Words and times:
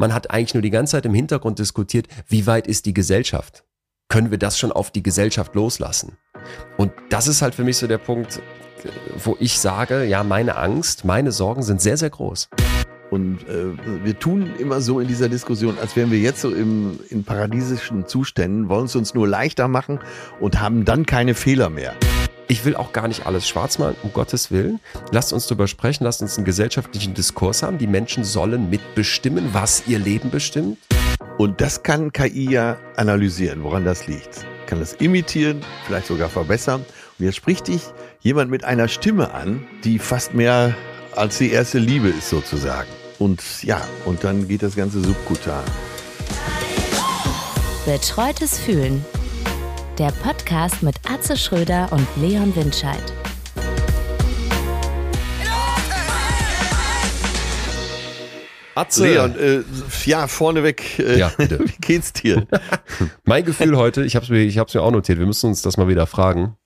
Man 0.00 0.14
hat 0.14 0.30
eigentlich 0.30 0.54
nur 0.54 0.62
die 0.62 0.70
ganze 0.70 0.92
Zeit 0.92 1.04
im 1.04 1.12
Hintergrund 1.12 1.58
diskutiert, 1.58 2.08
wie 2.26 2.46
weit 2.46 2.66
ist 2.66 2.86
die 2.86 2.94
Gesellschaft? 2.94 3.64
Können 4.08 4.30
wir 4.30 4.38
das 4.38 4.58
schon 4.58 4.72
auf 4.72 4.90
die 4.90 5.02
Gesellschaft 5.02 5.54
loslassen? 5.54 6.16
Und 6.78 6.90
das 7.10 7.28
ist 7.28 7.42
halt 7.42 7.54
für 7.54 7.64
mich 7.64 7.76
so 7.76 7.86
der 7.86 7.98
Punkt, 7.98 8.40
wo 9.22 9.36
ich 9.40 9.58
sage, 9.58 10.04
ja, 10.04 10.24
meine 10.24 10.56
Angst, 10.56 11.04
meine 11.04 11.32
Sorgen 11.32 11.62
sind 11.62 11.82
sehr, 11.82 11.98
sehr 11.98 12.08
groß. 12.08 12.48
Und 13.10 13.46
äh, 13.46 13.76
wir 14.02 14.18
tun 14.18 14.50
immer 14.58 14.80
so 14.80 15.00
in 15.00 15.06
dieser 15.06 15.28
Diskussion, 15.28 15.78
als 15.78 15.94
wären 15.96 16.10
wir 16.10 16.18
jetzt 16.18 16.40
so 16.40 16.50
im, 16.50 16.98
in 17.10 17.24
paradiesischen 17.24 18.06
Zuständen, 18.06 18.70
wollen 18.70 18.86
es 18.86 18.96
uns 18.96 19.12
nur 19.12 19.28
leichter 19.28 19.68
machen 19.68 20.00
und 20.40 20.62
haben 20.62 20.86
dann 20.86 21.04
keine 21.04 21.34
Fehler 21.34 21.68
mehr. 21.68 21.94
Ich 22.50 22.64
will 22.64 22.74
auch 22.74 22.92
gar 22.92 23.06
nicht 23.06 23.26
alles 23.26 23.46
schwarz 23.46 23.78
malen, 23.78 23.94
um 24.02 24.12
Gottes 24.12 24.50
Willen. 24.50 24.80
Lasst 25.12 25.32
uns 25.32 25.46
darüber 25.46 25.68
sprechen, 25.68 26.02
lasst 26.02 26.20
uns 26.20 26.36
einen 26.36 26.44
gesellschaftlichen 26.44 27.14
Diskurs 27.14 27.62
haben. 27.62 27.78
Die 27.78 27.86
Menschen 27.86 28.24
sollen 28.24 28.68
mitbestimmen, 28.68 29.50
was 29.54 29.84
ihr 29.86 30.00
Leben 30.00 30.30
bestimmt. 30.30 30.76
Und 31.38 31.60
das 31.60 31.84
kann 31.84 32.12
KI 32.12 32.50
ja 32.50 32.76
analysieren, 32.96 33.62
woran 33.62 33.84
das 33.84 34.08
liegt. 34.08 34.44
Kann 34.66 34.80
das 34.80 34.94
imitieren, 34.94 35.60
vielleicht 35.86 36.08
sogar 36.08 36.28
verbessern. 36.28 36.84
Und 37.20 37.24
jetzt 37.24 37.36
spricht 37.36 37.68
dich 37.68 37.82
jemand 38.18 38.50
mit 38.50 38.64
einer 38.64 38.88
Stimme 38.88 39.32
an, 39.32 39.64
die 39.84 40.00
fast 40.00 40.34
mehr 40.34 40.74
als 41.14 41.38
die 41.38 41.52
erste 41.52 41.78
Liebe 41.78 42.08
ist 42.08 42.30
sozusagen. 42.30 42.88
Und 43.20 43.62
ja, 43.62 43.80
und 44.06 44.24
dann 44.24 44.48
geht 44.48 44.64
das 44.64 44.74
Ganze 44.74 45.00
subkutan. 45.00 45.62
Betreutes 47.86 48.58
Fühlen. 48.58 49.04
Der 49.98 50.12
Podcast 50.22 50.82
mit 50.82 50.96
Atze 51.08 51.36
Schröder 51.36 51.88
und 51.92 52.06
Leon 52.16 52.54
Windscheid. 52.56 53.02
Atze. 58.74 59.06
Leon, 59.06 59.38
äh, 59.38 59.62
ja, 60.06 60.26
vorneweg, 60.26 60.98
äh, 60.98 61.18
ja, 61.18 61.32
wie 61.38 61.76
geht's 61.80 62.12
dir? 62.12 62.46
mein 63.24 63.44
Gefühl 63.44 63.76
heute, 63.76 64.04
ich 64.04 64.16
habe 64.16 64.24
es 64.24 64.30
mir, 64.30 64.40
ich 64.40 64.58
hab's 64.58 64.72
mir 64.72 64.80
auch 64.82 64.90
notiert, 64.90 65.18
wir 65.18 65.26
müssen 65.26 65.48
uns 65.48 65.60
das 65.60 65.76
mal 65.76 65.88
wieder 65.88 66.06
fragen. 66.06 66.56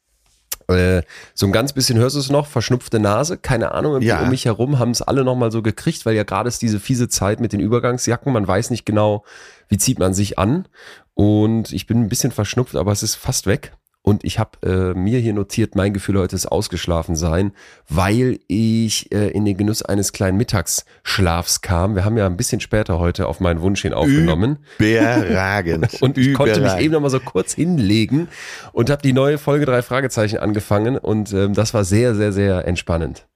Äh, 0.69 1.03
so 1.35 1.47
ein 1.47 1.53
ganz 1.53 1.73
bisschen 1.73 1.99
hörst 1.99 2.17
du 2.17 2.21
es 2.21 2.31
noch, 2.31 2.47
verschnupfte 2.47 2.99
Nase, 2.99 3.37
keine 3.37 3.73
Ahnung, 3.73 4.01
ja. 4.01 4.23
um 4.23 4.31
mich 4.31 4.47
herum 4.47 4.79
haben 4.79 4.93
es 4.93 5.03
alle 5.03 5.25
nochmal 5.25 5.53
so 5.53 5.63
gekriegt, 5.63 6.07
weil 6.07 6.15
ja 6.15 6.23
gerade 6.23 6.49
ist 6.49 6.63
diese 6.63 6.81
fiese 6.81 7.09
Zeit 7.09 7.41
mit 7.41 7.53
den 7.53 7.61
Übergangsjacken, 7.61 8.33
man 8.33 8.47
weiß 8.47 8.71
nicht 8.71 8.87
genau, 8.87 9.25
wie 9.69 9.79
zieht 9.79 9.99
man 9.99 10.15
sich 10.15 10.39
an 10.39 10.67
und 11.15 11.73
ich 11.73 11.87
bin 11.87 12.01
ein 12.01 12.09
bisschen 12.09 12.33
verschnupft, 12.33 12.77
aber 12.77 12.93
es 12.93 13.03
ist 13.03 13.15
fast 13.15 13.47
weg. 13.47 13.73
Und 14.07 14.23
ich 14.23 14.39
habe 14.39 14.51
äh, 14.63 14.99
mir 14.99 15.19
hier 15.19 15.33
notiert, 15.33 15.77
mein 15.77 15.95
Gefühl 15.95 16.19
heute 16.19 16.37
ist 16.37 16.45
ausgeschlafen 16.45 17.17
sein, 17.17 17.53
weil 17.89 18.39
ich 18.49 19.11
äh, 19.13 19.29
in 19.29 19.47
den 19.47 19.57
Genuss 19.57 19.81
eines 19.81 20.13
kleinen 20.13 20.37
Mittagsschlafs 20.37 21.63
kam. 21.63 21.95
Wir 21.95 22.05
haben 22.05 22.19
ja 22.19 22.27
ein 22.27 22.37
bisschen 22.37 22.61
später 22.61 22.99
heute 22.99 23.27
auf 23.27 23.41
meinen 23.41 23.63
Wunsch 23.63 23.81
hin 23.81 23.95
aufgenommen. 23.95 24.59
Überragend. 24.79 25.89
und 26.03 26.19
ich 26.19 26.35
konnte 26.35 26.61
mich 26.61 26.77
eben 26.77 26.93
noch 26.93 27.01
mal 27.01 27.09
so 27.09 27.19
kurz 27.19 27.55
hinlegen 27.55 28.29
und 28.73 28.91
habe 28.91 29.01
die 29.01 29.15
neue 29.15 29.39
Folge 29.39 29.65
drei 29.65 29.81
Fragezeichen 29.81 30.37
angefangen 30.37 30.99
und 30.99 31.33
ähm, 31.33 31.55
das 31.55 31.73
war 31.73 31.85
sehr, 31.85 32.15
sehr, 32.15 32.35
sehr 32.35 32.69
entspannend. 32.69 33.27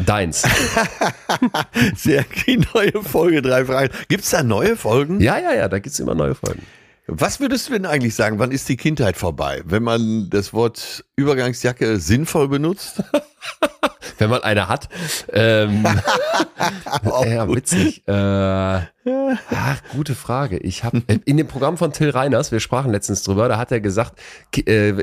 Deins. 0.00 0.42
Sehr, 1.94 2.24
die 2.48 2.60
neue 2.74 3.00
Folge 3.04 3.42
drei 3.42 3.64
Fragen. 3.64 3.94
Gibt's 4.08 4.30
da 4.30 4.42
neue 4.42 4.74
Folgen? 4.74 5.20
Ja, 5.20 5.38
ja, 5.38 5.54
ja, 5.54 5.68
da 5.68 5.78
gibt's 5.78 6.00
immer 6.00 6.16
neue 6.16 6.34
Folgen. 6.34 6.62
Was 7.06 7.38
würdest 7.38 7.68
du 7.68 7.72
denn 7.72 7.84
eigentlich 7.84 8.14
sagen, 8.14 8.38
wann 8.38 8.50
ist 8.50 8.68
die 8.68 8.76
Kindheit 8.76 9.16
vorbei, 9.16 9.62
wenn 9.66 9.82
man 9.82 10.30
das 10.30 10.54
Wort 10.54 11.04
Übergangsjacke 11.16 11.98
sinnvoll 11.98 12.48
benutzt? 12.48 13.02
wenn 14.18 14.30
man 14.30 14.42
eine 14.42 14.68
hat. 14.68 14.88
Ähm, 15.32 15.84
ja, 17.04 17.48
witzig. 17.48 18.06
Äh, 18.06 18.12
ach, 18.12 19.82
gute 19.92 20.14
Frage. 20.14 20.58
Ich 20.58 20.84
habe 20.84 21.02
äh, 21.06 21.18
in 21.24 21.36
dem 21.36 21.46
Programm 21.46 21.76
von 21.76 21.92
Till 21.92 22.10
Reiners, 22.10 22.52
wir 22.52 22.60
sprachen 22.60 22.90
letztens 22.90 23.22
drüber, 23.22 23.48
da 23.48 23.58
hat 23.58 23.72
er 23.72 23.80
gesagt, 23.80 24.20
äh, 24.56 24.94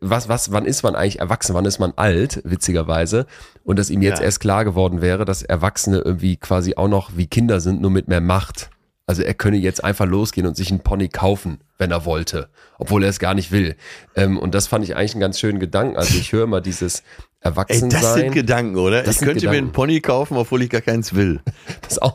was, 0.00 0.28
was, 0.28 0.52
wann 0.52 0.64
ist 0.64 0.82
man 0.82 0.94
eigentlich 0.94 1.20
erwachsen, 1.20 1.54
wann 1.54 1.64
ist 1.64 1.78
man 1.78 1.92
alt, 1.96 2.40
witzigerweise, 2.44 3.26
und 3.64 3.78
dass 3.78 3.90
ihm 3.90 4.02
jetzt 4.02 4.18
ja. 4.18 4.26
erst 4.26 4.40
klar 4.40 4.64
geworden 4.64 5.00
wäre, 5.00 5.24
dass 5.24 5.42
Erwachsene 5.42 5.98
irgendwie 5.98 6.36
quasi 6.36 6.76
auch 6.76 6.88
noch 6.88 7.16
wie 7.16 7.26
Kinder 7.26 7.60
sind, 7.60 7.80
nur 7.80 7.90
mit 7.90 8.08
mehr 8.08 8.20
Macht. 8.20 8.70
Also 9.08 9.22
er 9.22 9.34
könne 9.34 9.56
jetzt 9.56 9.84
einfach 9.84 10.04
losgehen 10.04 10.48
und 10.48 10.56
sich 10.56 10.70
einen 10.70 10.80
Pony 10.80 11.08
kaufen, 11.08 11.60
wenn 11.78 11.92
er 11.92 12.04
wollte, 12.04 12.48
obwohl 12.76 13.04
er 13.04 13.10
es 13.10 13.20
gar 13.20 13.34
nicht 13.34 13.52
will. 13.52 13.76
Ähm, 14.16 14.36
und 14.36 14.52
das 14.52 14.66
fand 14.66 14.84
ich 14.84 14.96
eigentlich 14.96 15.12
einen 15.12 15.20
ganz 15.20 15.38
schönen 15.38 15.60
Gedanken. 15.60 15.96
Also 15.96 16.18
ich 16.18 16.32
höre 16.32 16.42
immer 16.42 16.60
dieses 16.60 17.04
Erwachsensein. 17.40 17.90
Ey, 17.90 18.02
das 18.02 18.14
sind 18.14 18.32
Gedanken, 18.32 18.76
oder? 18.76 19.04
Das 19.04 19.16
ich 19.16 19.18
könnte 19.20 19.34
Gedanken. 19.34 19.50
mir 19.50 19.58
einen 19.58 19.72
Pony 19.72 20.00
kaufen, 20.00 20.36
obwohl 20.36 20.62
ich 20.62 20.70
gar 20.70 20.80
keins 20.80 21.14
will. 21.14 21.40
Pass 21.82 21.98
auf. 21.98 22.14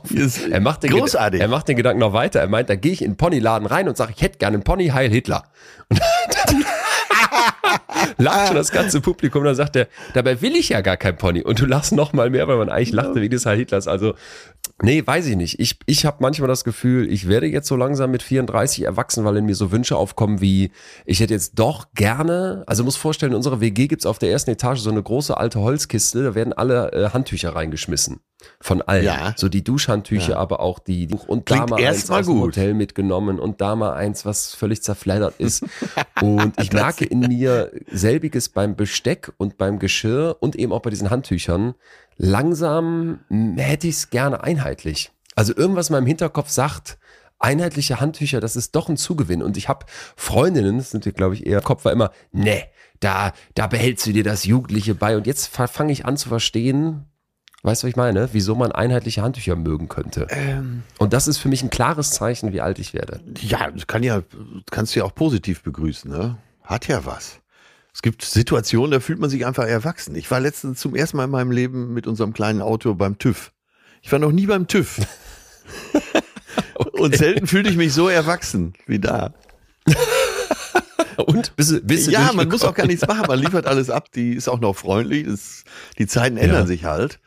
Er 0.50 0.60
macht, 0.60 0.84
den 0.84 0.92
großartig. 0.92 1.40
er 1.40 1.48
macht 1.48 1.70
den 1.70 1.78
Gedanken 1.78 2.02
noch 2.02 2.12
weiter. 2.12 2.42
Er 2.42 2.50
meint, 2.50 2.70
da 2.70 2.76
gehe 2.76 2.92
ich 2.92 3.02
in 3.02 3.12
den 3.12 3.18
Ponyladen 3.18 3.68
rein 3.68 3.88
und 3.88 3.96
sage, 3.96 4.12
ich 4.14 4.22
hätte 4.22 4.38
gerne 4.38 4.56
einen 4.56 4.64
Pony, 4.66 4.90
Heil 4.90 5.10
Hitler. 5.10 5.46
Und 5.88 6.02
dann 6.46 6.66
lacht 8.18 8.48
schon 8.48 8.56
das 8.58 8.72
ganze 8.72 9.00
Publikum. 9.00 9.46
Dann 9.46 9.56
sagt 9.56 9.78
er, 9.78 9.88
dabei 10.14 10.42
will 10.42 10.58
ich 10.58 10.70
ja 10.70 10.82
gar 10.82 10.98
kein 10.98 11.16
Pony. 11.16 11.42
Und 11.42 11.62
du 11.62 11.66
lachst 11.66 11.94
noch 11.94 12.12
mal 12.12 12.30
mehr, 12.30 12.50
weil 12.50 12.58
man 12.58 12.70
eigentlich 12.70 12.92
lachte 12.92 13.16
wegen 13.16 13.32
des 13.32 13.46
Heil 13.46 13.58
Hitlers. 13.58 13.88
Also 13.88 14.16
Nee, 14.84 15.06
weiß 15.06 15.28
ich 15.28 15.36
nicht. 15.36 15.60
Ich, 15.60 15.78
ich 15.86 16.06
habe 16.06 16.18
manchmal 16.22 16.48
das 16.48 16.64
Gefühl, 16.64 17.12
ich 17.12 17.28
werde 17.28 17.46
jetzt 17.46 17.68
so 17.68 17.76
langsam 17.76 18.10
mit 18.10 18.24
34 18.24 18.84
erwachsen, 18.84 19.24
weil 19.24 19.38
in 19.38 19.46
mir 19.46 19.54
so 19.54 19.72
Wünsche 19.72 19.96
aufkommen 19.96 20.42
wie, 20.42 20.72
ich 21.06 21.20
hätte 21.20 21.36
jetzt 21.36 21.60
doch 21.60 21.94
gerne, 21.94 22.64
also 22.66 22.84
muss 22.84 22.98
vorstellen, 22.98 23.34
in 23.34 23.36
unserer 23.36 23.62
WG 23.62 23.88
gibt's 23.88 24.08
auf 24.08 24.18
der 24.18 24.32
ersten 24.32 24.50
Etage 24.50 24.80
so 24.80 24.90
eine 24.90 25.04
große 25.04 25.38
alte 25.38 25.60
Holzkiste, 25.60 26.24
da 26.24 26.36
werden 26.36 26.54
alle 26.54 26.92
äh, 26.94 27.10
Handtücher 27.10 27.56
reingeschmissen. 27.56 28.22
Von 28.60 28.82
allen. 28.82 29.06
Ja. 29.06 29.34
So 29.36 29.50
die 29.50 29.64
Duschhandtücher, 29.64 30.32
ja. 30.32 30.38
aber 30.38 30.60
auch 30.60 30.80
die, 30.80 31.08
und 31.28 31.46
Klingt 31.46 31.70
da 31.70 31.76
mal 31.76 31.86
eins 31.86 32.10
aus 32.10 32.26
dem 32.26 32.40
Hotel 32.40 32.74
mitgenommen 32.74 33.40
und 33.40 33.62
da 33.62 33.76
mal 33.76 33.94
eins, 33.94 34.26
was 34.26 34.54
völlig 34.56 34.84
zerfleddert 34.84 35.36
ist. 35.38 35.64
und 36.22 36.60
ich 36.62 36.72
merke 36.72 37.06
in 37.06 37.20
mir 37.20 37.72
selbiges 37.92 38.50
beim 38.50 38.76
Besteck 38.76 39.32
und 39.38 39.58
beim 39.58 39.80
Geschirr 39.80 40.38
und 40.40 40.56
eben 40.56 40.72
auch 40.72 40.82
bei 40.82 40.90
diesen 40.90 41.10
Handtüchern 41.10 41.76
langsam 42.18 43.20
hätte 43.58 43.88
ich 43.88 43.96
es 43.96 44.10
gerne 44.10 44.44
einheitlich. 44.44 45.12
Also 45.36 45.56
irgendwas 45.56 45.90
in 45.90 45.94
meinem 45.94 46.08
Hinterkopf 46.08 46.50
sagt, 46.50 46.98
einheitliche 47.40 48.00
Handtücher, 48.00 48.40
das 48.40 48.56
ist 48.56 48.76
doch 48.76 48.90
ein 48.90 48.98
Zugewinn. 48.98 49.42
Und 49.42 49.58
ich 49.58 49.70
habe 49.70 49.86
Freundinnen, 50.16 50.78
das 50.78 50.92
sind 50.92 51.04
glaube 51.16 51.36
ich 51.36 51.46
eher, 51.46 51.62
Kopf 51.62 51.86
war 51.86 51.92
immer, 51.92 52.12
ne, 52.32 52.64
da, 53.00 53.34
da 53.56 53.68
behältst 53.68 54.06
du 54.06 54.14
dir 54.14 54.24
das 54.24 54.46
Jugendliche 54.46 54.96
bei. 54.96 55.18
Und 55.18 55.28
jetzt 55.28 55.48
fange 55.48 55.92
ich 55.92 56.06
an 56.06 56.18
zu 56.18 56.30
verstehen, 56.30 57.06
weißt 57.64 57.84
du, 57.84 57.88
was 57.88 57.90
ich 57.90 57.96
meine? 57.96 58.30
Wieso 58.32 58.56
man 58.56 58.72
einheitliche 58.72 59.22
Handtücher 59.22 59.56
mögen 59.56 59.88
könnte. 59.88 60.28
Ähm, 60.30 60.84
und 60.98 61.14
das 61.14 61.28
ist 61.28 61.38
für 61.38 61.50
mich 61.50 61.64
ein 61.64 61.70
klares 61.70 62.12
Zeichen, 62.12 62.54
wie 62.54 62.62
alt 62.62 62.80
ich 62.80 62.94
werde. 62.94 63.22
Ja, 63.40 63.72
kann 63.88 64.04
ja, 64.04 64.24
kannst 64.70 64.96
du 64.96 65.00
ja 65.00 65.06
auch 65.06 65.16
positiv 65.16 65.64
begrüßen, 65.64 66.10
ne? 66.10 66.38
Hat 66.64 66.88
ja 66.88 67.06
was. 67.06 67.40
Es 67.94 68.02
gibt 68.02 68.24
Situationen, 68.24 68.92
da 68.92 69.00
fühlt 69.00 69.20
man 69.20 69.30
sich 69.30 69.46
einfach 69.46 69.66
erwachsen. 69.66 70.16
Ich 70.16 70.32
war 70.32 70.40
letztens 70.40 70.80
zum 70.80 70.96
ersten 70.96 71.18
Mal 71.18 71.26
in 71.26 71.32
meinem 71.32 71.52
Leben 71.52 71.94
mit 71.94 72.08
unserem 72.08 72.34
kleinen 72.34 72.62
Auto 72.62 72.96
beim 72.96 73.18
TÜV. 73.18 73.52
Ich 74.02 74.12
war 74.12 74.20
noch 74.20 74.32
nie 74.32 74.46
beim 74.46 74.68
TÜV. 74.68 75.00
okay. 76.76 77.02
Und 77.02 77.16
selten 77.16 77.48
fühlte 77.48 77.70
ich 77.70 77.76
mich 77.76 77.94
so 77.94 78.08
erwachsen 78.08 78.74
wie 78.88 79.00
da. 79.00 79.34
Und 81.18 81.56
bist, 81.56 81.86
bist 81.86 82.08
du 82.08 82.12
Ja, 82.12 82.32
man 82.34 82.48
muss 82.48 82.64
auch 82.64 82.74
gar 82.74 82.88
nichts 82.88 83.06
machen. 83.06 83.26
Man 83.28 83.40
liefert 83.40 83.68
alles 83.68 83.90
ab. 83.90 84.12
Die 84.14 84.34
ist 84.34 84.48
auch 84.48 84.60
noch 84.60 84.76
freundlich. 84.76 85.28
Das, 85.28 85.64
die 85.98 86.08
Zeiten 86.08 86.38
ändern 86.38 86.62
ja. 86.62 86.66
sich 86.66 86.86
halt. 86.86 87.20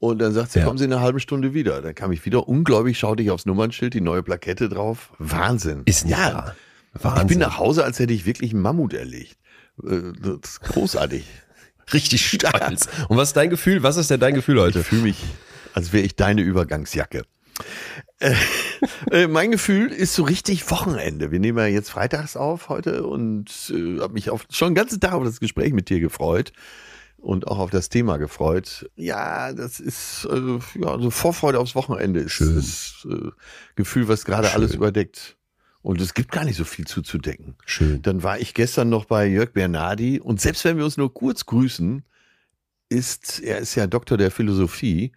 Und 0.00 0.18
dann 0.18 0.32
sagt 0.32 0.52
sie, 0.52 0.60
ja. 0.60 0.64
kommen 0.64 0.78
Sie 0.78 0.86
in 0.86 0.92
einer 0.94 1.02
halben 1.02 1.20
Stunde 1.20 1.52
wieder. 1.52 1.82
Dann 1.82 1.94
kam 1.94 2.10
ich 2.10 2.24
wieder. 2.24 2.48
Ungläubig 2.48 2.98
schaute 2.98 3.22
ich 3.22 3.30
aufs 3.30 3.44
Nummernschild, 3.44 3.92
die 3.92 4.00
neue 4.00 4.22
Plakette 4.22 4.70
drauf. 4.70 5.12
Wahnsinn. 5.18 5.82
Ist 5.84 6.08
ja. 6.08 6.54
Wahnsinn. 6.94 7.22
Ich 7.22 7.28
bin 7.28 7.38
nach 7.38 7.58
Hause, 7.58 7.84
als 7.84 7.98
hätte 7.98 8.14
ich 8.14 8.24
wirklich 8.24 8.52
einen 8.52 8.62
Mammut 8.62 8.94
erlegt. 8.94 9.36
Äh, 9.84 10.12
das 10.18 10.52
ist 10.52 10.60
großartig. 10.62 11.24
Richtig 11.92 12.26
stolz. 12.26 12.88
Und 13.08 13.18
was 13.18 13.28
ist 13.28 13.36
dein 13.36 13.50
Gefühl? 13.50 13.82
Was 13.82 13.98
ist 13.98 14.10
denn 14.10 14.20
dein 14.20 14.34
Gefühl 14.34 14.58
heute? 14.58 14.80
Ich 14.80 14.86
fühle 14.86 15.02
mich, 15.02 15.22
als 15.74 15.92
wäre 15.92 16.02
ich 16.02 16.16
deine 16.16 16.40
Übergangsjacke. 16.40 17.24
Äh, 18.20 18.34
äh, 19.10 19.26
mein 19.26 19.50
Gefühl 19.50 19.92
ist 19.92 20.14
so 20.14 20.22
richtig 20.22 20.70
Wochenende. 20.70 21.30
Wir 21.30 21.40
nehmen 21.40 21.58
ja 21.58 21.66
jetzt 21.66 21.90
freitags 21.90 22.38
auf 22.38 22.70
heute 22.70 23.06
und 23.06 23.50
äh, 23.68 24.00
habe 24.00 24.14
mich 24.14 24.30
auf, 24.30 24.46
schon 24.48 24.70
den 24.70 24.76
ganzen 24.76 24.98
Tag 24.98 25.12
auf 25.12 25.24
das 25.24 25.40
Gespräch 25.40 25.74
mit 25.74 25.90
dir 25.90 26.00
gefreut 26.00 26.52
und 27.20 27.46
auch 27.48 27.58
auf 27.58 27.70
das 27.70 27.88
Thema 27.88 28.16
gefreut. 28.16 28.90
Ja, 28.96 29.52
das 29.52 29.80
ist 29.80 30.26
äh, 30.30 30.58
ja 30.80 30.98
so 30.98 31.10
Vorfreude 31.10 31.58
aufs 31.58 31.74
Wochenende 31.74 32.20
ist 32.20 32.32
Schön. 32.32 32.56
das 32.56 33.06
äh, 33.08 33.30
Gefühl, 33.76 34.08
was 34.08 34.24
gerade 34.24 34.52
alles 34.52 34.74
überdeckt. 34.74 35.36
Und 35.82 36.00
es 36.00 36.12
gibt 36.12 36.30
gar 36.30 36.44
nicht 36.44 36.56
so 36.56 36.64
viel 36.64 36.86
zuzudecken. 36.86 37.54
Schön. 37.64 38.02
Dann 38.02 38.22
war 38.22 38.38
ich 38.38 38.52
gestern 38.52 38.90
noch 38.90 39.06
bei 39.06 39.26
Jörg 39.26 39.52
Bernardi 39.52 40.20
und 40.20 40.40
selbst 40.40 40.64
wenn 40.64 40.76
wir 40.76 40.84
uns 40.84 40.96
nur 40.96 41.12
kurz 41.12 41.46
grüßen, 41.46 42.04
ist, 42.90 43.40
er 43.40 43.58
ist 43.58 43.76
ja 43.76 43.86
Doktor 43.86 44.18
der 44.18 44.30
Philosophie, 44.30 45.12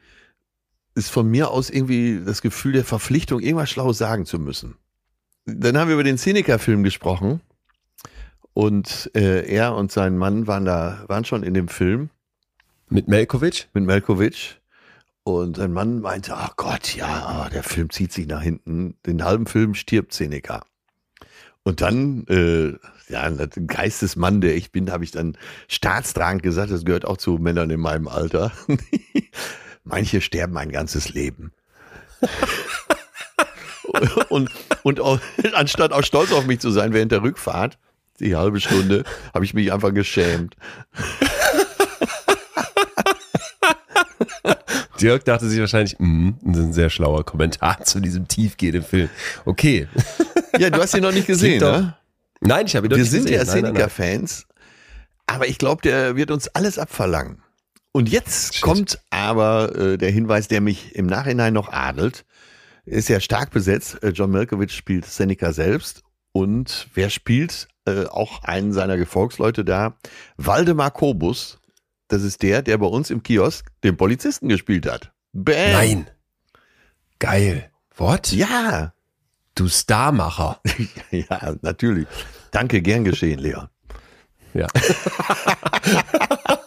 ist 0.96 1.10
von 1.10 1.28
mir 1.28 1.50
aus 1.50 1.70
irgendwie 1.70 2.22
das 2.24 2.42
Gefühl 2.42 2.74
der 2.74 2.86
Verpflichtung, 2.86 3.40
irgendwas 3.40 3.72
Schlaues 3.72 3.98
sagen 3.98 4.26
zu 4.26 4.40
müssen. 4.40 4.76
Dann 5.46 5.78
haben 5.78 5.88
wir 5.88 5.96
über 5.96 6.04
den 6.04 6.18
Seneca-Film 6.18 6.84
gesprochen 6.84 7.42
und 8.54 9.12
äh, 9.16 9.48
er 9.48 9.76
und 9.76 9.92
sein 9.92 10.18
Mann 10.18 10.48
waren 10.48 10.66
da, 10.66 11.04
waren 11.08 11.26
schon 11.26 11.44
in 11.44 11.54
dem 11.54 11.68
Film. 11.68 12.10
Mit 12.90 13.08
Melkovic? 13.08 13.70
Mit 13.74 13.86
Melkovic. 13.86 14.62
Und 15.24 15.58
ein 15.58 15.72
Mann 15.72 16.02
meinte, 16.02 16.36
ach 16.36 16.56
Gott, 16.58 16.96
ja, 16.96 17.50
der 17.50 17.64
Film 17.64 17.90
zieht 17.90 18.12
sich 18.12 18.28
nach 18.28 18.42
hinten. 18.42 18.98
Den 19.06 19.24
halben 19.24 19.46
Film 19.46 19.74
stirbt 19.74 20.14
Seneca. 20.14 20.66
Und 21.64 21.80
dann, 21.80 22.26
äh, 22.28 22.74
ja, 23.12 23.22
ein 23.22 23.68
Geistesmann, 23.68 24.42
der 24.42 24.56
ich 24.56 24.72
bin, 24.72 24.92
habe 24.92 25.06
ich 25.06 25.12
dann 25.12 25.38
staatstragend 25.70 26.44
gesagt, 26.44 26.72
das 26.72 26.84
gehört 26.84 27.06
auch 27.06 27.18
zu 27.18 27.38
Männern 27.38 27.70
in 27.70 27.80
meinem 27.80 28.10
Alter. 28.10 28.52
Manche 29.86 30.20
sterben 30.20 30.58
ein 30.58 30.72
ganzes 30.72 31.10
Leben. 31.10 31.54
und, 34.30 34.50
und 34.84 35.00
auch, 35.00 35.20
anstatt 35.54 35.94
auch 35.94 36.04
stolz 36.04 36.34
auf 36.34 36.46
mich 36.46 36.60
zu 36.60 36.70
sein 36.70 36.94
während 36.94 37.14
der 37.14 37.24
Rückfahrt, 37.24 37.78
die 38.20 38.36
halbe 38.36 38.60
Stunde, 38.60 39.04
habe 39.34 39.46
ich 39.46 39.54
mich 39.54 39.72
einfach 39.74 39.94
geschämt. 39.94 40.56
Dirk 45.02 45.26
dachte 45.26 45.50
sich 45.50 45.60
wahrscheinlich, 45.60 45.98
mm, 46.00 46.32
das 46.44 46.58
ist 46.58 46.64
ein 46.66 46.74
sehr 46.74 46.90
schlauer 46.90 47.26
Kommentar 47.26 47.84
zu 47.84 48.00
diesem 48.00 48.28
tiefgehenden 48.28 48.84
Film. 48.84 49.10
Okay. 49.46 49.88
Ja, 50.58 50.70
du 50.70 50.80
hast 50.82 50.94
ihn 50.94 51.02
noch 51.02 51.12
nicht 51.12 51.28
gesehen, 51.28 51.60
ne? 51.60 51.96
Nein, 52.40 52.68
ich 52.68 52.76
habe 52.76 52.88
ihn 52.88 52.92
noch 52.92 52.98
Wir 52.98 53.04
nicht 53.04 53.12
sind 53.12 53.24
gesehen. 53.26 53.40
ja 53.40 53.46
Seneca-Fans, 53.46 54.46
aber 55.28 55.48
ich 55.48 55.58
glaube, 55.58 55.82
der 55.82 56.16
wird 56.16 56.32
uns 56.32 56.48
alles 56.50 56.78
abverlangen. 56.78 57.42
Und 57.92 58.10
jetzt 58.10 58.56
Shit. 58.56 58.62
kommt 58.64 59.00
aber 59.10 59.76
äh, 59.76 59.98
der 59.98 60.10
Hinweis, 60.12 60.48
der 60.48 60.62
mich 60.62 60.96
im 60.96 61.06
Nachhinein 61.06 61.54
noch 61.54 61.72
adelt. 61.72 62.26
Ist 62.86 63.08
ja 63.08 63.20
stark 63.20 63.52
besetzt. 63.52 64.02
Äh, 64.04 64.10
John 64.10 64.32
Malkovich 64.32 64.74
spielt 64.74 65.06
Seneca 65.06 65.54
selbst. 65.54 66.04
Und 66.34 66.90
wer 66.94 67.10
spielt 67.10 67.70
äh, 67.86 68.08
auch 68.08 68.44
einen 68.44 68.74
seiner 68.74 68.98
Gefolgsleute 68.98 69.64
da? 69.64 69.98
Waldemar 70.36 70.92
Kobus. 70.92 71.60
Das 72.10 72.24
ist 72.24 72.42
der, 72.42 72.62
der 72.62 72.78
bei 72.80 72.88
uns 72.88 73.10
im 73.10 73.24
Kiosk 73.24 73.72
den 73.84 73.96
Polizisten 73.96 74.50
gespielt 74.50 74.86
hat. 74.86 75.14
Bam. 75.32 75.72
Nein. 75.72 76.08
Geil. 77.20 77.72
What? 77.96 78.34
Ja. 78.34 78.94
Du 79.56 79.68
Starmacher. 79.70 80.60
ja, 81.12 81.56
natürlich. 81.62 82.08
Danke, 82.52 82.82
gern 82.82 83.04
geschehen, 83.04 83.40
Leon. 83.40 83.70
Ja. 84.54 84.68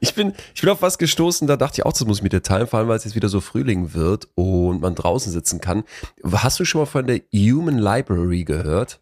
ich, 0.00 0.14
bin, 0.14 0.32
ich 0.54 0.60
bin 0.60 0.70
auf 0.70 0.82
was 0.82 0.98
gestoßen, 0.98 1.46
da 1.46 1.56
dachte 1.56 1.80
ich 1.80 1.86
auch, 1.86 1.92
das 1.92 2.04
muss 2.04 2.18
ich 2.18 2.22
mit 2.22 2.32
dir 2.32 2.42
teilen, 2.42 2.66
vor 2.66 2.78
allem 2.78 2.88
weil 2.88 2.96
es 2.96 3.04
jetzt 3.04 3.14
wieder 3.14 3.28
so 3.28 3.40
Frühling 3.40 3.94
wird 3.94 4.28
und 4.34 4.80
man 4.80 4.94
draußen 4.94 5.32
sitzen 5.32 5.60
kann. 5.60 5.84
Hast 6.30 6.58
du 6.60 6.64
schon 6.64 6.80
mal 6.82 6.86
von 6.86 7.06
der 7.06 7.20
Human 7.32 7.78
Library 7.78 8.44
gehört? 8.44 9.00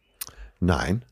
Nein. 0.61 1.03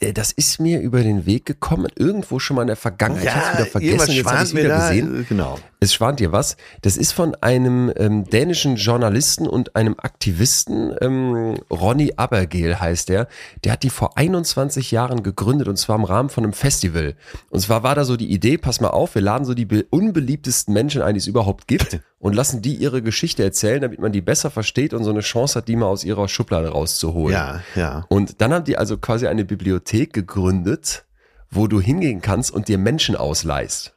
Äh, 0.00 0.12
Das 0.12 0.32
ist 0.32 0.60
mir 0.60 0.80
über 0.80 1.02
den 1.02 1.26
Weg 1.26 1.46
gekommen, 1.46 1.88
irgendwo 1.96 2.38
schon 2.38 2.56
mal 2.56 2.62
in 2.62 2.68
der 2.68 2.76
Vergangenheit. 2.76 3.24
ich 3.24 3.34
hab's 3.34 3.58
wieder 3.58 3.66
vergessen, 3.66 4.12
jetzt 4.12 4.26
habe 4.30 4.44
ich 4.44 4.54
wieder 4.54 4.68
da, 4.68 4.88
gesehen. 4.88 5.20
äh, 5.20 5.24
Genau. 5.24 5.58
Es 5.78 5.92
schwant 5.92 6.20
dir 6.20 6.32
was. 6.32 6.56
Das 6.80 6.96
ist 6.96 7.12
von 7.12 7.34
einem 7.42 7.92
ähm, 7.96 8.24
dänischen 8.24 8.76
Journalisten 8.76 9.46
und 9.46 9.76
einem 9.76 9.94
Aktivisten, 9.98 10.94
ähm, 11.02 11.56
Ronny 11.70 12.14
Abergel 12.16 12.80
heißt 12.80 13.10
der. 13.10 13.28
Der 13.64 13.72
hat 13.72 13.82
die 13.82 13.90
vor 13.90 14.16
21 14.16 14.90
Jahren 14.90 15.22
gegründet 15.22 15.68
und 15.68 15.76
zwar 15.76 15.96
im 15.96 16.04
Rahmen 16.04 16.30
von 16.30 16.44
einem 16.44 16.54
Festival. 16.54 17.14
Und 17.50 17.60
zwar 17.60 17.82
war 17.82 17.94
da 17.94 18.04
so 18.04 18.16
die 18.16 18.30
Idee, 18.32 18.56
pass 18.56 18.80
mal 18.80 18.88
auf, 18.88 19.14
wir 19.14 19.22
laden 19.22 19.44
so 19.44 19.52
die 19.54 19.66
be- 19.66 19.84
unbeliebtesten 19.90 20.72
Menschen 20.72 21.02
ein, 21.02 21.14
die 21.14 21.18
es 21.18 21.26
überhaupt 21.26 21.68
gibt 21.68 22.00
und 22.18 22.34
lassen 22.34 22.62
die 22.62 22.74
ihre 22.74 23.02
Geschichte 23.02 23.42
erzählen, 23.44 23.82
damit 23.82 24.00
man 24.00 24.12
die 24.12 24.22
besser 24.22 24.50
versteht 24.50 24.94
und 24.94 25.04
so 25.04 25.10
eine 25.10 25.20
Chance 25.20 25.56
hat, 25.58 25.68
die 25.68 25.76
mal 25.76 25.86
aus 25.86 26.04
ihrer 26.04 26.26
Schublade 26.28 26.68
rauszuholen. 26.68 27.34
Ja, 27.34 27.60
ja. 27.74 28.06
Und 28.08 28.40
dann 28.40 28.52
haben 28.54 28.64
die 28.64 28.78
also 28.78 28.96
quasi 28.96 29.26
eine 29.26 29.44
Bibliothek 29.44 30.12
gegründet, 30.14 31.04
wo 31.50 31.66
du 31.66 31.80
hingehen 31.80 32.20
kannst 32.22 32.50
und 32.50 32.68
dir 32.68 32.78
Menschen 32.78 33.14
ausleihst. 33.14 33.92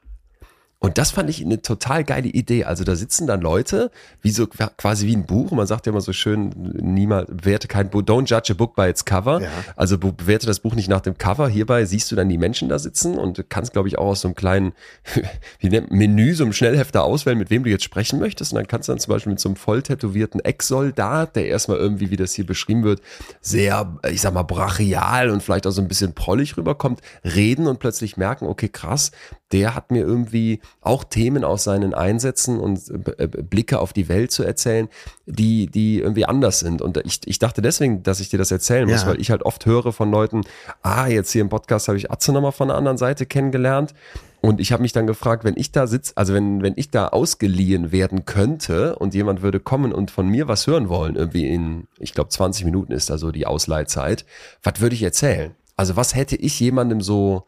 Und 0.81 0.97
das 0.97 1.11
fand 1.11 1.29
ich 1.29 1.43
eine 1.43 1.61
total 1.61 2.05
geile 2.05 2.29
Idee. 2.29 2.63
Also 2.63 2.85
da 2.85 2.95
sitzen 2.95 3.27
dann 3.27 3.41
Leute, 3.41 3.91
wie 4.21 4.31
so 4.31 4.47
quasi 4.47 5.07
wie 5.07 5.15
ein 5.15 5.25
Buch. 5.25 5.51
Man 5.51 5.67
sagt 5.67 5.85
ja 5.85 5.91
immer 5.91 5.99
so 5.99 6.13
schön, 6.13 6.51
niemals 6.55 7.27
bewerte 7.29 7.67
kein 7.67 7.89
Buch, 7.89 8.01
don't 8.01 8.29
judge 8.29 8.53
a 8.53 8.55
book 8.55 8.75
by 8.75 8.83
its 8.83 9.03
cover. 9.03 9.41
Ja. 9.41 9.49
Also 9.75 9.97
be- 9.97 10.13
bewerte 10.13 10.47
das 10.47 10.61
Buch 10.61 10.75
nicht 10.75 10.87
nach 10.87 11.01
dem 11.01 11.17
Cover. 11.17 11.49
Hierbei 11.49 11.83
siehst 11.83 12.09
du 12.11 12.15
dann 12.15 12.29
die 12.29 12.37
Menschen 12.37 12.69
da 12.69 12.79
sitzen 12.79 13.17
und 13.17 13.49
kannst, 13.49 13.73
glaube 13.73 13.89
ich, 13.89 13.97
auch 13.97 14.05
aus 14.05 14.21
so 14.21 14.29
einem 14.29 14.35
kleinen 14.35 14.71
wie 15.59 15.67
nennt, 15.67 15.91
Menü, 15.91 16.33
so 16.33 16.45
einem 16.45 16.53
Schnellhefter 16.53 17.03
auswählen, 17.03 17.37
mit 17.37 17.49
wem 17.49 17.65
du 17.65 17.69
jetzt 17.69 17.83
sprechen 17.83 18.17
möchtest. 18.17 18.53
Und 18.53 18.57
dann 18.57 18.67
kannst 18.67 18.87
du 18.87 18.93
dann 18.93 18.99
zum 18.99 19.11
Beispiel 19.13 19.31
mit 19.31 19.41
so 19.41 19.49
einem 19.49 19.57
voll 19.57 19.81
tätowierten 19.81 20.39
Ex-Soldat, 20.39 21.35
der 21.35 21.47
erstmal 21.47 21.77
irgendwie, 21.77 22.09
wie 22.09 22.15
das 22.17 22.31
hier 22.33 22.45
beschrieben 22.45 22.83
wird, 22.83 23.01
sehr, 23.41 23.99
ich 24.09 24.21
sag 24.21 24.33
mal, 24.33 24.43
brachial 24.43 25.29
und 25.29 25.43
vielleicht 25.43 25.67
auch 25.67 25.71
so 25.71 25.81
ein 25.81 25.89
bisschen 25.89 26.13
prollig 26.13 26.55
rüberkommt, 26.55 27.01
reden 27.25 27.67
und 27.67 27.79
plötzlich 27.79 28.15
merken, 28.15 28.45
okay, 28.45 28.69
krass, 28.69 29.11
der 29.51 29.75
hat 29.75 29.91
mir 29.91 30.01
irgendwie 30.01 30.59
auch 30.81 31.03
Themen 31.03 31.43
aus 31.43 31.63
seinen 31.63 31.93
Einsätzen 31.93 32.59
und 32.59 32.79
äh, 33.17 33.27
Blicke 33.27 33.79
auf 33.79 33.93
die 33.93 34.07
Welt 34.09 34.31
zu 34.31 34.43
erzählen, 34.43 34.87
die, 35.25 35.67
die 35.67 35.99
irgendwie 35.99 36.25
anders 36.25 36.59
sind. 36.59 36.81
Und 36.81 36.97
ich, 37.05 37.21
ich 37.25 37.39
dachte 37.39 37.61
deswegen, 37.61 38.03
dass 38.03 38.19
ich 38.19 38.29
dir 38.29 38.37
das 38.37 38.51
erzählen 38.51 38.87
muss, 38.87 39.01
Ja. 39.03 39.07
weil 39.09 39.19
ich 39.21 39.31
halt 39.31 39.43
oft 39.43 39.65
höre 39.65 39.91
von 39.91 40.11
Leuten, 40.11 40.41
ah, 40.83 41.07
jetzt 41.07 41.31
hier 41.31 41.41
im 41.41 41.49
Podcast 41.49 41.87
habe 41.87 41.97
ich 41.97 42.11
Atze 42.11 42.31
nochmal 42.31 42.51
von 42.51 42.67
der 42.67 42.77
anderen 42.77 42.97
Seite 42.97 43.25
kennengelernt. 43.25 43.93
Und 44.41 44.61
ich 44.61 44.71
habe 44.71 44.81
mich 44.83 44.93
dann 44.93 45.05
gefragt, 45.05 45.43
wenn 45.43 45.57
ich 45.57 45.71
da 45.73 45.85
sitze, 45.85 46.13
also 46.15 46.33
wenn, 46.33 46.61
wenn 46.61 46.73
ich 46.77 46.89
da 46.91 47.09
ausgeliehen 47.09 47.91
werden 47.91 48.23
könnte 48.25 48.95
und 48.95 49.13
jemand 49.13 49.41
würde 49.41 49.59
kommen 49.59 49.91
und 49.91 50.11
von 50.11 50.29
mir 50.29 50.47
was 50.47 50.65
hören 50.65 50.87
wollen, 50.87 51.15
irgendwie 51.17 51.45
in, 51.47 51.87
ich 51.97 52.13
glaube, 52.13 52.29
20 52.29 52.63
Minuten 52.63 52.93
ist 52.93 53.09
da 53.09 53.17
so 53.17 53.31
die 53.31 53.45
Ausleihzeit, 53.45 54.25
was 54.63 54.79
würde 54.79 54.95
ich 54.95 55.03
erzählen? 55.03 55.55
Also 55.75 55.95
was 55.97 56.15
hätte 56.15 56.37
ich 56.37 56.57
jemandem 56.59 57.01
so, 57.01 57.43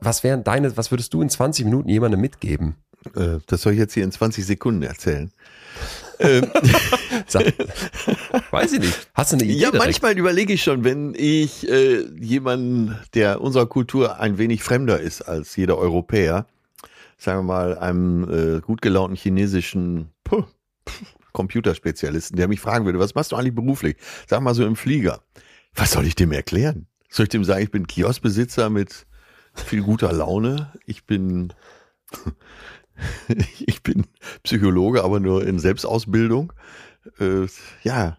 was 0.00 0.24
wären 0.24 0.44
deine, 0.44 0.76
was 0.76 0.90
würdest 0.90 1.14
du 1.14 1.22
in 1.22 1.30
20 1.30 1.64
Minuten 1.64 1.88
jemandem 1.88 2.20
mitgeben? 2.20 2.76
Äh, 3.14 3.38
das 3.46 3.62
soll 3.62 3.72
ich 3.72 3.78
jetzt 3.78 3.94
hier 3.94 4.04
in 4.04 4.12
20 4.12 4.44
Sekunden 4.44 4.82
erzählen. 4.82 5.32
ähm, 6.20 6.50
weiß 8.50 8.74
ich 8.74 8.80
nicht. 8.80 9.08
Hast 9.14 9.32
du 9.32 9.36
eine 9.36 9.44
Idee? 9.44 9.54
ja, 9.54 9.70
direkt? 9.70 9.84
manchmal 9.84 10.18
überlege 10.18 10.52
ich 10.52 10.62
schon, 10.62 10.84
wenn 10.84 11.14
ich 11.16 11.66
äh, 11.66 12.04
jemanden, 12.20 12.98
der 13.14 13.40
unserer 13.40 13.66
Kultur 13.66 14.20
ein 14.20 14.36
wenig 14.36 14.62
fremder 14.62 15.00
ist 15.00 15.22
als 15.22 15.56
jeder 15.56 15.78
Europäer, 15.78 16.46
sagen 17.16 17.38
wir 17.38 17.54
mal 17.54 17.78
einem 17.78 18.58
äh, 18.58 18.60
gut 18.60 18.82
gelaunten 18.82 19.16
chinesischen 19.16 20.10
puh, 20.22 20.44
pff, 20.86 21.14
Computerspezialisten, 21.32 22.36
der 22.36 22.48
mich 22.48 22.60
fragen 22.60 22.84
würde, 22.84 22.98
was 22.98 23.14
machst 23.14 23.32
du 23.32 23.36
eigentlich 23.36 23.54
beruflich? 23.54 23.96
Sag 24.28 24.42
mal 24.42 24.54
so 24.54 24.66
im 24.66 24.76
Flieger. 24.76 25.22
Was 25.74 25.92
soll 25.92 26.06
ich 26.06 26.16
dem 26.16 26.32
erklären? 26.32 26.86
Soll 27.08 27.24
ich 27.24 27.30
dem 27.30 27.44
sagen, 27.44 27.62
ich 27.62 27.70
bin 27.70 27.86
Kioskbesitzer 27.86 28.68
mit 28.68 29.06
viel 29.62 29.82
guter 29.82 30.12
Laune? 30.12 30.72
Ich 30.86 31.06
bin 31.06 31.52
ich 33.66 33.82
bin 33.82 34.06
Psychologe, 34.42 35.04
aber 35.04 35.20
nur 35.20 35.46
in 35.46 35.58
Selbstausbildung. 35.58 36.52
Äh, 37.18 37.46
ja, 37.82 38.16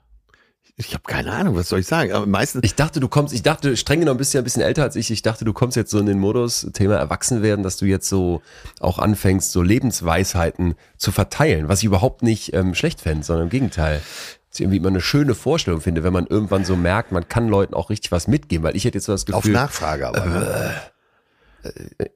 ich 0.77 0.93
habe 0.93 1.03
keine 1.05 1.31
Ahnung, 1.31 1.55
was 1.55 1.69
soll 1.69 1.79
ich 1.79 1.87
sagen. 1.87 2.11
Aber 2.11 2.25
meistens, 2.25 2.63
Ich 2.63 2.75
dachte, 2.75 2.99
du 2.99 3.07
kommst, 3.07 3.33
ich 3.33 3.43
dachte, 3.43 3.77
streng 3.77 3.99
genommen 3.99 4.17
bist 4.17 4.33
du 4.33 4.37
ja 4.37 4.41
ein 4.41 4.43
bisschen 4.43 4.61
älter 4.61 4.83
als 4.83 4.95
ich. 4.95 5.11
Ich 5.11 5.21
dachte, 5.21 5.45
du 5.45 5.53
kommst 5.53 5.77
jetzt 5.77 5.91
so 5.91 5.99
in 5.99 6.05
den 6.05 6.19
Modus, 6.19 6.67
Thema 6.73 6.95
Erwachsenwerden, 6.95 7.63
dass 7.63 7.77
du 7.77 7.85
jetzt 7.85 8.09
so 8.09 8.41
auch 8.79 8.97
anfängst, 8.97 9.51
so 9.51 9.61
Lebensweisheiten 9.61 10.75
zu 10.97 11.11
verteilen, 11.11 11.67
was 11.67 11.79
ich 11.79 11.85
überhaupt 11.85 12.23
nicht 12.23 12.53
ähm, 12.53 12.73
schlecht 12.73 13.01
fände, 13.01 13.23
sondern 13.23 13.45
im 13.47 13.49
Gegenteil. 13.49 14.01
Das 14.49 14.59
ich 14.59 14.61
irgendwie 14.61 14.77
immer 14.77 14.89
eine 14.89 15.01
schöne 15.01 15.35
Vorstellung 15.35 15.81
finde, 15.81 16.03
wenn 16.03 16.13
man 16.13 16.27
irgendwann 16.27 16.65
so 16.65 16.75
merkt, 16.75 17.11
man 17.11 17.27
kann 17.29 17.47
Leuten 17.47 17.73
auch 17.73 17.89
richtig 17.89 18.11
was 18.11 18.27
mitgeben, 18.27 18.63
weil 18.63 18.75
ich 18.75 18.83
hätte 18.85 18.97
jetzt 18.97 19.05
so 19.05 19.13
das 19.13 19.25
auf 19.31 19.43
Gefühl, 19.43 19.53
Nachfrage 19.53 20.07
aber. 20.07 20.25
Ne? 20.25 20.73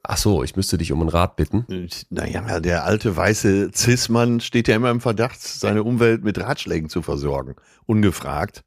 Ach 0.04 0.18
so, 0.18 0.44
ich 0.44 0.56
müsste 0.56 0.78
dich 0.78 0.92
um 0.92 1.02
einen 1.02 1.10
Rat 1.10 1.36
bitten. 1.36 1.66
Naja, 2.10 2.60
der 2.60 2.84
alte 2.86 3.16
weiße 3.16 3.72
Cis-Mann 3.75 4.40
steht 4.40 4.68
ja 4.68 4.75
immer 4.75 4.90
im 4.92 5.02
Verdacht, 5.02 5.42
seine 5.42 5.84
Umwelt 5.84 6.24
mit 6.24 6.40
Ratschlägen 6.40 6.90
zu 6.90 7.02
versorgen. 7.02 7.56
Ungefragt. 7.86 8.64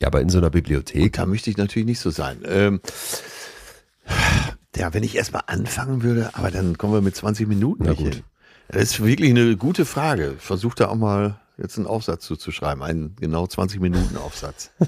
Ja, 0.00 0.06
aber 0.08 0.20
in 0.20 0.28
so 0.30 0.38
einer 0.38 0.50
Bibliothek. 0.50 1.12
Da 1.14 1.26
möchte 1.26 1.50
ich 1.50 1.56
natürlich 1.56 1.86
nicht 1.86 2.00
so 2.00 2.10
sein. 2.10 2.38
Ähm, 2.46 2.80
ja, 4.76 4.94
wenn 4.94 5.02
ich 5.02 5.16
erstmal 5.16 5.42
anfangen 5.46 6.02
würde, 6.02 6.30
aber 6.34 6.50
dann 6.50 6.78
kommen 6.78 6.94
wir 6.94 7.00
mit 7.02 7.14
20 7.14 7.46
Minuten 7.46 7.84
Na 7.84 7.90
nicht 7.90 7.98
gut. 8.02 8.14
hin. 8.14 8.24
Das 8.68 8.82
ist 8.84 9.04
wirklich 9.04 9.30
eine 9.30 9.56
gute 9.56 9.84
Frage. 9.84 10.34
Ich 10.38 10.42
versuche 10.42 10.76
da 10.76 10.88
auch 10.88 10.94
mal 10.96 11.38
jetzt 11.58 11.76
einen 11.76 11.86
Aufsatz 11.86 12.24
zuzuschreiben, 12.24 12.82
einen 12.82 13.14
genau 13.16 13.46
20 13.46 13.80
Minuten 13.80 14.16
Aufsatz. 14.16 14.70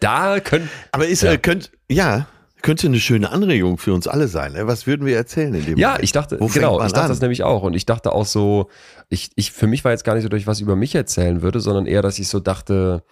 Da 0.00 0.38
können, 0.40 0.70
Aber 0.92 1.08
ist, 1.08 1.22
Ja. 1.22 1.32
äh, 1.32 1.38
könnt, 1.38 1.72
ja, 1.90 2.26
könnte 2.62 2.86
eine 2.86 2.98
schöne 3.00 3.30
Anregung 3.30 3.78
für 3.78 3.94
uns 3.94 4.06
alle 4.08 4.28
sein. 4.28 4.52
Ne? 4.52 4.66
Was 4.66 4.86
würden 4.86 5.06
wir 5.06 5.16
erzählen 5.16 5.54
in 5.54 5.64
dem 5.64 5.78
Ja, 5.78 5.88
Moment? 5.88 6.04
ich 6.04 6.12
dachte, 6.12 6.38
Wo 6.40 6.46
genau, 6.48 6.78
ich 6.80 6.92
dachte 6.92 7.02
an? 7.02 7.08
das 7.08 7.20
nämlich 7.20 7.42
auch. 7.44 7.62
Und 7.62 7.74
ich 7.74 7.86
dachte 7.86 8.12
auch 8.12 8.26
so, 8.26 8.68
ich, 9.08 9.30
ich, 9.36 9.52
für 9.52 9.66
mich 9.66 9.84
war 9.84 9.92
jetzt 9.92 10.04
gar 10.04 10.14
nicht 10.14 10.22
so, 10.24 10.28
dass 10.28 10.40
ich 10.40 10.46
was 10.46 10.60
über 10.60 10.76
mich 10.76 10.94
erzählen 10.94 11.42
würde, 11.42 11.60
sondern 11.60 11.86
eher, 11.86 12.02
dass 12.02 12.18
ich 12.18 12.28
so 12.28 12.40
dachte, 12.40 13.02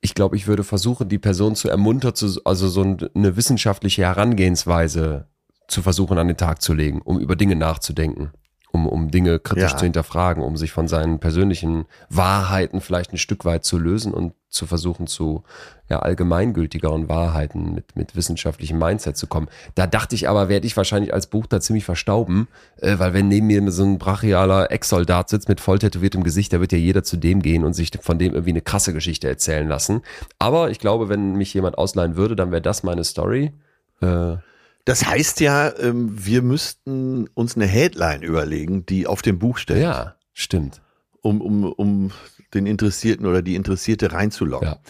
ich 0.00 0.14
glaube, 0.14 0.36
ich 0.36 0.46
würde 0.46 0.64
versuchen, 0.64 1.08
die 1.08 1.18
Person 1.18 1.54
zu 1.54 1.68
ermuntern, 1.68 2.14
zu, 2.14 2.40
also 2.44 2.68
so 2.68 2.82
ein- 2.82 3.08
eine 3.14 3.36
wissenschaftliche 3.36 4.02
Herangehensweise 4.02 5.28
zu 5.68 5.80
versuchen 5.80 6.18
an 6.18 6.28
den 6.28 6.36
Tag 6.36 6.60
zu 6.60 6.74
legen, 6.74 7.00
um 7.02 7.18
über 7.18 7.36
Dinge 7.36 7.56
nachzudenken. 7.56 8.32
Um, 8.74 8.88
um 8.88 9.08
Dinge 9.08 9.38
kritisch 9.38 9.70
ja. 9.70 9.76
zu 9.76 9.84
hinterfragen, 9.84 10.42
um 10.42 10.56
sich 10.56 10.72
von 10.72 10.88
seinen 10.88 11.20
persönlichen 11.20 11.86
Wahrheiten 12.10 12.80
vielleicht 12.80 13.12
ein 13.12 13.18
Stück 13.18 13.44
weit 13.44 13.64
zu 13.64 13.78
lösen 13.78 14.12
und 14.12 14.32
zu 14.48 14.66
versuchen, 14.66 15.06
zu 15.06 15.44
ja, 15.88 16.00
allgemeingültigeren 16.00 17.08
Wahrheiten 17.08 17.72
mit, 17.72 17.94
mit 17.94 18.16
wissenschaftlichem 18.16 18.76
Mindset 18.76 19.16
zu 19.16 19.28
kommen. 19.28 19.46
Da 19.76 19.86
dachte 19.86 20.16
ich 20.16 20.28
aber, 20.28 20.48
werde 20.48 20.66
ich 20.66 20.76
wahrscheinlich 20.76 21.14
als 21.14 21.28
Buch 21.28 21.46
da 21.46 21.60
ziemlich 21.60 21.84
verstauben, 21.84 22.48
äh, 22.80 22.98
weil 22.98 23.14
wenn 23.14 23.28
neben 23.28 23.46
mir 23.46 23.70
so 23.70 23.84
ein 23.84 23.98
brachialer 23.98 24.72
Ex-Soldat 24.72 25.28
sitzt 25.28 25.48
mit 25.48 25.60
voll 25.60 25.78
tätowiertem 25.78 26.24
Gesicht, 26.24 26.52
da 26.52 26.60
wird 26.60 26.72
ja 26.72 26.78
jeder 26.78 27.04
zu 27.04 27.16
dem 27.16 27.42
gehen 27.42 27.64
und 27.64 27.74
sich 27.74 27.92
von 28.00 28.18
dem 28.18 28.32
irgendwie 28.32 28.50
eine 28.50 28.62
krasse 28.62 28.92
Geschichte 28.92 29.28
erzählen 29.28 29.68
lassen. 29.68 30.02
Aber 30.40 30.70
ich 30.70 30.80
glaube, 30.80 31.08
wenn 31.08 31.34
mich 31.36 31.54
jemand 31.54 31.78
ausleihen 31.78 32.16
würde, 32.16 32.34
dann 32.34 32.50
wäre 32.50 32.62
das 32.62 32.82
meine 32.82 33.04
Story. 33.04 33.52
Äh, 34.00 34.36
das 34.84 35.06
heißt 35.06 35.40
ja, 35.40 35.76
ähm, 35.78 36.26
wir 36.26 36.42
müssten 36.42 37.28
uns 37.28 37.56
eine 37.56 37.66
Headline 37.66 38.22
überlegen, 38.22 38.84
die 38.86 39.06
auf 39.06 39.22
dem 39.22 39.38
Buch 39.38 39.58
steht. 39.58 39.78
Ja, 39.78 40.16
stimmt. 40.32 40.82
Um, 41.22 41.40
um, 41.40 41.64
um 41.64 42.12
den 42.52 42.66
Interessierten 42.66 43.26
oder 43.26 43.40
die 43.40 43.54
Interessierte 43.54 44.12
reinzulocken. 44.12 44.68
Ja. 44.68 44.80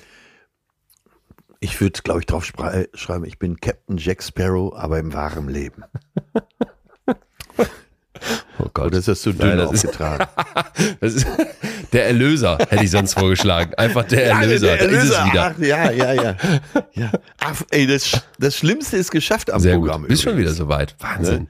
Ich 1.61 1.81
würde, 1.81 2.03
glaube 2.03 2.21
ich, 2.21 2.27
drauf 2.27 2.45
schreiben, 2.45 3.25
ich 3.25 3.39
bin 3.39 3.59
Captain 3.59 3.97
Jack 3.97 4.23
Sparrow, 4.23 4.75
aber 4.75 4.99
im 4.99 5.15
wahren 5.15 5.49
Leben. 5.49 5.85
Oh 8.59 8.67
Gott. 8.73 8.87
Oder 8.87 8.99
ist 8.99 9.09
das 9.09 9.23
zu 9.23 9.33
dünn 9.33 9.49
Nein, 9.49 9.59
das 9.59 9.69
aufgetragen? 9.69 10.27
Ist, 10.77 10.97
das 11.01 11.15
ist 11.15 11.27
der 11.93 12.07
Erlöser, 12.07 12.59
hätte 12.69 12.85
ich 12.85 12.91
sonst 12.91 13.15
vorgeschlagen. 13.15 13.75
Einfach 13.75 14.05
der 14.05 14.27
Erlöser. 14.27 14.69
Ja, 14.69 14.77
der 14.77 14.87
Erlöser. 14.87 15.15
Da 15.15 15.19
ist 15.19 15.27
es 15.27 15.33
wieder. 15.33 15.55
Ach, 15.55 15.59
ja, 15.59 15.91
ja, 15.91 16.13
ja. 16.13 16.37
ja. 16.95 17.13
Ach, 17.41 17.63
ey, 17.71 17.87
das, 17.87 18.23
das 18.39 18.57
Schlimmste 18.57 18.97
ist 18.97 19.11
geschafft 19.11 19.51
am 19.51 19.61
Sehr 19.61 19.77
Programm. 19.77 20.03
Gut. 20.03 20.09
Bist 20.09 20.23
schon 20.23 20.37
wieder 20.37 20.53
soweit. 20.53 20.95
Wahnsinn. 20.99 21.49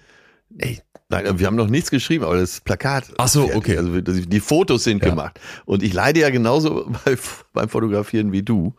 Ne? 0.50 0.58
Ey, 0.58 0.82
Nein, 1.11 1.38
wir 1.38 1.46
haben 1.46 1.56
noch 1.56 1.68
nichts 1.68 1.90
geschrieben, 1.90 2.25
aber 2.25 2.38
das 2.38 2.61
Plakat. 2.61 3.12
Ach 3.18 3.28
so, 3.28 3.50
okay. 3.54 3.76
Also 3.76 4.00
die 4.00 4.40
Fotos 4.40 4.84
sind 4.84 5.02
ja. 5.02 5.11
gemacht. 5.11 5.38
Und 5.64 5.82
ich 5.82 5.92
leide 5.92 6.20
ja 6.20 6.30
genauso 6.30 6.90
bei, 7.04 7.16
beim 7.52 7.68
Fotografieren 7.68 8.32
wie 8.32 8.42
du. 8.42 8.75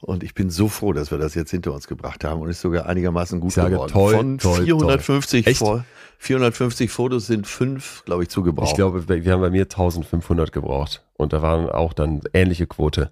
Und 0.00 0.22
ich 0.22 0.34
bin 0.34 0.50
so 0.50 0.68
froh, 0.68 0.92
dass 0.92 1.10
wir 1.10 1.18
das 1.18 1.34
jetzt 1.34 1.50
hinter 1.50 1.72
uns 1.72 1.88
gebracht 1.88 2.22
haben 2.22 2.40
und 2.40 2.48
ist 2.48 2.60
sogar 2.60 2.86
einigermaßen 2.86 3.40
gut 3.40 3.48
ich 3.48 3.54
sage, 3.54 3.70
geworden. 3.70 3.92
Toll, 3.92 4.14
Von 4.14 4.38
toll, 4.38 4.64
450 4.64 5.44
toll. 5.44 5.54
Vor, 5.54 5.84
450 6.18 6.90
Fotos 6.90 7.26
sind 7.26 7.46
fünf, 7.46 8.04
glaube 8.04 8.24
ich, 8.24 8.28
zugebraucht. 8.28 8.70
Ich 8.70 8.74
glaube, 8.74 9.08
wir 9.08 9.32
haben 9.32 9.40
bei 9.40 9.50
mir 9.50 9.62
1500 9.62 10.52
gebraucht. 10.52 11.02
Und 11.18 11.32
da 11.32 11.42
waren 11.42 11.68
auch 11.68 11.94
dann 11.94 12.20
ähnliche 12.32 12.68
Quote. 12.68 13.10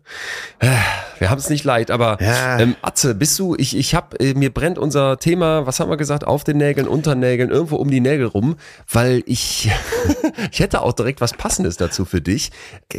Wir 1.18 1.28
haben 1.28 1.38
es 1.38 1.50
nicht 1.50 1.64
leid, 1.64 1.90
aber 1.90 2.22
ja. 2.22 2.58
ähm, 2.60 2.76
Atze, 2.80 3.16
bist 3.16 3.36
du, 3.38 3.56
ich, 3.56 3.76
ich 3.76 3.96
hab, 3.96 4.22
äh, 4.22 4.34
mir 4.34 4.54
brennt 4.54 4.78
unser 4.78 5.18
Thema, 5.18 5.66
was 5.66 5.80
haben 5.80 5.90
wir 5.90 5.96
gesagt, 5.96 6.24
auf 6.24 6.44
den 6.44 6.58
Nägeln, 6.58 6.86
unter 6.86 7.16
Nägeln, 7.16 7.50
irgendwo 7.50 7.76
um 7.76 7.90
die 7.90 8.00
Nägel 8.00 8.26
rum, 8.26 8.56
weil 8.92 9.24
ich, 9.26 9.70
ich 10.52 10.60
hätte 10.60 10.82
auch 10.82 10.92
direkt 10.92 11.20
was 11.20 11.32
Passendes 11.32 11.78
dazu 11.78 12.04
für 12.04 12.20
dich, 12.20 12.52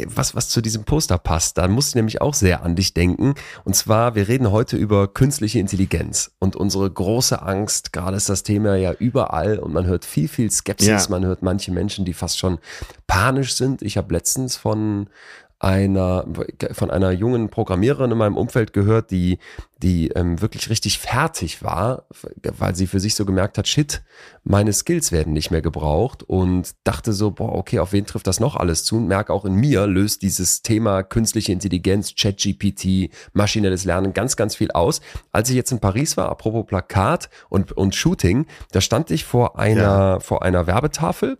was, 0.08 0.34
was 0.34 0.50
zu 0.50 0.60
diesem 0.60 0.84
Poster 0.84 1.16
passt. 1.16 1.56
Da 1.56 1.68
musste 1.68 1.92
ich 1.92 1.94
nämlich 1.94 2.20
auch 2.20 2.34
sehr 2.34 2.62
an 2.62 2.76
dich 2.76 2.92
denken. 2.92 3.34
Und 3.64 3.76
zwar, 3.76 4.14
wir 4.14 4.28
reden 4.28 4.50
heute 4.50 4.76
über 4.76 5.08
künstliche 5.08 5.58
Intelligenz 5.58 6.32
und 6.38 6.54
unsere 6.54 6.90
große 6.90 7.40
Angst. 7.40 7.94
Gerade 7.94 8.18
ist 8.18 8.28
das 8.28 8.42
Thema 8.42 8.76
ja 8.76 8.92
überall 8.92 9.58
und 9.58 9.72
man 9.72 9.86
hört 9.86 9.97
viel, 10.04 10.28
viel 10.28 10.50
Skepsis. 10.50 10.88
Ja. 10.88 11.06
Man 11.08 11.24
hört 11.24 11.42
manche 11.42 11.72
Menschen, 11.72 12.04
die 12.04 12.14
fast 12.14 12.38
schon 12.38 12.58
panisch 13.06 13.54
sind. 13.54 13.82
Ich 13.82 13.96
habe 13.96 14.12
letztens 14.12 14.56
von 14.56 15.08
einer 15.60 16.24
von 16.72 16.90
einer 16.90 17.10
jungen 17.10 17.48
Programmiererin 17.48 18.12
in 18.12 18.18
meinem 18.18 18.36
Umfeld 18.36 18.72
gehört, 18.72 19.10
die 19.10 19.38
die 19.82 20.08
ähm, 20.08 20.40
wirklich 20.40 20.70
richtig 20.70 20.98
fertig 20.98 21.62
war, 21.62 22.06
weil 22.42 22.74
sie 22.74 22.88
für 22.88 22.98
sich 22.98 23.14
so 23.14 23.24
gemerkt 23.24 23.58
hat, 23.58 23.68
shit, 23.68 24.02
meine 24.42 24.72
Skills 24.72 25.12
werden 25.12 25.32
nicht 25.32 25.52
mehr 25.52 25.62
gebraucht 25.62 26.24
und 26.24 26.74
dachte 26.82 27.12
so, 27.12 27.30
boah, 27.30 27.54
okay, 27.54 27.78
auf 27.78 27.92
wen 27.92 28.04
trifft 28.04 28.26
das 28.26 28.40
noch 28.40 28.56
alles 28.56 28.84
zu? 28.84 28.96
Und 28.96 29.06
merke 29.06 29.32
auch 29.32 29.44
in 29.44 29.54
mir 29.54 29.86
löst 29.86 30.22
dieses 30.22 30.62
Thema 30.62 31.04
künstliche 31.04 31.52
Intelligenz, 31.52 32.14
ChatGPT, 32.16 33.10
maschinelles 33.32 33.84
Lernen 33.84 34.12
ganz, 34.12 34.36
ganz 34.36 34.56
viel 34.56 34.72
aus. 34.72 35.00
Als 35.30 35.48
ich 35.48 35.54
jetzt 35.54 35.70
in 35.70 35.78
Paris 35.78 36.16
war, 36.16 36.28
apropos 36.28 36.66
Plakat 36.66 37.30
und 37.48 37.72
und 37.72 37.94
Shooting, 37.94 38.46
da 38.72 38.80
stand 38.80 39.10
ich 39.12 39.24
vor 39.24 39.58
einer 39.58 39.80
ja. 39.80 40.20
vor 40.20 40.42
einer 40.42 40.66
Werbetafel 40.66 41.38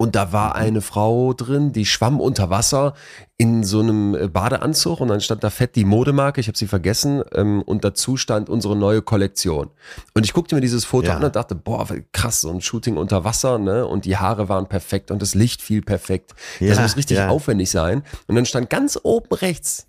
und 0.00 0.16
da 0.16 0.32
war 0.32 0.54
eine 0.54 0.80
Frau 0.80 1.34
drin, 1.34 1.72
die 1.72 1.84
schwamm 1.84 2.20
unter 2.20 2.48
Wasser 2.48 2.94
in 3.36 3.64
so 3.64 3.80
einem 3.80 4.14
äh, 4.14 4.28
Badeanzug 4.28 4.98
und 4.98 5.08
dann 5.08 5.20
stand 5.20 5.44
da 5.44 5.50
fett 5.50 5.76
die 5.76 5.84
Modemarke, 5.84 6.40
ich 6.40 6.48
habe 6.48 6.56
sie 6.56 6.68
vergessen, 6.68 7.22
ähm, 7.34 7.60
und 7.60 7.84
dazu 7.84 8.16
stand 8.16 8.48
unsere 8.48 8.76
neue 8.76 9.02
Kollektion. 9.02 9.68
Und 10.14 10.24
ich 10.24 10.32
guckte 10.32 10.54
mir 10.54 10.62
dieses 10.62 10.86
Foto 10.86 11.08
ja. 11.08 11.18
an 11.18 11.24
und 11.24 11.36
dachte, 11.36 11.54
boah, 11.54 11.86
krass, 12.12 12.40
so 12.40 12.48
ein 12.48 12.62
Shooting 12.62 12.96
unter 12.96 13.24
Wasser, 13.24 13.58
ne? 13.58 13.86
Und 13.86 14.06
die 14.06 14.16
Haare 14.16 14.48
waren 14.48 14.68
perfekt 14.68 15.10
und 15.10 15.20
das 15.20 15.34
Licht 15.34 15.60
fiel 15.60 15.82
perfekt. 15.82 16.32
Ja, 16.60 16.70
das 16.70 16.80
muss 16.80 16.96
richtig 16.96 17.18
ja. 17.18 17.28
aufwendig 17.28 17.70
sein. 17.70 18.02
Und 18.26 18.36
dann 18.36 18.46
stand 18.46 18.70
ganz 18.70 18.98
oben 19.02 19.34
rechts, 19.34 19.86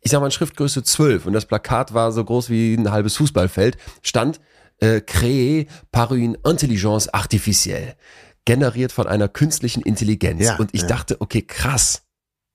ich 0.00 0.12
sag 0.12 0.22
mal 0.22 0.30
Schriftgröße 0.30 0.82
12 0.82 1.26
und 1.26 1.34
das 1.34 1.44
Plakat 1.44 1.92
war 1.92 2.10
so 2.12 2.24
groß 2.24 2.48
wie 2.48 2.72
ein 2.72 2.90
halbes 2.90 3.16
Fußballfeld, 3.18 3.76
stand 4.00 4.40
äh, 4.80 5.02
créé 5.02 5.66
par 5.90 6.10
une 6.12 6.38
intelligence 6.42 7.12
artificielle 7.12 7.96
generiert 8.44 8.92
von 8.92 9.06
einer 9.06 9.28
künstlichen 9.28 9.82
Intelligenz. 9.82 10.42
Ja, 10.42 10.56
und 10.56 10.70
ich 10.72 10.82
ja. 10.82 10.88
dachte, 10.88 11.20
okay, 11.20 11.42
krass, 11.42 12.02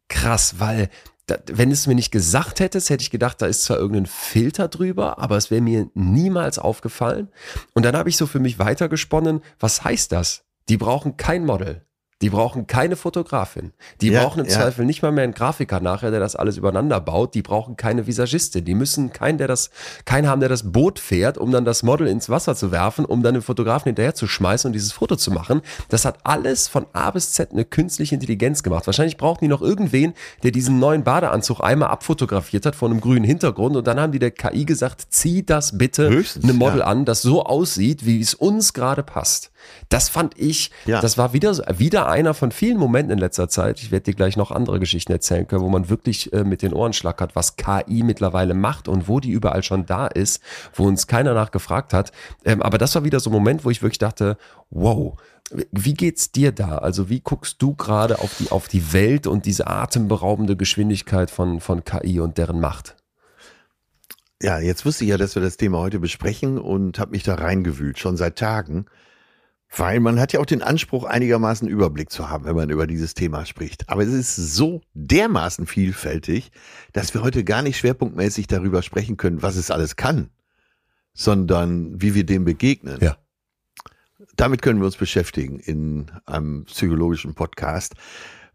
krass, 0.10 0.60
weil 0.60 0.90
da, 1.28 1.38
wenn 1.52 1.72
es 1.72 1.88
mir 1.88 1.96
nicht 1.96 2.12
gesagt 2.12 2.60
hättest, 2.60 2.90
hätte 2.90 3.02
ich 3.02 3.12
gedacht, 3.12 3.42
da 3.42 3.48
ist 3.48 3.64
zwar 3.64 3.78
irgendein 3.78 4.06
Filter 4.06 4.68
drüber, 4.70 5.20
aber 5.20 5.36
es 5.38 5.52
wäre 5.52 5.62
mir 5.62 5.90
niemals 5.94 6.58
aufgefallen. 6.58 7.30
Und 7.74 7.84
dann 7.84 7.96
habe 7.96 8.10
ich 8.10 8.18
so 8.18 8.28
für 8.28 8.40
mich 8.40 8.60
weitergesponnen, 8.60 9.42
was 9.60 9.84
heißt 9.84 10.12
das? 10.12 10.46
Die 10.70 10.78
brauchen 10.78 11.18
kein 11.18 11.46
Model. 11.46 11.87
Die 12.24 12.32
brauchen 12.32 12.66
keine 12.66 12.96
Fotografin. 12.96 13.74
Die 14.02 14.10
ja, 14.10 14.24
brauchen 14.24 14.40
im 14.40 14.48
ja. 14.48 14.52
Zweifel 14.52 14.86
nicht 14.86 15.04
mal 15.04 15.12
mehr 15.12 15.24
einen 15.24 15.36
Grafiker 15.36 15.80
nachher, 15.80 16.10
der 16.10 16.20
das 16.20 16.36
alles 16.36 16.58
übereinander 16.58 17.00
baut. 17.00 17.36
Die 17.36 17.44
brauchen 17.44 17.78
keine 17.78 18.08
Visagistin. 18.08 18.66
Die 18.66 18.74
müssen 18.74 19.12
keinen, 19.14 19.38
der 19.38 19.48
das, 19.48 19.70
keinen 20.04 20.28
haben, 20.28 20.40
der 20.40 20.50
das 20.50 20.72
Boot 20.72 20.98
fährt, 20.98 21.38
um 21.38 21.52
dann 21.52 21.64
das 21.64 21.84
Model 21.84 22.08
ins 22.08 22.28
Wasser 22.28 22.56
zu 22.56 22.72
werfen, 22.72 23.06
um 23.06 23.22
dann 23.22 23.36
den 23.36 23.44
Fotografen 23.44 23.90
hinterher 23.90 24.16
zu 24.16 24.26
schmeißen 24.26 24.68
und 24.68 24.74
dieses 24.74 24.94
Foto 24.94 25.16
zu 25.16 25.30
machen. 25.30 25.62
Das 25.90 26.06
hat 26.06 26.18
alles 26.24 26.68
von 26.68 26.88
A 26.92 27.12
bis 27.12 27.34
Z 27.34 27.52
eine 27.52 27.66
künstliche 27.66 28.16
Intelligenz 28.16 28.64
gemacht. 28.64 28.88
Wahrscheinlich 28.88 29.18
brauchen 29.18 29.46
die 29.46 29.48
noch 29.48 29.62
irgendwen, 29.62 30.16
der 30.42 30.50
diesen 30.50 30.80
neuen 30.80 31.04
Badeanzug 31.04 31.62
einmal 31.62 31.90
abfotografiert 31.90 32.66
hat 32.66 32.76
von 32.76 32.90
einem 32.90 33.02
grünen 33.02 33.26
Hintergrund 33.26 33.76
und 33.76 33.86
dann 33.86 34.00
haben 34.00 34.12
die 34.12 34.20
der 34.20 34.32
KI 34.32 34.66
gesagt, 34.66 35.06
zieh 35.10 35.46
das 35.46 35.78
bitte 35.78 36.10
Höchstens, 36.10 36.44
eine 36.44 36.54
Model 36.54 36.80
ja. 36.80 36.86
an, 36.86 37.06
das 37.06 37.22
so 37.22 37.44
aussieht, 37.44 38.08
wie 38.08 38.20
es 38.20 38.34
uns 38.34 38.74
gerade 38.74 39.04
passt. 39.04 39.52
Das 39.90 40.10
fand 40.10 40.38
ich, 40.38 40.72
ja. 40.86 41.02
das 41.02 41.18
war 41.18 41.34
wieder, 41.34 41.56
wieder 41.78 42.08
einer 42.08 42.34
von 42.34 42.52
vielen 42.52 42.78
Momenten 42.78 43.12
in 43.12 43.20
letzter 43.20 43.50
Zeit. 43.50 43.80
Ich 43.80 43.92
werde 43.92 44.04
dir 44.04 44.14
gleich 44.14 44.38
noch 44.38 44.52
andere 44.52 44.80
Geschichten 44.80 45.12
erzählen 45.12 45.48
können, 45.48 45.64
wo 45.64 45.70
man 45.70 45.90
wirklich 45.90 46.34
äh, 46.34 46.44
mit 46.44 46.62
den 46.62 46.74
Ohren 46.74 46.94
schlackert, 46.94 47.36
was 47.36 47.56
KI 47.56 48.04
mittlerweile 48.04 48.54
macht 48.54 48.88
und 48.88 49.08
wo 49.08 49.20
die 49.20 49.32
überall 49.32 49.64
schon 49.64 49.86
da 49.86 50.08
ist, 50.08 50.42
wo 50.74 50.86
uns 50.86 51.08
keiner 51.08 51.34
nachgefragt 51.34 51.94
hat. 51.94 52.12
Ähm, 52.46 52.62
aber 52.62 52.78
das 52.78 52.96
war 52.96 53.04
wieder 53.04 53.20
so 53.20 53.30
ein 53.30 53.34
Moment, 53.34 53.66
wo 53.66 53.70
ich 53.70 53.82
wirklich 53.82 54.00
dachte, 54.00 54.38
wow, 54.70 55.18
wie 55.72 55.94
geht's 55.94 56.32
dir 56.32 56.52
da? 56.52 56.80
Also 56.80 57.10
wie 57.10 57.22
guckst 57.22 57.62
du 57.62 57.74
gerade 57.74 58.20
auf 58.20 58.36
die, 58.38 58.52
auf 58.52 58.68
die 58.68 58.92
Welt 58.94 59.28
und 59.28 59.46
diese 59.46 59.68
atemberaubende 59.68 60.58
Geschwindigkeit 60.58 61.32
von, 61.32 61.62
von 61.62 61.84
KI 61.86 62.20
und 62.20 62.38
deren 62.38 62.60
Macht? 62.60 62.96
Ja, 64.42 64.60
jetzt 64.60 64.86
wusste 64.86 65.04
ich 65.04 65.10
ja, 65.10 65.18
dass 65.18 65.36
wir 65.36 65.42
das 65.42 65.58
Thema 65.58 65.80
heute 65.80 66.00
besprechen 66.00 66.60
und 66.60 67.00
habe 67.00 67.12
mich 67.12 67.24
da 67.24 67.36
reingewühlt, 67.36 67.98
schon 67.98 68.18
seit 68.18 68.38
Tagen. 68.38 68.86
Weil 69.76 70.00
man 70.00 70.20
hat 70.20 70.34
ja 70.34 70.40
auch 70.40 70.46
den 70.46 70.64
Anspruch, 70.64 71.04
einigermaßen 71.04 71.68
Überblick 71.68 72.10
zu 72.10 72.30
haben, 72.30 72.46
wenn 72.46 72.56
man 72.56 72.70
über 72.70 72.88
dieses 72.88 73.14
Thema 73.14 73.46
spricht. 73.46 73.90
Aber 73.90 74.04
es 74.04 74.14
ist 74.14 74.36
so 74.36 74.82
dermaßen 74.94 75.68
vielfältig, 75.68 76.52
dass 76.94 77.14
wir 77.14 77.22
heute 77.22 77.44
gar 77.44 77.62
nicht 77.62 77.78
schwerpunktmäßig 77.78 78.48
darüber 78.48 78.82
sprechen 78.82 79.18
können, 79.18 79.42
was 79.42 79.56
es 79.58 79.70
alles 79.70 79.98
kann, 79.98 80.30
sondern 81.14 82.02
wie 82.02 82.16
wir 82.16 82.26
dem 82.26 82.46
begegnen. 82.46 82.98
Ja. 83.02 83.18
Damit 84.36 84.62
können 84.62 84.80
wir 84.80 84.86
uns 84.86 84.98
beschäftigen 84.98 85.60
in 85.60 86.12
einem 86.26 86.66
psychologischen 86.66 87.34
Podcast, 87.34 87.96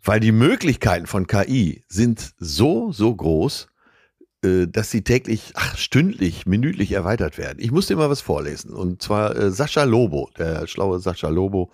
weil 0.02 0.20
die 0.20 0.32
Möglichkeiten 0.32 1.06
von 1.06 1.26
KI 1.26 1.84
sind 1.88 2.34
so, 2.38 2.90
so 2.90 3.14
groß, 3.14 3.68
dass 4.42 4.90
sie 4.90 5.02
täglich, 5.02 5.52
ach, 5.54 5.76
stündlich, 5.76 6.46
minütlich 6.46 6.92
erweitert 6.92 7.38
werden. 7.38 7.58
Ich 7.60 7.70
musste 7.70 7.92
immer 7.92 8.10
was 8.10 8.20
vorlesen. 8.20 8.72
Und 8.72 9.00
zwar 9.00 9.36
äh, 9.36 9.50
Sascha 9.50 9.84
Lobo, 9.84 10.30
der 10.36 10.66
schlaue 10.66 10.98
Sascha 11.00 11.28
Lobo, 11.28 11.70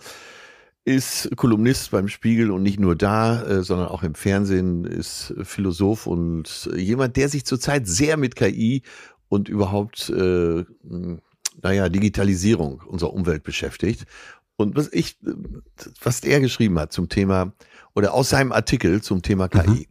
ist 0.84 1.30
Kolumnist 1.36 1.90
beim 1.90 2.08
Spiegel 2.08 2.50
und 2.50 2.62
nicht 2.62 2.80
nur 2.80 2.96
da, 2.96 3.42
äh, 3.42 3.62
sondern 3.62 3.88
auch 3.88 4.02
im 4.02 4.14
Fernsehen, 4.14 4.84
ist 4.84 5.34
Philosoph 5.42 6.06
und 6.06 6.70
jemand, 6.76 7.16
der 7.16 7.28
sich 7.28 7.44
zurzeit 7.44 7.86
sehr 7.86 8.16
mit 8.16 8.36
KI 8.36 8.82
und 9.28 9.48
überhaupt, 9.48 10.10
äh, 10.10 10.64
naja, 11.62 11.88
Digitalisierung 11.88 12.82
unserer 12.86 13.12
Umwelt 13.12 13.42
beschäftigt. 13.42 14.06
Und 14.56 14.76
was 14.76 14.92
ich, 14.92 15.18
was 16.02 16.20
er 16.20 16.40
geschrieben 16.40 16.78
hat 16.78 16.92
zum 16.92 17.08
Thema, 17.08 17.52
oder 17.94 18.14
aus 18.14 18.28
seinem 18.28 18.52
Artikel 18.52 19.02
zum 19.02 19.22
Thema 19.22 19.48
KI. 19.48 19.68
Mhm. 19.68 19.86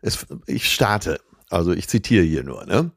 Es, 0.00 0.26
ich 0.46 0.72
starte. 0.72 1.20
Also 1.50 1.72
ich 1.72 1.88
zitiere 1.88 2.24
hier 2.24 2.44
nur. 2.44 2.66
Ne? 2.66 2.90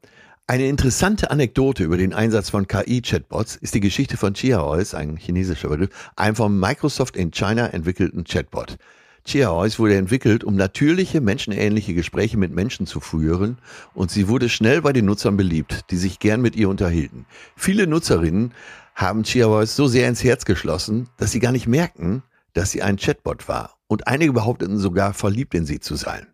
Eine 0.46 0.66
interessante 0.66 1.30
Anekdote 1.30 1.84
über 1.84 1.96
den 1.96 2.12
Einsatz 2.12 2.50
von 2.50 2.66
KI-Chatbots 2.66 3.54
ist 3.56 3.74
die 3.74 3.80
Geschichte 3.80 4.16
von 4.16 4.34
Chiaois, 4.34 4.94
ein 4.94 5.16
chinesischer 5.16 5.68
Begriff, 5.68 5.90
einem 6.16 6.34
von 6.34 6.58
Microsoft 6.58 7.16
in 7.16 7.30
China 7.30 7.68
entwickelten 7.68 8.24
Chatbot. 8.24 8.76
Chiaois 9.24 9.78
wurde 9.78 9.96
entwickelt, 9.96 10.42
um 10.42 10.56
natürliche, 10.56 11.20
menschenähnliche 11.20 11.94
Gespräche 11.94 12.36
mit 12.36 12.52
Menschen 12.52 12.86
zu 12.86 12.98
führen 12.98 13.58
und 13.94 14.10
sie 14.10 14.26
wurde 14.26 14.48
schnell 14.48 14.82
bei 14.82 14.92
den 14.92 15.04
Nutzern 15.04 15.36
beliebt, 15.36 15.84
die 15.90 15.96
sich 15.96 16.18
gern 16.18 16.40
mit 16.40 16.56
ihr 16.56 16.68
unterhielten. 16.68 17.26
Viele 17.54 17.86
Nutzerinnen 17.86 18.52
haben 18.96 19.22
Chiaois 19.22 19.66
so 19.66 19.86
sehr 19.86 20.08
ins 20.08 20.24
Herz 20.24 20.44
geschlossen, 20.44 21.08
dass 21.16 21.30
sie 21.30 21.38
gar 21.38 21.52
nicht 21.52 21.68
merken, 21.68 22.24
dass 22.54 22.72
sie 22.72 22.82
ein 22.82 22.96
Chatbot 22.96 23.46
war 23.46 23.78
und 23.86 24.08
einige 24.08 24.32
behaupteten 24.32 24.78
sogar 24.78 25.14
verliebt 25.14 25.54
in 25.54 25.64
sie 25.64 25.78
zu 25.78 25.94
sein. 25.94 26.26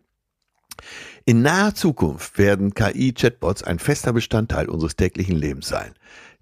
In 1.29 1.41
naher 1.41 1.75
Zukunft 1.75 2.37
werden 2.37 2.73
KI-Chatbots 2.73 3.61
ein 3.61 3.79
fester 3.79 4.13
Bestandteil 4.13 4.69
unseres 4.69 4.95
täglichen 4.95 5.35
Lebens 5.35 5.67
sein. 5.67 5.91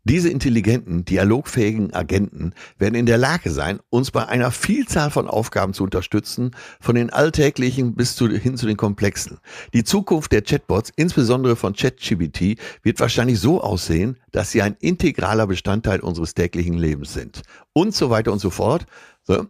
Diese 0.03 0.29
intelligenten, 0.29 1.05
dialogfähigen 1.05 1.95
Agenten 1.95 2.53
werden 2.77 2.93
in 2.93 3.07
der 3.07 3.17
Lage 3.17 3.49
sein, 3.49 3.79
uns 3.89 4.11
bei 4.11 4.27
einer 4.27 4.51
Vielzahl 4.51 5.09
von 5.09 5.27
Aufgaben 5.27 5.73
zu 5.73 5.85
unterstützen, 5.85 6.51
von 6.79 6.93
den 6.93 7.09
alltäglichen 7.09 7.95
bis 7.95 8.15
zu, 8.15 8.29
hin 8.29 8.57
zu 8.57 8.67
den 8.67 8.77
komplexen. 8.77 9.39
Die 9.73 9.83
Zukunft 9.83 10.31
der 10.31 10.43
Chatbots, 10.43 10.91
insbesondere 10.95 11.55
von 11.55 11.73
ChatGPT, 11.73 12.59
wird 12.83 12.99
wahrscheinlich 12.99 13.39
so 13.39 13.61
aussehen, 13.61 14.19
dass 14.31 14.51
sie 14.51 14.61
ein 14.61 14.77
integraler 14.79 15.47
Bestandteil 15.47 15.99
unseres 16.01 16.35
täglichen 16.35 16.75
Lebens 16.75 17.11
sind. 17.11 17.41
Und 17.73 17.95
so 17.95 18.11
weiter 18.11 18.31
und 18.31 18.37
so 18.37 18.51
fort. 18.51 18.85
So, 19.23 19.47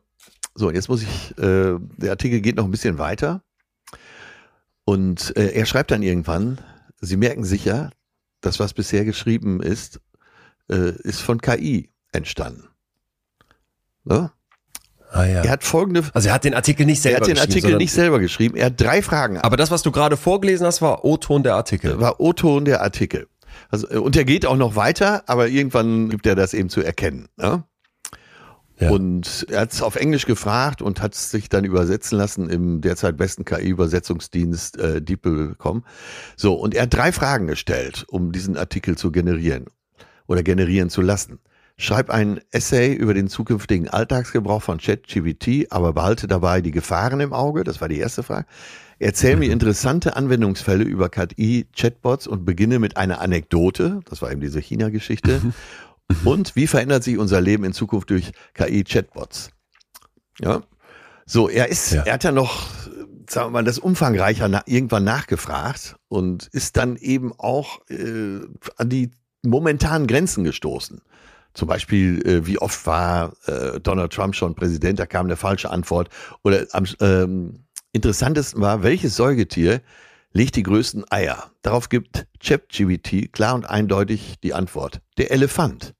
so 0.54 0.72
jetzt 0.72 0.88
muss 0.88 1.02
ich, 1.02 1.38
äh, 1.40 1.76
der 1.98 2.12
Artikel 2.12 2.40
geht 2.40 2.56
noch 2.56 2.64
ein 2.64 2.72
bisschen 2.72 3.00
weiter. 3.00 3.45
Und 4.86 5.36
äh, 5.36 5.52
er 5.52 5.66
schreibt 5.66 5.92
dann 5.92 6.04
irgendwann, 6.04 6.60
Sie 7.02 7.18
merken 7.18 7.44
sicher, 7.44 7.92
das, 8.42 8.60
was 8.60 8.74
bisher 8.74 9.06
geschrieben 9.06 9.62
ist, 9.62 10.00
äh, 10.70 10.92
ist 11.02 11.22
von 11.22 11.42
KI 11.42 11.90
entstanden. 12.12 12.68
Ne? 14.04 14.32
Ah, 15.12 15.26
ja. 15.26 15.44
Er 15.44 15.52
hat 15.52 15.64
folgende. 15.64 16.04
Also 16.14 16.28
er 16.28 16.34
hat 16.34 16.44
den 16.44 16.54
Artikel 16.54 16.86
nicht 16.86 17.02
selber 17.02 17.20
geschrieben. 17.20 17.38
Er 17.38 17.42
hat 17.42 17.50
den 17.50 17.56
Artikel 17.56 17.78
nicht 17.78 17.92
selber 17.94 18.20
geschrieben. 18.20 18.56
Er 18.58 18.66
hat 18.68 18.80
drei 18.80 19.02
Fragen. 19.02 19.38
Aber 19.40 19.58
das, 19.58 19.72
was 19.72 19.82
du 19.82 19.92
gerade 19.92 20.18
vorgelesen 20.18 20.68
hast, 20.68 20.82
war 20.82 21.06
O-Ton 21.06 21.44
der 21.44 21.56
Artikel. 21.56 22.00
War 22.00 22.20
O-Ton 22.20 22.66
der 22.66 22.82
Artikel. 22.82 23.28
Also, 23.70 23.88
und 23.88 24.16
er 24.16 24.26
geht 24.26 24.46
auch 24.46 24.58
noch 24.58 24.76
weiter, 24.76 25.24
aber 25.28 25.48
irgendwann 25.48 26.10
gibt 26.10 26.28
er 26.28 26.36
das 26.36 26.54
eben 26.54 26.70
zu 26.70 26.82
erkennen. 26.82 27.30
Ne? 27.38 27.64
Ja. 28.80 28.90
Und 28.90 29.48
er 29.50 29.62
hat 29.62 29.74
es 29.74 29.82
auf 29.82 29.96
Englisch 29.96 30.26
gefragt 30.26 30.82
und 30.82 31.02
hat 31.02 31.14
es 31.14 31.32
sich 31.32 31.48
dann 31.48 31.64
übersetzen 31.64 32.18
lassen 32.18 32.50
im 32.50 32.82
derzeit 32.82 33.16
besten 33.16 33.46
KI-Übersetzungsdienst 33.46 34.78
äh, 34.78 35.02
DeepL.com. 35.02 35.84
So, 36.36 36.54
und 36.56 36.76
er 36.76 36.84
hat 36.84 36.94
drei 36.94 37.12
Fragen 37.12 37.48
gestellt, 37.48 38.06
um 38.10 38.32
diesen 38.32 38.58
Artikel 38.58 38.98
zu 38.98 39.12
generieren 39.12 39.66
oder 40.28 40.44
generieren 40.44 40.90
zu 40.90 41.02
lassen. 41.02 41.40
Schreib 41.78 42.10
ein 42.10 42.40
Essay 42.52 42.94
über 42.94 43.14
den 43.14 43.28
zukünftigen 43.28 43.90
Alltagsgebrauch 43.90 44.62
von 44.62 44.78
ChatGPT, 44.78 45.72
aber 45.72 45.92
behalte 45.92 46.26
dabei 46.26 46.62
die 46.62 46.72
Gefahren 46.72 47.20
im 47.20 47.34
Auge. 47.34 47.66
Das 47.66 47.82
war 47.82 47.90
die 47.90 48.00
erste 48.00 48.24
Frage. 48.24 48.46
Erzähl 48.98 49.36
mir 49.36 49.52
interessante 49.52 50.16
Anwendungsfälle 50.16 50.86
über 50.86 51.10
KI-Chatbots 51.10 52.28
und 52.28 52.46
beginne 52.46 52.80
mit 52.80 52.96
einer 52.96 53.20
Anekdote. 53.20 54.00
Das 54.06 54.22
war 54.22 54.32
eben 54.32 54.40
diese 54.40 54.62
China-Geschichte. 54.62 55.42
Mhm. 56.10 56.28
Und 56.28 56.56
wie 56.56 56.68
verändert 56.68 57.04
sich 57.04 57.18
unser 57.18 57.42
Leben 57.42 57.64
in 57.64 57.74
Zukunft 57.74 58.10
durch 58.10 58.32
KI-Chatbots? 58.54 59.50
Ja. 60.40 60.62
So, 61.26 61.50
er 61.50 61.70
ist, 61.70 61.92
ja. 61.92 62.04
er 62.04 62.14
hat 62.14 62.24
ja 62.24 62.32
noch, 62.32 62.68
sagen 63.28 63.48
wir 63.48 63.50
mal, 63.50 63.64
das 63.64 63.80
umfangreicher 63.80 64.48
na, 64.48 64.62
irgendwann 64.66 65.04
nachgefragt 65.04 65.96
und 66.08 66.48
ist 66.52 66.78
dann 66.78 66.98
eben 66.98 67.34
auch 67.38 67.80
äh, 67.90 68.42
an 68.78 68.90
die 68.90 69.12
momentanen 69.44 70.08
Grenzen 70.08 70.44
gestoßen. 70.44 71.02
Zum 71.54 71.68
Beispiel, 71.68 72.22
äh, 72.28 72.46
wie 72.46 72.60
oft 72.60 72.86
war 72.86 73.34
äh, 73.48 73.80
Donald 73.80 74.14
Trump 74.14 74.36
schon 74.36 74.56
Präsident, 74.56 75.00
da 75.00 75.06
kam 75.06 75.26
eine 75.26 75.38
falsche 75.38 75.72
Antwort. 75.72 76.10
Oder 76.44 76.68
am 76.72 76.86
ähm, 77.00 77.66
interessantesten 77.94 78.62
war, 78.62 78.84
welches 78.84 79.16
Säugetier 79.16 79.82
legt 80.36 80.56
die 80.58 80.64
größten 80.64 81.06
Eier? 81.10 81.50
Darauf 81.62 81.90
gibt 81.90 82.28
ChatGPT 82.44 83.32
klar 83.32 83.56
und 83.56 83.66
eindeutig 83.66 84.36
die 84.44 84.54
Antwort. 84.54 85.00
Der 85.18 85.32
Elefant. 85.32 85.94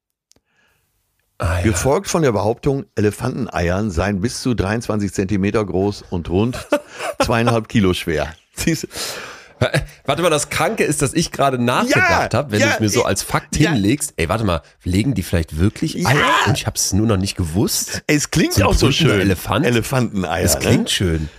Ja. 1.42 1.62
Gefolgt 1.62 2.08
von 2.08 2.22
der 2.22 2.32
Behauptung, 2.32 2.86
Elefanteneiern 2.96 3.92
seien 3.92 4.22
bis 4.22 4.42
zu 4.42 4.54
23 4.54 5.12
Zentimeter 5.12 5.66
groß 5.66 6.04
und 6.10 6.30
rund 6.30 6.68
zweieinhalb 7.24 7.68
Kilo 7.68 7.94
schwer. 7.94 8.36
Siehst 8.54 8.88
Warte 10.06 10.22
mal, 10.22 10.30
das 10.30 10.50
Kranke 10.50 10.84
ist, 10.84 11.02
dass 11.02 11.14
ich 11.14 11.32
gerade 11.32 11.58
nachgedacht 11.58 12.34
ja, 12.34 12.38
habe, 12.38 12.52
wenn 12.52 12.60
ja, 12.60 12.68
du 12.68 12.74
es 12.74 12.80
mir 12.82 12.90
so 12.90 13.04
als 13.04 13.24
Fakt 13.24 13.56
ja. 13.58 13.72
hinlegst. 13.72 14.14
Ey, 14.18 14.28
warte 14.28 14.44
mal, 14.44 14.62
legen 14.84 15.14
die 15.14 15.24
vielleicht 15.24 15.58
wirklich 15.58 16.06
Eier? 16.06 16.18
Und 16.46 16.58
ich 16.58 16.68
habe 16.68 16.76
es 16.76 16.92
nur 16.92 17.08
noch 17.08 17.18
nicht 17.18 17.38
gewusst. 17.38 18.04
Es 18.06 18.32
klingt 18.32 18.54
so 18.54 18.66
auch 18.66 18.74
so 18.74 18.92
schön. 18.92 19.22
Elefant. 19.22 19.66
Elefanteneier. 19.66 20.44
Es 20.44 20.60
klingt 20.60 20.84
ne? 20.84 20.90
schön. 20.90 21.30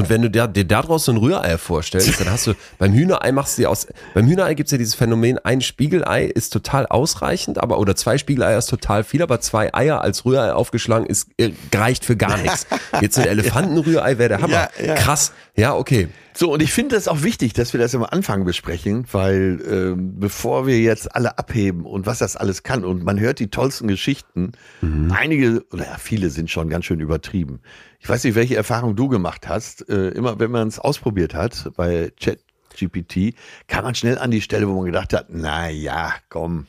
Und 0.00 0.08
wenn 0.08 0.22
du 0.22 0.30
dir, 0.30 0.48
dir 0.48 0.64
daraus 0.64 1.04
so 1.04 1.12
ein 1.12 1.18
Rührei 1.18 1.58
vorstellst, 1.58 2.18
dann 2.18 2.30
hast 2.30 2.46
du 2.46 2.54
beim 2.78 2.94
Hühnerei 2.94 3.32
machst 3.32 3.58
du 3.58 3.62
dir 3.62 3.70
aus. 3.70 3.86
Beim 4.14 4.26
Hühnerei 4.26 4.54
gibt's 4.54 4.72
ja 4.72 4.78
dieses 4.78 4.94
Phänomen, 4.94 5.36
ein 5.36 5.60
Spiegelei 5.60 6.24
ist 6.24 6.54
total 6.54 6.86
ausreichend, 6.86 7.62
aber 7.62 7.78
oder 7.78 7.94
zwei 7.94 8.16
Spiegeleier 8.16 8.56
ist 8.56 8.70
total 8.70 9.04
viel, 9.04 9.20
aber 9.20 9.42
zwei 9.42 9.74
Eier 9.74 10.00
als 10.00 10.24
Rührei 10.24 10.54
aufgeschlagen 10.54 11.04
ist 11.04 11.28
äh, 11.36 11.50
reicht 11.74 12.06
für 12.06 12.16
gar 12.16 12.38
nichts. 12.38 12.66
Jetzt 13.02 13.18
ein 13.18 13.26
Elefantenrührei 13.28 14.16
wäre 14.16 14.30
der 14.30 14.40
Hammer. 14.40 14.70
Ja, 14.78 14.86
ja. 14.86 14.94
Krass. 14.94 15.32
Ja, 15.54 15.74
okay. 15.74 16.08
So, 16.32 16.52
und 16.52 16.62
ich 16.62 16.72
finde 16.72 16.96
es 16.96 17.08
auch 17.08 17.22
wichtig, 17.22 17.52
dass 17.54 17.72
wir 17.72 17.80
das 17.80 17.94
am 17.94 18.04
Anfang 18.04 18.44
besprechen, 18.44 19.04
weil 19.12 19.60
äh, 19.60 19.94
bevor 19.96 20.66
wir 20.66 20.78
jetzt 20.80 21.14
alle 21.14 21.38
abheben 21.38 21.84
und 21.84 22.06
was 22.06 22.18
das 22.18 22.36
alles 22.36 22.62
kann, 22.62 22.84
und 22.84 23.04
man 23.04 23.18
hört 23.18 23.40
die 23.40 23.48
tollsten 23.48 23.88
Geschichten, 23.88 24.52
mhm. 24.80 25.12
einige, 25.12 25.64
oder 25.72 25.86
ja, 25.86 25.98
viele 25.98 26.30
sind 26.30 26.50
schon 26.50 26.68
ganz 26.68 26.84
schön 26.84 27.00
übertrieben. 27.00 27.60
Ich 27.98 28.08
weiß 28.08 28.24
nicht, 28.24 28.34
welche 28.34 28.56
Erfahrung 28.56 28.96
du 28.96 29.08
gemacht 29.08 29.48
hast. 29.48 29.88
Äh, 29.88 30.10
immer 30.10 30.38
wenn 30.38 30.50
man 30.50 30.68
es 30.68 30.78
ausprobiert 30.78 31.34
hat 31.34 31.70
bei 31.76 32.12
ChatGPT, 32.20 33.34
kam 33.66 33.84
man 33.84 33.94
schnell 33.94 34.18
an 34.18 34.30
die 34.30 34.40
Stelle, 34.40 34.68
wo 34.68 34.74
man 34.76 34.86
gedacht 34.86 35.12
hat, 35.12 35.26
na 35.30 35.68
ja, 35.68 36.14
komm. 36.28 36.66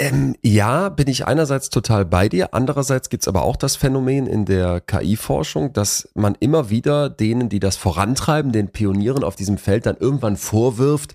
Ähm, 0.00 0.34
ja, 0.40 0.88
bin 0.88 1.08
ich 1.08 1.26
einerseits 1.26 1.68
total 1.68 2.06
bei 2.06 2.30
dir. 2.30 2.54
Andererseits 2.54 3.10
gibt's 3.10 3.28
aber 3.28 3.42
auch 3.42 3.56
das 3.56 3.76
Phänomen 3.76 4.26
in 4.26 4.46
der 4.46 4.80
KI-Forschung, 4.80 5.74
dass 5.74 6.08
man 6.14 6.34
immer 6.40 6.70
wieder 6.70 7.10
denen, 7.10 7.50
die 7.50 7.60
das 7.60 7.76
vorantreiben, 7.76 8.50
den 8.50 8.72
Pionieren 8.72 9.22
auf 9.22 9.36
diesem 9.36 9.58
Feld 9.58 9.84
dann 9.84 9.98
irgendwann 9.98 10.38
vorwirft, 10.38 11.12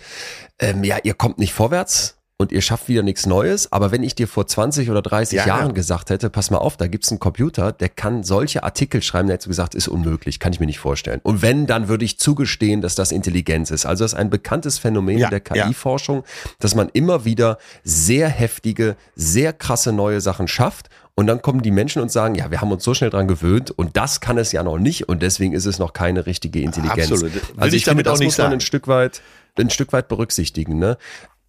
ähm, 0.60 0.84
ja, 0.84 0.98
ihr 1.02 1.15
kommt 1.15 1.39
nicht 1.39 1.52
vorwärts, 1.52 2.19
und 2.38 2.52
ihr 2.52 2.62
schafft 2.62 2.89
wieder 2.89 3.02
nichts 3.02 3.26
Neues. 3.26 3.71
Aber 3.71 3.91
wenn 3.91 4.04
ich 4.04 4.13
dir 4.13 4.28
vor 4.28 4.45
20 4.45 4.89
oder 4.89 5.02
30 5.02 5.38
ja, 5.38 5.48
Jahren 5.48 5.67
ja. 5.67 5.74
gesagt 5.74 6.10
hätte, 6.10 6.30
pass 6.30 6.52
mal 6.52 6.58
auf, 6.58 6.76
da 6.76 6.88
gibt's 6.88 7.10
einen 7.10 7.19
Computer, 7.19 7.71
der 7.71 7.89
kann 7.89 8.24
solche 8.24 8.63
Artikel 8.63 9.02
schreiben, 9.02 9.28
der 9.28 9.36
hätte 9.36 9.48
gesagt, 9.48 9.74
ist 9.74 9.88
unmöglich, 9.88 10.39
kann 10.39 10.52
ich 10.52 10.60
mir 10.60 10.65
nicht 10.65 10.80
vorstellen. 10.80 11.21
Und 11.24 11.41
wenn, 11.41 11.65
dann 11.65 11.88
würde 11.88 12.04
ich 12.04 12.19
zugestehen, 12.19 12.82
dass 12.82 12.95
das 12.95 13.12
Intelligenz 13.12 13.71
ist. 13.71 13.86
Also 13.86 14.04
das 14.04 14.13
ist 14.13 14.19
ein 14.19 14.30
bekanntes 14.30 14.80
Phänomen 14.80 15.17
ja, 15.17 15.30
der 15.30 15.39
KI-Forschung, 15.39 16.24
dass 16.60 16.76
man 16.76 16.89
immer 16.89 17.24
wieder 17.24 17.58
sehr 17.84 18.28
heftige, 18.28 18.98
sehr 19.15 19.54
krasse 19.54 19.93
neue 19.93 20.19
Sachen 20.19 20.48
schafft. 20.48 20.89
Und 21.17 21.28
dann 21.28 21.41
kommen 21.41 21.62
die 21.62 21.71
Menschen 21.71 22.02
und 22.02 22.12
sagen, 22.12 22.36
ja, 22.36 22.52
wir 22.52 22.60
haben 22.60 22.74
uns 22.74 22.84
so 22.84 22.93
schnell 22.93 23.10
dran 23.10 23.30
gewöhnt 23.30 23.71
und 23.71 23.95
das 23.95 24.19
kann 24.19 24.38
es 24.38 24.52
ja 24.52 24.63
noch 24.63 24.78
nicht 24.78 25.08
und 25.08 25.21
deswegen 25.21 25.54
ist 25.54 25.65
es 25.65 25.80
noch 25.80 25.93
keine 25.93 26.26
richtige 26.26 26.60
Intelligenz. 26.60 27.10
Absolut. 27.10 27.34
Will 27.34 27.41
also 27.56 27.74
ich, 27.74 27.84
ich 27.84 27.86
damit 27.86 28.00
finde, 28.00 28.04
das 28.04 28.13
auch 28.15 28.19
nicht 28.19 28.28
muss 28.28 28.38
man 28.38 28.45
sagen. 28.48 28.54
ein 28.56 28.60
Stück 28.60 28.89
weit 28.89 29.21
ein 29.58 29.69
Stück 29.69 29.93
weit 29.93 30.08
berücksichtigen. 30.08 30.80
Ne? 30.80 30.98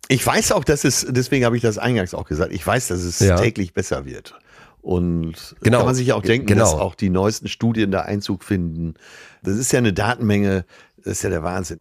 Ich 0.09 0.25
weiß 0.25 0.53
auch, 0.53 0.65
dass 0.65 0.85
es, 0.85 1.07
deswegen 1.09 1.45
habe 1.45 1.57
ich 1.57 1.63
das 1.63 1.79
eingangs 1.79 2.15
auch 2.15 2.27
gesagt, 2.27 2.53
ich 2.53 2.65
weiß, 2.65 2.89
dass 2.89 3.01
es 3.01 3.19
ja. 3.19 3.37
täglich 3.37 3.75
besser 3.75 4.05
wird. 4.05 4.35
Und 4.83 5.57
genau. 5.63 5.79
kann 5.79 5.87
man 5.87 5.95
sich 5.97 6.13
auch 6.13 6.23
denken, 6.23 6.47
genau. 6.47 6.65
dass 6.65 6.75
auch 6.75 6.95
die 6.95 7.11
neuesten 7.11 7.49
Studien 7.49 7.91
da 7.91 8.03
Einzug 8.03 8.45
finden. 8.45 8.95
Das 9.43 9.57
ist 9.57 9.73
ja 9.73 9.79
eine 9.79 9.93
Datenmenge, 9.93 10.65
das 10.99 11.15
ist 11.15 11.23
ja 11.23 11.31
der 11.31 11.43
Wahnsinn. 11.43 11.81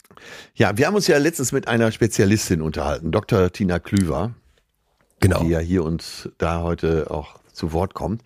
Ja, 0.56 0.76
wir 0.76 0.88
haben 0.88 0.96
uns 0.96 1.06
ja 1.06 1.20
letztens 1.20 1.52
mit 1.52 1.68
einer 1.68 1.92
Spezialistin 1.92 2.64
unterhalten, 2.64 3.12
Dr. 3.12 3.52
Tina 3.52 3.78
Klüver. 3.78 4.34
Genau. 5.20 5.44
Die 5.44 5.50
ja 5.50 5.60
hier 5.60 5.84
und 5.84 6.32
da 6.40 6.62
heute 6.62 7.12
auch 7.12 7.40
zu 7.54 7.74
Wort 7.74 7.94
kommt. 7.94 8.24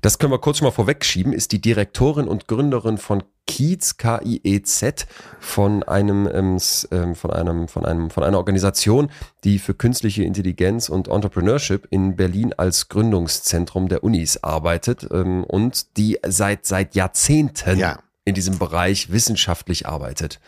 Das 0.00 0.18
können 0.18 0.32
wir 0.32 0.38
kurz 0.38 0.58
schon 0.58 0.66
mal 0.66 0.72
vorwegschieben, 0.72 1.32
ist 1.32 1.52
die 1.52 1.60
Direktorin 1.60 2.28
und 2.28 2.48
Gründerin 2.48 2.98
von 2.98 3.22
Kiez, 3.46 3.96
K-I-E-Z, 3.96 5.06
von 5.40 5.82
einem, 5.82 6.28
ähm, 6.32 6.58
ähm, 6.90 7.14
von 7.14 7.30
einem, 7.30 7.68
von 7.68 7.84
einem, 7.84 8.10
von 8.10 8.22
einer 8.22 8.38
Organisation, 8.38 9.10
die 9.44 9.58
für 9.58 9.74
künstliche 9.74 10.22
Intelligenz 10.22 10.88
und 10.88 11.08
Entrepreneurship 11.08 11.88
in 11.90 12.16
Berlin 12.16 12.54
als 12.56 12.88
Gründungszentrum 12.88 13.88
der 13.88 14.04
Unis 14.04 14.38
arbeitet 14.42 15.08
ähm, 15.10 15.44
und 15.44 15.96
die 15.96 16.18
seit, 16.26 16.64
seit 16.64 16.94
Jahrzehnten 16.94 17.78
ja 17.78 17.98
in 18.24 18.34
diesem 18.34 18.58
Bereich 18.58 19.10
wissenschaftlich 19.10 19.86
arbeitet. 19.86 20.40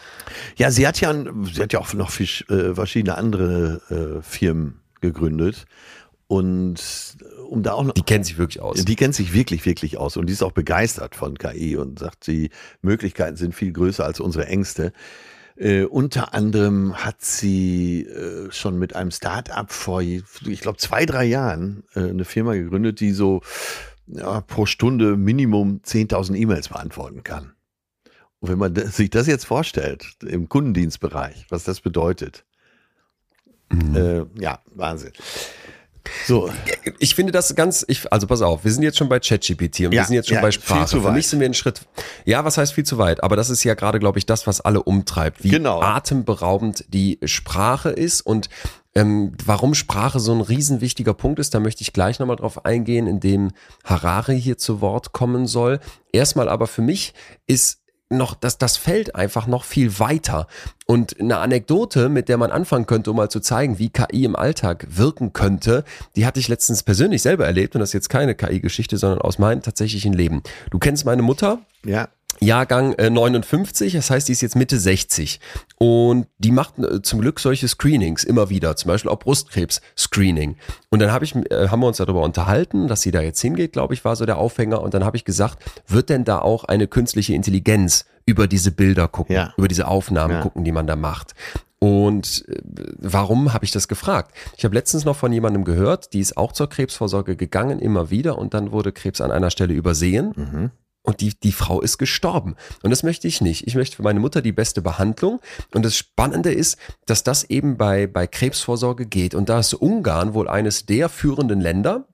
Ja, 0.56 0.70
sie 0.70 0.86
hat 0.86 1.00
ja, 1.00 1.12
sie 1.42 1.62
hat 1.62 1.72
ja 1.72 1.80
auch 1.80 1.92
noch 1.94 2.12
äh, 2.20 2.74
verschiedene 2.74 3.16
andere 3.16 4.20
äh, 4.20 4.22
Firmen 4.22 4.80
gegründet. 5.00 5.66
Und 6.28 6.80
um 7.52 7.62
da 7.62 7.72
auch 7.74 7.84
noch. 7.84 7.92
Die 7.92 8.02
kennt 8.02 8.24
sich 8.26 8.38
wirklich 8.38 8.60
aus. 8.60 8.84
Die 8.84 8.96
kennt 8.96 9.14
sich 9.14 9.34
wirklich, 9.34 9.66
wirklich 9.66 9.98
aus. 9.98 10.16
Und 10.16 10.26
die 10.26 10.32
ist 10.32 10.42
auch 10.42 10.52
begeistert 10.52 11.14
von 11.14 11.36
KI 11.36 11.76
und 11.76 11.98
sagt, 11.98 12.26
die 12.26 12.50
Möglichkeiten 12.80 13.36
sind 13.36 13.54
viel 13.54 13.72
größer 13.72 14.04
als 14.04 14.20
unsere 14.20 14.46
Ängste. 14.46 14.92
Äh, 15.56 15.84
unter 15.84 16.32
anderem 16.32 16.94
hat 16.94 17.20
sie 17.20 18.04
äh, 18.04 18.50
schon 18.50 18.78
mit 18.78 18.96
einem 18.96 19.10
Start-up 19.10 19.70
vor, 19.70 20.00
ich 20.00 20.60
glaube, 20.60 20.78
zwei, 20.78 21.04
drei 21.04 21.24
Jahren 21.24 21.84
äh, 21.94 22.00
eine 22.00 22.24
Firma 22.24 22.54
gegründet, 22.54 23.00
die 23.00 23.12
so 23.12 23.42
ja, 24.06 24.40
pro 24.40 24.64
Stunde 24.64 25.16
Minimum 25.16 25.82
10.000 25.84 26.34
E-Mails 26.36 26.70
beantworten 26.70 27.22
kann. 27.22 27.52
Und 28.40 28.48
wenn 28.48 28.58
man 28.58 28.74
sich 28.74 29.10
das 29.10 29.26
jetzt 29.26 29.44
vorstellt, 29.44 30.16
im 30.26 30.48
Kundendienstbereich, 30.48 31.46
was 31.50 31.64
das 31.64 31.80
bedeutet, 31.80 32.44
mhm. 33.70 33.94
äh, 33.94 34.24
ja, 34.40 34.60
Wahnsinn. 34.74 35.12
So. 36.26 36.50
Ich 36.98 37.14
finde 37.14 37.32
das 37.32 37.54
ganz, 37.54 37.84
ich, 37.88 38.12
also 38.12 38.26
pass 38.26 38.42
auf, 38.42 38.64
wir 38.64 38.72
sind 38.72 38.82
jetzt 38.82 38.98
schon 38.98 39.08
bei 39.08 39.20
ChatGPT 39.20 39.80
und 39.80 39.84
ja, 39.84 39.90
wir 39.92 40.04
sind 40.04 40.14
jetzt 40.14 40.28
schon 40.28 40.36
ja, 40.36 40.42
bei 40.42 40.50
Sprache. 40.50 41.00
Für 41.00 41.12
mich 41.12 41.28
sind 41.28 41.40
wir 41.40 41.46
einen 41.46 41.54
Schritt, 41.54 41.82
ja, 42.24 42.44
was 42.44 42.58
heißt 42.58 42.72
viel 42.72 42.84
zu 42.84 42.98
weit? 42.98 43.22
Aber 43.22 43.36
das 43.36 43.50
ist 43.50 43.64
ja 43.64 43.74
gerade, 43.74 43.98
glaube 43.98 44.18
ich, 44.18 44.26
das, 44.26 44.46
was 44.46 44.60
alle 44.60 44.82
umtreibt, 44.82 45.44
wie 45.44 45.50
genau. 45.50 45.80
atemberaubend 45.80 46.84
die 46.88 47.18
Sprache 47.24 47.90
ist 47.90 48.20
und 48.20 48.48
ähm, 48.94 49.32
warum 49.44 49.74
Sprache 49.74 50.20
so 50.20 50.32
ein 50.32 50.42
riesenwichtiger 50.42 51.14
Punkt 51.14 51.38
ist, 51.38 51.54
da 51.54 51.60
möchte 51.60 51.82
ich 51.82 51.92
gleich 51.92 52.18
nochmal 52.18 52.36
drauf 52.36 52.66
eingehen, 52.66 53.06
indem 53.06 53.52
Harari 53.84 54.40
hier 54.40 54.58
zu 54.58 54.80
Wort 54.82 55.12
kommen 55.12 55.46
soll. 55.46 55.80
Erstmal 56.12 56.48
aber 56.48 56.66
für 56.66 56.82
mich 56.82 57.14
ist 57.46 57.81
noch, 58.16 58.34
das, 58.34 58.58
das 58.58 58.76
fällt 58.76 59.14
einfach 59.14 59.46
noch 59.46 59.64
viel 59.64 59.98
weiter. 59.98 60.46
Und 60.86 61.18
eine 61.20 61.38
Anekdote, 61.38 62.08
mit 62.08 62.28
der 62.28 62.36
man 62.36 62.50
anfangen 62.50 62.86
könnte, 62.86 63.10
um 63.10 63.16
mal 63.16 63.30
zu 63.30 63.40
zeigen, 63.40 63.78
wie 63.78 63.88
KI 63.88 64.24
im 64.24 64.36
Alltag 64.36 64.86
wirken 64.90 65.32
könnte, 65.32 65.84
die 66.16 66.26
hatte 66.26 66.40
ich 66.40 66.48
letztens 66.48 66.82
persönlich 66.82 67.22
selber 67.22 67.46
erlebt 67.46 67.74
und 67.74 67.80
das 67.80 67.90
ist 67.90 67.94
jetzt 67.94 68.08
keine 68.08 68.34
KI-Geschichte, 68.34 68.98
sondern 68.98 69.20
aus 69.20 69.38
meinem 69.38 69.62
tatsächlichen 69.62 70.12
Leben. 70.12 70.42
Du 70.70 70.78
kennst 70.78 71.04
meine 71.04 71.22
Mutter? 71.22 71.60
Ja. 71.84 72.08
Jahrgang 72.42 72.92
äh, 72.94 73.10
59, 73.10 73.94
das 73.94 74.10
heißt, 74.10 74.28
die 74.28 74.32
ist 74.32 74.40
jetzt 74.40 74.56
Mitte 74.56 74.78
60 74.78 75.40
und 75.78 76.26
die 76.38 76.50
macht 76.50 76.78
äh, 76.78 77.02
zum 77.02 77.20
Glück 77.20 77.40
solche 77.40 77.68
Screenings 77.68 78.24
immer 78.24 78.50
wieder, 78.50 78.76
zum 78.76 78.88
Beispiel 78.88 79.10
auch 79.10 79.18
Brustkrebs-Screening. 79.18 80.56
Und 80.90 80.98
dann 80.98 81.12
hab 81.12 81.22
ich, 81.22 81.34
äh, 81.34 81.68
haben 81.68 81.80
wir 81.80 81.86
uns 81.86 81.98
darüber 81.98 82.22
unterhalten, 82.22 82.88
dass 82.88 83.02
sie 83.02 83.10
da 83.10 83.20
jetzt 83.20 83.40
hingeht, 83.40 83.72
glaube 83.72 83.94
ich, 83.94 84.04
war 84.04 84.16
so 84.16 84.26
der 84.26 84.38
Aufhänger. 84.38 84.82
Und 84.82 84.94
dann 84.94 85.04
habe 85.04 85.16
ich 85.16 85.24
gesagt, 85.24 85.62
wird 85.86 86.10
denn 86.10 86.24
da 86.24 86.38
auch 86.38 86.64
eine 86.64 86.86
künstliche 86.88 87.34
Intelligenz 87.34 88.04
über 88.26 88.46
diese 88.46 88.70
Bilder 88.70 89.08
gucken, 89.08 89.34
ja. 89.34 89.54
über 89.56 89.68
diese 89.68 89.88
Aufnahmen 89.88 90.34
ja. 90.34 90.40
gucken, 90.42 90.64
die 90.64 90.72
man 90.72 90.86
da 90.86 90.96
macht? 90.96 91.34
Und 91.78 92.44
äh, 92.48 92.60
warum 92.98 93.52
habe 93.52 93.64
ich 93.64 93.72
das 93.72 93.88
gefragt? 93.88 94.32
Ich 94.56 94.64
habe 94.64 94.74
letztens 94.74 95.04
noch 95.04 95.16
von 95.16 95.32
jemandem 95.32 95.64
gehört, 95.64 96.12
die 96.12 96.20
ist 96.20 96.36
auch 96.36 96.52
zur 96.52 96.68
Krebsvorsorge 96.68 97.34
gegangen, 97.34 97.80
immer 97.80 98.10
wieder, 98.10 98.38
und 98.38 98.54
dann 98.54 98.70
wurde 98.70 98.92
Krebs 98.92 99.20
an 99.20 99.32
einer 99.32 99.50
Stelle 99.50 99.74
übersehen. 99.74 100.32
Mhm. 100.36 100.70
Und 101.02 101.20
die, 101.20 101.34
die 101.38 101.52
Frau 101.52 101.80
ist 101.80 101.98
gestorben. 101.98 102.54
Und 102.82 102.90
das 102.90 103.02
möchte 103.02 103.26
ich 103.26 103.40
nicht. 103.40 103.66
Ich 103.66 103.74
möchte 103.74 103.96
für 103.96 104.02
meine 104.02 104.20
Mutter 104.20 104.40
die 104.40 104.52
beste 104.52 104.82
Behandlung. 104.82 105.40
Und 105.74 105.84
das 105.84 105.96
Spannende 105.96 106.52
ist, 106.52 106.78
dass 107.06 107.24
das 107.24 107.44
eben 107.44 107.76
bei, 107.76 108.06
bei 108.06 108.26
Krebsvorsorge 108.26 109.06
geht. 109.06 109.34
Und 109.34 109.48
da 109.48 109.58
ist 109.60 109.74
Ungarn 109.74 110.34
wohl 110.34 110.48
eines 110.48 110.86
der 110.86 111.08
führenden 111.08 111.60
Länder, 111.60 112.06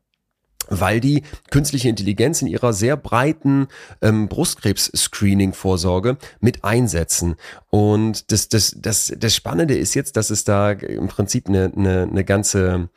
weil 0.71 1.01
die 1.01 1.23
künstliche 1.51 1.89
Intelligenz 1.89 2.43
in 2.43 2.49
ihrer 2.49 2.73
sehr 2.73 2.97
breiten 2.97 3.69
ähm, 4.01 4.29
Brustkrebs-Screening-Vorsorge 4.29 6.17
mit 6.41 6.65
einsetzen. 6.65 7.37
Und 7.71 8.33
das, 8.33 8.49
das, 8.49 8.75
das, 8.79 9.13
das 9.17 9.35
Spannende 9.35 9.77
ist 9.77 9.95
jetzt, 9.95 10.17
dass 10.17 10.31
es 10.31 10.45
da 10.45 10.73
im 10.73 11.09
Prinzip 11.09 11.49
eine, 11.49 11.73
eine, 11.75 12.03
eine 12.03 12.25
ganze 12.25 12.89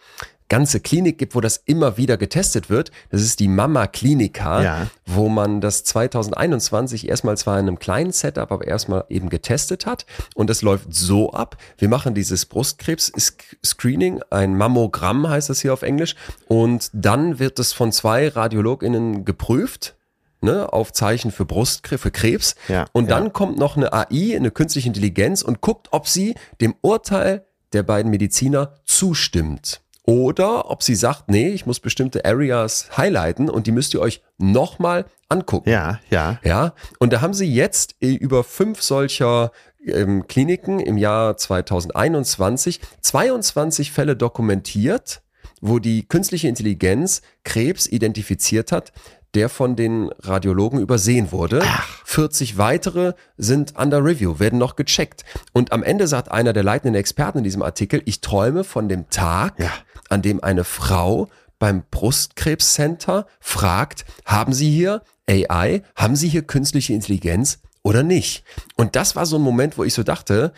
ganze 0.51 0.81
Klinik 0.81 1.17
gibt, 1.17 1.33
wo 1.33 1.39
das 1.39 1.55
immer 1.63 1.95
wieder 1.95 2.17
getestet 2.17 2.69
wird. 2.69 2.91
Das 3.09 3.21
ist 3.21 3.39
die 3.39 3.47
Mama 3.47 3.87
Klinika, 3.87 4.61
ja. 4.61 4.87
wo 5.05 5.29
man 5.29 5.61
das 5.61 5.85
2021 5.85 7.07
erstmal 7.07 7.37
zwar 7.37 7.57
in 7.57 7.69
einem 7.69 7.79
kleinen 7.79 8.11
Setup, 8.11 8.51
aber 8.51 8.67
erstmal 8.67 9.05
eben 9.07 9.29
getestet 9.29 9.85
hat. 9.85 10.05
Und 10.35 10.49
es 10.49 10.61
läuft 10.61 10.93
so 10.93 11.31
ab. 11.31 11.55
Wir 11.77 11.87
machen 11.87 12.13
dieses 12.13 12.45
Brustkrebs-Screening, 12.47 14.23
ein 14.29 14.57
Mammogramm 14.57 15.29
heißt 15.29 15.49
das 15.49 15.61
hier 15.61 15.71
auf 15.71 15.83
Englisch. 15.83 16.15
Und 16.49 16.89
dann 16.91 17.39
wird 17.39 17.57
es 17.57 17.71
von 17.71 17.93
zwei 17.93 18.27
RadiologInnen 18.27 19.23
geprüft 19.23 19.95
ne, 20.41 20.73
auf 20.73 20.91
Zeichen 20.91 21.31
für 21.31 21.45
Brustkrebs, 21.45 22.01
für 22.01 22.11
Krebs. 22.11 22.55
Ja, 22.67 22.87
und 22.91 23.09
dann 23.09 23.25
ja. 23.25 23.29
kommt 23.29 23.57
noch 23.57 23.77
eine 23.77 23.93
AI, 23.93 24.35
eine 24.35 24.51
künstliche 24.51 24.89
Intelligenz 24.89 25.43
und 25.43 25.61
guckt, 25.61 25.87
ob 25.91 26.09
sie 26.09 26.35
dem 26.59 26.75
Urteil 26.81 27.45
der 27.71 27.83
beiden 27.83 28.11
Mediziner 28.11 28.75
zustimmt. 28.83 29.79
Oder 30.11 30.69
ob 30.69 30.83
sie 30.83 30.95
sagt, 30.95 31.29
nee, 31.29 31.47
ich 31.51 31.65
muss 31.65 31.79
bestimmte 31.79 32.25
Areas 32.25 32.97
highlighten 32.97 33.49
und 33.49 33.65
die 33.65 33.71
müsst 33.71 33.93
ihr 33.93 34.01
euch 34.01 34.21
nochmal 34.37 35.05
angucken. 35.29 35.69
Ja, 35.69 36.01
ja. 36.09 36.37
Ja. 36.43 36.73
Und 36.99 37.13
da 37.13 37.21
haben 37.21 37.33
sie 37.33 37.45
jetzt 37.45 37.95
äh, 38.01 38.09
über 38.09 38.43
fünf 38.43 38.81
solcher 38.81 39.53
ähm, 39.85 40.27
Kliniken 40.27 40.81
im 40.81 40.97
Jahr 40.97 41.37
2021 41.37 42.81
22 42.99 43.93
Fälle 43.93 44.17
dokumentiert, 44.17 45.21
wo 45.61 45.79
die 45.79 46.05
künstliche 46.05 46.49
Intelligenz 46.49 47.21
Krebs 47.45 47.87
identifiziert 47.87 48.73
hat, 48.73 48.91
der 49.35 49.49
von 49.49 49.75
den 49.75 50.09
Radiologen 50.19 50.79
übersehen 50.79 51.31
wurde. 51.31 51.61
Ach. 51.63 52.05
40 52.05 52.57
weitere 52.57 53.13
sind 53.37 53.77
under 53.79 54.03
review, 54.03 54.39
werden 54.39 54.59
noch 54.59 54.75
gecheckt. 54.75 55.23
Und 55.53 55.71
am 55.71 55.83
Ende 55.83 56.07
sagt 56.07 56.31
einer 56.31 56.53
der 56.53 56.63
leitenden 56.63 56.95
Experten 56.95 57.39
in 57.39 57.43
diesem 57.43 57.61
Artikel, 57.61 58.01
ich 58.05 58.21
träume 58.21 58.63
von 58.63 58.89
dem 58.89 59.09
Tag, 59.09 59.59
ja. 59.59 59.71
an 60.09 60.21
dem 60.21 60.43
eine 60.43 60.63
Frau 60.63 61.29
beim 61.59 61.83
Brustkrebscenter 61.91 63.27
fragt, 63.39 64.05
haben 64.25 64.51
Sie 64.51 64.71
hier 64.71 65.03
AI, 65.29 65.83
haben 65.95 66.15
Sie 66.15 66.27
hier 66.27 66.41
künstliche 66.41 66.93
Intelligenz? 66.93 67.59
Oder 67.83 68.03
nicht? 68.03 68.43
Und 68.75 68.95
das 68.95 69.15
war 69.15 69.25
so 69.25 69.37
ein 69.37 69.41
Moment, 69.41 69.77
wo 69.77 69.83
ich 69.83 69.93
so 69.93 70.03
dachte, 70.03 70.53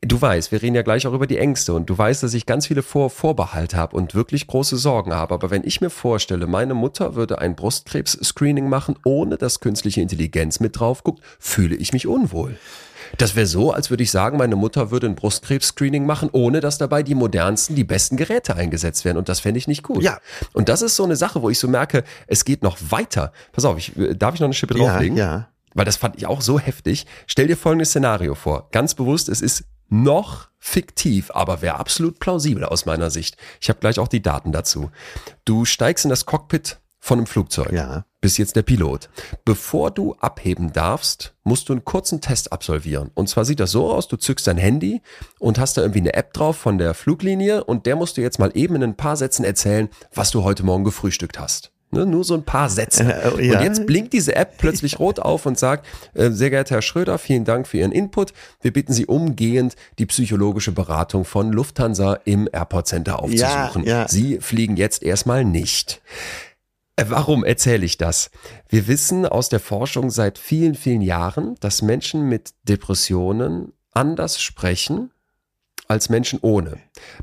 du 0.00 0.20
weißt, 0.20 0.50
wir 0.50 0.62
reden 0.62 0.74
ja 0.74 0.82
gleich 0.82 1.06
auch 1.06 1.12
über 1.12 1.26
die 1.26 1.38
Ängste 1.38 1.74
und 1.74 1.90
du 1.90 1.96
weißt, 1.96 2.22
dass 2.22 2.32
ich 2.32 2.46
ganz 2.46 2.66
viele 2.66 2.82
Vor 2.82 3.10
Vorbehalt 3.10 3.74
habe 3.74 3.96
und 3.96 4.14
wirklich 4.14 4.46
große 4.46 4.78
Sorgen 4.78 5.12
habe. 5.12 5.34
Aber 5.34 5.50
wenn 5.50 5.64
ich 5.64 5.80
mir 5.80 5.90
vorstelle, 5.90 6.46
meine 6.46 6.74
Mutter 6.74 7.14
würde 7.14 7.38
ein 7.38 7.54
Brustkrebs-Screening 7.54 8.68
machen, 8.68 8.96
ohne 9.04 9.36
dass 9.36 9.60
künstliche 9.60 10.00
Intelligenz 10.00 10.60
mit 10.60 10.78
drauf 10.78 11.04
guckt, 11.04 11.22
fühle 11.38 11.76
ich 11.76 11.92
mich 11.92 12.06
unwohl. 12.06 12.56
Das 13.18 13.36
wäre 13.36 13.46
so, 13.46 13.70
als 13.70 13.90
würde 13.90 14.02
ich 14.02 14.10
sagen, 14.10 14.38
meine 14.38 14.56
Mutter 14.56 14.90
würde 14.90 15.06
ein 15.06 15.14
Brustkrebs-Screening 15.14 16.06
machen, 16.06 16.30
ohne 16.32 16.60
dass 16.60 16.78
dabei 16.78 17.02
die 17.02 17.14
modernsten, 17.14 17.76
die 17.76 17.84
besten 17.84 18.16
Geräte 18.16 18.56
eingesetzt 18.56 19.04
werden. 19.04 19.18
Und 19.18 19.28
das 19.28 19.40
fände 19.40 19.58
ich 19.58 19.68
nicht 19.68 19.82
gut. 19.82 20.02
Ja. 20.02 20.18
Und 20.54 20.70
das 20.70 20.80
ist 20.80 20.96
so 20.96 21.04
eine 21.04 21.16
Sache, 21.16 21.42
wo 21.42 21.50
ich 21.50 21.58
so 21.58 21.68
merke, 21.68 22.04
es 22.26 22.46
geht 22.46 22.62
noch 22.62 22.78
weiter. 22.88 23.32
Pass 23.52 23.66
auf, 23.66 23.76
ich, 23.76 23.92
darf 24.16 24.34
ich 24.34 24.40
noch 24.40 24.46
eine 24.46 24.54
Schippe 24.54 24.74
drauflegen? 24.74 25.18
Ja, 25.18 25.24
ja 25.24 25.48
weil 25.74 25.84
das 25.84 25.96
fand 25.96 26.16
ich 26.16 26.26
auch 26.26 26.40
so 26.40 26.58
heftig. 26.58 27.06
Stell 27.26 27.48
dir 27.48 27.56
folgendes 27.56 27.90
Szenario 27.90 28.34
vor. 28.34 28.68
Ganz 28.72 28.94
bewusst, 28.94 29.28
es 29.28 29.40
ist 29.40 29.64
noch 29.88 30.48
fiktiv, 30.58 31.30
aber 31.32 31.62
wäre 31.62 31.76
absolut 31.76 32.18
plausibel 32.18 32.64
aus 32.64 32.86
meiner 32.86 33.10
Sicht. 33.10 33.36
Ich 33.60 33.68
habe 33.68 33.80
gleich 33.80 33.98
auch 33.98 34.08
die 34.08 34.22
Daten 34.22 34.50
dazu. 34.50 34.90
Du 35.44 35.64
steigst 35.64 36.04
in 36.04 36.08
das 36.08 36.24
Cockpit 36.24 36.78
von 37.04 37.18
einem 37.18 37.26
Flugzeug. 37.26 37.70
Ja. 37.70 38.06
Bist 38.22 38.38
jetzt 38.38 38.56
der 38.56 38.62
Pilot. 38.62 39.10
Bevor 39.44 39.90
du 39.90 40.14
abheben 40.14 40.72
darfst, 40.72 41.34
musst 41.42 41.68
du 41.68 41.74
einen 41.74 41.84
kurzen 41.84 42.22
Test 42.22 42.50
absolvieren. 42.50 43.10
Und 43.12 43.28
zwar 43.28 43.44
sieht 43.44 43.60
das 43.60 43.72
so 43.72 43.92
aus, 43.92 44.08
du 44.08 44.16
zückst 44.16 44.46
dein 44.46 44.56
Handy 44.56 45.02
und 45.38 45.58
hast 45.58 45.76
da 45.76 45.82
irgendwie 45.82 46.00
eine 46.00 46.14
App 46.14 46.32
drauf 46.32 46.56
von 46.56 46.78
der 46.78 46.94
Fluglinie 46.94 47.62
und 47.62 47.84
der 47.84 47.96
musst 47.96 48.16
du 48.16 48.22
jetzt 48.22 48.38
mal 48.38 48.52
eben 48.54 48.76
in 48.76 48.82
ein 48.82 48.96
paar 48.96 49.18
Sätzen 49.18 49.44
erzählen, 49.44 49.90
was 50.14 50.30
du 50.30 50.44
heute 50.44 50.62
Morgen 50.62 50.84
gefrühstückt 50.84 51.38
hast. 51.38 51.73
Ne, 51.94 52.06
nur 52.06 52.24
so 52.24 52.34
ein 52.34 52.44
paar 52.44 52.68
Sätze. 52.68 53.04
Äh, 53.04 53.46
ja. 53.46 53.58
Und 53.58 53.64
jetzt 53.64 53.86
blinkt 53.86 54.12
diese 54.12 54.34
App 54.36 54.58
plötzlich 54.58 54.98
rot 54.98 55.20
auf 55.20 55.46
und 55.46 55.58
sagt, 55.58 55.86
äh, 56.14 56.30
sehr 56.30 56.50
geehrter 56.50 56.76
Herr 56.76 56.82
Schröder, 56.82 57.18
vielen 57.18 57.44
Dank 57.44 57.66
für 57.66 57.78
Ihren 57.78 57.92
Input. 57.92 58.32
Wir 58.60 58.72
bitten 58.72 58.92
Sie 58.92 59.06
umgehend, 59.06 59.76
die 59.98 60.06
psychologische 60.06 60.72
Beratung 60.72 61.24
von 61.24 61.52
Lufthansa 61.52 62.18
im 62.24 62.48
Airport 62.52 62.88
Center 62.88 63.22
aufzusuchen. 63.22 63.84
Ja, 63.84 64.02
ja. 64.02 64.08
Sie 64.08 64.38
fliegen 64.40 64.76
jetzt 64.76 65.02
erstmal 65.02 65.44
nicht. 65.44 66.02
Äh, 66.96 67.04
warum 67.08 67.44
erzähle 67.44 67.84
ich 67.84 67.96
das? 67.96 68.30
Wir 68.68 68.86
wissen 68.88 69.26
aus 69.26 69.48
der 69.48 69.60
Forschung 69.60 70.10
seit 70.10 70.38
vielen, 70.38 70.74
vielen 70.74 71.02
Jahren, 71.02 71.56
dass 71.60 71.82
Menschen 71.82 72.28
mit 72.28 72.54
Depressionen 72.64 73.72
anders 73.92 74.42
sprechen 74.42 75.10
als 75.94 76.08
Menschen 76.08 76.40
ohne. 76.42 76.78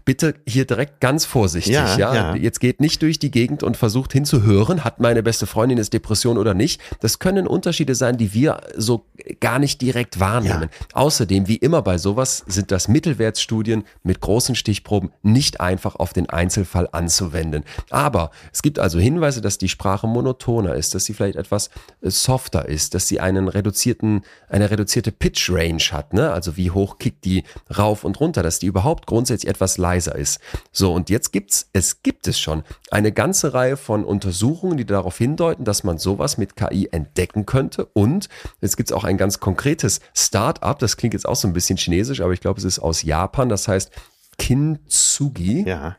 Bitte 0.06 0.36
hier 0.48 0.66
direkt 0.66 1.02
ganz 1.02 1.26
vorsichtig, 1.26 1.74
ja, 1.74 1.98
ja? 1.98 2.16
ja, 2.16 2.36
Jetzt 2.36 2.62
geht 2.62 2.80
nicht 2.80 3.02
durch 3.02 3.20
die 3.20 3.30
Gegend 3.30 3.64
und 3.64 3.76
versucht 3.76 4.14
hinzuhören, 4.14 4.86
hat 4.86 5.02
meine 5.02 5.24
beste 5.24 5.46
Freundin 5.46 5.78
jetzt 5.78 5.92
Depression 5.92 6.38
oder 6.38 6.54
nicht. 6.54 6.80
Das 7.02 7.20
können 7.20 7.48
Unterschiede 7.48 7.96
sein, 7.96 8.16
die 8.16 8.34
wir 8.34 8.62
so 8.78 9.06
gar 9.42 9.60
nicht 9.60 9.82
direkt 9.82 10.22
wahrnehmen. 10.22 10.70
Ja. 10.72 10.88
Außerdem, 10.94 11.50
wie 11.50 11.58
immer 11.58 11.82
bei 11.82 11.98
sowas, 11.98 12.46
sind 12.48 12.72
das 12.72 12.88
Mittelwertstudien 12.88 13.84
mit 14.04 14.22
großen 14.22 14.56
Stichproben 14.56 15.12
nicht 15.22 15.60
einfach 15.60 15.98
auf 15.98 16.14
den 16.14 16.30
Einzelfall 16.30 16.88
anzuwenden. 16.94 17.66
Aber 17.90 18.32
es 18.54 18.62
gibt 18.62 18.80
also 18.80 19.00
Hinweise, 19.00 19.42
dass 19.42 19.58
die 19.58 19.68
Sprache 19.68 20.08
monotoner 20.08 20.76
ist, 20.76 20.96
dass 20.96 21.04
sie 21.04 21.14
vielleicht 21.14 21.36
etwas 21.36 21.70
äh, 22.02 22.10
softer 22.10 22.70
ist, 22.70 22.94
dass 22.94 23.10
sie 23.10 23.20
einen 23.20 23.50
reduzierten, 23.50 24.22
eine 24.48 24.72
reduzierte 24.72 25.12
Pitch 25.12 25.50
Range 25.50 25.84
hat, 25.92 26.14
ne? 26.14 26.32
Also 26.32 26.56
wie 26.56 26.72
hoch 26.72 27.00
kickt 27.00 27.26
die 27.26 27.44
rauf 27.78 28.06
und 28.06 28.18
runter, 28.22 28.44
dass 28.44 28.61
die 28.62 28.67
überhaupt 28.67 29.08
grundsätzlich 29.08 29.50
etwas 29.50 29.78
leiser 29.78 30.15
ist. 30.15 30.39
So, 30.71 30.93
und 30.93 31.10
jetzt 31.10 31.32
gibt's, 31.32 31.69
es 31.74 32.04
gibt 32.04 32.28
es 32.28 32.39
schon 32.39 32.63
eine 32.89 33.12
ganze 33.12 33.54
Reihe 33.54 33.78
von 33.78 34.04
Untersuchungen, 34.04 34.78
die 34.78 34.86
darauf 34.86 35.17
hindeuten, 35.17 35.65
dass 35.65 35.84
man 35.84 35.97
sowas 35.97 36.38
mit 36.38 36.56
KI 36.56 36.89
entdecken 36.91 37.45
könnte. 37.45 37.86
Und 37.86 38.30
jetzt 38.62 38.78
gibt's 38.78 38.91
auch 38.91 39.04
ein 39.04 39.17
ganz 39.17 39.39
konkretes 39.39 40.00
Start-up, 40.13 40.80
das 40.80 40.97
klingt 40.97 41.13
jetzt 41.13 41.28
auch 41.28 41.36
so 41.36 41.47
ein 41.47 41.54
bisschen 41.54 41.78
chinesisch, 41.78 42.21
aber 42.21 42.34
ich 42.34 42.41
glaube, 42.41 42.60
es 42.60 42.65
ist 42.65 42.80
aus 42.80 43.04
Japan, 43.04 43.50
das 43.50 43.67
heißt 43.67 43.91
Kintsugi. 44.38 45.67
Ja. 45.67 45.95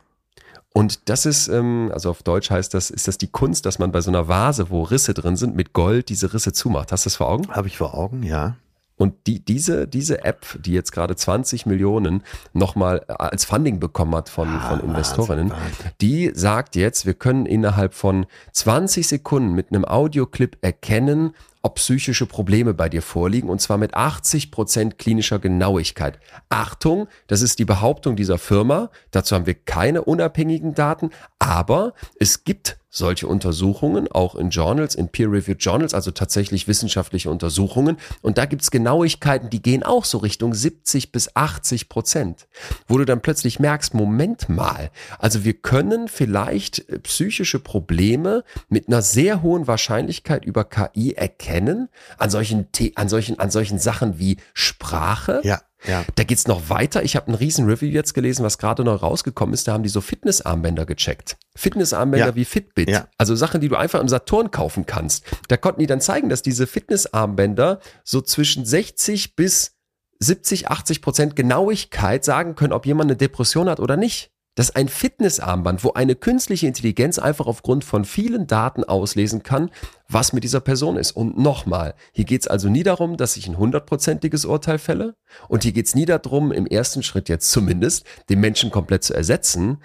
Und 0.75 1.09
das 1.11 1.27
ist, 1.27 1.49
ähm, 1.49 1.91
also 1.93 2.11
auf 2.11 2.23
Deutsch 2.23 2.51
heißt 2.51 2.73
das, 2.73 2.91
ist 2.91 3.07
das 3.07 3.19
die 3.19 3.27
Kunst, 3.27 3.67
dass 3.67 3.79
man 3.79 3.93
bei 3.93 4.01
so 4.01 4.11
einer 4.11 4.29
Vase, 4.29 4.71
wo 4.71 4.83
Risse 4.83 5.13
drin 5.13 5.37
sind, 5.37 5.55
mit 5.55 5.75
Gold 5.75 6.09
diese 6.09 6.33
Risse 6.33 6.53
zumacht. 6.53 6.93
Hast 6.93 7.05
du 7.05 7.09
das 7.09 7.17
vor 7.17 7.29
Augen? 7.29 7.49
Habe 7.49 7.69
ich 7.69 7.77
vor 7.77 7.95
Augen, 7.95 8.23
ja. 8.23 8.57
Und 8.97 9.27
die, 9.27 9.45
diese, 9.45 9.89
diese 9.89 10.25
App, 10.25 10.47
die 10.61 10.73
jetzt 10.73 10.93
gerade 10.93 11.17
20 11.17 11.67
Millionen 11.67 12.23
nochmal 12.53 13.01
als 13.09 13.45
Funding 13.45 13.81
bekommen 13.81 14.15
hat 14.15 14.29
von, 14.29 14.49
ah, 14.49 14.69
von 14.69 14.81
Investorinnen, 14.81 15.53
die 16.01 16.31
sagt 16.35 16.77
jetzt, 16.77 17.07
wir 17.07 17.15
können 17.15 17.47
innerhalb 17.47 17.95
von 17.95 18.27
20 18.53 19.09
Sekunden 19.09 19.55
mit 19.55 19.73
einem 19.73 19.85
Audioclip 19.85 20.59
erkennen, 20.61 21.35
ob 21.63 21.77
psychische 21.77 22.27
Probleme 22.27 22.75
bei 22.75 22.89
dir 22.89 23.03
vorliegen 23.03 23.49
und 23.49 23.61
zwar 23.61 23.79
mit 23.79 23.95
80 23.95 24.51
Prozent 24.51 24.99
klinischer 24.99 25.39
Genauigkeit. 25.39 26.19
Achtung, 26.49 27.09
das 27.29 27.41
ist 27.41 27.59
die 27.59 27.65
Behauptung 27.65 28.17
dieser 28.17 28.39
Firma. 28.39 28.91
Dazu 29.13 29.35
haben 29.35 29.47
wir 29.47 29.55
keine 29.55 30.03
unabhängigen 30.03 30.75
Daten, 30.75 31.11
aber 31.39 31.95
es 32.19 32.45
gibt 32.45 32.79
solche 32.95 33.27
Untersuchungen, 33.27 34.07
auch 34.13 34.35
in 34.35 34.51
Journals, 34.51 34.95
in 34.95 35.09
Peer-Reviewed 35.09 35.63
Journals, 35.63 35.95
also 35.95 36.11
tatsächlich 36.11 36.69
wissenschaftliche 36.69 37.31
Untersuchungen. 37.31 37.97
Und 38.21 38.37
da 38.37 38.45
gibt's 38.45 38.71
Genauigkeiten, 38.71 39.49
die 39.49 39.63
gehen 39.63 39.83
auch 39.83 40.05
so 40.05 40.19
Richtung 40.19 40.53
70 40.53 41.11
bis 41.11 41.35
80 41.35 41.89
Prozent, 41.89 42.47
wo 42.87 42.99
du 42.99 43.07
dann 43.07 43.23
plötzlich 43.23 43.59
merkst, 43.59 43.95
Moment 43.95 44.51
mal, 44.51 44.91
also 45.19 45.43
wir 45.43 45.55
können 45.55 46.07
vielleicht 46.07 46.87
äh, 46.91 46.99
psychische 46.99 47.59
Probleme 47.59 48.45
mit 48.69 48.89
einer 48.89 49.01
sehr 49.01 49.41
hohen 49.41 49.67
Wahrscheinlichkeit 49.67 50.45
über 50.45 50.65
KI 50.65 51.15
erkennen, 51.15 51.89
an 52.19 52.29
solchen, 52.29 52.69
an 52.97 53.09
solchen, 53.09 53.39
an 53.39 53.51
solchen 53.51 53.79
Sachen 53.79 54.19
wie 54.19 54.37
Sprache. 54.53 55.41
Ja 55.45 55.63
ja. 55.87 56.05
Da 56.15 56.25
geht's 56.25 56.47
noch 56.47 56.69
weiter. 56.69 57.03
Ich 57.03 57.17
habe 57.17 57.31
ein 57.31 57.35
riesen 57.35 57.67
Review 57.67 57.89
jetzt 57.89 58.15
gelesen, 58.15 58.45
was 58.45 58.59
gerade 58.59 58.85
noch 58.85 59.03
rausgekommen 59.03 59.55
ist. 59.55 59.69
Da 59.69 59.73
haben 59.73 59.83
die 59.83 59.89
so 59.89 60.01
Fitnessarmbänder 60.01 60.87
gecheckt. 60.87 61.37
Fitnessarmbänder 61.55 62.29
ja. 62.29 62.35
wie 62.35 62.45
Fitbit. 62.45 62.91
Ja. 62.91 63.09
Also 63.19 63.35
Sachen, 63.35 63.61
die 63.61 63.69
du 63.69 63.77
einfach 63.77 64.01
im 64.01 64.09
Saturn 64.09 64.51
kaufen 64.51 64.87
kannst. 64.87 65.25
Da 65.49 65.57
konnten 65.57 65.81
die 65.81 65.87
dann 65.87 66.01
zeigen, 66.01 66.29
dass 66.29 66.43
diese 66.43 66.67
Fitnessarmbänder 66.67 67.81
so 68.05 68.21
zwischen 68.21 68.65
60 68.65 69.37
bis 69.37 69.77
70, 70.19 70.69
80 70.69 71.03
Prozent 71.03 71.37
Genauigkeit 71.37 72.25
sagen 72.25 72.55
können, 72.55 72.73
ob 72.73 72.87
jemand 72.87 73.11
eine 73.11 73.17
Depression 73.17 73.69
hat 73.69 73.81
oder 73.81 73.97
nicht. 73.97 74.32
Das 74.55 74.69
ist 74.69 74.77
ein 74.77 74.89
Fitnessarmband, 74.89 75.83
wo 75.83 75.93
eine 75.95 76.15
künstliche 76.15 76.67
Intelligenz 76.67 77.19
einfach 77.19 77.47
aufgrund 77.47 77.85
von 77.85 78.05
vielen 78.05 78.47
Daten 78.47 78.85
auslesen 78.85 79.43
kann, 79.43 79.71
was 80.09 80.35
mit 80.35 80.45
dieser 80.45 80.61
Person 80.61 80.99
ist. 80.99 81.13
Und 81.13 81.39
nochmal, 81.39 81.95
hier 82.13 82.27
geht 82.27 82.43
es 82.43 82.49
also 82.49 82.69
nie 82.69 82.83
darum, 82.83 83.17
dass 83.17 83.39
ich 83.39 83.47
ein 83.47 83.57
hundertprozentiges 83.57 84.45
Urteil 84.45 84.79
fälle. 84.79 85.17
Und 85.49 85.63
hier 85.63 85.73
geht 85.73 85.87
es 85.87 85.95
nie 85.95 86.05
darum, 86.05 86.53
im 86.53 86.67
ersten 86.67 87.03
Schritt 87.03 87.31
jetzt 87.31 87.51
zumindest, 87.51 88.05
den 88.29 88.41
Menschen 88.41 88.71
komplett 88.71 89.05
zu 89.05 89.15
ersetzen, 89.15 89.79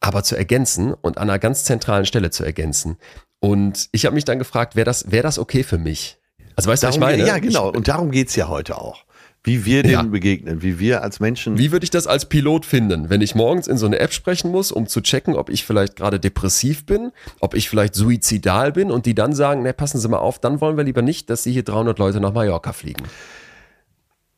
aber 0.00 0.24
zu 0.24 0.36
ergänzen 0.36 0.92
und 0.92 1.18
an 1.18 1.30
einer 1.30 1.38
ganz 1.38 1.64
zentralen 1.64 2.06
Stelle 2.06 2.30
zu 2.30 2.44
ergänzen. 2.44 2.96
Und 3.38 3.88
ich 3.92 4.04
habe 4.04 4.14
mich 4.14 4.24
dann 4.24 4.40
gefragt, 4.40 4.74
wäre 4.74 4.84
das, 4.84 5.12
wär 5.12 5.22
das 5.22 5.38
okay 5.38 5.62
für 5.62 5.78
mich? 5.78 6.18
Also 6.56 6.70
weißt 6.70 6.82
du, 6.82 6.88
was 6.88 6.96
ich 6.96 7.00
meine? 7.00 7.24
Ja, 7.24 7.38
genau. 7.38 7.70
Und 7.70 7.86
darum 7.86 8.10
geht's 8.10 8.34
ja 8.34 8.48
heute 8.48 8.78
auch. 8.78 9.03
Wie 9.46 9.66
wir 9.66 9.82
denen 9.82 9.92
ja. 9.92 10.02
begegnen, 10.02 10.62
wie 10.62 10.78
wir 10.78 11.02
als 11.02 11.20
Menschen. 11.20 11.58
Wie 11.58 11.70
würde 11.70 11.84
ich 11.84 11.90
das 11.90 12.06
als 12.06 12.24
Pilot 12.24 12.64
finden, 12.64 13.10
wenn 13.10 13.20
ich 13.20 13.34
morgens 13.34 13.68
in 13.68 13.76
so 13.76 13.84
eine 13.84 13.98
App 13.98 14.14
sprechen 14.14 14.50
muss, 14.50 14.72
um 14.72 14.86
zu 14.86 15.02
checken, 15.02 15.36
ob 15.36 15.50
ich 15.50 15.66
vielleicht 15.66 15.96
gerade 15.96 16.18
depressiv 16.18 16.86
bin, 16.86 17.12
ob 17.40 17.54
ich 17.54 17.68
vielleicht 17.68 17.94
suizidal 17.94 18.72
bin 18.72 18.90
und 18.90 19.04
die 19.04 19.14
dann 19.14 19.34
sagen, 19.34 19.62
ne, 19.62 19.74
passen 19.74 20.00
Sie 20.00 20.08
mal 20.08 20.16
auf, 20.18 20.38
dann 20.38 20.62
wollen 20.62 20.78
wir 20.78 20.84
lieber 20.84 21.02
nicht, 21.02 21.28
dass 21.28 21.42
Sie 21.42 21.52
hier 21.52 21.62
300 21.62 21.98
Leute 21.98 22.20
nach 22.20 22.32
Mallorca 22.32 22.72
fliegen. 22.72 23.04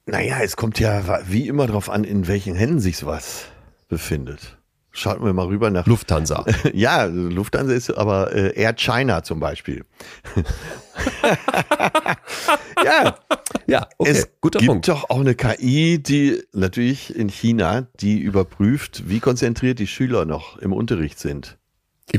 Naja, 0.06 0.38
es 0.42 0.56
kommt 0.56 0.80
ja 0.80 1.20
wie 1.28 1.46
immer 1.46 1.68
darauf 1.68 1.88
an, 1.88 2.02
in 2.02 2.26
welchen 2.26 2.56
Händen 2.56 2.80
sich 2.80 2.96
sowas 2.96 3.44
befindet. 3.88 4.55
Schalten 4.96 5.24
wir 5.26 5.32
mal 5.34 5.46
rüber 5.46 5.70
nach 5.70 5.86
Lufthansa. 5.86 6.44
ja, 6.72 7.04
Lufthansa 7.04 7.74
ist 7.74 7.90
aber 7.90 8.34
äh, 8.34 8.58
Air 8.58 8.74
China 8.74 9.22
zum 9.22 9.40
Beispiel. 9.40 9.84
ja, 12.84 13.18
ja, 13.66 13.88
okay, 13.98 14.10
es 14.10 14.28
guter 14.40 14.58
gibt 14.58 14.70
Punkt. 14.70 14.88
doch 14.88 15.10
auch 15.10 15.20
eine 15.20 15.34
KI, 15.34 16.02
die 16.02 16.42
natürlich 16.52 17.14
in 17.14 17.28
China, 17.28 17.88
die 18.00 18.18
überprüft, 18.18 19.08
wie 19.08 19.20
konzentriert 19.20 19.78
die 19.78 19.86
Schüler 19.86 20.24
noch 20.24 20.56
im 20.58 20.72
Unterricht 20.72 21.18
sind. 21.18 21.58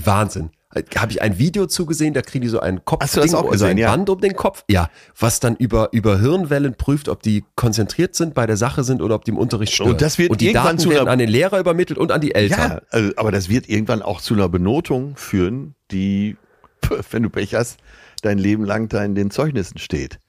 Wahnsinn 0.03 0.51
habe 0.97 1.11
ich 1.11 1.21
ein 1.21 1.37
Video 1.37 1.67
zugesehen, 1.67 2.13
da 2.13 2.21
kriegen 2.21 2.41
die 2.41 2.49
so 2.49 2.59
einen 2.59 2.83
Kopf, 2.85 3.01
Hast 3.01 3.17
du 3.17 3.21
das 3.21 3.33
auch 3.33 3.49
gesehen, 3.51 3.69
ein 3.69 3.77
ja. 3.77 3.91
Band 3.91 4.09
um 4.09 4.21
den 4.21 4.35
Kopf, 4.35 4.63
ja, 4.69 4.89
was 5.17 5.39
dann 5.39 5.55
über 5.55 5.89
über 5.91 6.19
Hirnwellen 6.19 6.75
prüft, 6.75 7.09
ob 7.09 7.21
die 7.21 7.43
konzentriert 7.55 8.15
sind, 8.15 8.33
bei 8.33 8.45
der 8.45 8.57
Sache 8.57 8.83
sind 8.83 9.01
oder 9.01 9.15
ob 9.15 9.25
die 9.25 9.31
im 9.31 9.37
Unterricht 9.37 9.73
stört. 9.73 9.89
Und 9.89 10.01
das 10.01 10.17
wird 10.17 10.31
und 10.31 10.41
die 10.41 10.47
irgendwann 10.47 10.65
Daten 10.65 10.79
zu 10.79 10.89
werden 10.89 11.07
an 11.07 11.19
den 11.19 11.29
Lehrer 11.29 11.59
übermittelt 11.59 11.99
und 11.99 12.11
an 12.11 12.21
die 12.21 12.35
Eltern. 12.35 12.71
Ja, 12.71 12.81
also, 12.89 13.11
aber 13.15 13.31
das 13.31 13.49
wird 13.49 13.69
irgendwann 13.69 14.01
auch 14.01 14.21
zu 14.21 14.33
einer 14.33 14.49
Benotung 14.49 15.15
führen, 15.15 15.75
die, 15.91 16.37
wenn 17.11 17.23
du 17.23 17.29
Pech 17.29 17.55
hast, 17.55 17.77
dein 18.21 18.37
Leben 18.37 18.65
lang 18.65 18.89
da 18.89 19.03
in 19.03 19.15
den 19.15 19.31
Zeugnissen 19.31 19.77
steht. 19.77 20.19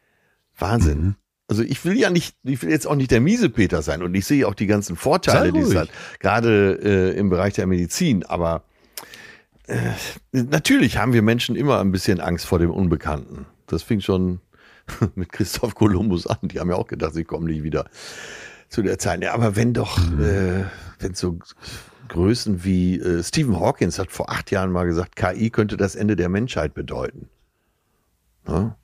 Wahnsinn. 0.58 1.00
Mhm. 1.00 1.14
Also 1.50 1.62
ich 1.62 1.82
will 1.86 1.98
ja 1.98 2.10
nicht, 2.10 2.36
ich 2.44 2.62
will 2.62 2.70
jetzt 2.70 2.86
auch 2.86 2.94
nicht 2.94 3.10
der 3.10 3.22
miese 3.22 3.48
Peter 3.48 3.80
sein 3.80 4.02
und 4.02 4.14
ich 4.14 4.26
sehe 4.26 4.46
auch 4.46 4.54
die 4.54 4.66
ganzen 4.66 4.96
Vorteile, 4.96 5.50
die 5.50 5.60
es 5.60 5.74
hat, 5.74 5.88
gerade 6.20 6.78
äh, 6.82 7.18
im 7.18 7.30
Bereich 7.30 7.54
der 7.54 7.66
Medizin, 7.66 8.22
aber 8.22 8.64
äh, 9.68 9.92
natürlich 10.32 10.98
haben 10.98 11.12
wir 11.12 11.22
Menschen 11.22 11.56
immer 11.56 11.80
ein 11.80 11.92
bisschen 11.92 12.20
Angst 12.20 12.46
vor 12.46 12.58
dem 12.58 12.70
Unbekannten. 12.70 13.46
Das 13.66 13.82
fing 13.82 14.00
schon 14.00 14.40
mit 15.14 15.32
Christoph 15.32 15.74
Kolumbus 15.74 16.26
an. 16.26 16.38
Die 16.42 16.60
haben 16.60 16.70
ja 16.70 16.76
auch 16.76 16.86
gedacht, 16.86 17.14
sie 17.14 17.24
kommen 17.24 17.46
nicht 17.46 17.62
wieder 17.62 17.88
zu 18.68 18.82
der 18.82 18.98
Zeit. 18.98 19.22
Ja, 19.22 19.34
aber 19.34 19.56
wenn 19.56 19.74
doch, 19.74 19.98
mhm. 19.98 20.24
äh, 20.24 20.64
wenn 20.98 21.14
so 21.14 21.38
Größen 22.08 22.64
wie 22.64 22.98
äh, 22.98 23.22
Stephen 23.22 23.60
Hawkins 23.60 23.98
hat 23.98 24.10
vor 24.10 24.30
acht 24.30 24.50
Jahren 24.50 24.72
mal 24.72 24.84
gesagt, 24.84 25.16
KI 25.16 25.50
könnte 25.50 25.76
das 25.76 25.94
Ende 25.94 26.16
der 26.16 26.28
Menschheit 26.28 26.74
bedeuten. 26.74 27.28
Ja? 28.46 28.76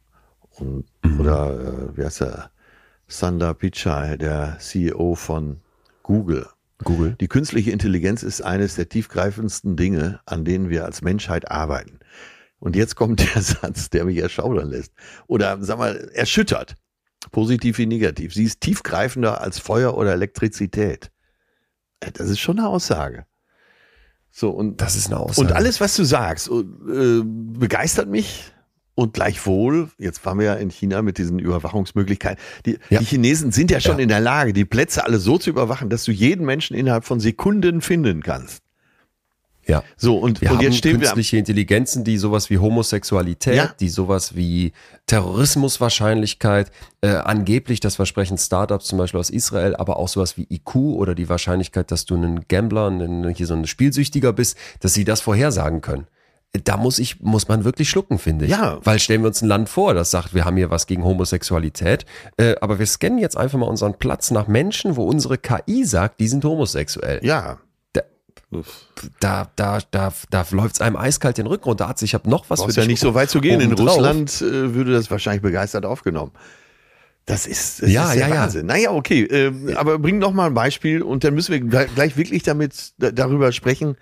Und, 0.50 0.84
mhm. 1.02 1.20
Oder 1.20 1.90
äh, 1.92 1.96
wie 1.96 2.04
heißt 2.04 2.22
er? 2.22 2.50
Sundar 3.06 3.54
Pichai, 3.54 4.16
der 4.16 4.58
CEO 4.58 5.14
von 5.14 5.60
Google, 6.02 6.46
Google. 6.84 7.16
Die 7.20 7.28
künstliche 7.28 7.70
Intelligenz 7.70 8.22
ist 8.22 8.42
eines 8.42 8.76
der 8.76 8.88
tiefgreifendsten 8.88 9.76
Dinge, 9.76 10.20
an 10.26 10.44
denen 10.44 10.68
wir 10.68 10.84
als 10.84 11.02
Menschheit 11.02 11.50
arbeiten. 11.50 11.98
Und 12.58 12.76
jetzt 12.76 12.96
kommt 12.96 13.20
der 13.34 13.42
Satz, 13.42 13.90
der 13.90 14.04
mich 14.04 14.18
erschaudern 14.18 14.68
lässt. 14.68 14.92
Oder 15.26 15.58
sag 15.60 15.78
mal, 15.78 16.10
erschüttert. 16.14 16.76
Positiv 17.30 17.78
wie 17.78 17.86
negativ. 17.86 18.34
Sie 18.34 18.44
ist 18.44 18.60
tiefgreifender 18.60 19.40
als 19.40 19.58
Feuer 19.58 19.96
oder 19.96 20.12
Elektrizität. 20.12 21.10
Äh, 22.00 22.12
das 22.12 22.28
ist 22.28 22.40
schon 22.40 22.58
eine 22.58 22.68
Aussage. 22.68 23.26
So, 24.30 24.50
und, 24.50 24.80
das 24.80 24.96
ist 24.96 25.06
eine 25.06 25.20
Aussage. 25.20 25.46
Und 25.46 25.54
alles, 25.54 25.80
was 25.80 25.94
du 25.94 26.04
sagst, 26.04 26.48
äh, 26.50 27.22
begeistert 27.22 28.08
mich. 28.08 28.53
Und 28.96 29.12
gleichwohl, 29.12 29.90
jetzt 29.98 30.24
waren 30.24 30.38
wir 30.38 30.46
ja 30.46 30.54
in 30.54 30.70
China 30.70 31.02
mit 31.02 31.18
diesen 31.18 31.40
Überwachungsmöglichkeiten. 31.40 32.42
Die, 32.64 32.78
ja. 32.90 33.00
die 33.00 33.04
Chinesen 33.04 33.50
sind 33.50 33.70
ja 33.70 33.80
schon 33.80 33.96
ja. 33.98 34.04
in 34.04 34.08
der 34.08 34.20
Lage, 34.20 34.52
die 34.52 34.64
Plätze 34.64 35.04
alle 35.04 35.18
so 35.18 35.36
zu 35.36 35.50
überwachen, 35.50 35.90
dass 35.90 36.04
du 36.04 36.12
jeden 36.12 36.46
Menschen 36.46 36.76
innerhalb 36.76 37.04
von 37.04 37.18
Sekunden 37.18 37.80
finden 37.80 38.22
kannst. 38.22 38.62
Ja. 39.66 39.82
So, 39.96 40.18
und, 40.18 40.40
wir 40.40 40.52
und 40.52 40.62
jetzt 40.62 40.76
stehen 40.76 41.00
künstliche 41.00 41.32
wir 41.32 41.38
Intelligenzen, 41.38 42.04
die 42.04 42.18
sowas 42.18 42.50
wie 42.50 42.58
Homosexualität, 42.58 43.56
ja. 43.56 43.74
die 43.80 43.88
sowas 43.88 44.36
wie 44.36 44.72
Terrorismuswahrscheinlichkeit, 45.06 46.70
äh, 47.00 47.08
angeblich 47.08 47.80
das 47.80 47.96
Versprechen 47.96 48.36
Startups 48.36 48.86
zum 48.86 48.98
Beispiel 48.98 49.20
aus 49.20 49.30
Israel, 49.30 49.74
aber 49.74 49.96
auch 49.96 50.08
sowas 50.08 50.36
wie 50.36 50.46
IQ 50.50 50.76
oder 50.76 51.14
die 51.14 51.28
Wahrscheinlichkeit, 51.28 51.90
dass 51.90 52.04
du 52.04 52.14
ein 52.16 52.44
Gambler, 52.48 52.90
ein, 52.90 53.28
hier 53.30 53.46
so 53.46 53.54
ein 53.54 53.66
Spielsüchtiger 53.66 54.32
bist, 54.32 54.58
dass 54.80 54.92
sie 54.92 55.04
das 55.04 55.20
vorhersagen 55.20 55.80
können 55.80 56.06
da 56.62 56.76
muss 56.76 56.98
ich, 56.98 57.20
muss 57.20 57.48
man 57.48 57.64
wirklich 57.64 57.90
schlucken, 57.90 58.18
finde 58.18 58.44
ich. 58.44 58.52
Ja. 58.52 58.78
Weil 58.84 59.00
stellen 59.00 59.22
wir 59.22 59.28
uns 59.28 59.42
ein 59.42 59.48
Land 59.48 59.68
vor, 59.68 59.92
das 59.92 60.10
sagt, 60.10 60.34
wir 60.34 60.44
haben 60.44 60.56
hier 60.56 60.70
was 60.70 60.86
gegen 60.86 61.04
Homosexualität, 61.04 62.06
äh, 62.36 62.54
aber 62.60 62.78
wir 62.78 62.86
scannen 62.86 63.18
jetzt 63.18 63.36
einfach 63.36 63.58
mal 63.58 63.66
unseren 63.66 63.94
Platz 63.94 64.30
nach 64.30 64.46
Menschen, 64.46 64.96
wo 64.96 65.04
unsere 65.04 65.36
KI 65.36 65.84
sagt, 65.84 66.20
die 66.20 66.28
sind 66.28 66.44
homosexuell. 66.44 67.20
Ja. 67.24 67.58
Da, 68.50 68.62
da, 69.18 69.50
da, 69.56 69.78
da, 69.90 70.12
da 70.30 70.46
läuft 70.52 70.76
es 70.76 70.80
einem 70.80 70.94
eiskalt 70.94 71.38
den 71.38 71.46
Rücken 71.48 71.64
runter. 71.64 71.92
Ich 72.00 72.14
habe 72.14 72.30
noch 72.30 72.50
was 72.50 72.60
Brauchst 72.60 72.74
für 72.74 72.80
dich. 72.82 72.86
ja 72.86 72.92
nicht 72.92 73.00
so 73.00 73.14
weit 73.14 73.28
zu 73.30 73.40
gehen. 73.40 73.60
In 73.60 73.72
Russland 73.72 74.40
äh, 74.40 74.74
würde 74.74 74.92
das 74.92 75.10
wahrscheinlich 75.10 75.42
begeistert 75.42 75.84
aufgenommen. 75.84 76.30
Das 77.26 77.46
ist, 77.46 77.82
das 77.82 77.90
ja, 77.90 78.12
ist 78.12 78.20
ja, 78.20 78.30
Wahnsinn. 78.30 78.68
Ja. 78.68 78.74
Naja, 78.74 78.90
okay. 78.92 79.22
Äh, 79.22 79.74
aber 79.74 79.98
bring 79.98 80.18
noch 80.18 80.32
mal 80.32 80.46
ein 80.46 80.54
Beispiel 80.54 81.02
und 81.02 81.24
dann 81.24 81.34
müssen 81.34 81.52
wir 81.52 81.86
gleich 81.88 82.16
wirklich 82.16 82.44
damit 82.44 82.92
darüber 82.98 83.50
sprechen, 83.50 83.96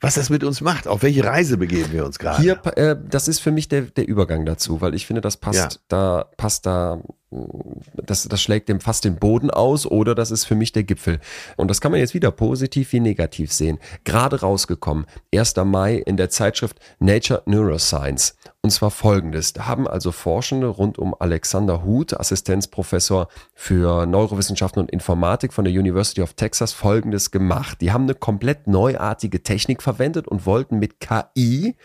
was 0.00 0.14
das 0.14 0.30
mit 0.30 0.44
uns 0.44 0.60
macht. 0.60 0.86
Auf 0.88 1.02
welche 1.02 1.24
Reise 1.24 1.56
begeben 1.56 1.92
wir 1.92 2.04
uns 2.04 2.18
gerade? 2.18 2.42
Hier, 2.42 2.60
äh, 2.76 2.96
das 3.08 3.28
ist 3.28 3.40
für 3.40 3.50
mich 3.50 3.68
der, 3.68 3.82
der 3.82 4.06
Übergang 4.06 4.44
dazu, 4.44 4.80
weil 4.80 4.94
ich 4.94 5.06
finde, 5.06 5.20
das 5.20 5.36
passt 5.36 5.74
ja. 5.74 5.80
da, 5.88 6.30
passt 6.36 6.66
da 6.66 7.00
das, 7.30 8.22
das 8.24 8.40
schlägt 8.40 8.68
dem 8.68 8.80
fast 8.80 9.04
den 9.04 9.16
Boden 9.16 9.50
aus 9.50 9.84
oder 9.84 10.14
das 10.14 10.30
ist 10.30 10.44
für 10.44 10.54
mich 10.54 10.72
der 10.72 10.84
Gipfel. 10.84 11.18
Und 11.56 11.68
das 11.68 11.80
kann 11.80 11.90
man 11.90 12.00
jetzt 12.00 12.14
wieder 12.14 12.30
positiv 12.30 12.92
wie 12.92 13.00
negativ 13.00 13.52
sehen. 13.52 13.78
Gerade 14.04 14.40
rausgekommen, 14.40 15.06
1. 15.34 15.56
Mai 15.64 15.96
in 15.96 16.16
der 16.16 16.30
Zeitschrift 16.30 16.78
Nature 17.00 17.42
Neuroscience. 17.46 18.36
Und 18.62 18.70
zwar 18.70 18.90
folgendes. 18.90 19.52
Da 19.52 19.66
haben 19.66 19.86
also 19.86 20.12
Forschende 20.12 20.66
rund 20.66 20.98
um 20.98 21.14
Alexander 21.18 21.84
Huth, 21.84 22.18
Assistenzprofessor 22.18 23.28
für 23.54 24.06
Neurowissenschaften 24.06 24.82
und 24.82 24.90
Informatik 24.90 25.52
von 25.52 25.64
der 25.64 25.72
University 25.72 26.22
of 26.22 26.34
Texas, 26.34 26.72
folgendes 26.72 27.30
gemacht. 27.30 27.80
Die 27.80 27.92
haben 27.92 28.04
eine 28.04 28.14
komplett 28.14 28.66
neuartige 28.66 29.42
Technik 29.42 29.82
verwendet 29.82 30.26
und 30.26 30.46
wollten 30.46 30.78
mit 30.78 31.00
KI 31.00 31.76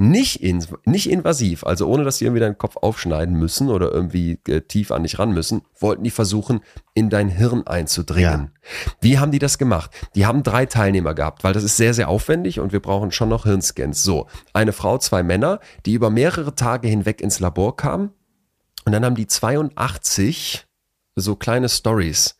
nicht, 0.00 0.42
in, 0.42 0.64
nicht 0.86 1.10
invasiv, 1.10 1.62
also 1.62 1.86
ohne 1.86 2.04
dass 2.04 2.16
sie 2.16 2.24
irgendwie 2.24 2.40
deinen 2.40 2.56
Kopf 2.56 2.78
aufschneiden 2.78 3.34
müssen 3.34 3.68
oder 3.68 3.92
irgendwie 3.92 4.40
äh, 4.48 4.62
tief 4.62 4.92
an 4.92 5.02
dich 5.02 5.18
ran 5.18 5.32
müssen, 5.32 5.60
wollten 5.78 6.04
die 6.04 6.10
versuchen, 6.10 6.60
in 6.94 7.10
dein 7.10 7.28
Hirn 7.28 7.66
einzudringen. 7.66 8.50
Ja. 8.50 8.92
Wie 9.02 9.18
haben 9.18 9.30
die 9.30 9.38
das 9.38 9.58
gemacht? 9.58 9.90
Die 10.14 10.24
haben 10.24 10.42
drei 10.42 10.64
Teilnehmer 10.64 11.12
gehabt, 11.12 11.44
weil 11.44 11.52
das 11.52 11.64
ist 11.64 11.76
sehr, 11.76 11.92
sehr 11.92 12.08
aufwendig 12.08 12.60
und 12.60 12.72
wir 12.72 12.80
brauchen 12.80 13.12
schon 13.12 13.28
noch 13.28 13.44
Hirnscans. 13.44 14.02
So, 14.02 14.26
eine 14.54 14.72
Frau, 14.72 14.96
zwei 14.96 15.22
Männer, 15.22 15.60
die 15.84 15.92
über 15.92 16.08
mehrere 16.08 16.54
Tage 16.54 16.88
hinweg 16.88 17.20
ins 17.20 17.38
Labor 17.38 17.76
kamen 17.76 18.10
und 18.86 18.92
dann 18.92 19.04
haben 19.04 19.16
die 19.16 19.26
82 19.26 20.66
so 21.14 21.36
kleine 21.36 21.68
Stories 21.68 22.39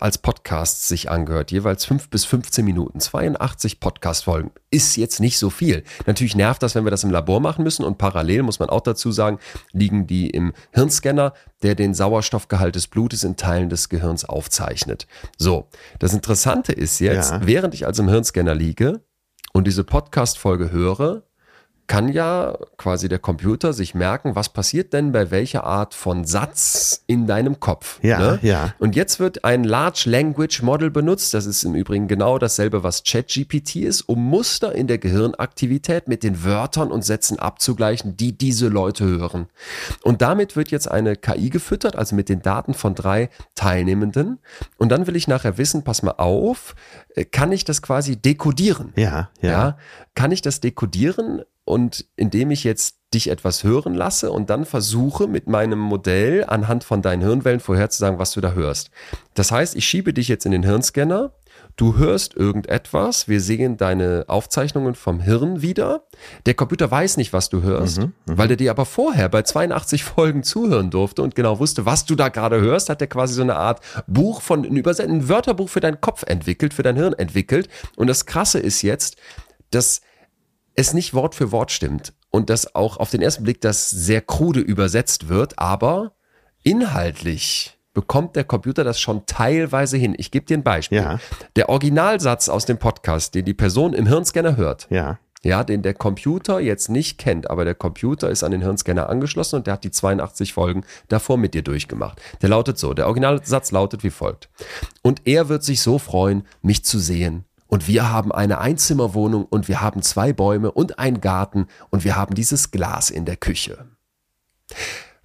als 0.00 0.18
Podcasts 0.18 0.88
sich 0.88 1.10
angehört, 1.10 1.50
jeweils 1.50 1.84
fünf 1.84 2.08
bis 2.10 2.24
15 2.24 2.64
Minuten, 2.64 3.00
82 3.00 3.80
Podcast-Folgen, 3.80 4.50
ist 4.70 4.96
jetzt 4.96 5.20
nicht 5.20 5.38
so 5.38 5.50
viel. 5.50 5.84
Natürlich 6.06 6.34
nervt 6.34 6.62
das, 6.62 6.74
wenn 6.74 6.84
wir 6.84 6.90
das 6.90 7.04
im 7.04 7.10
Labor 7.10 7.40
machen 7.40 7.64
müssen 7.64 7.84
und 7.84 7.98
parallel 7.98 8.42
muss 8.42 8.58
man 8.58 8.70
auch 8.70 8.80
dazu 8.80 9.12
sagen, 9.12 9.38
liegen 9.72 10.06
die 10.06 10.30
im 10.30 10.52
Hirnscanner, 10.72 11.32
der 11.62 11.74
den 11.74 11.94
Sauerstoffgehalt 11.94 12.74
des 12.74 12.88
Blutes 12.88 13.24
in 13.24 13.36
Teilen 13.36 13.68
des 13.68 13.88
Gehirns 13.88 14.24
aufzeichnet. 14.24 15.06
So, 15.36 15.68
das 15.98 16.12
Interessante 16.12 16.72
ist 16.72 16.98
jetzt, 16.98 17.30
ja. 17.30 17.46
während 17.46 17.74
ich 17.74 17.86
also 17.86 18.02
im 18.02 18.08
Hirnscanner 18.08 18.54
liege 18.54 19.02
und 19.52 19.66
diese 19.66 19.84
Podcast-Folge 19.84 20.70
höre, 20.70 21.22
kann 21.88 22.08
ja 22.10 22.56
quasi 22.76 23.08
der 23.08 23.18
Computer 23.18 23.72
sich 23.72 23.94
merken, 23.94 24.36
was 24.36 24.50
passiert 24.50 24.92
denn 24.92 25.10
bei 25.10 25.30
welcher 25.30 25.64
Art 25.64 25.94
von 25.94 26.24
Satz 26.24 27.02
in 27.06 27.26
deinem 27.26 27.60
Kopf. 27.60 27.98
Ja, 28.02 28.18
ne? 28.18 28.38
ja. 28.42 28.74
Und 28.78 28.94
jetzt 28.94 29.18
wird 29.18 29.44
ein 29.44 29.64
Large 29.64 30.04
Language 30.06 30.62
Model 30.62 30.90
benutzt. 30.90 31.32
Das 31.32 31.46
ist 31.46 31.64
im 31.64 31.74
Übrigen 31.74 32.06
genau 32.06 32.38
dasselbe, 32.38 32.82
was 32.82 33.04
ChatGPT 33.04 33.76
ist, 33.76 34.02
um 34.02 34.22
Muster 34.22 34.74
in 34.74 34.86
der 34.86 34.98
Gehirnaktivität 34.98 36.08
mit 36.08 36.22
den 36.22 36.44
Wörtern 36.44 36.92
und 36.92 37.06
Sätzen 37.06 37.38
abzugleichen, 37.38 38.16
die 38.18 38.36
diese 38.36 38.68
Leute 38.68 39.06
hören. 39.06 39.48
Und 40.02 40.20
damit 40.20 40.56
wird 40.56 40.70
jetzt 40.70 40.90
eine 40.90 41.16
KI 41.16 41.48
gefüttert, 41.48 41.96
also 41.96 42.14
mit 42.14 42.28
den 42.28 42.42
Daten 42.42 42.74
von 42.74 42.94
drei 42.94 43.30
Teilnehmenden. 43.54 44.40
Und 44.76 44.90
dann 44.90 45.06
will 45.06 45.16
ich 45.16 45.26
nachher 45.26 45.56
wissen, 45.56 45.84
pass 45.84 46.02
mal 46.02 46.12
auf, 46.18 46.74
äh, 47.14 47.24
kann 47.24 47.50
ich 47.50 47.64
das 47.64 47.80
quasi 47.80 48.16
dekodieren? 48.16 48.92
Ja, 48.94 49.30
ja. 49.40 49.50
ja 49.50 49.78
kann 50.14 50.32
ich 50.32 50.42
das 50.42 50.60
dekodieren? 50.60 51.42
Und 51.68 52.06
indem 52.16 52.50
ich 52.50 52.64
jetzt 52.64 52.96
dich 53.12 53.28
etwas 53.28 53.62
hören 53.62 53.92
lasse 53.92 54.32
und 54.32 54.48
dann 54.48 54.64
versuche 54.64 55.26
mit 55.26 55.48
meinem 55.48 55.78
Modell 55.78 56.46
anhand 56.46 56.82
von 56.82 57.02
deinen 57.02 57.20
Hirnwellen 57.20 57.60
vorherzusagen, 57.60 58.18
was 58.18 58.32
du 58.32 58.40
da 58.40 58.52
hörst. 58.52 58.90
Das 59.34 59.52
heißt, 59.52 59.76
ich 59.76 59.86
schiebe 59.86 60.14
dich 60.14 60.28
jetzt 60.28 60.46
in 60.46 60.52
den 60.52 60.62
Hirnscanner, 60.62 61.34
du 61.76 61.98
hörst 61.98 62.34
irgendetwas, 62.34 63.28
wir 63.28 63.42
sehen 63.42 63.76
deine 63.76 64.24
Aufzeichnungen 64.28 64.94
vom 64.94 65.20
Hirn 65.20 65.60
wieder. 65.60 66.04
Der 66.46 66.54
Computer 66.54 66.90
weiß 66.90 67.18
nicht, 67.18 67.34
was 67.34 67.50
du 67.50 67.60
hörst, 67.60 67.98
mhm, 67.98 68.14
mhm. 68.24 68.38
weil 68.38 68.48
der 68.48 68.56
dir 68.56 68.70
aber 68.70 68.86
vorher 68.86 69.28
bei 69.28 69.42
82 69.42 70.04
Folgen 70.04 70.44
zuhören 70.44 70.90
durfte 70.90 71.20
und 71.20 71.34
genau 71.34 71.58
wusste, 71.58 71.84
was 71.84 72.06
du 72.06 72.14
da 72.14 72.30
gerade 72.30 72.62
hörst, 72.62 72.88
hat 72.88 73.02
er 73.02 73.08
quasi 73.08 73.34
so 73.34 73.42
eine 73.42 73.56
Art 73.56 73.82
Buch 74.06 74.40
von, 74.40 74.64
ein, 74.64 74.86
ein 74.86 75.28
Wörterbuch 75.28 75.68
für 75.68 75.80
deinen 75.80 76.00
Kopf 76.00 76.22
entwickelt, 76.22 76.72
für 76.72 76.82
dein 76.82 76.96
Hirn 76.96 77.12
entwickelt. 77.12 77.68
Und 77.96 78.06
das 78.06 78.24
Krasse 78.24 78.58
ist 78.58 78.80
jetzt, 78.80 79.16
dass 79.70 80.00
es 80.78 80.94
nicht 80.94 81.12
Wort 81.12 81.34
für 81.34 81.50
Wort 81.50 81.72
stimmt 81.72 82.12
und 82.30 82.50
dass 82.50 82.76
auch 82.76 82.98
auf 82.98 83.10
den 83.10 83.20
ersten 83.20 83.42
Blick 83.42 83.60
das 83.60 83.90
sehr 83.90 84.20
krude 84.20 84.60
übersetzt 84.60 85.28
wird, 85.28 85.58
aber 85.58 86.12
inhaltlich 86.62 87.76
bekommt 87.94 88.36
der 88.36 88.44
Computer 88.44 88.84
das 88.84 89.00
schon 89.00 89.26
teilweise 89.26 89.96
hin. 89.96 90.14
Ich 90.16 90.30
gebe 90.30 90.46
dir 90.46 90.56
ein 90.56 90.62
Beispiel. 90.62 90.98
Ja. 90.98 91.18
Der 91.56 91.68
Originalsatz 91.68 92.48
aus 92.48 92.64
dem 92.64 92.78
Podcast, 92.78 93.34
den 93.34 93.44
die 93.44 93.54
Person 93.54 93.92
im 93.92 94.06
Hirnscanner 94.06 94.56
hört, 94.56 94.86
ja. 94.88 95.18
Ja, 95.42 95.62
den 95.62 95.82
der 95.82 95.94
Computer 95.94 96.58
jetzt 96.60 96.88
nicht 96.88 97.18
kennt, 97.18 97.48
aber 97.48 97.64
der 97.64 97.76
Computer 97.76 98.28
ist 98.28 98.42
an 98.42 98.50
den 98.50 98.60
Hirnscanner 98.62 99.08
angeschlossen 99.08 99.56
und 99.56 99.66
der 99.66 99.74
hat 99.74 99.84
die 99.84 99.92
82 99.92 100.52
Folgen 100.52 100.84
davor 101.08 101.38
mit 101.38 101.54
dir 101.54 101.62
durchgemacht. 101.62 102.20
Der 102.42 102.48
lautet 102.48 102.78
so, 102.78 102.92
der 102.92 103.06
Originalsatz 103.06 103.70
lautet 103.70 104.02
wie 104.02 104.10
folgt. 104.10 104.48
Und 105.02 105.22
er 105.26 105.48
wird 105.48 105.62
sich 105.62 105.80
so 105.80 105.98
freuen, 105.98 106.44
mich 106.62 106.84
zu 106.84 106.98
sehen 106.98 107.44
und 107.68 107.86
wir 107.86 108.10
haben 108.10 108.32
eine 108.32 108.58
Einzimmerwohnung 108.58 109.44
und 109.44 109.68
wir 109.68 109.80
haben 109.80 110.02
zwei 110.02 110.32
Bäume 110.32 110.72
und 110.72 110.98
einen 110.98 111.20
Garten 111.20 111.68
und 111.90 112.02
wir 112.02 112.16
haben 112.16 112.34
dieses 112.34 112.70
Glas 112.72 113.10
in 113.10 113.24
der 113.24 113.36
Küche. 113.36 113.86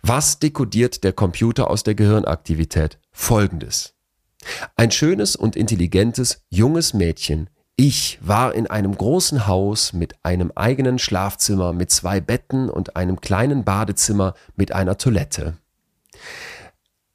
Was 0.02 0.40
dekodiert 0.40 1.04
der 1.04 1.14
Computer 1.14 1.70
aus 1.70 1.84
der 1.84 1.96
Gehirnaktivität? 1.96 3.00
Folgendes. 3.12 3.94
Ein 4.76 4.92
schönes 4.92 5.36
und 5.38 5.56
intelligentes 5.56 6.44
junges 6.50 6.94
Mädchen. 6.94 7.50
Ich 7.78 8.20
war 8.22 8.54
in 8.54 8.68
einem 8.68 8.96
großen 8.96 9.48
Haus 9.48 9.94
mit 9.94 10.16
einem 10.24 10.52
eigenen 10.54 11.00
Schlafzimmer, 11.00 11.74
mit 11.74 11.90
zwei 11.90 12.20
Betten 12.20 12.70
und 12.70 12.98
einem 12.98 13.22
kleinen 13.22 13.64
Badezimmer 13.64 14.36
mit 14.56 14.74
einer 14.74 14.98
Toilette. 14.98 15.58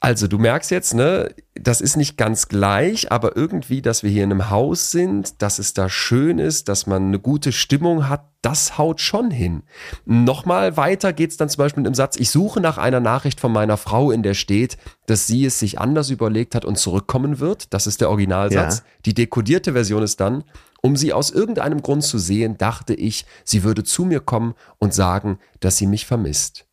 Also 0.00 0.28
du 0.28 0.38
merkst 0.38 0.70
jetzt, 0.70 0.94
ne, 0.94 1.34
das 1.54 1.80
ist 1.80 1.96
nicht 1.96 2.16
ganz 2.16 2.46
gleich, 2.46 3.10
aber 3.10 3.36
irgendwie, 3.36 3.82
dass 3.82 4.04
wir 4.04 4.10
hier 4.10 4.22
in 4.22 4.30
einem 4.30 4.48
Haus 4.48 4.92
sind, 4.92 5.42
dass 5.42 5.58
es 5.58 5.74
da 5.74 5.88
schön 5.88 6.38
ist, 6.38 6.68
dass 6.68 6.86
man 6.86 7.08
eine 7.08 7.18
gute 7.18 7.50
Stimmung 7.50 8.08
hat, 8.08 8.28
das 8.40 8.78
haut 8.78 9.00
schon 9.00 9.32
hin. 9.32 9.64
Nochmal 10.04 10.76
weiter 10.76 11.12
geht's 11.12 11.36
dann 11.36 11.48
zum 11.48 11.58
Beispiel 11.58 11.84
im 11.84 11.94
Satz, 11.94 12.16
ich 12.16 12.30
suche 12.30 12.60
nach 12.60 12.78
einer 12.78 13.00
Nachricht 13.00 13.40
von 13.40 13.52
meiner 13.52 13.76
Frau, 13.76 14.12
in 14.12 14.22
der 14.22 14.34
steht, 14.34 14.78
dass 15.06 15.26
sie 15.26 15.44
es 15.44 15.58
sich 15.58 15.80
anders 15.80 16.10
überlegt 16.10 16.54
hat 16.54 16.64
und 16.64 16.78
zurückkommen 16.78 17.40
wird. 17.40 17.74
Das 17.74 17.88
ist 17.88 18.00
der 18.00 18.10
Originalsatz. 18.10 18.78
Ja. 18.78 18.84
Die 19.04 19.14
dekodierte 19.14 19.72
Version 19.72 20.04
ist 20.04 20.20
dann, 20.20 20.44
um 20.80 20.94
sie 20.94 21.12
aus 21.12 21.32
irgendeinem 21.32 21.82
Grund 21.82 22.04
zu 22.04 22.18
sehen, 22.18 22.56
dachte 22.56 22.94
ich, 22.94 23.26
sie 23.42 23.64
würde 23.64 23.82
zu 23.82 24.04
mir 24.04 24.20
kommen 24.20 24.54
und 24.78 24.94
sagen, 24.94 25.40
dass 25.58 25.76
sie 25.76 25.88
mich 25.88 26.06
vermisst. 26.06 26.68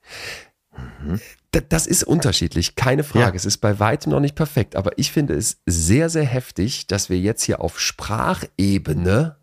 Mhm 1.04 1.20
das 1.62 1.88
ist 1.88 2.04
unterschiedlich, 2.04 2.76
keine 2.76 3.04
Frage. 3.04 3.32
Ja. 3.32 3.36
Es 3.36 3.46
ist 3.46 3.58
bei 3.58 3.80
weitem 3.80 4.12
noch 4.12 4.20
nicht 4.20 4.36
perfekt, 4.36 4.76
aber 4.76 4.98
ich 4.98 5.12
finde 5.12 5.36
es 5.36 5.62
sehr, 5.66 6.10
sehr 6.10 6.26
heftig, 6.26 6.88
dass 6.88 7.10
wir 7.10 7.20
jetzt 7.20 7.44
hier 7.44 7.62
auf 7.62 7.80
Sprachebene 7.80 9.38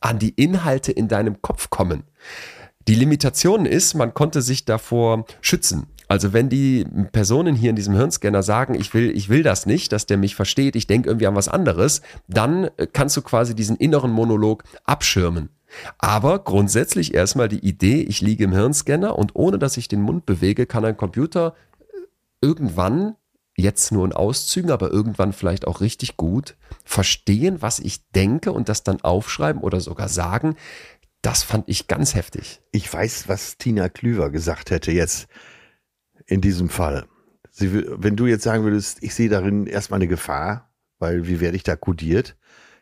an 0.00 0.18
die 0.18 0.30
Inhalte 0.30 0.92
in 0.92 1.08
deinem 1.08 1.42
Kopf 1.42 1.70
kommen. 1.70 2.04
Die 2.88 2.94
Limitation 2.94 3.66
ist, 3.66 3.94
man 3.94 4.14
konnte 4.14 4.42
sich 4.42 4.64
davor 4.64 5.26
schützen. 5.40 5.86
Also 6.08 6.32
wenn 6.32 6.48
die 6.48 6.84
Personen 7.12 7.54
hier 7.54 7.70
in 7.70 7.76
diesem 7.76 7.94
Hirnscanner 7.94 8.42
sagen, 8.42 8.74
ich 8.74 8.92
will, 8.94 9.16
ich 9.16 9.28
will 9.28 9.44
das 9.44 9.64
nicht, 9.64 9.92
dass 9.92 10.06
der 10.06 10.16
mich 10.16 10.34
versteht, 10.34 10.74
ich 10.74 10.88
denke 10.88 11.08
irgendwie 11.08 11.28
an 11.28 11.36
was 11.36 11.48
anderes, 11.48 12.02
dann 12.26 12.68
kannst 12.92 13.16
du 13.16 13.22
quasi 13.22 13.54
diesen 13.54 13.76
inneren 13.76 14.10
Monolog 14.10 14.64
abschirmen. 14.84 15.50
Aber 15.98 16.40
grundsätzlich 16.40 17.14
erstmal 17.14 17.48
die 17.48 17.64
Idee, 17.64 18.02
ich 18.02 18.20
liege 18.20 18.44
im 18.44 18.52
Hirnscanner 18.52 19.16
und 19.16 19.34
ohne 19.34 19.58
dass 19.58 19.76
ich 19.76 19.88
den 19.88 20.02
Mund 20.02 20.26
bewege, 20.26 20.66
kann 20.66 20.84
ein 20.84 20.96
Computer 20.96 21.54
irgendwann, 22.40 23.16
jetzt 23.56 23.92
nur 23.92 24.04
in 24.04 24.12
Auszügen, 24.12 24.70
aber 24.70 24.90
irgendwann 24.90 25.32
vielleicht 25.32 25.66
auch 25.66 25.80
richtig 25.80 26.16
gut, 26.16 26.56
verstehen, 26.84 27.62
was 27.62 27.78
ich 27.78 28.08
denke 28.10 28.52
und 28.52 28.68
das 28.68 28.82
dann 28.82 29.00
aufschreiben 29.02 29.62
oder 29.62 29.80
sogar 29.80 30.08
sagen. 30.08 30.56
Das 31.22 31.42
fand 31.42 31.68
ich 31.68 31.86
ganz 31.86 32.14
heftig. 32.14 32.62
Ich 32.72 32.92
weiß, 32.92 33.28
was 33.28 33.58
Tina 33.58 33.88
Klüver 33.88 34.30
gesagt 34.30 34.70
hätte 34.70 34.90
jetzt 34.90 35.28
in 36.26 36.40
diesem 36.40 36.70
Fall. 36.70 37.06
Sie, 37.50 37.84
wenn 37.88 38.16
du 38.16 38.26
jetzt 38.26 38.44
sagen 38.44 38.64
würdest, 38.64 39.02
ich 39.02 39.14
sehe 39.14 39.28
darin 39.28 39.66
erstmal 39.66 39.98
eine 39.98 40.08
Gefahr, 40.08 40.72
weil 40.98 41.26
wie 41.26 41.40
werde 41.40 41.56
ich 41.56 41.62
da 41.62 41.76
kodiert? 41.76 42.36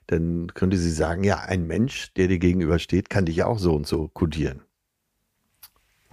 Dann 0.09 0.49
könnte 0.55 0.77
sie 0.77 0.91
sagen, 0.91 1.23
ja, 1.23 1.41
ein 1.41 1.67
Mensch, 1.67 2.13
der 2.15 2.29
dir 2.29 2.39
gegenübersteht, 2.39 3.09
kann 3.11 3.27
dich 3.27 3.37
ja 3.37 3.47
auch 3.47 3.59
so 3.59 3.75
und 3.75 3.87
so 3.87 4.09
kodieren. 4.09 4.63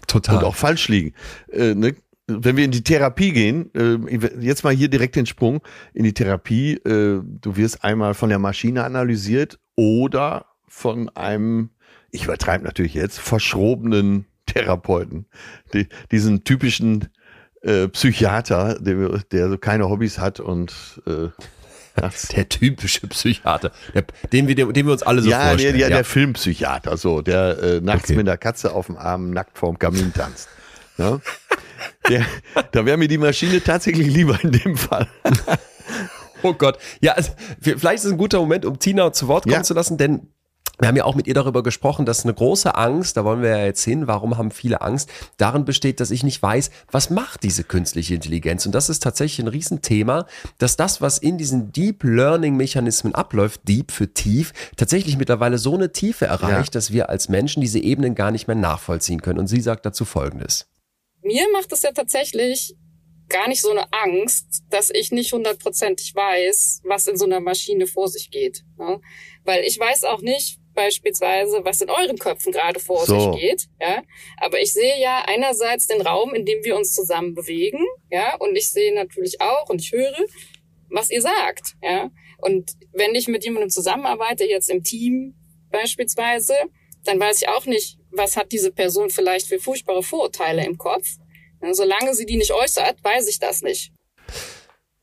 Total. 0.06 0.38
Und 0.38 0.44
auch 0.44 0.56
falsch 0.56 0.90
liegen. 0.90 1.14
Äh, 1.52 1.74
ne? 1.74 1.96
Wenn 2.28 2.58
wir 2.58 2.66
in 2.66 2.72
die 2.72 2.84
Therapie 2.84 3.32
gehen, 3.32 3.74
äh, 3.74 3.98
jetzt 4.40 4.64
mal 4.64 4.74
hier 4.74 4.90
direkt 4.90 5.16
den 5.16 5.26
Sprung 5.26 5.62
in 5.94 6.04
die 6.04 6.14
Therapie, 6.14 6.74
äh, 6.74 7.22
du 7.24 7.56
wirst 7.56 7.84
einmal 7.84 8.14
von 8.14 8.30
der 8.30 8.40
Maschine 8.40 8.84
analysiert 8.84 9.60
oder 9.76 10.46
von 10.68 11.10
einem, 11.10 11.70
ich 12.12 12.26
übertreibe 12.26 12.66
natürlich 12.66 12.96
jetzt, 12.96 13.20
verschrobenen 13.20 14.26
Therapeuten. 14.46 15.28
Die, 15.74 15.88
diesen 16.12 16.44
typischen 16.44 17.10
äh, 17.62 17.88
Psychiater, 17.88 18.78
der, 18.80 19.20
der 19.32 19.50
so 19.50 19.58
keine 19.58 19.90
Hobbys 19.90 20.20
hat 20.20 20.40
und 20.40 21.02
äh, 21.08 21.30
der 22.36 22.50
typische 22.50 23.08
Psychiater, 23.08 23.72
der, 23.94 24.06
den, 24.32 24.48
wir, 24.48 24.56
den 24.56 24.86
wir 24.86 24.92
uns 24.92 25.04
alle 25.04 25.22
so 25.22 25.30
ja, 25.30 25.50
vorstellen. 25.50 25.78
Der, 25.78 25.90
ja, 25.90 25.96
der 25.96 26.06
Filmpsychiater, 26.06 26.98
so, 26.98 27.22
der 27.22 27.62
äh, 27.62 27.82
nachts 27.82 28.06
okay. 28.06 28.18
mit 28.18 28.28
der 28.28 28.38
Katze 28.38 28.74
auf 28.74 28.88
dem 28.88 28.98
Arm 28.98 29.32
nackt 29.32 29.58
vorm 29.58 29.80
Kamin 29.80 30.14
tanzt. 30.14 30.50
Ja? 30.98 31.20
Der, 32.10 32.26
da 32.72 32.86
wäre 32.86 32.98
mir 32.98 33.08
die 33.08 33.18
Maschine 33.18 33.62
tatsächlich 33.62 34.08
lieber 34.08 34.40
in 34.44 34.52
dem 34.52 34.78
Fall. 34.78 35.08
Oh 36.44 36.54
Gott. 36.54 36.78
Ja, 37.02 37.14
also, 37.14 37.32
vielleicht 37.60 37.96
ist 37.96 38.06
es 38.06 38.12
ein 38.12 38.18
guter 38.18 38.40
Moment, 38.40 38.66
um 38.66 38.78
Tina 38.78 39.12
zu 39.12 39.28
Wort 39.28 39.46
kommen 39.46 39.56
ja. 39.56 39.64
zu 39.64 39.74
lassen, 39.74 39.98
denn 39.98 40.28
wir 40.80 40.88
haben 40.88 40.96
ja 40.96 41.06
auch 41.06 41.16
mit 41.16 41.28
ihr 41.28 41.34
darüber 41.34 41.64
gesprochen, 41.64 42.06
dass 42.06 42.24
eine 42.24 42.34
große 42.34 42.76
Angst, 42.76 43.18
da 43.18 43.26
wollen 43.26 43.42
wir 43.42 43.50
ja 43.50 43.66
jetzt 43.66 43.84
hin, 43.84 44.08
warum 44.08 44.38
haben 44.38 44.52
viele 44.52 44.82
Angst, 44.82 45.10
darin 45.38 45.66
besteht, 45.66 46.00
dass 46.00 46.12
ich 46.12 46.24
nicht 46.24 46.42
weiß, 46.42 46.70
was 46.92 47.10
macht 47.10 47.44
diese 47.44 47.64
künstliche 47.64 48.16
Intelligenz. 48.16 48.66
Und 48.66 48.74
das 48.74 48.90
ist 48.90 49.04
tatsächlich 49.04 49.46
ein 49.46 49.50
Riesenthema, 49.50 50.28
dass 50.58 50.78
das, 50.78 51.02
was 51.02 51.18
in 51.18 51.38
diesen 51.38 51.72
Deep 51.72 52.04
Learning 52.04 52.56
Mechanismen 52.56 53.16
abläuft, 53.16 53.62
Deep 53.68 53.92
für 53.92 54.14
tief, 54.14 54.54
tatsächlich 54.76 55.18
mittlerweile 55.18 55.58
so 55.58 55.74
eine 55.76 55.92
Tiefe 55.92 56.26
erreicht, 56.26 56.74
ja. 56.74 56.80
dass 56.80 56.92
wir 56.92 57.10
als 57.10 57.30
Menschen 57.30 57.62
diese 57.62 57.80
Ebenen 57.80 58.16
gar 58.16 58.32
nicht 58.32 58.48
mehr 58.48 58.56
nachvollziehen 58.56 59.22
können. 59.22 59.40
Und 59.40 59.48
sie 59.48 59.62
sagt 59.62 59.86
dazu 59.86 60.06
Folgendes. 60.06 60.68
Mir 61.22 61.46
macht 61.52 61.72
es 61.72 61.82
ja 61.82 61.92
tatsächlich 61.92 62.76
gar 63.30 63.48
nicht 63.48 63.62
so 63.62 63.72
eine 63.72 63.92
Angst, 63.92 64.64
dass 64.70 64.90
ich 64.90 65.12
nicht 65.12 65.34
hundertprozentig 65.34 66.14
weiß, 66.14 66.82
was 66.84 67.08
in 67.08 67.18
so 67.18 67.26
einer 67.26 67.40
Maschine 67.40 67.88
vor 67.88 68.08
sich 68.08 68.30
geht. 68.30 68.64
Ne? 68.78 69.02
Weil 69.44 69.64
ich 69.64 69.80
weiß 69.80 70.04
auch 70.04 70.22
nicht, 70.22 70.60
beispielsweise, 70.76 71.62
was 71.64 71.82
in 71.82 71.90
euren 71.90 72.18
Köpfen 72.18 72.52
gerade 72.52 72.80
vor 72.80 73.06
so. 73.06 73.32
sich 73.32 73.42
geht, 73.42 73.68
ja. 73.80 74.04
Aber 74.38 74.62
ich 74.62 74.74
sehe 74.74 75.00
ja 75.00 75.24
einerseits 75.26 75.88
den 75.88 76.02
Raum, 76.02 76.34
in 76.34 76.46
dem 76.46 76.64
wir 76.64 76.76
uns 76.76 76.94
zusammen 76.94 77.34
bewegen, 77.34 77.80
ja, 78.12 78.36
und 78.36 78.56
ich 78.56 78.72
sehe 78.72 78.94
natürlich 78.94 79.42
auch 79.42 79.70
und 79.70 79.82
ich 79.82 79.92
höre, 79.92 80.14
was 80.90 81.10
ihr 81.10 81.22
sagt, 81.22 81.76
ja. 81.82 82.12
Und 82.38 82.72
wenn 82.94 83.16
ich 83.16 83.28
mit 83.28 83.44
jemandem 83.44 83.70
zusammenarbeite, 83.70 84.46
jetzt 84.46 84.70
im 84.70 84.84
Team 84.84 85.36
beispielsweise, 85.72 86.54
dann 87.06 87.20
weiß 87.20 87.42
ich 87.42 87.50
auch 87.50 87.66
nicht, 87.66 87.98
was 88.12 88.38
hat 88.38 88.52
diese 88.52 88.72
Person 88.72 89.10
vielleicht 89.10 89.48
für 89.48 89.60
furchtbare 89.60 90.04
Vorurteile 90.04 90.66
im 90.66 90.78
Kopf. 90.78 91.08
Solange 91.72 92.14
sie 92.14 92.26
die 92.26 92.38
nicht 92.38 92.54
äußert, 92.54 93.04
weiß 93.04 93.28
ich 93.28 93.40
das 93.40 93.62
nicht. 93.62 93.92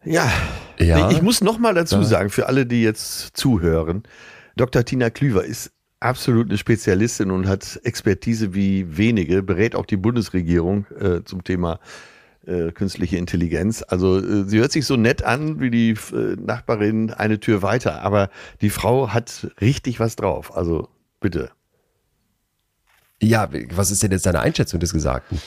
Ja, 0.05 0.33
ja. 0.79 1.11
ich 1.11 1.23
muss 1.23 1.41
noch 1.41 1.59
mal 1.59 1.75
dazu 1.75 2.03
sagen, 2.03 2.31
für 2.31 2.47
alle, 2.47 2.67
die 2.67 2.83
jetzt 2.83 3.37
zuhören, 3.37 4.03
Dr. 4.57 4.85
Tina 4.85 5.11
Klüver 5.11 5.45
ist 5.45 5.73
absolut 6.01 6.49
eine 6.49 6.59
Spezialistin 6.59 7.31
und 7.31 7.47
hat 7.47 7.81
Expertise 7.85 8.55
wie 8.55 8.97
wenige, 8.97 9.43
berät 9.43 9.75
auch 9.75 9.87
die 9.87 9.97
Bundesregierung 9.97 10.87
äh, 10.99 11.23
zum 11.25 11.45
Thema 11.45 11.81
äh, 12.47 12.73
künstliche 12.73 13.17
Intelligenz. 13.17 13.85
Also 13.87 14.19
äh, 14.19 14.45
sie 14.45 14.59
hört 14.59 14.73
sich 14.73 14.85
so 14.87 14.97
nett 14.97 15.23
an 15.23 15.61
wie 15.61 15.71
die 15.71 15.91
äh, 15.91 16.37
Nachbarin 16.37 17.13
eine 17.13 17.39
Tür 17.39 17.63
weiter, 17.63 18.03
aber 18.03 18.31
die 18.61 18.71
Frau 18.71 19.11
hat 19.11 19.49
richtig 19.61 20.01
was 20.01 20.17
drauf. 20.17 20.57
Also 20.57 20.89
bitte. 21.21 21.51
Ja, 23.23 23.49
was 23.75 23.93
ist 23.93 24.03
denn 24.03 24.11
jetzt 24.11 24.27
deine 24.27 24.41
Einschätzung 24.41 24.81
des 24.81 24.93
Gesagten? 24.93 25.41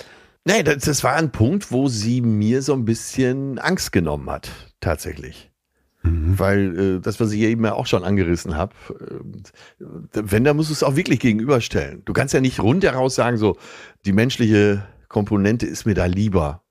Nee, 0.45 0.63
das, 0.63 0.85
das 0.85 1.03
war 1.03 1.15
ein 1.15 1.31
Punkt, 1.31 1.71
wo 1.71 1.89
sie 1.89 2.21
mir 2.21 2.61
so 2.61 2.73
ein 2.73 2.85
bisschen 2.85 3.59
Angst 3.59 3.91
genommen 3.91 4.29
hat, 4.29 4.49
tatsächlich. 4.79 5.51
Mhm. 6.05 6.37
Weil 6.39 6.79
äh, 6.79 6.99
das, 7.01 7.19
was 7.19 7.31
ich 7.31 7.41
eben 7.41 7.65
ja 7.65 7.73
auch 7.73 7.87
schon 7.87 8.03
angerissen 8.03 8.55
habe, 8.55 8.73
äh, 8.89 9.85
wenn, 10.13 10.43
da 10.43 10.53
musst 10.53 10.69
du 10.69 10.73
es 10.73 10.83
auch 10.83 10.95
wirklich 10.95 11.19
gegenüberstellen. 11.19 12.03
Du 12.05 12.13
kannst 12.13 12.33
ja 12.33 12.41
nicht 12.41 12.59
rundheraus 12.59 13.15
sagen, 13.15 13.37
so, 13.37 13.57
die 14.05 14.13
menschliche 14.13 14.87
Komponente 15.09 15.65
ist 15.65 15.85
mir 15.85 15.95
da 15.95 16.05
lieber, 16.05 16.63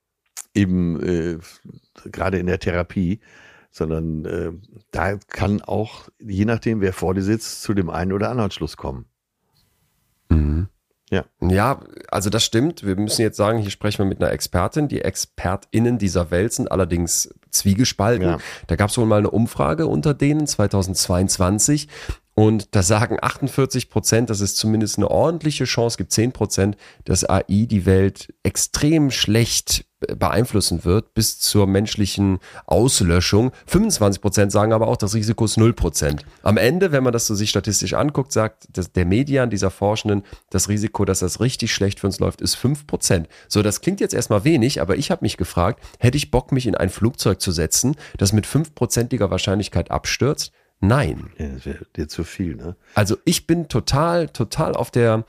eben 0.55 1.01
äh, 1.03 1.39
gerade 2.11 2.39
in 2.39 2.47
der 2.47 2.61
Therapie, 2.61 3.21
sondern 3.71 4.25
äh, 4.25 4.53
da 4.93 5.17
kann 5.17 5.61
auch, 5.63 6.09
je 6.21 6.45
nachdem, 6.45 6.81
wer 6.81 6.93
vor 6.93 7.15
dir 7.15 7.23
sitzt, 7.23 7.63
zu 7.63 7.75
dem 7.75 7.91
einen 7.91 8.13
oder 8.13 8.31
anderen 8.31 8.53
Schluss 8.53 8.77
kommen. 8.77 9.07
Mhm. 10.29 10.69
Ja. 11.11 11.25
ja, 11.41 11.81
also 12.09 12.31
das 12.31 12.45
stimmt. 12.45 12.85
Wir 12.85 12.97
müssen 12.97 13.23
jetzt 13.23 13.37
sagen, 13.37 13.59
hier 13.59 13.71
sprechen 13.71 13.99
wir 13.99 14.07
mit 14.07 14.21
einer 14.21 14.33
Expertin. 14.33 14.89
Die 14.89 15.03
ExpertInnen 15.03 15.99
dieser 15.99 16.31
Welt 16.31 16.53
sind 16.53 16.73
allerdings 16.73 17.33
zwiegespalten. 17.55 18.27
Ja. 18.27 18.39
Da 18.67 18.77
gab 18.77 18.91
es 18.91 18.99
wohl 18.99 19.07
mal 19.07 19.19
eine 19.19 19.31
Umfrage 19.31 19.87
unter 19.87 20.15
denen 20.15 20.47
2022 20.47 21.89
und 22.35 22.75
da 22.75 22.83
sagen 22.83 23.17
48 23.21 23.89
Prozent, 23.89 24.29
dass 24.29 24.41
es 24.41 24.57
zumindest 24.57 24.99
eine 24.99 25.11
ordentliche 25.11 25.65
Chance 25.65 25.97
gibt, 25.97 26.13
10 26.13 26.33
Prozent, 26.33 26.77
dass 27.05 27.29
AI 27.29 27.67
die 27.67 27.87
Welt 27.87 28.35
extrem 28.43 29.11
schlecht 29.11 29.87
beeinflussen 30.07 30.85
wird 30.85 31.15
bis 31.15 31.39
zur 31.39 31.67
menschlichen 31.67 32.39
Auslöschung. 32.67 33.53
25 33.67 34.21
Prozent 34.21 34.53
sagen 34.53 34.73
aber 34.73 34.89
auch, 34.89 34.97
das 34.97 35.15
Risiko 35.15 35.45
ist 35.45 35.57
0 35.57 35.73
Prozent. 35.73 36.25
Am 36.43 36.57
Ende, 36.57 36.93
wenn 36.93 37.05
man 37.05 37.13
das 37.13 37.27
so 37.27 37.35
sich 37.35 37.51
statistisch 37.51 37.95
anguckt, 37.95 38.33
sagt 38.33 38.69
der 38.97 39.05
Median 39.05 39.51
dieser 39.51 39.71
Forschenden, 39.71 40.23
das 40.51 40.69
Risiko, 40.69 41.05
dass 41.05 41.21
das 41.21 41.41
richtig 41.41 41.75
schlecht 41.75 42.01
für 42.01 42.07
uns 42.07 42.21
läuft, 42.21 42.41
ist 42.41 42.55
5 42.55 42.87
Prozent. 42.87 43.29
So, 43.49 43.63
das 43.63 43.81
klingt 43.81 44.01
jetzt 44.01 44.15
erstmal 44.15 44.45
wenig, 44.45 44.81
aber 44.81 44.97
ich 44.97 45.11
habe 45.11 45.25
mich 45.25 45.37
gefragt, 45.37 45.83
hätte 45.99 46.17
ich 46.17 46.31
Bock, 46.31 46.53
mich 46.53 46.67
in 46.67 46.75
ein 46.75 46.91
Flugzeug 46.91 47.41
zu 47.41 47.53
setzen, 47.53 47.97
das 48.19 48.33
mit 48.33 48.47
5%iger 48.47 49.31
Wahrscheinlichkeit 49.31 49.91
abstürzt? 49.91 50.53
Nein. 50.81 51.31
Ja, 51.39 51.49
das 51.49 51.65
wäre 51.67 51.87
dir 51.97 52.09
zu 52.09 52.25
viel, 52.25 52.57
ne? 52.57 52.77
Also 52.95 53.17
ich 53.25 53.47
bin 53.47 53.69
total, 53.69 54.29
total 54.29 54.75
auf 54.75 54.91
der, 54.91 55.25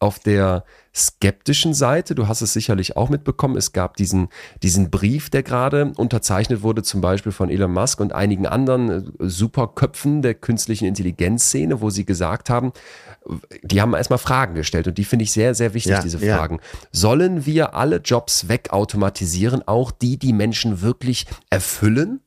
auf 0.00 0.18
der 0.18 0.64
skeptischen 0.94 1.74
Seite. 1.74 2.14
Du 2.14 2.26
hast 2.26 2.40
es 2.40 2.52
sicherlich 2.52 2.96
auch 2.96 3.10
mitbekommen. 3.10 3.56
Es 3.56 3.72
gab 3.72 3.96
diesen, 3.96 4.28
diesen 4.62 4.90
Brief, 4.90 5.30
der 5.30 5.42
gerade 5.42 5.92
unterzeichnet 5.96 6.62
wurde, 6.62 6.82
zum 6.82 7.00
Beispiel 7.00 7.32
von 7.32 7.50
Elon 7.50 7.72
Musk 7.72 8.00
und 8.00 8.12
einigen 8.12 8.46
anderen 8.46 8.90
äh, 8.90 9.02
Superköpfen 9.20 10.22
der 10.22 10.34
künstlichen 10.34 10.86
Intelligenzszene, 10.86 11.80
wo 11.80 11.90
sie 11.90 12.04
gesagt 12.04 12.50
haben, 12.50 12.72
die 13.62 13.80
haben 13.80 13.94
erstmal 13.94 14.18
Fragen 14.18 14.54
gestellt 14.54 14.88
und 14.88 14.96
die 14.96 15.04
finde 15.04 15.24
ich 15.24 15.32
sehr, 15.32 15.54
sehr 15.54 15.74
wichtig, 15.74 15.92
ja, 15.92 16.02
diese 16.02 16.18
Fragen. 16.18 16.56
Ja. 16.56 16.78
Sollen 16.90 17.46
wir 17.46 17.74
alle 17.74 17.96
Jobs 17.96 18.48
wegautomatisieren, 18.48 19.62
auch 19.68 19.92
die, 19.92 20.18
die 20.18 20.32
Menschen 20.32 20.80
wirklich 20.80 21.26
erfüllen? 21.50 22.20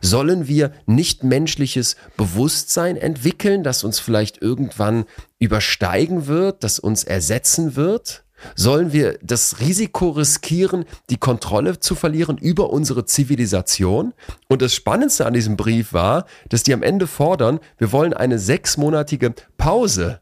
Sollen 0.00 0.48
wir 0.48 0.72
nichtmenschliches 0.86 1.96
Bewusstsein 2.16 2.96
entwickeln, 2.96 3.62
das 3.62 3.84
uns 3.84 3.98
vielleicht 3.98 4.42
irgendwann 4.42 5.04
übersteigen 5.38 6.26
wird, 6.26 6.64
das 6.64 6.78
uns 6.78 7.04
ersetzen 7.04 7.76
wird? 7.76 8.24
Sollen 8.54 8.92
wir 8.92 9.18
das 9.22 9.60
Risiko 9.60 10.10
riskieren, 10.10 10.84
die 11.10 11.16
Kontrolle 11.16 11.80
zu 11.80 11.94
verlieren 11.94 12.36
über 12.38 12.70
unsere 12.70 13.06
Zivilisation? 13.06 14.12
Und 14.48 14.62
das 14.62 14.74
Spannendste 14.74 15.26
an 15.26 15.32
diesem 15.32 15.56
Brief 15.56 15.92
war, 15.92 16.26
dass 16.48 16.62
die 16.62 16.74
am 16.74 16.82
Ende 16.82 17.06
fordern, 17.06 17.60
wir 17.78 17.92
wollen 17.92 18.12
eine 18.12 18.38
sechsmonatige 18.38 19.34
Pause 19.56 20.20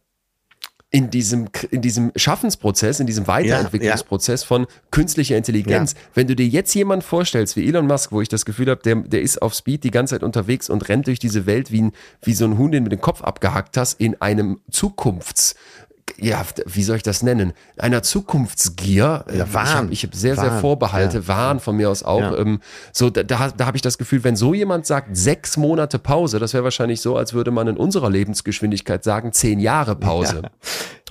in 0.95 1.11
diesem, 1.11 1.49
in 1.72 1.82
diesem 1.82 2.12
Schaffensprozess, 2.14 3.01
in 3.01 3.09
diesem 3.09 3.26
Weiterentwicklungsprozess 3.26 4.42
ja, 4.42 4.45
ja. 4.45 4.47
von 4.47 4.66
künstlicher 4.92 5.36
Intelligenz. 5.36 5.95
Ja. 5.95 5.99
Wenn 6.14 6.28
du 6.28 6.36
dir 6.36 6.47
jetzt 6.47 6.72
jemanden 6.72 7.03
vorstellst 7.03 7.57
wie 7.57 7.66
Elon 7.66 7.88
Musk, 7.88 8.12
wo 8.12 8.20
ich 8.20 8.28
das 8.28 8.45
Gefühl 8.45 8.70
habe, 8.70 8.80
der, 8.82 8.95
der 8.95 9.20
ist 9.20 9.42
auf 9.42 9.55
Speed 9.55 9.82
die 9.82 9.90
ganze 9.90 10.14
Zeit 10.14 10.22
unterwegs 10.22 10.70
und 10.70 10.88
rennt 10.88 11.09
durch 11.09 11.18
diese 11.18 11.47
Welt 11.47 11.72
wie, 11.72 11.82
ein, 11.82 11.92
wie 12.22 12.32
so 12.32 12.45
ein 12.45 12.59
Huhn, 12.59 12.70
den 12.70 12.84
du 12.84 12.90
mit 12.90 12.92
dem 12.92 13.01
Kopf 13.01 13.22
abgehackt 13.22 13.76
hast, 13.76 14.01
in 14.01 14.20
einem 14.22 14.61
Zukunfts- 14.70 15.57
ja, 16.17 16.45
wie 16.67 16.83
soll 16.83 16.97
ich 16.97 17.03
das 17.03 17.23
nennen? 17.23 17.53
Einer 17.77 18.03
Zukunftsgier. 18.03 19.25
Ja, 19.33 19.53
Wahn. 19.53 19.91
Ich 19.91 20.03
habe 20.03 20.13
hab 20.13 20.15
sehr, 20.15 20.37
Wahn. 20.37 20.51
sehr 20.51 20.61
Vorbehalte, 20.61 21.19
ja. 21.19 21.29
Wahn 21.29 21.61
von 21.61 21.77
mir 21.77 21.91
aus 21.91 22.03
auch. 22.03 22.21
Ja. 22.21 22.39
Ähm, 22.39 22.61
so, 22.93 23.11
da, 23.11 23.23
da, 23.23 23.51
da 23.51 23.67
habe 23.67 23.77
ich 23.77 23.83
das 23.83 23.99
Gefühl, 23.99 24.23
wenn 24.23 24.37
so 24.37 24.55
jemand 24.55 24.87
sagt, 24.87 25.17
sechs 25.17 25.57
Monate 25.57 25.99
Pause, 25.99 26.39
das 26.39 26.55
wäre 26.55 26.65
wahrscheinlich 26.65 27.01
so, 27.01 27.17
als 27.17 27.33
würde 27.33 27.51
man 27.51 27.67
in 27.67 27.77
unserer 27.77 28.11
Lebensgeschwindigkeit 28.11 29.03
sagen, 29.03 29.33
zehn 29.33 29.59
Jahre 29.61 29.97
Pause. 29.97 30.43
Ja. 30.45 30.51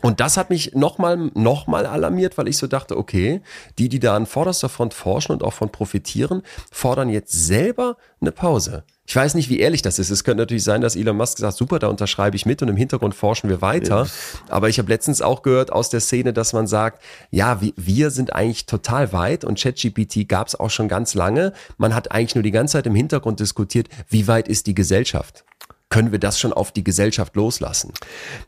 Und 0.01 0.19
das 0.19 0.37
hat 0.37 0.49
mich 0.49 0.73
nochmal 0.73 1.31
noch 1.33 1.67
mal 1.67 1.85
alarmiert, 1.85 2.37
weil 2.37 2.47
ich 2.47 2.57
so 2.57 2.67
dachte, 2.67 2.97
okay, 2.97 3.41
die, 3.77 3.89
die 3.89 3.99
da 3.99 4.15
an 4.15 4.25
vorderster 4.25 4.69
Front 4.69 4.93
forschen 4.93 5.31
und 5.31 5.43
auch 5.43 5.53
von 5.53 5.71
profitieren, 5.71 6.43
fordern 6.71 7.09
jetzt 7.09 7.31
selber 7.31 7.97
eine 8.19 8.31
Pause. 8.31 8.83
Ich 9.05 9.15
weiß 9.15 9.35
nicht, 9.35 9.49
wie 9.49 9.59
ehrlich 9.59 9.81
das 9.81 9.99
ist. 9.99 10.09
Es 10.09 10.23
könnte 10.23 10.43
natürlich 10.43 10.63
sein, 10.63 10.79
dass 10.79 10.95
Elon 10.95 11.17
Musk 11.17 11.37
sagt, 11.37 11.57
super, 11.57 11.77
da 11.77 11.87
unterschreibe 11.87 12.37
ich 12.37 12.45
mit 12.45 12.61
und 12.61 12.69
im 12.69 12.77
Hintergrund 12.77 13.13
forschen 13.13 13.49
wir 13.49 13.61
weiter. 13.61 14.07
Aber 14.47 14.69
ich 14.69 14.79
habe 14.79 14.89
letztens 14.89 15.21
auch 15.21 15.41
gehört 15.41 15.73
aus 15.73 15.89
der 15.89 15.99
Szene, 15.99 16.31
dass 16.31 16.53
man 16.53 16.67
sagt, 16.67 17.03
ja, 17.29 17.59
wir 17.75 18.11
sind 18.11 18.33
eigentlich 18.33 18.65
total 18.65 19.11
weit 19.11 19.43
und 19.43 19.59
ChatGPT 19.59 20.27
gab 20.29 20.47
es 20.47 20.57
auch 20.57 20.69
schon 20.69 20.87
ganz 20.87 21.15
lange. 21.15 21.51
Man 21.77 21.93
hat 21.93 22.11
eigentlich 22.11 22.35
nur 22.35 22.43
die 22.43 22.51
ganze 22.51 22.73
Zeit 22.73 22.87
im 22.87 22.95
Hintergrund 22.95 23.41
diskutiert, 23.41 23.89
wie 24.07 24.27
weit 24.27 24.47
ist 24.47 24.67
die 24.67 24.75
Gesellschaft? 24.75 25.43
können 25.89 26.11
wir 26.11 26.17
das 26.17 26.39
schon 26.39 26.53
auf 26.53 26.71
die 26.71 26.83
Gesellschaft 26.83 27.35
loslassen? 27.35 27.93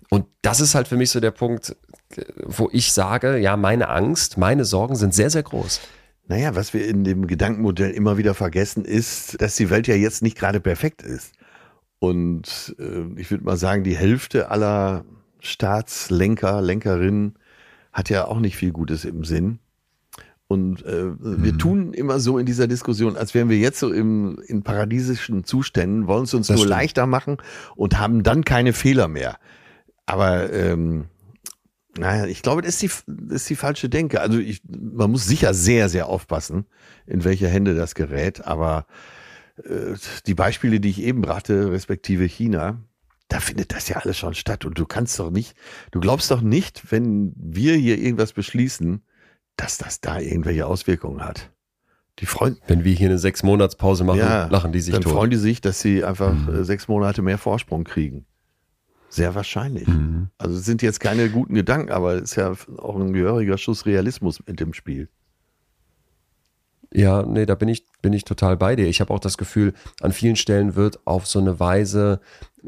Und 0.10 0.26
das 0.42 0.60
ist 0.60 0.74
halt 0.74 0.88
für 0.88 0.98
mich 0.98 1.12
so 1.12 1.20
der 1.20 1.30
Punkt, 1.30 1.76
wo 2.44 2.70
ich 2.72 2.92
sage, 2.92 3.38
ja, 3.38 3.56
meine 3.56 3.90
Angst, 3.90 4.40
meine 4.40 4.66
Sorgen 4.66 4.96
sind 4.96 5.14
sehr, 5.14 5.30
sehr 5.30 5.44
groß. 5.44 5.80
Naja, 6.28 6.56
was 6.56 6.74
wir 6.74 6.88
in 6.88 7.04
dem 7.04 7.28
Gedankenmodell 7.28 7.92
immer 7.92 8.18
wieder 8.18 8.34
vergessen, 8.34 8.84
ist, 8.84 9.40
dass 9.42 9.56
die 9.56 9.70
Welt 9.70 9.88
ja 9.88 9.96
jetzt 9.96 10.24
nicht 10.24 10.38
gerade 10.38 10.60
perfekt 10.60 11.04
ist. 11.04 11.34
Und 12.00 12.76
äh, 12.80 13.20
ich 13.20 13.30
würde 13.32 13.44
mal 13.44 13.58
sagen, 13.58 13.84
die 13.84 13.96
Hälfte 13.96 14.50
aller 14.50 15.06
Staatslenker, 15.40 16.62
Lenkerinnen 16.62 17.36
hat 17.94 18.10
ja 18.10 18.26
auch 18.26 18.40
nicht 18.40 18.58
viel 18.58 18.72
Gutes 18.72 19.06
im 19.06 19.24
Sinn. 19.24 19.60
Und 20.48 20.86
äh, 20.86 21.06
mhm. 21.06 21.44
wir 21.44 21.58
tun 21.58 21.94
immer 21.94 22.20
so 22.20 22.38
in 22.38 22.46
dieser 22.46 22.68
Diskussion, 22.68 23.18
als 23.18 23.34
wären 23.34 23.50
wir 23.50 23.58
jetzt 23.58 23.80
so 23.80 23.92
im, 23.92 24.40
in 24.46 24.64
paradiesischen 24.64 25.44
Zuständen, 25.44 26.08
wollen 26.08 26.26
es 26.26 26.34
uns 26.34 26.48
das 26.48 26.58
nur 26.58 26.66
stimmt. 26.66 26.80
leichter 26.80 27.08
machen 27.08 27.38
und 27.76 27.98
haben 27.98 28.22
dann 28.22 28.44
keine 28.44 28.74
Fehler 28.74 29.08
mehr. 29.08 29.38
Aber 30.06 30.52
ähm, 30.54 31.06
Naja, 31.98 32.26
ich 32.26 32.42
glaube, 32.42 32.62
das 32.62 32.82
ist 32.82 32.82
die, 32.82 32.92
das 33.08 33.42
ist 33.42 33.50
die 33.50 33.56
falsche 33.56 33.90
Denke. 33.90 34.22
Also 34.22 34.38
ich, 34.40 34.62
man 34.68 35.12
muss 35.12 35.26
sicher 35.26 35.54
sehr, 35.54 35.90
sehr 35.90 36.08
aufpassen, 36.08 36.66
in 37.06 37.24
welche 37.24 37.48
Hände 37.48 37.76
das 37.76 37.96
gerät. 37.96 38.46
Aber 38.46 38.86
äh, 39.64 39.96
die 40.26 40.34
Beispiele, 40.34 40.80
die 40.80 40.90
ich 40.90 41.02
eben 41.02 41.22
brachte, 41.22 41.72
respektive 41.72 42.26
China, 42.26 42.82
da 43.28 43.40
findet 43.40 43.74
das 43.74 43.90
ja 43.90 43.98
alles 43.98 44.18
schon 44.18 44.34
statt. 44.34 44.66
Und 44.66 44.78
du 44.78 44.86
kannst 44.86 45.18
doch 45.20 45.32
nicht, 45.32 45.56
du 45.92 46.00
glaubst 46.00 46.30
doch 46.32 46.42
nicht, 46.42 46.92
wenn 46.92 47.34
wir 47.38 47.76
hier 47.76 47.98
irgendwas 47.98 48.34
beschließen, 48.34 49.02
dass 49.56 49.78
das 49.78 50.02
da 50.02 50.20
irgendwelche 50.20 50.66
Auswirkungen 50.66 51.24
hat. 51.24 51.52
Die 52.20 52.26
freuen, 52.26 52.58
wenn 52.68 52.86
wir 52.86 52.94
hier 52.94 53.10
eine 53.10 53.20
sechs 53.20 53.44
Monats 53.44 53.76
Pause 53.76 54.04
machen, 54.06 54.20
ja, 54.20 54.48
lachen 54.48 54.72
die 54.72 54.80
sich 54.80 54.94
dann 54.94 55.04
tot. 55.04 55.14
freuen 55.14 55.32
die 55.32 55.38
sich, 55.38 55.60
dass 55.60 55.82
sie 55.82 56.04
einfach 56.04 56.34
mhm. 56.34 56.62
Äh, 56.62 56.64
sechs 56.64 56.88
Monate 56.88 57.22
mehr 57.22 57.38
Vorsprung 57.38 57.84
kriegen. 57.84 58.26
Sehr 59.16 59.34
wahrscheinlich. 59.34 59.88
Mhm. 59.88 60.28
Also 60.38 60.58
es 60.58 60.66
sind 60.66 60.82
jetzt 60.82 61.00
keine 61.00 61.30
guten 61.30 61.54
Gedanken, 61.54 61.90
aber 61.92 62.16
es 62.16 62.32
ist 62.32 62.36
ja 62.36 62.54
auch 62.80 62.98
ein 62.98 63.14
gehöriger 63.14 63.58
Schuss 63.58 63.86
Realismus 63.86 64.42
mit 64.46 64.60
dem 64.60 64.74
Spiel. 64.74 65.08
Ja, 66.94 67.24
nee, 67.24 67.46
da 67.46 67.56
bin 67.56 67.70
ich, 67.70 67.86
bin 68.02 68.12
ich 68.12 68.26
total 68.26 68.58
bei 68.58 68.76
dir. 68.76 68.88
Ich 68.88 69.00
habe 69.00 69.14
auch 69.14 69.20
das 69.20 69.38
Gefühl, 69.38 69.74
an 70.02 70.12
vielen 70.12 70.36
Stellen 70.36 70.76
wird 70.76 71.00
auf 71.08 71.28
so 71.28 71.40
eine 71.40 71.62
Weise 71.62 72.20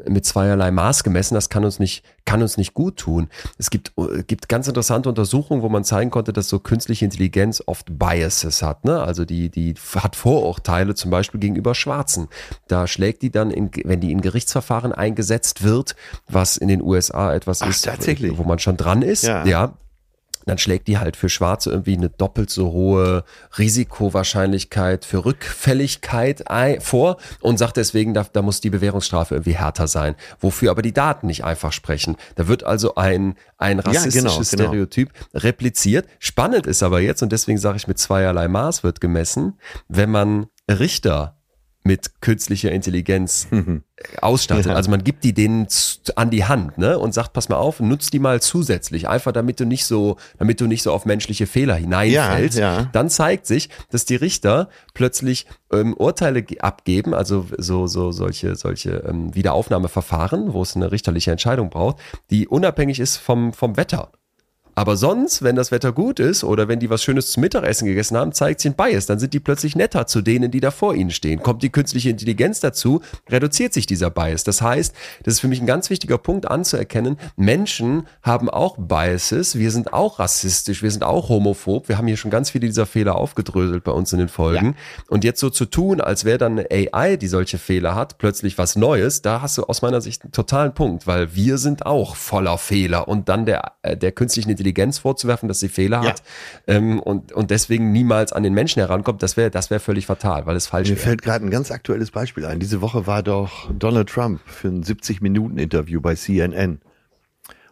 mit 0.06 0.24
zweierlei 0.26 0.70
Maß 0.70 1.04
gemessen. 1.04 1.34
Das 1.34 1.48
kann 1.48 1.64
uns 1.64 1.78
nicht, 1.78 2.04
kann 2.24 2.42
uns 2.42 2.56
nicht 2.56 2.74
gut 2.74 2.96
tun. 2.96 3.28
Es 3.58 3.70
gibt, 3.70 3.92
gibt 4.26 4.48
ganz 4.48 4.68
interessante 4.68 5.08
Untersuchungen, 5.08 5.62
wo 5.62 5.68
man 5.68 5.84
zeigen 5.84 6.10
konnte, 6.10 6.32
dass 6.32 6.48
so 6.48 6.58
künstliche 6.58 7.04
Intelligenz 7.04 7.62
oft 7.66 7.98
Biases 7.98 8.62
hat. 8.62 8.84
Ne? 8.84 9.00
Also 9.00 9.24
die, 9.24 9.48
die 9.48 9.74
hat 9.94 10.16
Vorurteile 10.16 10.94
zum 10.94 11.10
Beispiel 11.10 11.40
gegenüber 11.40 11.74
Schwarzen. 11.74 12.28
Da 12.68 12.86
schlägt 12.86 13.22
die 13.22 13.30
dann, 13.30 13.50
in, 13.50 13.70
wenn 13.84 14.00
die 14.00 14.12
in 14.12 14.20
Gerichtsverfahren 14.20 14.92
eingesetzt 14.92 15.62
wird, 15.62 15.96
was 16.28 16.56
in 16.56 16.68
den 16.68 16.82
USA 16.82 17.34
etwas 17.34 17.62
Ach, 17.62 17.68
ist, 17.68 17.86
wo 18.38 18.44
man 18.44 18.58
schon 18.58 18.76
dran 18.76 19.02
ist. 19.02 19.22
Ja. 19.22 19.44
ja 19.44 19.74
dann 20.48 20.58
schlägt 20.58 20.88
die 20.88 20.98
halt 20.98 21.16
für 21.16 21.28
Schwarze 21.28 21.70
irgendwie 21.70 21.96
eine 21.96 22.08
doppelt 22.08 22.50
so 22.50 22.72
hohe 22.72 23.24
Risikowahrscheinlichkeit 23.58 25.04
für 25.04 25.24
Rückfälligkeit 25.24 26.44
vor 26.80 27.18
und 27.40 27.58
sagt 27.58 27.76
deswegen, 27.76 28.14
da, 28.14 28.26
da 28.32 28.42
muss 28.42 28.60
die 28.60 28.70
Bewährungsstrafe 28.70 29.34
irgendwie 29.34 29.56
härter 29.56 29.86
sein. 29.86 30.14
Wofür 30.40 30.70
aber 30.70 30.82
die 30.82 30.92
Daten 30.92 31.26
nicht 31.26 31.44
einfach 31.44 31.72
sprechen. 31.72 32.16
Da 32.34 32.48
wird 32.48 32.64
also 32.64 32.94
ein, 32.96 33.34
ein 33.56 33.78
rassistisches 33.78 34.14
ja, 34.14 34.22
genau, 34.22 34.40
genau. 34.40 34.44
Stereotyp 34.44 35.12
repliziert. 35.34 36.06
Spannend 36.18 36.66
ist 36.66 36.82
aber 36.82 37.00
jetzt, 37.00 37.22
und 37.22 37.32
deswegen 37.32 37.58
sage 37.58 37.76
ich 37.76 37.86
mit 37.86 37.98
zweierlei 37.98 38.48
Maß 38.48 38.82
wird 38.84 39.00
gemessen, 39.00 39.58
wenn 39.88 40.10
man 40.10 40.46
Richter 40.68 41.37
mit 41.84 42.20
künstlicher 42.20 42.70
Intelligenz 42.70 43.48
ausstattet. 44.20 44.68
Also 44.68 44.90
man 44.90 45.02
gibt 45.02 45.24
die 45.24 45.32
denen 45.32 45.66
an 46.16 46.30
die 46.30 46.44
Hand, 46.44 46.78
ne, 46.78 46.98
und 46.98 47.14
sagt, 47.14 47.32
pass 47.32 47.48
mal 47.48 47.56
auf, 47.56 47.80
nutz 47.80 48.10
die 48.10 48.18
mal 48.18 48.40
zusätzlich, 48.40 49.08
einfach 49.08 49.32
damit 49.32 49.58
du 49.60 49.64
nicht 49.64 49.86
so, 49.86 50.16
damit 50.38 50.60
du 50.60 50.66
nicht 50.66 50.82
so 50.82 50.92
auf 50.92 51.04
menschliche 51.04 51.46
Fehler 51.46 51.74
hineinfällst. 51.74 52.58
Ja, 52.58 52.80
ja. 52.80 52.90
Dann 52.92 53.10
zeigt 53.10 53.46
sich, 53.46 53.70
dass 53.90 54.04
die 54.04 54.16
Richter 54.16 54.68
plötzlich 54.94 55.46
ähm, 55.72 55.94
Urteile 55.94 56.44
abgeben, 56.60 57.14
also 57.14 57.46
so 57.56 57.86
so 57.86 58.12
solche 58.12 58.54
solche 58.54 59.04
ähm, 59.08 59.34
Wiederaufnahmeverfahren, 59.34 60.52
wo 60.52 60.62
es 60.62 60.76
eine 60.76 60.92
richterliche 60.92 61.30
Entscheidung 61.30 61.70
braucht, 61.70 61.98
die 62.30 62.46
unabhängig 62.48 63.00
ist 63.00 63.16
vom 63.16 63.52
vom 63.52 63.76
Wetter. 63.76 64.12
Aber 64.78 64.96
sonst, 64.96 65.42
wenn 65.42 65.56
das 65.56 65.72
Wetter 65.72 65.90
gut 65.90 66.20
ist 66.20 66.44
oder 66.44 66.68
wenn 66.68 66.78
die 66.78 66.88
was 66.88 67.02
Schönes 67.02 67.32
zum 67.32 67.40
Mittagessen 67.40 67.86
gegessen 67.86 68.16
haben, 68.16 68.30
zeigt 68.30 68.60
sie 68.60 68.68
ein 68.68 68.76
Bias. 68.76 69.06
Dann 69.06 69.18
sind 69.18 69.34
die 69.34 69.40
plötzlich 69.40 69.74
netter 69.74 70.06
zu 70.06 70.22
denen, 70.22 70.52
die 70.52 70.60
da 70.60 70.70
vor 70.70 70.94
ihnen 70.94 71.10
stehen. 71.10 71.42
Kommt 71.42 71.64
die 71.64 71.70
künstliche 71.70 72.10
Intelligenz 72.10 72.60
dazu, 72.60 73.00
reduziert 73.28 73.72
sich 73.72 73.86
dieser 73.86 74.10
Bias. 74.10 74.44
Das 74.44 74.62
heißt, 74.62 74.94
das 75.24 75.34
ist 75.34 75.40
für 75.40 75.48
mich 75.48 75.60
ein 75.60 75.66
ganz 75.66 75.90
wichtiger 75.90 76.16
Punkt 76.16 76.48
anzuerkennen. 76.48 77.18
Menschen 77.34 78.06
haben 78.22 78.48
auch 78.48 78.76
Biases. 78.78 79.58
Wir 79.58 79.72
sind 79.72 79.92
auch 79.92 80.20
rassistisch. 80.20 80.80
Wir 80.80 80.92
sind 80.92 81.02
auch 81.02 81.28
homophob. 81.28 81.88
Wir 81.88 81.98
haben 81.98 82.06
hier 82.06 82.16
schon 82.16 82.30
ganz 82.30 82.50
viele 82.50 82.68
dieser 82.68 82.86
Fehler 82.86 83.16
aufgedröselt 83.16 83.82
bei 83.82 83.90
uns 83.90 84.12
in 84.12 84.20
den 84.20 84.28
Folgen. 84.28 84.66
Ja. 84.66 85.04
Und 85.08 85.24
jetzt 85.24 85.40
so 85.40 85.50
zu 85.50 85.64
tun, 85.64 86.00
als 86.00 86.24
wäre 86.24 86.38
dann 86.38 86.56
eine 86.56 86.92
AI, 86.92 87.16
die 87.16 87.26
solche 87.26 87.58
Fehler 87.58 87.96
hat, 87.96 88.18
plötzlich 88.18 88.58
was 88.58 88.76
Neues, 88.76 89.22
da 89.22 89.42
hast 89.42 89.58
du 89.58 89.64
aus 89.64 89.82
meiner 89.82 90.00
Sicht 90.00 90.22
einen 90.22 90.30
totalen 90.30 90.72
Punkt, 90.72 91.08
weil 91.08 91.34
wir 91.34 91.58
sind 91.58 91.84
auch 91.84 92.14
voller 92.14 92.58
Fehler. 92.58 93.08
Und 93.08 93.28
dann 93.28 93.44
der, 93.44 93.72
äh, 93.82 93.96
der 93.96 94.12
künstlichen 94.12 94.50
Intelligenz 94.50 94.67
Intelligenz 94.68 94.98
vorzuwerfen, 94.98 95.48
dass 95.48 95.60
sie 95.60 95.68
Fehler 95.68 96.02
ja. 96.02 96.10
hat 96.10 96.22
ähm, 96.66 97.00
und, 97.00 97.32
und 97.32 97.50
deswegen 97.50 97.90
niemals 97.92 98.32
an 98.32 98.42
den 98.42 98.52
Menschen 98.52 98.80
herankommt, 98.80 99.22
das 99.22 99.36
wäre 99.36 99.50
das 99.50 99.70
wäre 99.70 99.80
völlig 99.80 100.06
fatal, 100.06 100.46
weil 100.46 100.56
es 100.56 100.66
falsch 100.66 100.90
Mir 100.90 100.96
wär. 100.96 101.02
fällt 101.02 101.22
gerade 101.22 101.44
ein 101.44 101.50
ganz 101.50 101.70
aktuelles 101.70 102.10
Beispiel 102.10 102.44
ein. 102.44 102.60
Diese 102.60 102.80
Woche 102.80 103.06
war 103.06 103.22
doch 103.22 103.70
Donald 103.72 104.08
Trump 104.08 104.40
für 104.44 104.68
ein 104.68 104.84
70-Minuten-Interview 104.84 106.00
bei 106.00 106.14
CNN 106.14 106.80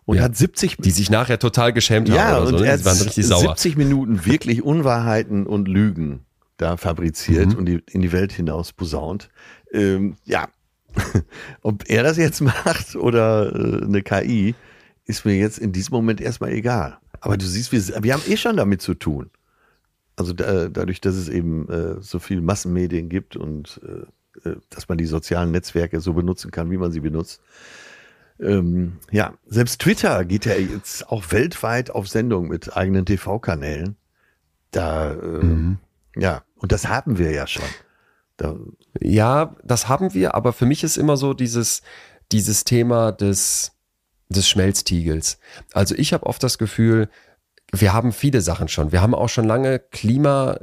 und 0.07 0.16
ja, 0.16 0.22
hat 0.22 0.36
70 0.36 0.78
die 0.78 0.90
sich 0.90 1.11
nachher 1.11 1.38
total 1.38 1.72
geschämt 1.72 2.09
ja, 2.09 2.24
haben 2.24 2.42
oder 2.42 2.53
und 2.53 2.59
so, 2.59 2.64
ne? 2.64 2.70
er 2.70 2.84
waren 2.84 2.99
richtig 2.99 3.26
sauer. 3.26 3.40
70 3.57 3.76
Minuten 3.76 4.24
wirklich 4.24 4.62
Unwahrheiten 4.62 5.47
und 5.47 5.68
Lügen 5.68 6.24
da 6.57 6.78
fabriziert 6.78 7.49
mhm. 7.49 7.57
und 7.57 7.66
die, 7.66 7.82
in 7.90 8.01
die 8.01 8.12
Welt 8.12 8.32
hinaus 8.32 8.72
posaunt. 8.72 9.28
Ähm, 9.72 10.16
ja, 10.24 10.49
ob 11.62 11.90
er 11.90 12.03
das 12.03 12.16
jetzt 12.16 12.40
macht 12.64 12.97
oder 12.97 13.55
äh, 13.55 13.84
eine 13.84 14.03
KI, 14.03 14.55
ist 15.07 15.25
mir 15.25 15.37
jetzt 15.37 15.59
in 15.59 15.73
diesem 15.73 15.95
Moment 15.95 16.21
erstmal 16.21 16.53
egal. 16.53 16.99
Aber 17.21 17.37
du 17.37 17.47
siehst, 17.47 17.73
wir, 17.73 18.03
wir 18.03 18.13
haben 18.13 18.23
eh 18.29 18.37
schon 18.37 18.57
damit 18.57 18.83
zu 18.83 18.95
tun. 18.95 19.31
Also 20.17 20.33
da, 20.33 20.69
dadurch, 20.69 21.01
dass 21.01 21.15
es 21.15 21.29
eben 21.29 21.69
äh, 21.69 22.01
so 22.01 22.19
viel 22.19 22.41
Massenmedien 22.41 23.09
gibt 23.09 23.37
und 23.37 23.81
äh, 23.87 24.07
äh, 24.45 24.57
dass 24.71 24.89
man 24.89 24.99
die 24.99 25.07
sozialen 25.07 25.51
Netzwerke 25.51 26.01
so 26.01 26.13
benutzen 26.13 26.51
kann, 26.51 26.71
wie 26.71 26.77
man 26.77 26.93
sie 26.93 27.01
benutzt. 27.01 27.41
Ähm, 28.39 28.99
ja, 29.11 29.35
selbst 29.47 29.81
Twitter 29.81 30.25
geht 30.25 30.45
ja 30.45 30.55
jetzt 30.55 31.09
auch 31.09 31.25
weltweit 31.31 31.91
auf 31.91 32.09
Sendung 32.09 32.49
mit 32.49 32.77
eigenen 32.77 33.07
TV-Kanälen. 33.07 33.97
Da, 34.73 35.13
äh, 35.13 35.45
mhm. 35.45 35.79
ja, 36.17 36.43
und 36.57 36.73
das 36.73 36.89
haben 36.89 37.19
wir 37.19 37.31
ja 37.31 37.47
schon. 37.47 37.65
Da, 38.37 38.57
ja, 39.01 39.57
das 39.65 39.89
haben 39.89 40.13
wir, 40.13 40.35
aber 40.35 40.53
für 40.53 40.67
mich 40.67 40.85
ist 40.85 40.99
immer 40.99 41.17
so 41.17 41.33
dieses, 41.33 41.81
dieses 42.33 42.65
Thema 42.65 43.13
des, 43.13 43.73
des 44.29 44.49
Schmelztiegels. 44.49 45.39
Also 45.72 45.95
ich 45.97 46.12
habe 46.12 46.27
oft 46.27 46.43
das 46.43 46.59
Gefühl, 46.59 47.09
wir 47.72 47.93
haben 47.93 48.12
viele 48.12 48.41
Sachen 48.43 48.68
schon. 48.68 48.93
Wir 48.93 49.03
haben 49.03 49.14
auch 49.14 49.29
schon 49.29 49.45
lange 49.45 49.81
Klima, 49.81 50.59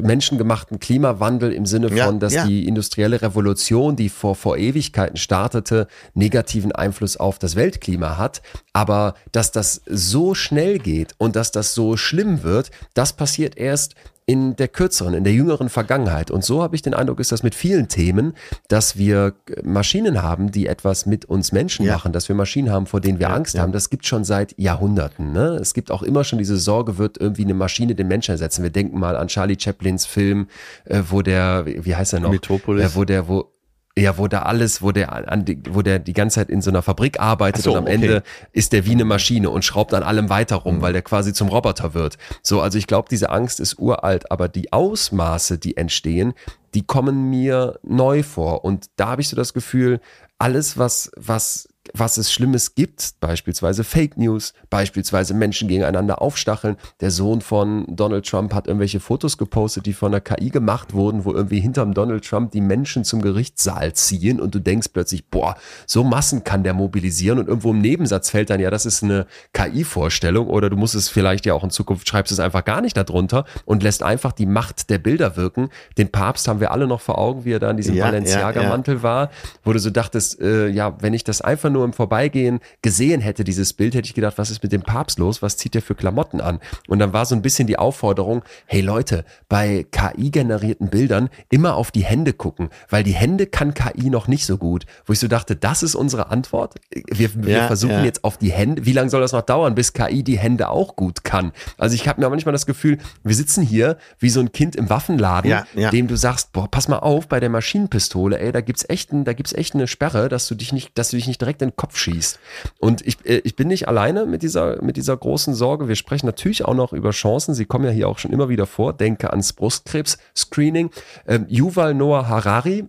menschengemachten 0.00 0.80
Klimawandel 0.80 1.52
im 1.52 1.66
Sinne 1.66 1.88
von, 1.88 1.96
ja, 1.96 2.12
dass 2.12 2.32
ja. 2.32 2.46
die 2.46 2.66
industrielle 2.66 3.20
Revolution, 3.20 3.94
die 3.94 4.08
vor, 4.08 4.34
vor 4.34 4.56
Ewigkeiten 4.56 5.16
startete, 5.18 5.86
negativen 6.14 6.72
Einfluss 6.72 7.18
auf 7.18 7.38
das 7.38 7.56
Weltklima 7.56 8.16
hat. 8.16 8.40
Aber 8.72 9.14
dass 9.32 9.52
das 9.52 9.82
so 9.86 10.34
schnell 10.34 10.78
geht 10.78 11.14
und 11.18 11.36
dass 11.36 11.52
das 11.52 11.74
so 11.74 11.96
schlimm 11.96 12.42
wird, 12.42 12.70
das 12.94 13.12
passiert 13.12 13.58
erst 13.58 13.94
in 14.28 14.56
der 14.56 14.68
kürzeren, 14.68 15.14
in 15.14 15.24
der 15.24 15.32
jüngeren 15.32 15.70
Vergangenheit. 15.70 16.30
Und 16.30 16.44
so 16.44 16.62
habe 16.62 16.76
ich 16.76 16.82
den 16.82 16.92
Eindruck, 16.92 17.18
ist 17.18 17.32
das 17.32 17.42
mit 17.42 17.54
vielen 17.54 17.88
Themen, 17.88 18.34
dass 18.68 18.98
wir 18.98 19.32
Maschinen 19.62 20.22
haben, 20.22 20.52
die 20.52 20.66
etwas 20.66 21.06
mit 21.06 21.24
uns 21.24 21.50
Menschen 21.50 21.86
ja. 21.86 21.94
machen, 21.94 22.12
dass 22.12 22.28
wir 22.28 22.36
Maschinen 22.36 22.70
haben, 22.70 22.84
vor 22.84 23.00
denen 23.00 23.20
wir 23.20 23.28
ja, 23.28 23.34
Angst 23.34 23.54
ja. 23.54 23.62
haben. 23.62 23.72
Das 23.72 23.88
gibt 23.88 24.04
schon 24.04 24.24
seit 24.24 24.54
Jahrhunderten. 24.58 25.32
Ne? 25.32 25.56
Es 25.58 25.72
gibt 25.72 25.90
auch 25.90 26.02
immer 26.02 26.24
schon 26.24 26.38
diese 26.38 26.58
Sorge, 26.58 26.98
wird 26.98 27.16
irgendwie 27.16 27.44
eine 27.44 27.54
Maschine 27.54 27.94
den 27.94 28.06
Menschen 28.06 28.32
ersetzen. 28.32 28.62
Wir 28.62 28.70
denken 28.70 28.98
mal 29.00 29.16
an 29.16 29.28
Charlie 29.28 29.56
Chaplins 29.58 30.04
Film, 30.04 30.48
äh, 30.84 31.00
wo 31.08 31.22
der, 31.22 31.64
wie 31.64 31.96
heißt 31.96 32.12
er 32.12 32.20
noch? 32.20 32.30
Metropolis. 32.30 32.92
Äh, 32.92 32.96
wo 32.96 33.04
der, 33.04 33.28
wo, 33.28 33.50
ja, 33.98 34.18
wo 34.18 34.28
da 34.28 34.42
alles, 34.42 34.82
wo 34.82 34.92
der 34.92 35.12
an 35.30 35.44
die, 35.44 35.60
wo 35.70 35.82
der 35.82 35.98
die 35.98 36.12
ganze 36.12 36.36
Zeit 36.36 36.50
in 36.50 36.62
so 36.62 36.70
einer 36.70 36.82
Fabrik 36.82 37.20
arbeitet 37.20 37.64
so, 37.64 37.72
und 37.72 37.78
am 37.78 37.84
okay. 37.84 37.94
Ende 37.94 38.22
ist 38.52 38.72
der 38.72 38.86
wie 38.86 38.92
eine 38.92 39.04
Maschine 39.04 39.50
und 39.50 39.64
schraubt 39.64 39.94
an 39.94 40.02
allem 40.02 40.30
weiter 40.30 40.56
rum, 40.56 40.76
mhm. 40.76 40.82
weil 40.82 40.92
der 40.92 41.02
quasi 41.02 41.32
zum 41.32 41.48
Roboter 41.48 41.94
wird. 41.94 42.18
So, 42.42 42.60
also 42.60 42.78
ich 42.78 42.86
glaube, 42.86 43.08
diese 43.10 43.30
Angst 43.30 43.60
ist 43.60 43.78
uralt, 43.78 44.30
aber 44.30 44.48
die 44.48 44.72
Ausmaße, 44.72 45.58
die 45.58 45.76
entstehen, 45.76 46.34
die 46.74 46.86
kommen 46.86 47.30
mir 47.30 47.78
neu 47.82 48.22
vor 48.22 48.64
und 48.64 48.86
da 48.96 49.08
habe 49.08 49.22
ich 49.22 49.28
so 49.28 49.36
das 49.36 49.54
Gefühl, 49.54 50.00
alles 50.38 50.78
was 50.78 51.10
was 51.16 51.68
was 51.94 52.16
es 52.16 52.32
Schlimmes 52.32 52.74
gibt, 52.74 53.14
beispielsweise 53.20 53.84
Fake 53.84 54.16
News, 54.16 54.52
beispielsweise 54.70 55.34
Menschen 55.34 55.68
gegeneinander 55.68 56.22
aufstacheln. 56.22 56.76
Der 57.00 57.10
Sohn 57.10 57.40
von 57.40 57.84
Donald 57.88 58.26
Trump 58.26 58.54
hat 58.54 58.66
irgendwelche 58.66 59.00
Fotos 59.00 59.38
gepostet, 59.38 59.86
die 59.86 59.92
von 59.92 60.12
der 60.12 60.20
KI 60.20 60.50
gemacht 60.50 60.94
wurden, 60.94 61.24
wo 61.24 61.32
irgendwie 61.32 61.60
hinterm 61.60 61.94
Donald 61.94 62.24
Trump 62.24 62.52
die 62.52 62.60
Menschen 62.60 63.04
zum 63.04 63.22
Gerichtssaal 63.22 63.92
ziehen 63.92 64.40
und 64.40 64.54
du 64.54 64.58
denkst 64.58 64.88
plötzlich, 64.92 65.26
boah, 65.28 65.56
so 65.86 66.04
Massen 66.04 66.44
kann 66.44 66.62
der 66.62 66.74
mobilisieren 66.74 67.38
und 67.38 67.48
irgendwo 67.48 67.70
im 67.70 67.80
Nebensatz 67.80 68.30
fällt 68.30 68.50
dann, 68.50 68.60
ja, 68.60 68.70
das 68.70 68.86
ist 68.86 69.02
eine 69.02 69.26
KI-Vorstellung 69.52 70.48
oder 70.48 70.70
du 70.70 70.76
musst 70.76 70.94
es 70.94 71.08
vielleicht 71.08 71.46
ja 71.46 71.54
auch 71.54 71.64
in 71.64 71.70
Zukunft, 71.70 72.08
schreibst 72.08 72.32
es 72.32 72.40
einfach 72.40 72.64
gar 72.64 72.80
nicht 72.80 72.96
darunter 72.96 73.44
und 73.64 73.82
lässt 73.82 74.02
einfach 74.02 74.32
die 74.32 74.46
Macht 74.46 74.90
der 74.90 74.98
Bilder 74.98 75.36
wirken. 75.36 75.68
Den 75.96 76.10
Papst 76.10 76.48
haben 76.48 76.60
wir 76.60 76.70
alle 76.70 76.86
noch 76.86 77.00
vor 77.00 77.18
Augen, 77.18 77.44
wie 77.44 77.52
er 77.52 77.58
da 77.58 77.70
in 77.70 77.76
diesem 77.76 77.94
ja, 77.94 78.04
Balenciaga-Mantel 78.04 78.94
ja, 78.94 78.98
ja. 78.98 79.02
war, 79.02 79.30
wo 79.64 79.72
du 79.72 79.78
so 79.78 79.90
dachtest, 79.90 80.40
äh, 80.40 80.68
ja, 80.68 80.96
wenn 81.00 81.14
ich 81.14 81.24
das 81.24 81.40
einfach 81.40 81.70
nur 81.70 81.77
nur 81.78 81.84
im 81.84 81.92
Vorbeigehen 81.92 82.60
gesehen 82.82 83.20
hätte, 83.20 83.44
dieses 83.44 83.72
Bild, 83.72 83.94
hätte 83.94 84.06
ich 84.06 84.14
gedacht, 84.14 84.36
was 84.36 84.50
ist 84.50 84.62
mit 84.62 84.72
dem 84.72 84.82
Papst 84.82 85.18
los? 85.18 85.42
Was 85.42 85.56
zieht 85.56 85.74
der 85.74 85.82
für 85.82 85.94
Klamotten 85.94 86.40
an? 86.40 86.60
Und 86.88 86.98
dann 86.98 87.12
war 87.12 87.24
so 87.24 87.34
ein 87.34 87.42
bisschen 87.42 87.66
die 87.66 87.78
Aufforderung, 87.78 88.42
hey 88.66 88.80
Leute, 88.80 89.24
bei 89.48 89.86
KI-generierten 89.90 90.88
Bildern 90.90 91.30
immer 91.50 91.76
auf 91.76 91.90
die 91.90 92.04
Hände 92.04 92.32
gucken, 92.32 92.68
weil 92.90 93.04
die 93.04 93.12
Hände 93.12 93.46
kann 93.46 93.74
KI 93.74 94.10
noch 94.10 94.28
nicht 94.28 94.44
so 94.44 94.58
gut. 94.58 94.86
Wo 95.06 95.12
ich 95.12 95.18
so 95.20 95.28
dachte, 95.28 95.56
das 95.56 95.82
ist 95.82 95.94
unsere 95.94 96.30
Antwort. 96.30 96.74
Wir, 96.90 97.30
wir 97.34 97.58
ja, 97.58 97.66
versuchen 97.66 97.92
ja. 97.92 98.04
jetzt 98.04 98.24
auf 98.24 98.38
die 98.38 98.50
Hände. 98.52 98.84
Wie 98.84 98.92
lange 98.92 99.10
soll 99.10 99.20
das 99.20 99.32
noch 99.32 99.42
dauern, 99.42 99.74
bis 99.74 99.92
KI 99.92 100.22
die 100.22 100.38
Hände 100.38 100.68
auch 100.68 100.96
gut 100.96 101.24
kann? 101.24 101.52
Also 101.76 101.94
ich 101.94 102.08
habe 102.08 102.20
mir 102.20 102.28
manchmal 102.28 102.52
das 102.52 102.66
Gefühl, 102.66 102.98
wir 103.22 103.34
sitzen 103.34 103.62
hier 103.62 103.98
wie 104.18 104.30
so 104.30 104.40
ein 104.40 104.52
Kind 104.52 104.74
im 104.76 104.90
Waffenladen, 104.90 105.50
ja, 105.74 105.90
dem 105.90 106.08
du 106.08 106.16
sagst, 106.16 106.52
boah, 106.52 106.68
pass 106.68 106.88
mal 106.88 106.98
auf 106.98 107.28
bei 107.28 107.38
der 107.40 107.50
Maschinenpistole, 107.50 108.38
ey, 108.38 108.52
da 108.52 108.60
gibt's 108.60 108.84
echt, 108.88 109.12
ein, 109.12 109.24
da 109.24 109.32
gibt's 109.32 109.52
echt 109.52 109.74
eine 109.74 109.86
Sperre, 109.86 110.28
dass 110.28 110.48
du 110.48 110.54
dich 110.54 110.72
nicht, 110.72 110.96
dass 110.98 111.10
du 111.10 111.16
dich 111.16 111.26
nicht 111.26 111.40
direkt 111.40 111.62
in 111.62 111.67
den 111.70 111.76
Kopf 111.76 111.96
schießt. 111.96 112.38
Und 112.78 113.06
ich, 113.06 113.24
äh, 113.24 113.38
ich 113.44 113.56
bin 113.56 113.68
nicht 113.68 113.88
alleine 113.88 114.26
mit 114.26 114.42
dieser, 114.42 114.82
mit 114.82 114.96
dieser 114.96 115.16
großen 115.16 115.54
Sorge. 115.54 115.88
Wir 115.88 115.96
sprechen 115.96 116.26
natürlich 116.26 116.64
auch 116.64 116.74
noch 116.74 116.92
über 116.92 117.10
Chancen. 117.10 117.54
Sie 117.54 117.64
kommen 117.64 117.84
ja 117.84 117.90
hier 117.90 118.08
auch 118.08 118.18
schon 118.18 118.32
immer 118.32 118.48
wieder 118.48 118.66
vor. 118.66 118.92
Denke 118.92 119.30
ans 119.30 119.52
Brustkrebs-Screening. 119.52 120.90
Ähm, 121.26 121.46
Yuval 121.48 121.94
Noah 121.94 122.28
Harari, 122.28 122.88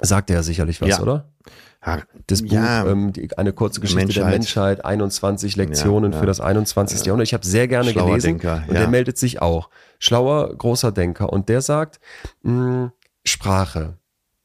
sagt 0.00 0.30
er 0.30 0.36
ja 0.36 0.42
sicherlich 0.42 0.80
was, 0.80 0.90
ja. 0.90 1.00
oder? 1.00 1.32
Das 2.28 2.42
Buch, 2.42 2.52
ja, 2.52 2.86
ähm, 2.86 3.12
die, 3.12 3.36
eine 3.36 3.52
kurze 3.52 3.80
Geschichte 3.80 4.04
Menschheit. 4.04 4.24
der 4.24 4.30
Menschheit, 4.30 4.84
21 4.84 5.56
Lektionen 5.56 6.12
ja, 6.12 6.18
für 6.18 6.26
das 6.26 6.40
21. 6.40 7.04
Jahrhundert. 7.04 7.26
Ich 7.26 7.34
habe 7.34 7.44
sehr 7.44 7.66
gerne 7.66 7.90
Schlauer 7.90 8.06
gelesen 8.06 8.38
Denker, 8.38 8.62
und 8.68 8.74
der 8.74 8.86
meldet 8.86 9.18
sich 9.18 9.42
auch. 9.42 9.68
Schlauer, 9.98 10.56
großer 10.56 10.92
Denker. 10.92 11.32
Und 11.32 11.48
der 11.48 11.60
sagt, 11.60 11.98
mh, 12.42 12.52
hm, 12.52 12.92
Sprache, 13.24 13.98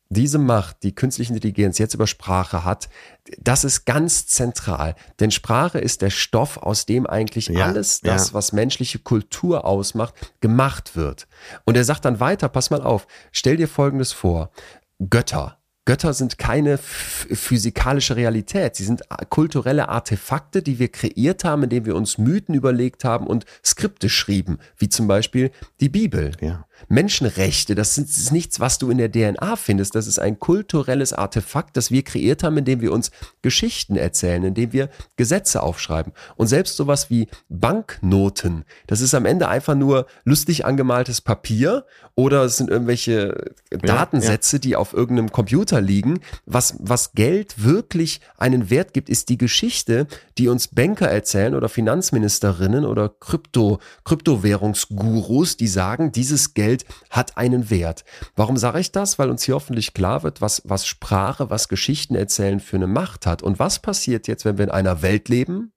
diese 0.09 0.37
Macht, 0.37 0.83
die 0.83 0.95
künstliche 0.95 1.33
Intelligenz 1.33 1.77
jetzt 1.77 1.93
über 1.93 2.07
Sprache 2.07 2.63
hat, 2.63 2.89
das 3.39 3.63
ist 3.63 3.85
ganz 3.85 4.27
zentral. 4.27 4.95
Denn 5.19 5.31
Sprache 5.31 5.79
ist 5.79 6.01
der 6.01 6.09
Stoff, 6.09 6.57
aus 6.57 6.85
dem 6.85 7.05
eigentlich 7.05 7.47
ja, 7.47 7.65
alles 7.65 8.01
das, 8.01 8.29
ja. 8.29 8.33
was 8.33 8.53
menschliche 8.53 8.99
Kultur 8.99 9.65
ausmacht, 9.65 10.13
gemacht 10.39 10.95
wird. 10.95 11.27
Und 11.65 11.75
er 11.75 11.83
sagt 11.83 12.05
dann 12.05 12.19
weiter, 12.19 12.49
pass 12.49 12.69
mal 12.69 12.81
auf, 12.81 13.07
stell 13.31 13.57
dir 13.57 13.67
Folgendes 13.67 14.13
vor. 14.13 14.51
Götter, 15.09 15.57
Götter 15.87 16.13
sind 16.13 16.37
keine 16.37 16.77
physikalische 16.77 18.17
Realität. 18.17 18.75
Sie 18.75 18.83
sind 18.83 19.03
kulturelle 19.29 19.87
Artefakte, 19.87 20.61
die 20.61 20.79
wir 20.79 20.89
kreiert 20.89 21.45
haben, 21.45 21.63
indem 21.63 21.85
wir 21.85 21.95
uns 21.95 22.17
Mythen 22.17 22.55
überlegt 22.55 23.05
haben 23.05 23.25
und 23.25 23.45
Skripte 23.63 24.09
schrieben, 24.09 24.57
wie 24.75 24.89
zum 24.89 25.07
Beispiel 25.07 25.49
die 25.79 25.87
Bibel. 25.87 26.33
Ja. 26.41 26.65
Menschenrechte, 26.87 27.75
das 27.75 27.97
ist 27.97 28.31
nichts, 28.31 28.59
was 28.59 28.77
du 28.77 28.89
in 28.89 28.97
der 28.97 29.11
DNA 29.11 29.55
findest. 29.55 29.95
Das 29.95 30.07
ist 30.07 30.19
ein 30.19 30.39
kulturelles 30.39 31.13
Artefakt, 31.13 31.77
das 31.77 31.91
wir 31.91 32.03
kreiert 32.03 32.43
haben, 32.43 32.57
indem 32.57 32.81
wir 32.81 32.91
uns 32.91 33.11
Geschichten 33.41 33.95
erzählen, 33.95 34.43
indem 34.43 34.73
wir 34.73 34.89
Gesetze 35.15 35.63
aufschreiben. 35.63 36.13
Und 36.35 36.47
selbst 36.47 36.77
sowas 36.77 37.09
wie 37.09 37.27
Banknoten, 37.49 38.65
das 38.87 39.01
ist 39.01 39.13
am 39.13 39.25
Ende 39.25 39.47
einfach 39.47 39.75
nur 39.75 40.07
lustig 40.23 40.65
angemaltes 40.65 41.21
Papier 41.21 41.85
oder 42.15 42.43
es 42.43 42.57
sind 42.57 42.69
irgendwelche 42.69 43.53
Datensätze, 43.69 44.55
ja, 44.55 44.59
ja. 44.59 44.61
die 44.61 44.75
auf 44.75 44.93
irgendeinem 44.93 45.31
Computer 45.31 45.81
liegen. 45.81 46.19
Was, 46.45 46.75
was 46.79 47.11
Geld 47.13 47.63
wirklich 47.63 48.21
einen 48.37 48.69
Wert 48.69 48.93
gibt, 48.93 49.09
ist 49.09 49.29
die 49.29 49.37
Geschichte, 49.37 50.07
die 50.37 50.47
uns 50.47 50.67
Banker 50.67 51.07
erzählen 51.07 51.53
oder 51.53 51.69
Finanzministerinnen 51.69 52.85
oder 52.85 53.09
Krypto, 53.09 53.79
Kryptowährungsgurus, 54.03 55.57
die 55.57 55.67
sagen, 55.67 56.11
dieses 56.11 56.53
Geld 56.53 56.66
Geld 56.67 56.85
hat 57.09 57.37
einen 57.37 57.69
Wert. 57.69 58.03
Warum 58.35 58.57
sage 58.57 58.81
ich 58.81 58.91
das? 58.91 59.17
Weil 59.17 59.29
uns 59.29 59.43
hier 59.43 59.55
hoffentlich 59.55 59.93
klar 59.93 60.23
wird, 60.23 60.41
was, 60.41 60.61
was 60.65 60.85
Sprache, 60.85 61.49
was 61.49 61.69
Geschichten 61.69 62.13
erzählen 62.15 62.59
für 62.59 62.75
eine 62.75 62.87
Macht 62.87 63.25
hat. 63.25 63.41
Und 63.41 63.57
was 63.57 63.79
passiert 63.79 64.27
jetzt, 64.27 64.43
wenn 64.43 64.57
wir 64.57 64.65
in 64.65 64.71
einer 64.71 65.01
Welt 65.01 65.29
leben, 65.29 65.71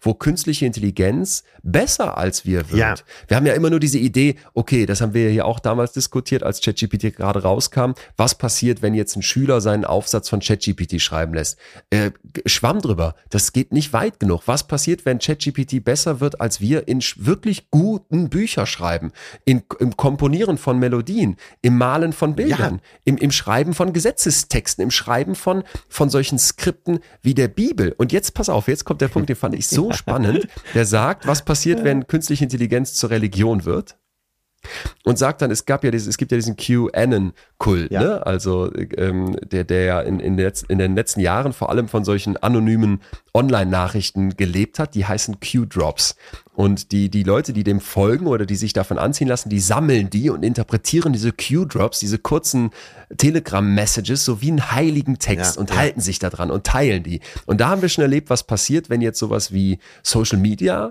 wo 0.00 0.14
künstliche 0.14 0.66
Intelligenz 0.66 1.44
besser 1.62 2.16
als 2.18 2.44
wir 2.44 2.70
wird. 2.70 2.78
Ja. 2.78 2.94
Wir 3.28 3.36
haben 3.36 3.46
ja 3.46 3.54
immer 3.54 3.70
nur 3.70 3.80
diese 3.80 3.98
Idee, 3.98 4.36
okay, 4.54 4.86
das 4.86 5.00
haben 5.00 5.14
wir 5.14 5.32
ja 5.32 5.44
auch 5.44 5.60
damals 5.60 5.92
diskutiert, 5.92 6.42
als 6.42 6.60
ChatGPT 6.60 7.16
gerade 7.16 7.42
rauskam. 7.42 7.92
Was 8.16 8.34
passiert, 8.34 8.82
wenn 8.82 8.94
jetzt 8.94 9.16
ein 9.16 9.22
Schüler 9.22 9.60
seinen 9.60 9.84
Aufsatz 9.84 10.28
von 10.28 10.40
ChatGPT 10.40 11.00
schreiben 11.00 11.34
lässt? 11.34 11.58
Äh, 11.90 12.10
schwamm 12.46 12.80
drüber. 12.80 13.14
Das 13.30 13.52
geht 13.52 13.72
nicht 13.72 13.92
weit 13.92 14.20
genug. 14.20 14.42
Was 14.46 14.66
passiert, 14.66 15.04
wenn 15.04 15.18
ChatGPT 15.18 15.84
besser 15.84 16.20
wird, 16.20 16.40
als 16.40 16.60
wir 16.60 16.88
in 16.88 17.00
wirklich 17.16 17.70
guten 17.70 18.28
Bücher 18.28 18.66
schreiben? 18.66 19.12
In, 19.44 19.62
Im 19.78 19.96
Komponieren 19.96 20.58
von 20.58 20.78
Melodien, 20.78 21.36
im 21.62 21.78
Malen 21.78 22.12
von 22.12 22.34
Bildern, 22.34 22.74
ja. 22.76 22.80
im, 23.04 23.16
im 23.16 23.30
Schreiben 23.30 23.74
von 23.74 23.92
Gesetzestexten, 23.92 24.82
im 24.82 24.90
Schreiben 24.90 25.34
von, 25.34 25.64
von 25.88 26.10
solchen 26.10 26.38
Skripten 26.38 27.00
wie 27.22 27.34
der 27.34 27.48
Bibel. 27.48 27.94
Und 27.96 28.12
jetzt 28.12 28.34
pass 28.34 28.48
auf, 28.48 28.68
jetzt 28.68 28.84
kommt 28.84 29.00
der 29.00 29.08
Punkt, 29.08 29.28
den 29.28 29.36
fand 29.36 29.54
ich 29.54 29.59
so 29.68 29.92
spannend. 29.92 30.48
Der 30.74 30.84
sagt, 30.84 31.26
was 31.26 31.44
passiert, 31.44 31.84
wenn 31.84 32.06
künstliche 32.06 32.44
Intelligenz 32.44 32.94
zur 32.94 33.10
Religion 33.10 33.64
wird? 33.64 33.96
Und 35.04 35.18
sagt 35.18 35.42
dann, 35.42 35.50
es 35.50 35.64
gab 35.64 35.84
ja 35.84 35.90
dieses, 35.90 36.06
es 36.06 36.18
gibt 36.18 36.30
ja 36.32 36.38
diesen 36.38 36.56
QAnon-Kult, 36.56 37.90
ja. 37.90 38.00
ne? 38.00 38.26
Also 38.26 38.70
ähm, 38.96 39.36
der, 39.42 39.64
der 39.64 39.84
ja 39.84 40.00
in, 40.00 40.20
in, 40.20 40.36
der, 40.36 40.52
in 40.68 40.78
den 40.78 40.94
letzten 40.94 41.20
Jahren 41.20 41.52
vor 41.52 41.70
allem 41.70 41.88
von 41.88 42.04
solchen 42.04 42.36
anonymen 42.36 43.00
Online-Nachrichten 43.32 44.36
gelebt 44.36 44.78
hat, 44.78 44.94
die 44.94 45.06
heißen 45.06 45.38
Q-Drops. 45.40 46.16
Und 46.52 46.92
die, 46.92 47.08
die 47.08 47.22
Leute, 47.22 47.54
die 47.54 47.64
dem 47.64 47.80
folgen 47.80 48.26
oder 48.26 48.44
die 48.44 48.56
sich 48.56 48.74
davon 48.74 48.98
anziehen 48.98 49.28
lassen, 49.28 49.48
die 49.48 49.60
sammeln 49.60 50.10
die 50.10 50.28
und 50.28 50.42
interpretieren 50.42 51.12
diese 51.12 51.32
Q-Drops, 51.32 52.00
diese 52.00 52.18
kurzen 52.18 52.70
Telegram-Messages, 53.16 54.24
so 54.24 54.42
wie 54.42 54.50
einen 54.50 54.70
heiligen 54.70 55.18
Text 55.18 55.56
ja, 55.56 55.60
und 55.60 55.70
ja. 55.70 55.76
halten 55.76 56.00
sich 56.00 56.18
daran 56.18 56.50
und 56.50 56.64
teilen 56.64 57.02
die. 57.02 57.20
Und 57.46 57.62
da 57.62 57.70
haben 57.70 57.80
wir 57.80 57.88
schon 57.88 58.02
erlebt, 58.02 58.28
was 58.28 58.42
passiert, 58.42 58.90
wenn 58.90 59.00
jetzt 59.00 59.18
sowas 59.18 59.52
wie 59.52 59.78
Social 60.02 60.38
Media 60.38 60.90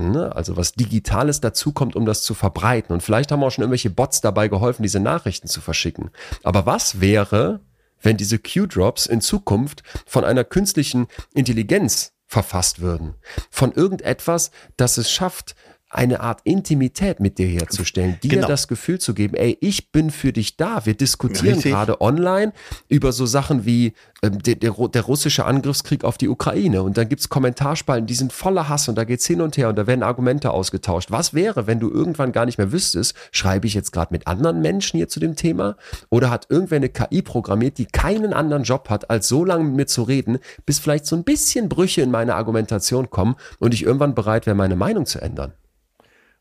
Ne? 0.00 0.34
Also 0.34 0.56
was 0.56 0.72
Digitales 0.72 1.40
dazukommt, 1.40 1.96
um 1.96 2.06
das 2.06 2.22
zu 2.22 2.34
verbreiten. 2.34 2.92
Und 2.92 3.02
vielleicht 3.02 3.32
haben 3.32 3.42
auch 3.42 3.50
schon 3.50 3.62
irgendwelche 3.62 3.90
Bots 3.90 4.20
dabei 4.20 4.48
geholfen, 4.48 4.82
diese 4.82 5.00
Nachrichten 5.00 5.48
zu 5.48 5.60
verschicken. 5.60 6.10
Aber 6.42 6.66
was 6.66 7.00
wäre, 7.00 7.60
wenn 8.00 8.16
diese 8.16 8.38
Q-Drops 8.38 9.06
in 9.06 9.20
Zukunft 9.20 9.82
von 10.06 10.24
einer 10.24 10.44
künstlichen 10.44 11.06
Intelligenz 11.34 12.12
verfasst 12.26 12.80
würden? 12.80 13.14
Von 13.50 13.72
irgendetwas, 13.72 14.50
das 14.76 14.96
es 14.96 15.10
schafft, 15.10 15.54
eine 15.90 16.20
Art 16.20 16.40
Intimität 16.44 17.18
mit 17.18 17.38
dir 17.38 17.48
herzustellen, 17.48 18.16
dir 18.22 18.30
genau. 18.30 18.46
das 18.46 18.68
Gefühl 18.68 19.00
zu 19.00 19.12
geben, 19.12 19.34
ey, 19.34 19.58
ich 19.60 19.90
bin 19.90 20.10
für 20.10 20.32
dich 20.32 20.56
da. 20.56 20.86
Wir 20.86 20.94
diskutieren 20.94 21.54
Richtig. 21.54 21.72
gerade 21.72 22.00
online 22.00 22.52
über 22.88 23.10
so 23.10 23.26
Sachen 23.26 23.66
wie 23.66 23.94
äh, 24.22 24.30
der, 24.30 24.54
der, 24.54 24.72
der, 24.72 25.02
russische 25.02 25.44
Angriffskrieg 25.44 26.04
auf 26.04 26.16
die 26.16 26.28
Ukraine 26.28 26.84
und 26.84 26.96
dann 26.96 27.08
gibt's 27.08 27.28
Kommentarspalten, 27.28 28.06
die 28.06 28.14
sind 28.14 28.32
voller 28.32 28.68
Hass 28.68 28.88
und 28.88 28.94
da 28.94 29.02
geht's 29.02 29.26
hin 29.26 29.40
und 29.40 29.56
her 29.56 29.68
und 29.68 29.76
da 29.76 29.88
werden 29.88 30.04
Argumente 30.04 30.52
ausgetauscht. 30.52 31.10
Was 31.10 31.34
wäre, 31.34 31.66
wenn 31.66 31.80
du 31.80 31.90
irgendwann 31.90 32.30
gar 32.30 32.46
nicht 32.46 32.58
mehr 32.58 32.70
wüsstest, 32.70 33.14
schreibe 33.32 33.66
ich 33.66 33.74
jetzt 33.74 33.90
gerade 33.90 34.14
mit 34.14 34.28
anderen 34.28 34.60
Menschen 34.60 34.98
hier 34.98 35.08
zu 35.08 35.18
dem 35.18 35.34
Thema 35.34 35.76
oder 36.08 36.30
hat 36.30 36.46
irgendwer 36.50 36.76
eine 36.76 36.88
KI 36.88 37.22
programmiert, 37.22 37.78
die 37.78 37.86
keinen 37.86 38.32
anderen 38.32 38.62
Job 38.62 38.90
hat, 38.90 39.10
als 39.10 39.26
so 39.26 39.44
lange 39.44 39.64
mit 39.64 39.74
mir 39.74 39.86
zu 39.86 40.04
reden, 40.04 40.38
bis 40.66 40.78
vielleicht 40.78 41.06
so 41.06 41.16
ein 41.16 41.24
bisschen 41.24 41.68
Brüche 41.68 42.02
in 42.02 42.12
meine 42.12 42.36
Argumentation 42.36 43.10
kommen 43.10 43.34
und 43.58 43.74
ich 43.74 43.82
irgendwann 43.82 44.14
bereit 44.14 44.46
wäre, 44.46 44.54
meine 44.54 44.76
Meinung 44.76 45.04
zu 45.04 45.20
ändern. 45.20 45.52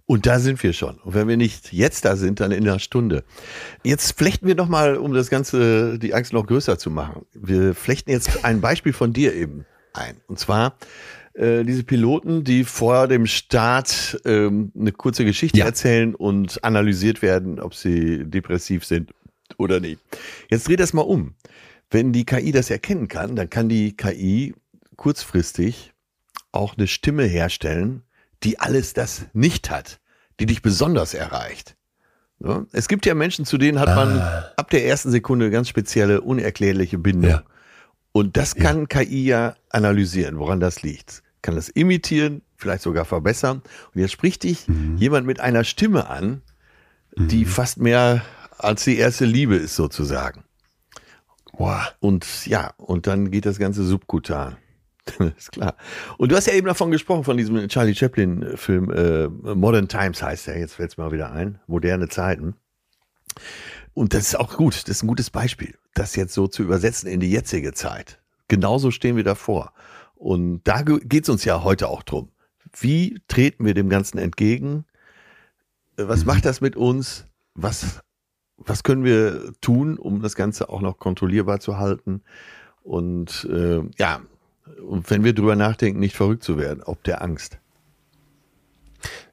Und 0.10 0.26
da 0.26 0.39
sind 0.39 0.64
wir 0.64 0.74
schon. 0.74 0.97
Und 0.97 1.14
wenn 1.14 1.28
wir 1.28 1.38
nicht 1.38 1.72
jetzt 1.72 2.03
da 2.03 2.16
sind, 2.16 2.39
dann 2.39 2.49
in 2.51 2.68
einer 2.68 2.80
Stunde. 2.80 3.24
Jetzt 3.84 4.18
flechten 4.18 4.47
wir 4.47 4.55
noch 4.55 4.68
mal, 4.68 4.97
um 4.97 5.14
das 5.14 5.30
Ganze, 5.30 5.99
die 5.99 6.16
Angst 6.16 6.34
noch 6.34 6.47
größer 6.47 6.80
zu 6.80 6.89
machen. 6.89 7.28
Wir 7.36 7.76
flechten 7.76 8.10
jetzt 8.10 8.43
ein 8.43 8.60
Beispiel 8.60 8.91
von 8.91 9.14
dir 9.14 9.36
eben 9.36 9.68
ein. 9.93 10.16
Und 10.26 10.39
zwar 10.39 10.80
äh, 11.36 11.64
diese 11.64 11.84
Piloten, 11.84 12.43
die 12.43 12.64
vor 12.64 13.07
dem 13.07 13.28
Start 13.28 14.20
ähm, 14.26 14.72
eine 14.76 14.93
kurze 14.93 15.26
Geschichte 15.26 15.60
ja. 15.60 15.66
erzählen 15.66 16.16
und 16.16 16.64
analysiert 16.64 17.22
werden, 17.22 17.60
ob 17.60 17.76
sie 17.76 18.26
depressiv 18.26 18.86
sind 18.86 19.14
oder 19.60 19.80
nicht. 19.80 20.01
Jetzt 20.49 20.68
dreh 20.68 20.76
das 20.76 20.91
mal 20.91 21.03
um. 21.03 21.36
Wenn 21.91 22.14
die 22.14 22.26
KI 22.26 22.51
das 22.51 22.72
erkennen 22.72 23.10
kann, 23.10 23.36
dann 23.36 23.51
kann 23.51 23.70
die 23.70 23.95
KI 23.95 24.55
kurzfristig 24.95 25.93
auch 26.51 26.76
eine 26.78 26.88
Stimme 26.88 27.26
herstellen, 27.26 28.01
die 28.43 28.60
alles 28.60 28.93
das 28.93 29.26
nicht 29.34 29.70
hat, 29.70 29.99
die 30.40 30.46
dich 30.46 30.62
besonders 30.62 31.14
erreicht. 31.14 31.76
Ja? 32.40 32.66
Es 32.72 32.88
gibt 32.88 33.06
ja 33.06 33.14
Menschen, 33.14 33.46
zu 33.46 33.58
denen 33.58 33.80
hat 33.80 33.96
man 33.96 34.20
ah. 34.20 34.52
ab 34.56 34.70
der 34.70 34.86
ersten 34.86 35.12
Sekunde 35.12 35.52
ganz 35.52 35.70
spezielle, 35.70 36.22
unerklärliche 36.22 36.98
Bindung. 36.98 37.32
Ja. 37.32 37.44
Und 38.12 38.38
das 38.38 38.56
kann 38.56 38.82
ja. 38.82 38.86
KI 39.04 39.26
ja 39.26 39.56
analysieren, 39.70 40.40
woran 40.40 40.60
das 40.60 40.82
liegt. 40.82 41.24
Kann 41.42 41.56
das 41.56 41.70
imitieren, 41.70 42.42
vielleicht 42.58 42.84
sogar 42.84 43.06
verbessern. 43.06 43.62
Und 43.94 44.02
jetzt 44.02 44.12
spricht 44.12 44.44
dich 44.44 44.68
mhm. 44.68 44.98
jemand 44.98 45.28
mit 45.28 45.40
einer 45.40 45.64
Stimme 45.64 46.10
an, 46.10 46.42
die 47.16 47.46
mhm. 47.46 47.50
fast 47.50 47.78
mehr 47.78 48.24
als 48.58 48.84
die 48.84 48.98
erste 48.98 49.26
Liebe 49.26 49.56
ist 49.56 49.76
sozusagen. 49.76 50.44
Boah. 51.58 51.88
Und 52.00 52.46
ja, 52.46 52.74
und 52.78 53.06
dann 53.06 53.32
geht 53.32 53.46
das 53.46 53.60
Ganze 53.60 53.84
subkutan. 53.84 54.58
ist 55.38 55.51
klar. 55.51 55.76
Und 56.18 56.32
du 56.32 56.36
hast 56.36 56.47
ja 56.47 56.53
eben 56.53 56.68
davon 56.68 56.91
gesprochen, 56.91 57.24
von 57.24 57.38
diesem 57.38 57.68
Charlie 57.68 57.95
Chaplin-Film, 57.95 58.91
äh, 58.91 59.28
Modern 59.55 59.88
Times 59.88 60.22
heißt 60.22 60.47
er, 60.47 60.60
jetzt 60.60 60.76
fällt 60.76 60.91
es 60.91 60.97
mal 60.97 61.12
wieder 61.12 61.32
ein, 61.32 61.60
moderne 61.68 62.10
Zeiten. 62.10 62.55
Und 63.93 64.14
das 64.14 64.30
ist 64.30 64.36
auch 64.36 64.55
gut, 64.57 64.76
das 64.76 64.97
ist 64.97 65.03
ein 65.03 65.07
gutes 65.07 65.30
Beispiel, 65.30 65.76
das 65.93 66.16
jetzt 66.16 66.34
so 66.34 66.47
zu 66.47 66.64
übersetzen 66.64 67.10
in 67.10 67.20
die 67.20 67.32
jetzige 67.32 67.74
Zeit. 67.74 68.20
genauso 68.47 68.89
stehen 68.89 69.16
wir 69.16 69.24
davor. 69.24 69.74
Und 70.16 70.62
da 70.64 70.82
geht 70.82 71.24
es 71.24 71.30
uns 71.30 71.45
ja 71.45 71.64
heute 71.64 71.88
auch 71.88 72.03
drum. 72.03 72.30
Wie 72.78 73.22
treten 73.28 73.66
wir 73.66 73.74
dem 73.74 73.89
Ganzen 73.89 74.18
entgegen? 74.18 74.86
Was 75.95 76.22
mhm. 76.22 76.28
macht 76.28 76.45
das 76.45 76.60
mit 76.60 76.76
uns? 76.76 77.26
Was, 77.53 78.01
was 78.57 78.84
können 78.84 79.03
wir 79.03 79.53
tun, 79.62 79.97
um 79.97 80.22
das 80.22 80.36
Ganze 80.36 80.70
auch 80.70 80.82
noch 80.82 80.97
kontrollierbar 80.97 81.60
zu 81.60 81.78
halten? 81.78 82.22
Und 82.84 83.47
äh, 83.51 83.82
ja, 83.97 84.22
wenn 84.82 85.23
wir 85.23 85.34
drüber 85.34 85.55
nachdenken, 85.55 85.99
nicht 85.99 86.15
verrückt 86.15 86.43
zu 86.43 86.57
werden, 86.57 86.84
ob 86.84 87.03
der 87.03 87.21
Angst. 87.21 87.57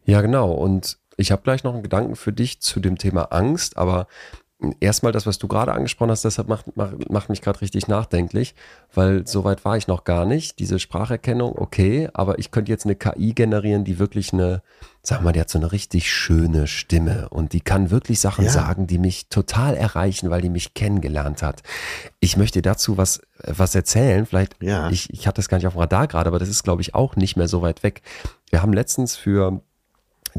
Ja, 0.04 0.20
genau. 0.20 0.52
Und 0.52 0.98
ich 1.16 1.32
habe 1.32 1.42
gleich 1.42 1.64
noch 1.64 1.74
einen 1.74 1.82
Gedanken 1.82 2.16
für 2.16 2.32
dich 2.32 2.60
zu 2.60 2.80
dem 2.80 2.98
Thema 2.98 3.32
Angst, 3.32 3.76
aber 3.76 4.06
erstmal 4.80 5.12
das, 5.12 5.26
was 5.26 5.38
du 5.38 5.48
gerade 5.48 5.72
angesprochen 5.72 6.10
hast, 6.10 6.24
deshalb 6.24 6.48
macht, 6.48 6.76
macht, 6.76 7.10
macht 7.10 7.28
mich 7.28 7.42
gerade 7.42 7.60
richtig 7.60 7.88
nachdenklich, 7.88 8.54
weil 8.94 9.26
so 9.26 9.44
weit 9.44 9.64
war 9.64 9.76
ich 9.76 9.86
noch 9.86 10.04
gar 10.04 10.24
nicht. 10.24 10.58
Diese 10.58 10.78
Spracherkennung, 10.78 11.56
okay, 11.58 12.08
aber 12.14 12.38
ich 12.38 12.50
könnte 12.50 12.72
jetzt 12.72 12.86
eine 12.86 12.96
KI 12.96 13.34
generieren, 13.34 13.84
die 13.84 13.98
wirklich 13.98 14.32
eine, 14.32 14.62
sag 15.02 15.22
mal, 15.22 15.32
die 15.32 15.40
hat 15.40 15.50
so 15.50 15.58
eine 15.58 15.72
richtig 15.72 16.10
schöne 16.10 16.66
Stimme 16.66 17.28
und 17.28 17.52
die 17.52 17.60
kann 17.60 17.90
wirklich 17.90 18.18
Sachen 18.18 18.46
ja. 18.46 18.50
sagen, 18.50 18.86
die 18.86 18.98
mich 18.98 19.28
total 19.28 19.76
erreichen, 19.76 20.30
weil 20.30 20.40
die 20.40 20.50
mich 20.50 20.72
kennengelernt 20.72 21.42
hat. 21.42 21.62
Ich 22.20 22.38
möchte 22.38 22.62
dazu 22.62 22.96
was, 22.96 23.20
was 23.46 23.74
erzählen. 23.74 24.24
Vielleicht, 24.24 24.62
ja. 24.62 24.88
ich, 24.90 25.10
ich 25.10 25.26
hatte 25.26 25.36
das 25.36 25.48
gar 25.48 25.58
nicht 25.58 25.66
auf 25.66 25.74
dem 25.74 25.80
Radar 25.80 26.06
gerade, 26.06 26.28
aber 26.28 26.38
das 26.38 26.48
ist, 26.48 26.62
glaube 26.62 26.80
ich, 26.80 26.94
auch 26.94 27.14
nicht 27.14 27.36
mehr 27.36 27.48
so 27.48 27.60
weit 27.60 27.82
weg. 27.82 28.00
Wir 28.50 28.62
haben 28.62 28.72
letztens 28.72 29.16
für 29.16 29.60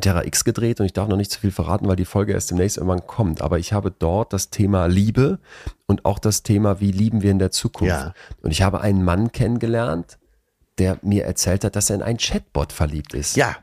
Terra 0.02 0.26
X 0.26 0.44
gedreht 0.44 0.80
und 0.80 0.86
ich 0.86 0.94
darf 0.94 1.08
noch 1.08 1.18
nicht 1.18 1.32
zu 1.32 1.40
viel 1.40 1.52
verraten, 1.52 1.88
weil 1.88 1.96
die 1.96 2.06
Folge 2.06 2.34
erst 2.34 2.52
demnächst 2.52 2.78
irgendwann 2.78 3.06
kommt. 3.06 3.42
Aber 3.42 3.60
ich 3.60 3.74
habe 3.74 3.92
dort 3.92 4.34
das 4.34 4.50
Thema 4.50 4.88
Liebe 4.88 5.40
und 5.86 6.06
auch 6.06 6.20
das 6.20 6.44
Thema, 6.44 6.80
wie 6.80 6.92
lieben 6.92 7.22
wir 7.22 7.32
in 7.32 7.40
der 7.40 7.52
Zukunft. 7.52 7.94
Ja. 7.94 8.14
Und 8.42 8.52
ich 8.52 8.62
habe 8.62 8.82
einen 8.82 9.04
Mann 9.04 9.32
kennengelernt, 9.32 10.18
der 10.78 10.98
mir 11.02 11.26
erzählt 11.26 11.64
hat, 11.64 11.76
dass 11.76 11.90
er 11.90 11.98
in 11.98 12.02
einen 12.02 12.18
Chatbot 12.18 12.74
verliebt 12.74 13.14
ist. 13.14 13.36
Ja. 13.36 13.56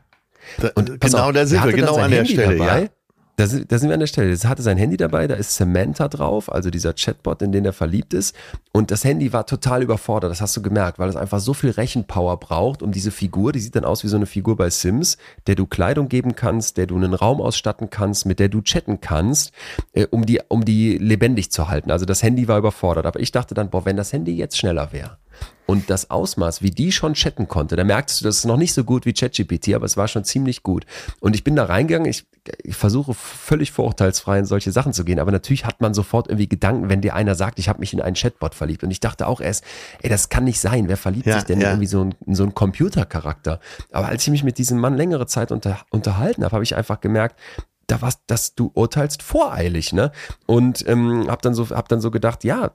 und 0.75 0.99
genau, 0.99 1.27
auf, 1.27 1.33
da 1.33 1.45
sind 1.45 1.63
wir, 1.63 1.73
genau 1.73 1.95
an 1.95 2.11
der 2.11 2.19
Handy 2.19 2.33
Stelle. 2.33 2.57
Dabei, 2.57 2.81
ja. 2.83 2.89
Da 3.37 3.47
sind, 3.47 3.71
da 3.71 3.77
sind 3.77 3.89
wir 3.89 3.93
an 3.93 3.99
der 3.99 4.07
Stelle. 4.07 4.31
Es 4.31 4.45
hatte 4.45 4.61
sein 4.61 4.77
Handy 4.77 4.97
dabei, 4.97 5.27
da 5.27 5.35
ist 5.35 5.55
Samantha 5.55 6.07
drauf, 6.07 6.51
also 6.51 6.69
dieser 6.69 6.93
Chatbot, 6.93 7.41
in 7.41 7.51
den 7.51 7.65
er 7.65 7.73
verliebt 7.73 8.13
ist. 8.13 8.35
Und 8.71 8.91
das 8.91 9.03
Handy 9.03 9.33
war 9.33 9.45
total 9.45 9.83
überfordert, 9.83 10.31
das 10.31 10.41
hast 10.41 10.55
du 10.55 10.61
gemerkt, 10.61 10.99
weil 10.99 11.09
es 11.09 11.15
einfach 11.15 11.39
so 11.39 11.53
viel 11.53 11.71
Rechenpower 11.71 12.37
braucht, 12.37 12.81
um 12.81 12.91
diese 12.91 13.11
Figur, 13.11 13.51
die 13.51 13.59
sieht 13.59 13.75
dann 13.75 13.85
aus 13.85 14.03
wie 14.03 14.07
so 14.07 14.15
eine 14.15 14.25
Figur 14.25 14.55
bei 14.55 14.69
Sims, 14.69 15.17
der 15.47 15.55
du 15.55 15.65
Kleidung 15.65 16.07
geben 16.07 16.35
kannst, 16.35 16.77
der 16.77 16.87
du 16.87 16.95
einen 16.95 17.13
Raum 17.13 17.41
ausstatten 17.41 17.89
kannst, 17.89 18.25
mit 18.25 18.39
der 18.39 18.49
du 18.49 18.61
chatten 18.61 19.01
kannst, 19.01 19.51
äh, 19.93 20.07
um, 20.09 20.25
die, 20.25 20.39
um 20.47 20.63
die 20.63 20.97
lebendig 20.97 21.51
zu 21.51 21.67
halten. 21.67 21.91
Also 21.91 22.05
das 22.05 22.23
Handy 22.23 22.47
war 22.47 22.57
überfordert. 22.57 23.05
Aber 23.05 23.19
ich 23.19 23.31
dachte 23.31 23.53
dann, 23.53 23.69
boah, 23.69 23.85
wenn 23.85 23.97
das 23.97 24.13
Handy 24.13 24.35
jetzt 24.35 24.57
schneller 24.57 24.93
wäre 24.93 25.17
und 25.65 25.89
das 25.89 26.09
Ausmaß, 26.11 26.61
wie 26.61 26.69
die 26.69 26.91
schon 26.91 27.13
chatten 27.13 27.47
konnte, 27.47 27.75
da 27.75 27.83
merktest 27.83 28.21
du, 28.21 28.25
das 28.25 28.37
ist 28.37 28.45
noch 28.45 28.57
nicht 28.57 28.73
so 28.73 28.83
gut 28.83 29.05
wie 29.05 29.13
ChatGPT, 29.13 29.73
aber 29.73 29.85
es 29.85 29.97
war 29.97 30.07
schon 30.07 30.23
ziemlich 30.23 30.63
gut. 30.63 30.85
Und 31.19 31.35
ich 31.35 31.43
bin 31.43 31.55
da 31.55 31.65
reingegangen, 31.65 32.07
ich, 32.07 32.25
ich 32.63 32.75
versuche 32.75 33.13
völlig 33.13 33.71
vorurteilsfrei 33.71 34.39
in 34.39 34.45
solche 34.45 34.71
Sachen 34.71 34.93
zu 34.93 35.03
gehen, 35.03 35.19
aber 35.19 35.31
natürlich 35.31 35.65
hat 35.65 35.81
man 35.81 35.93
sofort 35.93 36.27
irgendwie 36.27 36.47
Gedanken, 36.47 36.89
wenn 36.89 37.01
dir 37.01 37.15
einer 37.15 37.35
sagt, 37.35 37.57
ich 37.59 37.67
habe 37.67 37.79
mich 37.79 37.93
in 37.93 38.01
einen 38.01 38.15
Chatbot 38.15 38.53
verliebt. 38.53 38.83
Und 38.83 38.91
ich 38.91 38.99
dachte 38.99 39.27
auch 39.27 39.41
erst, 39.41 39.63
ey, 40.01 40.09
das 40.09 40.29
kann 40.29 40.43
nicht 40.43 40.59
sein. 40.59 40.87
Wer 40.87 40.97
verliebt 40.97 41.25
ja, 41.25 41.35
sich 41.35 41.45
denn 41.45 41.61
ja. 41.61 41.69
irgendwie 41.69 41.87
so 41.87 42.09
in 42.25 42.35
so 42.35 42.43
einen 42.43 42.53
Computercharakter? 42.53 43.59
Aber 43.91 44.07
als 44.07 44.23
ich 44.23 44.29
mich 44.29 44.43
mit 44.43 44.57
diesem 44.57 44.79
Mann 44.79 44.95
längere 44.95 45.25
Zeit 45.25 45.51
unter, 45.51 45.79
unterhalten 45.89 46.43
habe, 46.43 46.53
habe 46.53 46.63
ich 46.63 46.75
einfach 46.75 47.01
gemerkt, 47.01 47.39
da 47.87 48.01
warst, 48.01 48.21
dass 48.27 48.55
du 48.55 48.71
urteilst 48.73 49.23
voreilig, 49.23 49.93
ne? 49.93 50.11
Und 50.45 50.87
ähm, 50.87 51.27
hab 51.27 51.41
dann 51.41 51.53
so, 51.53 51.69
hab 51.69 51.89
dann 51.89 52.01
so 52.01 52.11
gedacht, 52.11 52.43
ja, 52.43 52.71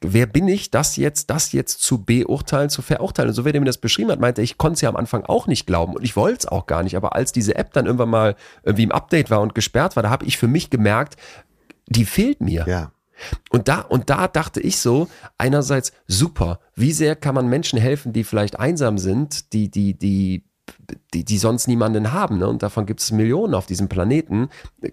wer 0.00 0.26
bin 0.26 0.48
ich, 0.48 0.70
das 0.70 0.96
jetzt, 0.96 1.30
das 1.30 1.52
jetzt 1.52 1.82
zu 1.82 2.04
beurteilen, 2.04 2.70
zu 2.70 2.82
verurteilen? 2.82 3.30
Und 3.30 3.34
so 3.34 3.44
wie 3.44 3.50
er 3.50 3.60
mir 3.60 3.66
das 3.66 3.78
beschrieben 3.78 4.10
hat, 4.10 4.20
meinte 4.20 4.42
ich, 4.42 4.58
konnte 4.58 4.74
es 4.74 4.80
ja 4.80 4.88
am 4.88 4.96
Anfang 4.96 5.24
auch 5.24 5.46
nicht 5.46 5.66
glauben 5.66 5.94
und 5.94 6.04
ich 6.04 6.16
wollte 6.16 6.38
es 6.38 6.46
auch 6.46 6.66
gar 6.66 6.82
nicht. 6.82 6.96
Aber 6.96 7.14
als 7.14 7.32
diese 7.32 7.56
App 7.56 7.72
dann 7.72 7.86
irgendwann 7.86 8.10
mal 8.10 8.36
irgendwie 8.62 8.84
im 8.84 8.92
Update 8.92 9.30
war 9.30 9.40
und 9.40 9.54
gesperrt 9.54 9.96
war, 9.96 10.02
da 10.02 10.10
habe 10.10 10.26
ich 10.26 10.38
für 10.38 10.48
mich 10.48 10.70
gemerkt, 10.70 11.16
die 11.86 12.04
fehlt 12.04 12.40
mir. 12.40 12.64
Ja. 12.68 12.92
Und 13.50 13.68
da, 13.68 13.80
und 13.80 14.10
da 14.10 14.28
dachte 14.28 14.60
ich 14.60 14.78
so, 14.78 15.08
einerseits 15.38 15.92
super, 16.06 16.60
wie 16.74 16.92
sehr 16.92 17.16
kann 17.16 17.34
man 17.34 17.48
Menschen 17.48 17.78
helfen, 17.78 18.12
die 18.12 18.24
vielleicht 18.24 18.58
einsam 18.58 18.98
sind, 18.98 19.52
die, 19.52 19.70
die, 19.70 19.94
die 19.94 20.44
die, 21.14 21.24
die 21.24 21.38
sonst 21.38 21.68
niemanden 21.68 22.12
haben. 22.12 22.38
Ne? 22.38 22.48
Und 22.48 22.62
davon 22.62 22.86
gibt 22.86 23.00
es 23.00 23.12
Millionen 23.12 23.54
auf 23.54 23.66
diesem 23.66 23.88
Planeten. 23.88 24.48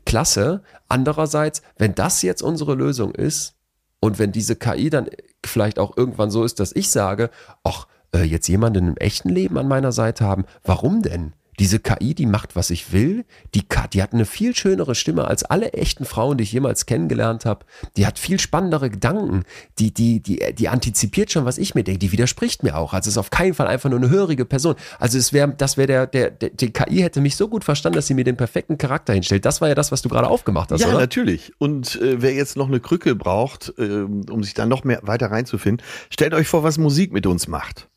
Klasse. 0.05 0.63
Andererseits, 0.87 1.61
wenn 1.77 1.95
das 1.95 2.21
jetzt 2.21 2.41
unsere 2.41 2.75
Lösung 2.75 3.13
ist 3.13 3.55
und 3.99 4.19
wenn 4.19 4.31
diese 4.31 4.55
KI 4.55 4.89
dann 4.89 5.09
vielleicht 5.45 5.79
auch 5.79 5.97
irgendwann 5.97 6.31
so 6.31 6.43
ist, 6.43 6.59
dass 6.59 6.75
ich 6.75 6.89
sage, 6.89 7.29
ach, 7.63 7.87
äh, 8.13 8.23
jetzt 8.23 8.47
jemanden 8.47 8.87
im 8.89 8.97
echten 8.97 9.29
Leben 9.29 9.57
an 9.57 9.67
meiner 9.67 9.91
Seite 9.91 10.25
haben, 10.25 10.45
warum 10.63 11.01
denn? 11.01 11.33
Diese 11.59 11.79
KI, 11.79 12.15
die 12.15 12.25
macht, 12.25 12.55
was 12.55 12.69
ich 12.69 12.91
will. 12.91 13.25
Die, 13.53 13.63
die 13.93 14.01
hat 14.01 14.13
eine 14.13 14.25
viel 14.25 14.55
schönere 14.55 14.95
Stimme 14.95 15.25
als 15.25 15.43
alle 15.43 15.73
echten 15.73 16.05
Frauen, 16.05 16.37
die 16.37 16.43
ich 16.43 16.51
jemals 16.51 16.85
kennengelernt 16.85 17.45
habe. 17.45 17.65
Die 17.97 18.05
hat 18.05 18.19
viel 18.19 18.39
spannendere 18.39 18.89
Gedanken. 18.89 19.43
Die, 19.79 19.93
die, 19.93 20.19
die, 20.19 20.53
die 20.53 20.69
antizipiert 20.69 21.31
schon, 21.31 21.45
was 21.45 21.57
ich 21.57 21.75
mir 21.75 21.83
denke. 21.83 21.99
Die 21.99 22.11
widerspricht 22.11 22.63
mir 22.63 22.77
auch. 22.77 22.93
Also 22.93 23.07
es 23.07 23.13
ist 23.13 23.17
auf 23.17 23.29
keinen 23.29 23.53
Fall 23.53 23.67
einfach 23.67 23.89
nur 23.89 23.99
eine 23.99 24.09
hörige 24.09 24.45
Person. 24.45 24.75
Also 24.99 25.17
es 25.17 25.33
wäre, 25.33 25.53
das 25.57 25.77
wäre 25.77 25.87
der, 25.87 26.07
der, 26.07 26.31
der, 26.31 26.49
die 26.49 26.71
KI 26.71 27.01
hätte 27.01 27.21
mich 27.21 27.35
so 27.35 27.47
gut 27.47 27.63
verstanden, 27.63 27.95
dass 27.95 28.07
sie 28.07 28.13
mir 28.13 28.23
den 28.23 28.37
perfekten 28.37 28.77
Charakter 28.77 29.13
hinstellt. 29.13 29.45
Das 29.45 29.61
war 29.61 29.67
ja 29.67 29.75
das, 29.75 29.91
was 29.91 30.01
du 30.01 30.09
gerade 30.09 30.29
aufgemacht 30.29 30.71
hast, 30.71 30.81
ja, 30.81 30.87
oder? 30.87 30.99
Natürlich. 30.99 31.53
Und 31.59 31.99
äh, 32.01 32.21
wer 32.21 32.33
jetzt 32.33 32.57
noch 32.57 32.67
eine 32.67 32.79
Krücke 32.79 33.15
braucht, 33.15 33.73
äh, 33.77 34.03
um 34.03 34.43
sich 34.43 34.53
da 34.53 34.65
noch 34.65 34.83
mehr 34.83 34.99
weiter 35.03 35.31
reinzufinden, 35.31 35.85
stellt 36.09 36.33
euch 36.33 36.47
vor, 36.47 36.63
was 36.63 36.77
Musik 36.77 37.13
mit 37.13 37.25
uns 37.27 37.47
macht 37.47 37.89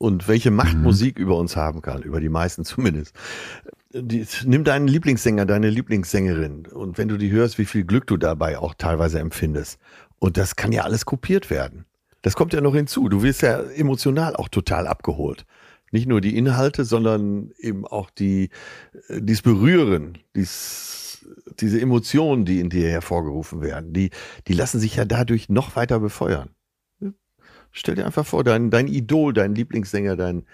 und 0.00 0.28
welche 0.28 0.50
Macht 0.50 0.78
mhm. 0.78 0.82
Musik 0.82 1.18
über 1.18 1.36
uns 1.36 1.56
haben 1.56 1.82
kann, 1.82 2.02
über 2.02 2.20
die 2.20 2.30
meisten 2.30 2.64
zumindest. 2.64 3.14
Die, 3.92 4.26
nimm 4.44 4.64
deinen 4.64 4.88
Lieblingssänger, 4.88 5.46
deine 5.46 5.68
Lieblingssängerin 5.68 6.66
und 6.66 6.96
wenn 6.96 7.08
du 7.08 7.18
die 7.18 7.30
hörst, 7.30 7.58
wie 7.58 7.66
viel 7.66 7.84
Glück 7.84 8.06
du 8.06 8.16
dabei 8.16 8.58
auch 8.58 8.74
teilweise 8.74 9.18
empfindest. 9.18 9.78
Und 10.18 10.36
das 10.36 10.56
kann 10.56 10.72
ja 10.72 10.82
alles 10.84 11.04
kopiert 11.04 11.50
werden. 11.50 11.84
Das 12.22 12.34
kommt 12.34 12.52
ja 12.52 12.60
noch 12.60 12.74
hinzu. 12.74 13.08
Du 13.08 13.22
wirst 13.22 13.42
ja 13.42 13.60
emotional 13.60 14.36
auch 14.36 14.48
total 14.48 14.86
abgeholt. 14.86 15.44
Nicht 15.90 16.06
nur 16.06 16.20
die 16.20 16.36
Inhalte, 16.36 16.84
sondern 16.84 17.50
eben 17.58 17.86
auch 17.86 18.10
die, 18.10 18.50
äh, 19.08 19.20
dies 19.20 19.42
Berühren, 19.42 20.18
dies, 20.36 21.26
diese 21.58 21.80
Emotionen, 21.80 22.44
die 22.44 22.60
in 22.60 22.70
dir 22.70 22.88
hervorgerufen 22.88 23.60
werden, 23.60 23.92
die, 23.92 24.10
die 24.46 24.52
lassen 24.52 24.78
sich 24.78 24.96
ja 24.96 25.04
dadurch 25.04 25.48
noch 25.48 25.76
weiter 25.76 25.98
befeuern. 25.98 26.50
Stell 27.72 27.94
dir 27.94 28.06
einfach 28.06 28.26
vor, 28.26 28.44
dein, 28.44 28.70
dein 28.70 28.88
Idol, 28.88 29.32
dein 29.32 29.54
Lieblingssänger, 29.54 30.16
dein 30.16 30.44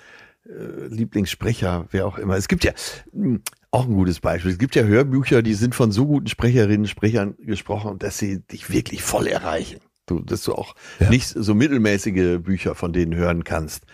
äh, 0.47 0.87
Lieblingssprecher, 0.89 1.87
wer 1.91 2.07
auch 2.07 2.19
immer. 2.19 2.37
Es 2.37 2.49
gibt 2.49 2.65
ja 2.65 2.73
mh, 3.13 3.25
hm, 3.25 3.43
auch 3.71 3.87
ein 3.87 3.95
gutes 3.95 4.21
Beispiel. 4.21 4.53
Es 4.53 4.59
gibt 4.59 4.75
ja 4.75 4.85
Hörbücher, 4.85 5.43
die 5.43 5.55
sind 5.55 5.75
von 5.75 5.93
so 5.93 6.07
guten 6.07 6.29
Sprecherinnen, 6.29 6.87
Sprechern 6.87 7.35
gesprochen, 7.39 7.99
dass 7.99 8.19
sie 8.19 8.41
dich 8.41 8.71
wirklich 8.71 9.03
voll 9.03 9.27
erreichen. 9.27 9.81
Du, 10.07 10.21
dass 10.21 10.45
du 10.45 10.55
auch 10.55 10.75
ja. 11.01 11.11
nicht 11.11 11.29
so 11.29 11.55
mittelmäßige 11.55 12.39
Bücher 12.41 12.75
von 12.75 12.93
denen 12.93 13.15
hören 13.15 13.43
kannst, 13.43 13.85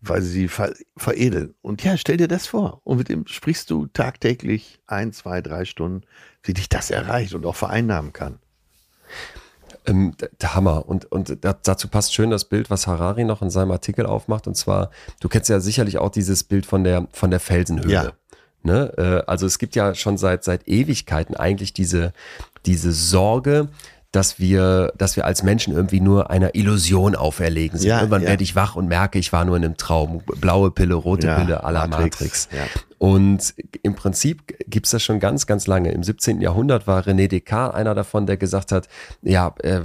weil 0.00 0.22
sie 0.22 0.30
sie 0.30 0.48
ver 0.48 0.72
veredeln. 0.96 1.54
Und 1.60 1.84
ja, 1.84 1.96
stell 1.98 2.16
dir 2.16 2.28
das 2.28 2.46
vor. 2.46 2.80
Und 2.84 2.96
mit 2.96 3.10
dem 3.10 3.26
sprichst 3.26 3.70
du 3.70 3.86
tagtäglich 3.86 4.80
ein, 4.86 5.12
zwei, 5.12 5.42
drei 5.42 5.66
Stunden, 5.66 6.06
wie 6.42 6.54
dich 6.54 6.68
das 6.68 6.90
erreicht 6.90 7.34
und 7.34 7.44
auch 7.44 7.56
vereinnahmen 7.56 8.12
kann. 8.12 8.38
Ähm, 9.86 10.14
der 10.40 10.54
Hammer. 10.54 10.88
Und, 10.88 11.10
und 11.10 11.38
dazu 11.42 11.88
passt 11.88 12.14
schön 12.14 12.30
das 12.30 12.44
Bild, 12.44 12.70
was 12.70 12.86
Harari 12.86 13.24
noch 13.24 13.42
in 13.42 13.50
seinem 13.50 13.70
Artikel 13.70 14.06
aufmacht. 14.06 14.46
Und 14.46 14.56
zwar, 14.56 14.90
du 15.20 15.28
kennst 15.28 15.48
ja 15.48 15.60
sicherlich 15.60 15.98
auch 15.98 16.10
dieses 16.10 16.44
Bild 16.44 16.66
von 16.66 16.84
der, 16.84 17.06
von 17.12 17.30
der 17.30 17.40
Felsenhöhle. 17.40 17.92
Ja. 17.92 18.12
Ne? 18.62 18.92
Äh, 18.96 19.30
also 19.30 19.46
es 19.46 19.58
gibt 19.58 19.76
ja 19.76 19.94
schon 19.94 20.18
seit, 20.18 20.44
seit 20.44 20.66
Ewigkeiten 20.68 21.36
eigentlich 21.36 21.72
diese, 21.72 22.12
diese 22.66 22.92
Sorge, 22.92 23.68
dass 24.10 24.38
wir, 24.38 24.92
dass 24.96 25.16
wir 25.16 25.26
als 25.26 25.42
Menschen 25.42 25.74
irgendwie 25.74 26.00
nur 26.00 26.30
einer 26.30 26.54
Illusion 26.54 27.14
auferlegen 27.14 27.78
sind. 27.78 27.88
Ja, 27.88 27.98
Irgendwann 27.98 28.22
ja. 28.22 28.28
werde 28.28 28.42
ich 28.42 28.56
wach 28.56 28.74
und 28.74 28.88
merke, 28.88 29.18
ich 29.18 29.32
war 29.32 29.44
nur 29.44 29.56
in 29.56 29.64
einem 29.64 29.76
Traum. 29.76 30.22
Blaue 30.40 30.70
Pille, 30.70 30.94
rote 30.94 31.26
ja, 31.26 31.38
Pille, 31.38 31.64
à 31.64 31.70
la 31.70 31.86
Matrix. 31.86 32.48
Matrix. 32.50 32.86
Und 32.98 33.54
im 33.82 33.94
Prinzip 33.94 34.54
gibt's 34.66 34.90
das 34.90 35.02
schon 35.02 35.20
ganz, 35.20 35.46
ganz 35.46 35.66
lange. 35.68 35.92
Im 35.92 36.02
17. 36.02 36.40
Jahrhundert 36.40 36.86
war 36.86 37.02
René 37.02 37.28
Descartes 37.28 37.76
einer 37.76 37.94
davon, 37.94 38.26
der 38.26 38.36
gesagt 38.36 38.72
hat, 38.72 38.88
ja, 39.22 39.54
äh, 39.62 39.80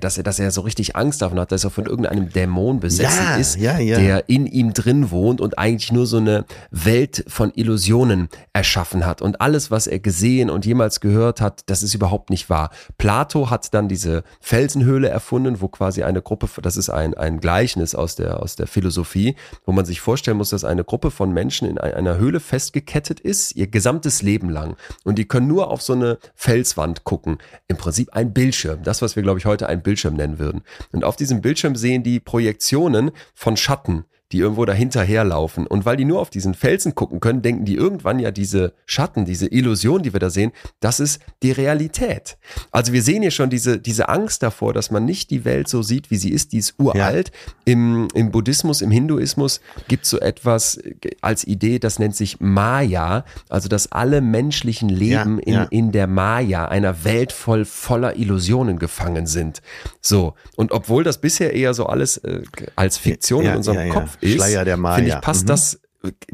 dass, 0.00 0.16
er, 0.16 0.24
dass 0.24 0.38
er 0.38 0.50
so 0.50 0.62
richtig 0.62 0.96
Angst 0.96 1.20
davon 1.20 1.38
hat, 1.38 1.52
dass 1.52 1.64
er 1.64 1.70
von 1.70 1.84
irgendeinem 1.84 2.30
Dämon 2.30 2.80
besessen 2.80 3.24
ja, 3.24 3.36
ist, 3.36 3.56
ja, 3.56 3.78
ja. 3.78 3.98
der 3.98 4.28
in 4.28 4.46
ihm 4.46 4.72
drin 4.72 5.10
wohnt 5.10 5.40
und 5.42 5.58
eigentlich 5.58 5.92
nur 5.92 6.06
so 6.06 6.16
eine 6.16 6.46
Welt 6.70 7.24
von 7.28 7.52
Illusionen 7.54 8.28
erschaffen 8.54 9.04
hat. 9.04 9.20
Und 9.20 9.40
alles, 9.42 9.70
was 9.70 9.86
er 9.86 9.98
gesehen 9.98 10.48
und 10.48 10.64
jemals 10.64 11.00
gehört 11.00 11.42
hat, 11.42 11.64
das 11.66 11.82
ist 11.82 11.94
überhaupt 11.94 12.30
nicht 12.30 12.48
wahr. 12.48 12.70
Plato 12.96 13.50
hat 13.50 13.74
dann 13.74 13.88
diese 13.88 14.24
Felsenhöhle 14.40 15.08
erfunden, 15.08 15.60
wo 15.60 15.68
quasi 15.68 16.02
eine 16.02 16.22
Gruppe, 16.22 16.48
das 16.62 16.78
ist 16.78 16.88
ein, 16.88 17.12
ein 17.14 17.40
Gleichnis 17.40 17.94
aus 17.94 18.16
der, 18.16 18.42
aus 18.42 18.56
der 18.56 18.66
Philosophie, 18.66 19.36
wo 19.66 19.72
man 19.72 19.84
sich 19.84 20.00
vorstellen 20.00 20.38
muss, 20.38 20.50
dass 20.50 20.64
eine 20.64 20.84
Gruppe 20.84 21.10
von 21.10 21.32
Menschen 21.32 21.68
in 21.68 21.78
ein, 21.78 22.05
einer 22.06 22.18
Höhle 22.18 22.40
festgekettet 22.40 23.20
ist, 23.20 23.56
ihr 23.56 23.66
gesamtes 23.66 24.22
Leben 24.22 24.50
lang. 24.50 24.76
Und 25.04 25.18
die 25.18 25.26
können 25.26 25.46
nur 25.46 25.70
auf 25.70 25.82
so 25.82 25.92
eine 25.92 26.18
Felswand 26.34 27.04
gucken. 27.04 27.38
Im 27.68 27.76
Prinzip 27.76 28.12
ein 28.12 28.32
Bildschirm. 28.32 28.82
Das, 28.82 29.02
was 29.02 29.16
wir, 29.16 29.22
glaube 29.22 29.38
ich, 29.38 29.46
heute 29.46 29.68
einen 29.68 29.82
Bildschirm 29.82 30.14
nennen 30.14 30.38
würden. 30.38 30.62
Und 30.92 31.04
auf 31.04 31.16
diesem 31.16 31.40
Bildschirm 31.40 31.76
sehen 31.76 32.02
die 32.02 32.20
Projektionen 32.20 33.10
von 33.34 33.56
Schatten 33.56 34.04
die 34.32 34.38
irgendwo 34.38 34.64
dahinter 34.64 35.02
herlaufen. 35.02 35.66
Und 35.66 35.84
weil 35.84 35.96
die 35.96 36.04
nur 36.04 36.20
auf 36.20 36.30
diesen 36.30 36.54
Felsen 36.54 36.94
gucken 36.94 37.20
können, 37.20 37.42
denken 37.42 37.64
die 37.64 37.76
irgendwann 37.76 38.18
ja 38.18 38.30
diese 38.32 38.74
Schatten, 38.84 39.24
diese 39.24 39.46
Illusion, 39.46 40.02
die 40.02 40.12
wir 40.12 40.20
da 40.20 40.30
sehen, 40.30 40.52
das 40.80 40.98
ist 40.98 41.20
die 41.42 41.52
Realität. 41.52 42.36
Also 42.72 42.92
wir 42.92 43.02
sehen 43.02 43.22
hier 43.22 43.30
schon 43.30 43.50
diese, 43.50 43.78
diese 43.78 44.08
Angst 44.08 44.42
davor, 44.42 44.72
dass 44.72 44.90
man 44.90 45.04
nicht 45.04 45.30
die 45.30 45.44
Welt 45.44 45.68
so 45.68 45.82
sieht, 45.82 46.10
wie 46.10 46.16
sie 46.16 46.30
ist, 46.30 46.52
die 46.52 46.58
ist 46.58 46.74
uralt. 46.78 47.28
Ja. 47.28 47.52
Im, 47.66 48.08
Im 48.14 48.32
Buddhismus, 48.32 48.82
im 48.82 48.90
Hinduismus 48.90 49.60
gibt 49.86 50.04
es 50.04 50.10
so 50.10 50.18
etwas 50.18 50.80
als 51.20 51.44
Idee, 51.44 51.78
das 51.78 51.98
nennt 51.98 52.16
sich 52.16 52.40
Maya, 52.40 53.24
also 53.48 53.68
dass 53.68 53.92
alle 53.92 54.20
menschlichen 54.20 54.88
Leben 54.88 55.38
ja, 55.38 55.44
in, 55.44 55.52
ja. 55.52 55.62
in 55.70 55.92
der 55.92 56.08
Maya, 56.08 56.66
einer 56.66 57.04
Welt 57.04 57.30
voll 57.30 57.64
voller 57.64 58.16
Illusionen 58.16 58.78
gefangen 58.78 59.26
sind. 59.26 59.62
So. 60.00 60.34
Und 60.56 60.72
obwohl 60.72 61.04
das 61.04 61.20
bisher 61.20 61.52
eher 61.52 61.74
so 61.74 61.86
alles 61.86 62.16
äh, 62.18 62.42
als 62.74 62.98
Fiktion 62.98 63.44
in 63.44 63.56
unserem 63.56 63.88
Kopf 63.90 64.15
Schleier 64.22 64.64
der 64.64 64.76
Maya. 64.76 64.96
finde 64.96 65.10
ich, 65.10 65.20
passt 65.20 65.44
mhm. 65.44 65.48
das 65.48 65.80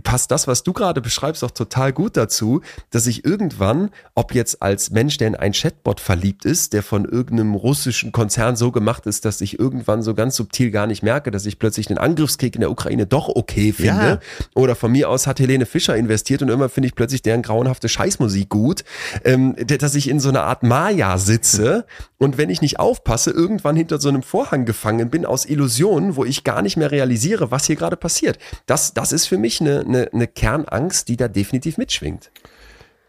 passt 0.02 0.30
das, 0.30 0.46
was 0.46 0.62
du 0.62 0.72
gerade 0.72 1.00
beschreibst, 1.00 1.44
auch 1.44 1.50
total 1.50 1.92
gut 1.92 2.16
dazu, 2.16 2.60
dass 2.90 3.06
ich 3.06 3.24
irgendwann, 3.24 3.90
ob 4.14 4.34
jetzt 4.34 4.62
als 4.62 4.90
Mensch, 4.90 5.16
der 5.18 5.28
in 5.28 5.34
ein 5.34 5.52
Chatbot 5.52 6.00
verliebt 6.00 6.44
ist, 6.44 6.72
der 6.72 6.82
von 6.82 7.04
irgendeinem 7.04 7.54
russischen 7.54 8.12
Konzern 8.12 8.56
so 8.56 8.72
gemacht 8.72 9.06
ist, 9.06 9.24
dass 9.24 9.40
ich 9.40 9.58
irgendwann 9.58 10.02
so 10.02 10.14
ganz 10.14 10.36
subtil 10.36 10.70
gar 10.70 10.86
nicht 10.86 11.02
merke, 11.02 11.30
dass 11.30 11.46
ich 11.46 11.58
plötzlich 11.58 11.86
den 11.86 11.98
Angriffskrieg 11.98 12.54
in 12.54 12.60
der 12.60 12.70
Ukraine 12.70 13.06
doch 13.06 13.28
okay 13.28 13.72
finde. 13.72 13.90
Ja. 13.90 14.20
Oder 14.54 14.74
von 14.74 14.92
mir 14.92 15.08
aus 15.08 15.26
hat 15.26 15.40
Helene 15.40 15.66
Fischer 15.66 15.96
investiert 15.96 16.42
und 16.42 16.48
immer 16.48 16.68
finde 16.68 16.88
ich 16.88 16.94
plötzlich 16.94 17.22
deren 17.22 17.42
grauenhafte 17.42 17.88
Scheißmusik 17.88 18.48
gut, 18.48 18.84
ähm, 19.24 19.56
dass 19.66 19.94
ich 19.94 20.08
in 20.08 20.20
so 20.20 20.28
einer 20.28 20.42
Art 20.42 20.62
Maya 20.62 21.18
sitze 21.18 21.86
und 22.22 22.38
wenn 22.38 22.50
ich 22.50 22.62
nicht 22.62 22.78
aufpasse, 22.78 23.32
irgendwann 23.32 23.74
hinter 23.74 24.00
so 24.00 24.08
einem 24.08 24.22
Vorhang 24.22 24.64
gefangen 24.64 25.10
bin 25.10 25.26
aus 25.26 25.44
Illusionen, 25.44 26.14
wo 26.14 26.24
ich 26.24 26.44
gar 26.44 26.62
nicht 26.62 26.76
mehr 26.76 26.92
realisiere, 26.92 27.50
was 27.50 27.66
hier 27.66 27.74
gerade 27.74 27.96
passiert. 27.96 28.38
Das, 28.66 28.94
das 28.94 29.12
ist 29.12 29.26
für 29.26 29.38
mich 29.38 29.60
eine, 29.62 29.80
eine, 29.80 30.12
eine 30.12 30.26
Kernangst, 30.26 31.08
die 31.08 31.16
da 31.16 31.28
definitiv 31.28 31.78
mitschwingt. 31.78 32.30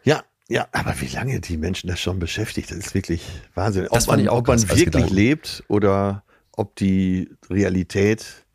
Ja, 0.04 0.24
ja, 0.48 0.68
aber 0.72 1.00
wie 1.02 1.08
lange 1.08 1.40
die 1.40 1.58
Menschen 1.58 1.90
das 1.90 2.00
schon 2.00 2.20
beschäftigt, 2.20 2.72
das 2.72 2.78
ist 2.78 2.94
wirklich 2.94 3.24
Wahnsinn. 3.56 3.88
Ob 3.88 3.94
das 3.94 4.08
man, 4.08 4.28
ob 4.28 4.48
man 4.48 4.70
wirklich 4.70 5.10
lebt 5.10 5.64
oder 5.68 6.24
ob 6.52 6.76
die 6.76 7.30
Realität 7.50 8.46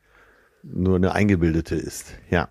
nur 0.63 0.97
eine 0.97 1.13
eingebildete 1.13 1.75
ist. 1.75 2.15
Ja. 2.31 2.49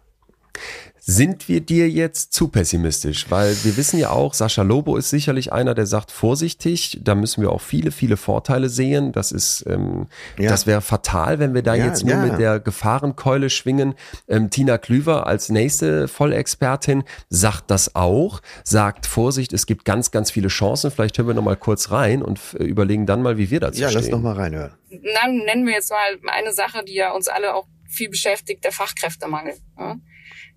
Sind 1.09 1.47
wir 1.47 1.61
dir 1.61 1.89
jetzt 1.89 2.33
zu 2.33 2.49
pessimistisch? 2.49 3.27
Weil 3.31 3.55
wir 3.63 3.77
wissen 3.77 3.97
ja 3.97 4.09
auch, 4.09 4.33
Sascha 4.33 4.61
Lobo 4.61 4.97
ist 4.97 5.09
sicherlich 5.09 5.53
einer, 5.53 5.73
der 5.73 5.85
sagt, 5.85 6.11
vorsichtig, 6.11 6.99
da 7.01 7.15
müssen 7.15 7.41
wir 7.41 7.53
auch 7.53 7.61
viele, 7.61 7.91
viele 7.91 8.17
Vorteile 8.17 8.67
sehen. 8.67 9.13
Das 9.13 9.31
ist, 9.31 9.63
ähm, 9.69 10.07
ja. 10.37 10.49
das 10.49 10.67
wäre 10.67 10.81
fatal, 10.81 11.39
wenn 11.39 11.53
wir 11.53 11.61
da 11.61 11.75
ja, 11.75 11.85
jetzt 11.85 12.03
nur 12.03 12.15
ja. 12.15 12.25
mit 12.25 12.39
der 12.39 12.59
Gefahrenkeule 12.59 13.49
schwingen. 13.49 13.95
Ähm, 14.27 14.49
Tina 14.49 14.77
Klüver 14.77 15.27
als 15.27 15.47
nächste 15.47 16.09
Vollexpertin 16.09 17.05
sagt 17.29 17.71
das 17.71 17.95
auch, 17.95 18.41
sagt 18.65 19.05
Vorsicht, 19.05 19.53
es 19.53 19.65
gibt 19.65 19.85
ganz, 19.85 20.11
ganz 20.11 20.29
viele 20.29 20.49
Chancen. 20.49 20.91
Vielleicht 20.91 21.17
hören 21.17 21.27
wir 21.27 21.35
nochmal 21.35 21.55
kurz 21.55 21.89
rein 21.89 22.21
und 22.21 22.41
äh, 22.59 22.65
überlegen 22.65 23.05
dann 23.05 23.21
mal, 23.21 23.37
wie 23.37 23.49
wir 23.49 23.61
dazu 23.61 23.79
ja, 23.79 23.87
stehen. 23.87 24.01
Ja, 24.01 24.07
lass 24.07 24.11
nochmal 24.11 24.35
reinhören. 24.35 24.73
Dann 24.89 25.37
nennen 25.37 25.65
wir 25.65 25.73
jetzt 25.73 25.89
mal 25.89 26.17
eine 26.33 26.51
Sache, 26.51 26.83
die 26.83 26.95
ja 26.95 27.13
uns 27.13 27.29
alle 27.29 27.55
auch 27.55 27.65
viel 27.87 28.09
beschäftigt, 28.09 28.65
der 28.65 28.73
Fachkräftemangel. 28.73 29.53
Ja? 29.79 29.95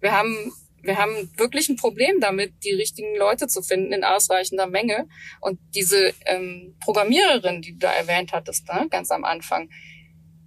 Wir 0.01 0.12
haben 0.12 0.53
wir 0.82 0.96
haben 0.96 1.30
wirklich 1.36 1.68
ein 1.68 1.76
Problem 1.76 2.20
damit, 2.20 2.55
die 2.64 2.72
richtigen 2.72 3.14
Leute 3.16 3.46
zu 3.48 3.62
finden 3.62 3.92
in 3.92 4.05
ausreichender 4.05 4.66
Menge. 4.66 5.09
Und 5.40 5.61
diese 5.74 6.14
ähm, 6.26 6.74
Programmiererin, 6.80 7.61
die 7.61 7.72
du 7.72 7.78
da 7.78 7.92
erwähnt 7.92 8.32
hattest, 8.32 8.66
ne, 8.68 8.86
ganz 8.88 9.11
am 9.11 9.24
Anfang, 9.24 9.68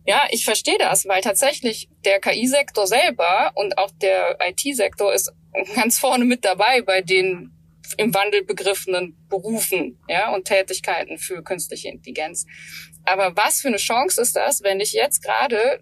ja, 0.05 0.27
ich 0.31 0.43
verstehe 0.43 0.77
das, 0.79 1.07
weil 1.07 1.21
tatsächlich 1.21 1.89
der 2.03 2.19
KI-Sektor 2.19 2.87
selber 2.87 3.51
und 3.55 3.77
auch 3.77 3.91
der 4.01 4.37
IT-Sektor 4.41 5.13
ist 5.13 5.31
ganz 5.75 5.99
vorne 5.99 6.25
mit 6.25 6.43
dabei 6.43 6.81
bei 6.81 7.01
den 7.01 7.51
im 7.97 8.13
Wandel 8.13 8.43
begriffenen 8.43 9.15
Berufen 9.29 9.99
ja, 10.07 10.33
und 10.33 10.45
Tätigkeiten 10.45 11.17
für 11.17 11.43
künstliche 11.43 11.89
Intelligenz. 11.89 12.45
Aber 13.05 13.35
was 13.35 13.61
für 13.61 13.67
eine 13.67 13.77
Chance 13.77 14.21
ist 14.21 14.35
das, 14.35 14.63
wenn 14.63 14.79
ich 14.79 14.93
jetzt 14.93 15.21
gerade 15.21 15.79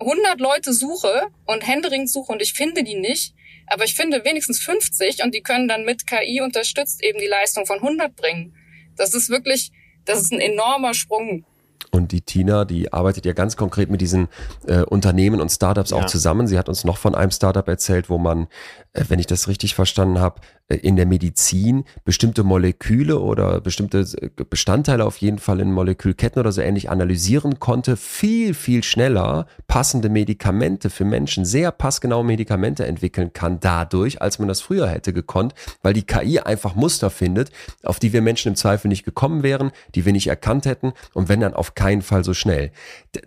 100 0.00 0.40
Leute 0.40 0.72
suche 0.72 1.28
und 1.46 1.66
händeringend 1.66 2.10
suche 2.10 2.32
und 2.32 2.42
ich 2.42 2.52
finde 2.54 2.82
die 2.82 2.96
nicht, 2.96 3.34
aber 3.66 3.84
ich 3.84 3.94
finde 3.94 4.24
wenigstens 4.24 4.58
50 4.60 5.22
und 5.22 5.34
die 5.34 5.42
können 5.42 5.68
dann 5.68 5.84
mit 5.84 6.06
KI 6.06 6.40
unterstützt 6.40 7.02
eben 7.04 7.18
die 7.18 7.26
Leistung 7.26 7.66
von 7.66 7.76
100 7.76 8.16
bringen. 8.16 8.54
Das 8.96 9.14
ist 9.14 9.30
wirklich, 9.30 9.70
das 10.04 10.20
ist 10.20 10.32
ein 10.32 10.40
enormer 10.40 10.94
Sprung. 10.94 11.44
Und 11.90 12.12
die 12.12 12.20
Tina, 12.20 12.64
die 12.64 12.92
arbeitet 12.92 13.26
ja 13.26 13.32
ganz 13.32 13.56
konkret 13.56 13.90
mit 13.90 14.00
diesen 14.00 14.28
äh, 14.66 14.82
Unternehmen 14.82 15.40
und 15.40 15.50
Startups 15.50 15.90
ja. 15.90 15.96
auch 15.96 16.06
zusammen. 16.06 16.46
Sie 16.46 16.58
hat 16.58 16.68
uns 16.68 16.84
noch 16.84 16.98
von 16.98 17.14
einem 17.14 17.30
Startup 17.30 17.66
erzählt, 17.66 18.08
wo 18.10 18.18
man, 18.18 18.48
äh, 18.92 19.04
wenn 19.08 19.18
ich 19.18 19.26
das 19.26 19.48
richtig 19.48 19.74
verstanden 19.74 20.20
habe, 20.20 20.40
in 20.76 20.96
der 20.96 21.06
Medizin 21.06 21.84
bestimmte 22.04 22.44
Moleküle 22.44 23.18
oder 23.18 23.60
bestimmte 23.60 24.06
äh, 24.20 24.44
Bestandteile 24.44 25.04
auf 25.04 25.16
jeden 25.18 25.38
Fall 25.38 25.60
in 25.60 25.72
Molekülketten 25.72 26.40
oder 26.40 26.52
so 26.52 26.60
ähnlich 26.60 26.90
analysieren 26.90 27.58
konnte, 27.58 27.96
viel, 27.96 28.54
viel 28.54 28.82
schneller 28.84 29.46
passende 29.66 30.08
Medikamente 30.08 30.88
für 30.90 31.04
Menschen, 31.04 31.44
sehr 31.44 31.72
passgenaue 31.72 32.24
Medikamente 32.24 32.86
entwickeln 32.86 33.32
kann 33.32 33.58
dadurch, 33.60 34.22
als 34.22 34.38
man 34.38 34.48
das 34.48 34.60
früher 34.60 34.88
hätte 34.88 35.12
gekonnt, 35.12 35.54
weil 35.82 35.92
die 35.92 36.04
KI 36.04 36.40
einfach 36.40 36.74
Muster 36.74 37.10
findet, 37.10 37.50
auf 37.82 37.98
die 37.98 38.12
wir 38.12 38.22
Menschen 38.22 38.48
im 38.50 38.56
Zweifel 38.56 38.88
nicht 38.88 39.04
gekommen 39.04 39.42
wären, 39.42 39.72
die 39.94 40.04
wir 40.04 40.12
nicht 40.12 40.28
erkannt 40.28 40.66
hätten 40.66 40.92
und 41.14 41.28
wenn 41.28 41.40
dann 41.40 41.54
auf 41.54 41.74
keinen 41.74 42.02
Fall 42.02 42.24
so 42.24 42.34
schnell. 42.34 42.70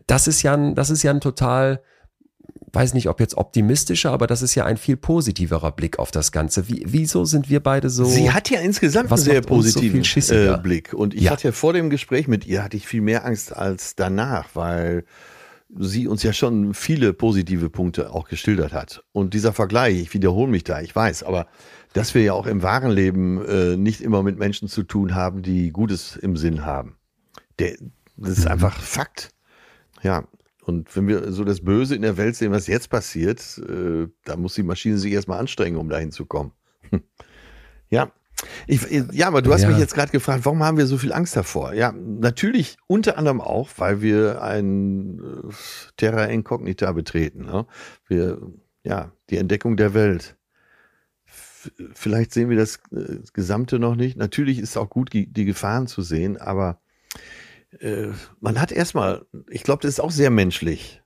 Das 0.07 0.27
ist 0.27 0.43
ja 0.43 0.53
ein, 0.53 0.75
das 0.75 0.89
ist 0.89 1.03
ja 1.03 1.11
ein 1.11 1.21
total, 1.21 1.81
weiß 2.73 2.95
nicht, 2.95 3.07
ob 3.07 3.19
jetzt 3.19 3.37
optimistischer, 3.37 4.11
aber 4.11 4.25
das 4.25 4.41
ist 4.41 4.55
ja 4.55 4.65
ein 4.65 4.77
viel 4.77 4.97
positiverer 4.97 5.71
Blick 5.71 5.99
auf 5.99 6.09
das 6.09 6.31
Ganze. 6.31 6.67
Wie, 6.67 6.83
wieso 6.87 7.23
sind 7.23 7.49
wir 7.49 7.59
beide 7.59 7.89
so? 7.89 8.05
Sie 8.05 8.31
hat 8.31 8.49
ja 8.49 8.59
insgesamt 8.59 9.11
einen 9.11 9.21
sehr 9.21 9.41
positiven 9.41 10.03
so 10.03 10.33
äh, 10.33 10.57
Blick. 10.57 10.93
Und 10.93 11.13
ich 11.13 11.23
ja. 11.23 11.31
hatte 11.31 11.49
ja 11.49 11.51
vor 11.51 11.73
dem 11.73 11.91
Gespräch 11.91 12.27
mit 12.27 12.47
ihr, 12.47 12.63
hatte 12.63 12.75
ich 12.75 12.87
viel 12.87 13.01
mehr 13.01 13.25
Angst 13.25 13.55
als 13.55 13.95
danach, 13.95 14.49
weil 14.55 15.05
sie 15.77 16.07
uns 16.07 16.23
ja 16.23 16.33
schon 16.33 16.73
viele 16.73 17.13
positive 17.13 17.69
Punkte 17.69 18.11
auch 18.11 18.27
geschildert 18.27 18.73
hat. 18.73 19.03
Und 19.11 19.33
dieser 19.33 19.53
Vergleich, 19.53 19.99
ich 19.99 20.13
wiederhole 20.13 20.49
mich 20.49 20.63
da, 20.63 20.81
ich 20.81 20.95
weiß, 20.95 21.23
aber 21.23 21.47
dass 21.93 22.15
wir 22.15 22.23
ja 22.23 22.33
auch 22.33 22.47
im 22.47 22.63
wahren 22.63 22.91
Leben 22.91 23.43
äh, 23.45 23.77
nicht 23.77 24.01
immer 24.01 24.23
mit 24.23 24.39
Menschen 24.39 24.67
zu 24.67 24.83
tun 24.83 25.13
haben, 25.13 25.43
die 25.43 25.71
Gutes 25.71 26.15
im 26.15 26.37
Sinn 26.37 26.65
haben. 26.65 26.97
Der, 27.59 27.75
das 28.17 28.39
ist 28.39 28.45
mhm. 28.45 28.51
einfach 28.51 28.79
Fakt. 28.79 29.29
Ja, 30.01 30.23
und 30.65 30.95
wenn 30.95 31.07
wir 31.07 31.31
so 31.31 31.43
das 31.43 31.61
Böse 31.61 31.95
in 31.95 32.01
der 32.01 32.17
Welt 32.17 32.35
sehen, 32.35 32.51
was 32.51 32.67
jetzt 32.67 32.89
passiert, 32.89 33.57
äh, 33.57 34.07
da 34.23 34.37
muss 34.37 34.55
die 34.55 34.63
Maschine 34.63 34.97
sich 34.97 35.11
erstmal 35.11 35.39
anstrengen, 35.39 35.77
um 35.77 35.89
dahin 35.89 36.11
zu 36.11 36.25
kommen. 36.25 36.53
ja. 37.89 38.11
Ich, 38.67 38.81
ja, 39.11 39.27
aber 39.27 39.41
du 39.41 39.53
hast 39.53 39.63
ja. 39.63 39.69
mich 39.69 39.77
jetzt 39.77 39.93
gerade 39.93 40.11
gefragt, 40.11 40.45
warum 40.45 40.63
haben 40.63 40.77
wir 40.77 40.85
so 40.85 40.97
viel 40.97 41.13
Angst 41.13 41.35
davor? 41.35 41.73
Ja, 41.73 41.93
natürlich 41.93 42.77
unter 42.87 43.17
anderem 43.17 43.39
auch, 43.39 43.69
weil 43.77 44.01
wir 44.01 44.41
ein 44.41 45.19
äh, 45.19 45.53
Terra 45.97 46.25
Incognita 46.25 46.91
betreten. 46.91 47.45
Ne? 47.45 47.65
Wir, 48.07 48.41
ja, 48.83 49.11
die 49.29 49.37
Entdeckung 49.37 49.77
der 49.77 49.93
Welt. 49.93 50.37
F 51.25 51.71
vielleicht 51.93 52.33
sehen 52.33 52.49
wir 52.49 52.57
das 52.57 52.79
äh, 52.91 53.19
Gesamte 53.33 53.79
noch 53.79 53.95
nicht. 53.95 54.17
Natürlich 54.17 54.59
ist 54.59 54.71
es 54.71 54.77
auch 54.77 54.89
gut, 54.89 55.13
die, 55.13 55.31
die 55.31 55.45
Gefahren 55.45 55.87
zu 55.87 56.01
sehen, 56.01 56.37
aber 56.37 56.81
äh, 57.79 58.09
man 58.39 58.59
hat 58.59 58.71
erstmal, 58.71 59.25
ich 59.49 59.63
glaube, 59.63 59.81
das 59.81 59.91
ist 59.91 59.99
auch 59.99 60.11
sehr 60.11 60.29
menschlich, 60.29 61.01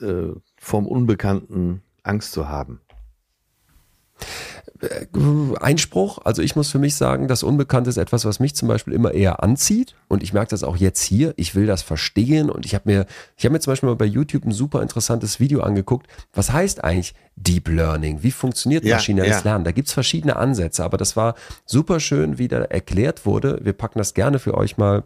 äh, 0.00 0.28
vom 0.58 0.86
Unbekannten 0.86 1.82
Angst 2.02 2.32
zu 2.32 2.48
haben. 2.48 2.80
Äh, 4.80 5.06
Einspruch, 5.60 6.18
also 6.24 6.42
ich 6.42 6.56
muss 6.56 6.70
für 6.70 6.78
mich 6.78 6.96
sagen, 6.96 7.28
das 7.28 7.42
Unbekannte 7.42 7.90
ist 7.90 7.98
etwas, 7.98 8.24
was 8.24 8.40
mich 8.40 8.54
zum 8.56 8.68
Beispiel 8.68 8.94
immer 8.94 9.12
eher 9.14 9.42
anzieht 9.42 9.94
und 10.08 10.22
ich 10.22 10.32
merke 10.32 10.50
das 10.50 10.64
auch 10.64 10.76
jetzt 10.76 11.02
hier. 11.02 11.34
Ich 11.36 11.54
will 11.54 11.66
das 11.66 11.82
verstehen 11.82 12.50
und 12.50 12.66
ich 12.66 12.74
habe 12.74 12.90
mir, 12.90 13.06
ich 13.36 13.44
habe 13.44 13.52
mir 13.52 13.60
zum 13.60 13.72
Beispiel 13.72 13.88
mal 13.88 13.96
bei 13.96 14.04
YouTube 14.04 14.44
ein 14.44 14.52
super 14.52 14.82
interessantes 14.82 15.38
Video 15.38 15.60
angeguckt. 15.62 16.08
Was 16.32 16.52
heißt 16.52 16.82
eigentlich 16.82 17.14
Deep 17.36 17.68
Learning? 17.68 18.22
Wie 18.22 18.32
funktioniert 18.32 18.84
ja, 18.84 18.96
maschinelles 18.96 19.38
ja. 19.38 19.42
Lernen? 19.44 19.64
Da 19.64 19.72
gibt's 19.72 19.92
verschiedene 19.92 20.36
Ansätze, 20.36 20.82
aber 20.84 20.96
das 20.96 21.16
war 21.16 21.34
super 21.64 22.00
schön, 22.00 22.38
wie 22.38 22.48
da 22.48 22.62
erklärt 22.62 23.24
wurde. 23.24 23.60
Wir 23.62 23.74
packen 23.74 23.98
das 23.98 24.14
gerne 24.14 24.40
für 24.40 24.54
euch 24.54 24.78
mal 24.78 25.04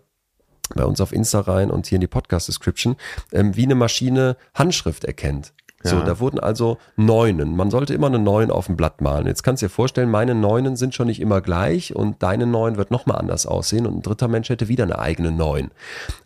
bei 0.75 0.85
uns 0.85 1.01
auf 1.01 1.13
Insta 1.13 1.41
rein 1.41 1.71
und 1.71 1.87
hier 1.87 1.97
in 1.97 2.01
die 2.01 2.07
Podcast-Description, 2.07 2.97
ähm, 3.33 3.57
wie 3.57 3.65
eine 3.65 3.75
Maschine 3.75 4.37
Handschrift 4.55 5.05
erkennt. 5.05 5.53
So, 5.87 6.01
da 6.01 6.19
wurden 6.19 6.41
also 6.41 6.79
Neunen. 6.97 7.57
Man 7.57 7.71
sollte 7.71 7.95
immer 7.95 8.09
eine 8.09 8.19
Neun 8.19 8.51
auf 8.51 8.67
dem 8.67 8.77
Blatt 8.77 9.01
malen. 9.01 9.27
Jetzt 9.27 9.43
kannst 9.43 9.63
du 9.63 9.67
dir 9.67 9.71
vorstellen, 9.71 10.11
meine 10.11 10.35
Neunen 10.35 10.77
sind 10.77 10.95
schon 10.95 11.07
nicht 11.07 11.21
immer 11.21 11.41
gleich 11.41 11.95
und 11.95 12.23
deine 12.23 12.47
Neun 12.47 12.77
wird 12.77 12.91
nochmal 12.91 13.19
anders 13.19 13.47
aussehen 13.47 13.87
und 13.87 13.99
ein 13.99 14.03
dritter 14.03 14.29
Mensch 14.29 14.49
hätte 14.49 14.69
wieder 14.69 14.85
eine 14.85 14.99
eigene 14.99 15.31
Neun. 15.31 15.71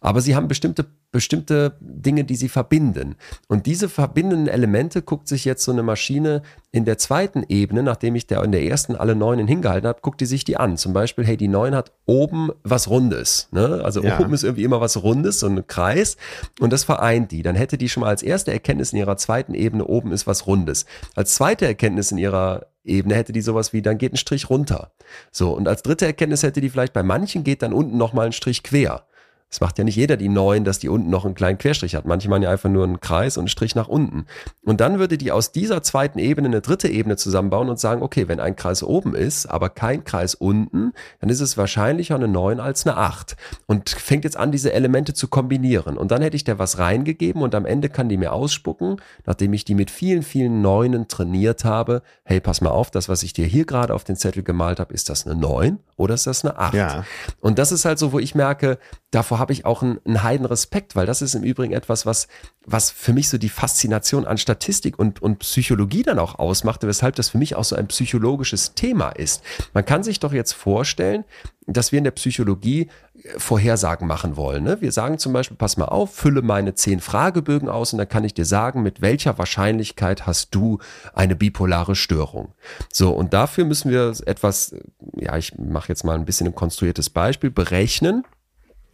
Aber 0.01 0.21
sie 0.21 0.35
haben 0.35 0.49
bestimmte 0.49 0.87
bestimmte 1.13 1.77
Dinge, 1.81 2.25
die 2.25 2.37
sie 2.37 2.49
verbinden. 2.49 3.17
Und 3.49 3.67
diese 3.67 3.89
verbindenden 3.89 4.47
Elemente 4.47 5.03
guckt 5.03 5.29
sich 5.29 5.45
jetzt 5.45 5.65
so 5.65 5.73
eine 5.73 5.83
Maschine 5.83 6.43
in 6.73 6.85
der 6.85 6.99
zweiten 6.99 7.45
Ebene, 7.49 7.83
nachdem 7.83 8.15
ich 8.15 8.27
der 8.29 8.45
in 8.45 8.53
der 8.53 8.63
ersten 8.63 8.95
alle 8.95 9.17
Neunen 9.17 9.49
hingehalten 9.49 9.89
habe, 9.89 10.01
guckt 10.03 10.21
die 10.21 10.27
sich 10.27 10.45
die 10.45 10.57
an. 10.57 10.77
Zum 10.77 10.93
Beispiel, 10.93 11.27
hey, 11.27 11.37
die 11.37 11.49
Neun 11.49 11.75
hat 11.75 11.93
oben 12.07 12.51
was 12.63 12.89
Rundes. 12.89 13.49
Ne? 13.51 13.81
Also 13.83 14.03
ja. 14.03 14.21
oben 14.21 14.33
ist 14.33 14.45
irgendwie 14.45 14.65
immer 14.65 14.81
was 14.81 15.03
Rundes, 15.03 15.41
so 15.41 15.49
ein 15.49 15.67
Kreis. 15.67 16.17
Und 16.61 16.73
das 16.73 16.85
vereint 16.85 17.33
die. 17.33 17.43
Dann 17.43 17.57
hätte 17.57 17.77
die 17.77 17.89
schon 17.89 18.03
mal 18.03 18.09
als 18.09 18.23
erste 18.23 18.53
Erkenntnis 18.53 18.93
in 18.93 18.99
ihrer 19.01 19.17
zweiten 19.17 19.55
Ebene, 19.55 19.85
oben 19.85 20.13
ist 20.13 20.29
was 20.29 20.47
Rundes. 20.47 20.87
Als 21.17 21.35
zweite 21.35 21.67
Erkenntnis 21.67 22.13
in 22.13 22.19
ihrer 22.19 22.67
Ebene 22.85 23.15
hätte 23.15 23.33
die 23.33 23.43
sowas 23.43 23.73
wie, 23.73 23.83
dann 23.83 23.99
geht 23.99 24.13
ein 24.13 24.17
Strich 24.17 24.49
runter. 24.49 24.93
So, 25.33 25.53
und 25.53 25.69
als 25.69 25.83
dritte 25.83 26.07
Erkenntnis 26.07 26.43
hätte 26.43 26.61
die 26.61 26.71
vielleicht 26.71 26.93
bei 26.93 27.03
manchen 27.03 27.45
geht 27.45 27.63
dann 27.63 27.73
unten 27.73 27.99
nochmal 27.99 28.27
ein 28.27 28.33
Strich 28.33 28.63
quer. 28.63 29.07
Es 29.51 29.61
macht 29.61 29.79
ja 29.79 29.85
nicht 29.85 29.97
jeder 29.97 30.17
die 30.17 30.29
neun, 30.29 30.63
dass 30.63 30.79
die 30.79 30.89
unten 30.89 31.11
noch 31.11 31.25
einen 31.25 31.35
kleinen 31.35 31.59
Querstrich 31.59 31.97
hat. 31.97 32.07
Manche 32.07 32.29
machen 32.29 32.43
ja 32.43 32.51
einfach 32.51 32.71
nur 32.71 32.85
einen 32.85 33.01
Kreis 33.01 33.37
und 33.37 33.43
einen 33.43 33.49
Strich 33.49 33.75
nach 33.75 33.89
unten. 33.89 34.27
Und 34.63 34.81
dann 34.81 35.01
würde 35.01 35.19
die 35.19 35.33
aus 35.33 35.51
dieser 35.51 35.83
zweiten 35.83 36.21
Ebene 36.21 36.47
eine 36.47 36.61
dritte 36.61 36.87
Ebene 36.87 37.17
zusammenbauen 37.17 37.69
und 37.69 37.81
sagen, 37.81 38.01
okay, 38.01 38.29
wenn 38.29 38.39
ein 38.39 38.55
Kreis 38.55 38.85
oben 38.85 39.17
ist, 39.17 39.47
aber 39.47 39.69
kein 39.69 40.05
Kreis 40.05 40.37
unten, 40.37 40.93
dann 41.21 41.31
ist 41.31 41.41
es 41.41 41.57
wahrscheinlicher 41.57 42.15
eine 42.15 42.29
neun 42.29 42.61
als 42.61 42.87
eine 42.87 42.97
acht. 42.97 43.37
Und 43.67 43.91
fängt 43.91 44.23
jetzt 44.23 44.37
an, 44.37 44.53
diese 44.53 44.73
Elemente 44.73 45.15
zu 45.15 45.27
kombinieren. 45.27 45.97
Und 45.97 46.13
dann 46.13 46.23
hätte 46.23 46.37
ich 46.37 46.45
da 46.45 46.61
was 46.61 46.79
reingegeben 46.79 47.43
und 47.43 47.55
am 47.57 47.67
Ende 47.67 47.89
kann 47.89 48.09
die 48.09 48.17
mir 48.17 48.33
ausspucken, 48.33 49.01
nachdem 49.27 49.53
ich 49.53 49.65
die 49.65 49.75
mit 49.75 49.91
vielen, 49.91 50.23
vielen 50.23 50.63
Neunen 50.63 51.09
trainiert 51.09 51.65
habe, 51.65 52.03
hey, 52.23 52.41
pass 52.41 52.61
mal 52.61 52.71
auf, 52.71 52.93
das, 52.93 53.09
was 53.09 53.25
ich 53.25 53.33
dir 53.33 53.47
hier 53.47 53.65
gerade 53.65 53.95
auf 53.95 54.05
den 54.05 54.15
Zettel 54.15 54.45
gemalt 54.45 54.79
habe, 54.79 54.95
ist 54.95 55.09
das 55.09 55.27
eine 55.27 55.35
neun 55.35 55.81
oder 55.97 56.15
ist 56.15 56.29
das 56.29 56.45
eine 56.45 56.57
acht? 56.57 56.75
Ja. 56.75 57.05
Und 57.41 57.59
das 57.59 57.73
ist 57.73 57.85
halt 57.85 57.99
so, 57.99 58.13
wo 58.13 58.21
ich 58.21 58.37
merke, 58.37 58.79
davor 59.11 59.40
habe 59.41 59.53
ich 59.53 59.65
auch 59.65 59.83
einen, 59.83 59.99
einen 60.05 60.23
heiden 60.23 60.47
Respekt, 60.47 60.95
weil 60.95 61.07
das 61.07 61.23
ist 61.23 61.35
im 61.35 61.43
Übrigen 61.43 61.73
etwas, 61.73 62.07
was, 62.07 62.29
was 62.65 62.91
für 62.91 63.13
mich 63.13 63.29
so 63.29 63.39
die 63.39 63.49
Faszination 63.49 64.25
an 64.25 64.39
Statistik 64.39 64.99
und, 64.99 65.21
und 65.21 65.41
Psychologie 65.41 66.05
dann 66.05 66.21
auch 66.21 66.39
ausmachte, 66.39 66.87
weshalb 66.87 67.17
das 67.17 67.31
für 67.31 67.39
mich 67.39 67.57
auch 67.57 67.65
so 67.65 67.75
ein 67.75 67.89
psychologisches 67.89 68.75
Thema 68.75 69.09
ist. 69.11 69.43
Man 69.75 69.85
kann 69.85 70.05
sich 70.05 70.21
doch 70.21 70.33
jetzt 70.33 70.53
vorstellen, 70.53 71.25
dass 71.67 71.93
wir 71.93 71.99
in 71.99 72.05
der 72.05 72.11
Psychologie 72.13 72.89
äh, 73.23 73.39
Vorhersagen 73.39 74.07
machen 74.07 74.37
wollen. 74.37 74.65
Ne? 74.65 74.81
Wir 74.81 74.93
sagen 74.93 75.19
zum 75.19 75.33
Beispiel, 75.33 75.57
pass 75.57 75.77
mal 75.77 75.87
auf, 75.87 76.15
fülle 76.15 76.43
meine 76.43 76.75
zehn 76.75 77.01
Fragebögen 77.01 77.69
aus 77.69 77.93
und 77.93 77.99
dann 77.99 78.09
kann 78.09 78.25
ich 78.25 78.35
dir 78.35 78.45
sagen, 78.45 78.83
mit 78.83 79.01
welcher 79.01 79.39
Wahrscheinlichkeit 79.39 80.27
hast 80.27 80.55
du 80.55 80.79
eine 81.15 81.37
bipolare 81.37 81.97
Störung. 81.97 82.55
So, 82.93 83.13
und 83.13 83.33
dafür 83.33 83.65
müssen 83.65 83.91
wir 83.91 84.15
etwas, 84.27 84.75
ja, 85.17 85.37
ich 85.37 85.57
mache 85.59 85.89
jetzt 85.89 86.05
mal 86.05 86.15
ein 86.15 86.25
bisschen 86.25 86.49
ein 86.49 86.55
konstruiertes 86.55 87.11
Beispiel, 87.11 87.51
berechnen. 87.51 88.25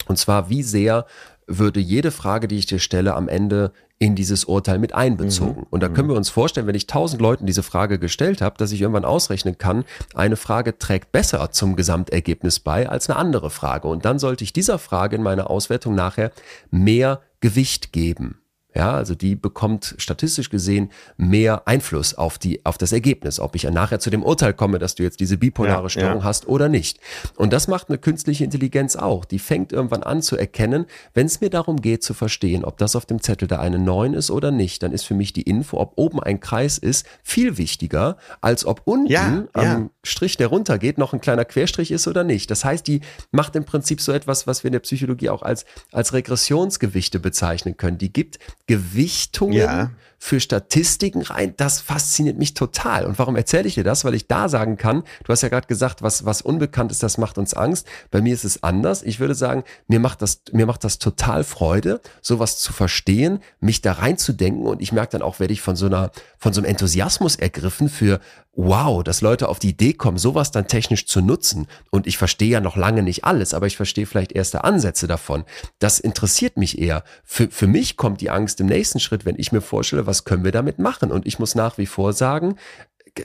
Und 0.06 0.16
zwar, 0.16 0.48
wie 0.50 0.62
sehr 0.62 1.06
würde 1.46 1.80
jede 1.80 2.10
Frage, 2.10 2.48
die 2.48 2.58
ich 2.58 2.66
dir 2.66 2.78
stelle, 2.78 3.14
am 3.14 3.28
Ende 3.28 3.72
in 3.98 4.14
dieses 4.14 4.44
Urteil 4.44 4.78
mit 4.78 4.94
einbezogen. 4.94 5.60
Mhm. 5.60 5.66
Und 5.70 5.82
da 5.82 5.88
können 5.88 6.08
wir 6.08 6.16
uns 6.16 6.28
vorstellen, 6.28 6.66
wenn 6.66 6.74
ich 6.74 6.86
tausend 6.86 7.22
Leuten 7.22 7.46
diese 7.46 7.62
Frage 7.62 7.98
gestellt 7.98 8.42
habe, 8.42 8.58
dass 8.58 8.72
ich 8.72 8.80
irgendwann 8.80 9.06
ausrechnen 9.06 9.56
kann, 9.56 9.84
eine 10.14 10.36
Frage 10.36 10.76
trägt 10.76 11.12
besser 11.12 11.50
zum 11.50 11.76
Gesamtergebnis 11.76 12.60
bei 12.60 12.88
als 12.88 13.08
eine 13.08 13.18
andere 13.18 13.48
Frage. 13.48 13.88
Und 13.88 14.04
dann 14.04 14.18
sollte 14.18 14.44
ich 14.44 14.52
dieser 14.52 14.78
Frage 14.78 15.16
in 15.16 15.22
meiner 15.22 15.48
Auswertung 15.48 15.94
nachher 15.94 16.30
mehr 16.70 17.22
Gewicht 17.40 17.92
geben. 17.92 18.40
Ja, 18.76 18.92
also 18.92 19.14
die 19.14 19.36
bekommt 19.36 19.94
statistisch 19.96 20.50
gesehen 20.50 20.90
mehr 21.16 21.66
Einfluss 21.66 22.12
auf 22.12 22.36
die, 22.36 22.64
auf 22.66 22.76
das 22.76 22.92
Ergebnis, 22.92 23.40
ob 23.40 23.54
ich 23.54 23.64
nachher 23.64 24.00
zu 24.00 24.10
dem 24.10 24.22
Urteil 24.22 24.52
komme, 24.52 24.78
dass 24.78 24.94
du 24.94 25.02
jetzt 25.02 25.18
diese 25.18 25.38
bipolare 25.38 25.84
ja, 25.84 25.88
Störung 25.88 26.18
ja. 26.18 26.24
hast 26.24 26.46
oder 26.46 26.68
nicht. 26.68 27.00
Und 27.36 27.54
das 27.54 27.68
macht 27.68 27.88
eine 27.88 27.96
künstliche 27.96 28.44
Intelligenz 28.44 28.94
auch. 28.94 29.24
Die 29.24 29.38
fängt 29.38 29.72
irgendwann 29.72 30.02
an 30.02 30.20
zu 30.20 30.36
erkennen, 30.36 30.84
wenn 31.14 31.24
es 31.24 31.40
mir 31.40 31.48
darum 31.48 31.80
geht 31.80 32.02
zu 32.02 32.12
verstehen, 32.12 32.66
ob 32.66 32.76
das 32.76 32.96
auf 32.96 33.06
dem 33.06 33.22
Zettel 33.22 33.48
da 33.48 33.60
eine 33.60 33.78
9 33.78 34.12
ist 34.12 34.30
oder 34.30 34.50
nicht, 34.50 34.82
dann 34.82 34.92
ist 34.92 35.04
für 35.04 35.14
mich 35.14 35.32
die 35.32 35.42
Info, 35.42 35.78
ob 35.78 35.94
oben 35.96 36.20
ein 36.20 36.40
Kreis 36.40 36.76
ist, 36.76 37.06
viel 37.22 37.56
wichtiger, 37.56 38.18
als 38.42 38.66
ob 38.66 38.82
unten 38.84 39.10
ja, 39.10 39.44
am 39.54 39.90
Strich, 40.02 40.36
der 40.36 40.48
runtergeht, 40.48 40.98
noch 40.98 41.14
ein 41.14 41.22
kleiner 41.22 41.46
Querstrich 41.46 41.90
ist 41.90 42.08
oder 42.08 42.24
nicht. 42.24 42.50
Das 42.50 42.64
heißt, 42.64 42.86
die 42.86 43.00
macht 43.30 43.56
im 43.56 43.64
Prinzip 43.64 44.02
so 44.02 44.12
etwas, 44.12 44.46
was 44.46 44.64
wir 44.64 44.68
in 44.68 44.72
der 44.72 44.80
Psychologie 44.80 45.30
auch 45.30 45.42
als, 45.42 45.64
als 45.92 46.12
Regressionsgewichte 46.12 47.20
bezeichnen 47.20 47.78
können. 47.78 47.96
Die 47.96 48.12
gibt 48.12 48.38
Gewichtungen 48.66 49.54
ja. 49.54 49.90
für 50.18 50.40
Statistiken 50.40 51.22
rein. 51.22 51.54
Das 51.56 51.80
fasziniert 51.80 52.36
mich 52.36 52.54
total. 52.54 53.06
Und 53.06 53.18
warum 53.18 53.36
erzähle 53.36 53.68
ich 53.68 53.74
dir 53.74 53.84
das? 53.84 54.04
Weil 54.04 54.14
ich 54.14 54.26
da 54.26 54.48
sagen 54.48 54.76
kann, 54.76 55.04
du 55.24 55.32
hast 55.32 55.42
ja 55.42 55.48
gerade 55.48 55.68
gesagt, 55.68 56.02
was, 56.02 56.24
was 56.24 56.42
unbekannt 56.42 56.90
ist, 56.90 57.02
das 57.02 57.16
macht 57.16 57.38
uns 57.38 57.54
Angst. 57.54 57.86
Bei 58.10 58.20
mir 58.20 58.34
ist 58.34 58.44
es 58.44 58.62
anders. 58.64 59.02
Ich 59.04 59.20
würde 59.20 59.36
sagen, 59.36 59.62
mir 59.86 60.00
macht 60.00 60.20
das, 60.20 60.42
mir 60.52 60.66
macht 60.66 60.82
das 60.82 60.98
total 60.98 61.44
Freude, 61.44 62.00
sowas 62.22 62.58
zu 62.58 62.72
verstehen, 62.72 63.40
mich 63.60 63.82
da 63.82 63.92
reinzudenken. 63.92 64.66
Und 64.66 64.82
ich 64.82 64.92
merke 64.92 65.12
dann 65.12 65.22
auch, 65.22 65.38
werde 65.38 65.52
ich 65.52 65.62
von 65.62 65.76
so 65.76 65.86
einer, 65.86 66.10
von 66.38 66.52
so 66.52 66.60
einem 66.60 66.70
Enthusiasmus 66.70 67.36
ergriffen 67.36 67.88
für, 67.88 68.20
wow, 68.56 69.04
dass 69.04 69.20
Leute 69.20 69.48
auf 69.48 69.58
die 69.58 69.68
Idee 69.68 69.92
kommen, 69.92 70.18
sowas 70.18 70.50
dann 70.50 70.66
technisch 70.66 71.06
zu 71.06 71.20
nutzen. 71.20 71.66
Und 71.90 72.06
ich 72.06 72.16
verstehe 72.16 72.48
ja 72.48 72.60
noch 72.60 72.76
lange 72.76 73.02
nicht 73.02 73.24
alles, 73.24 73.54
aber 73.54 73.66
ich 73.66 73.76
verstehe 73.76 74.06
vielleicht 74.06 74.32
erste 74.32 74.64
Ansätze 74.64 75.06
davon. 75.06 75.44
Das 75.78 76.00
interessiert 76.00 76.56
mich 76.56 76.78
eher. 76.78 77.04
Für, 77.24 77.48
für 77.48 77.66
mich 77.66 77.96
kommt 77.96 78.20
die 78.22 78.30
Angst 78.30 78.60
im 78.60 78.66
nächsten 78.66 78.98
Schritt, 78.98 79.26
wenn 79.26 79.38
ich 79.38 79.52
mir 79.52 79.60
vorstelle, 79.60 80.06
was 80.06 80.24
können 80.24 80.44
wir 80.44 80.52
damit 80.52 80.78
machen? 80.78 81.12
Und 81.12 81.26
ich 81.26 81.38
muss 81.38 81.54
nach 81.54 81.76
wie 81.78 81.86
vor 81.86 82.14
sagen, 82.14 82.56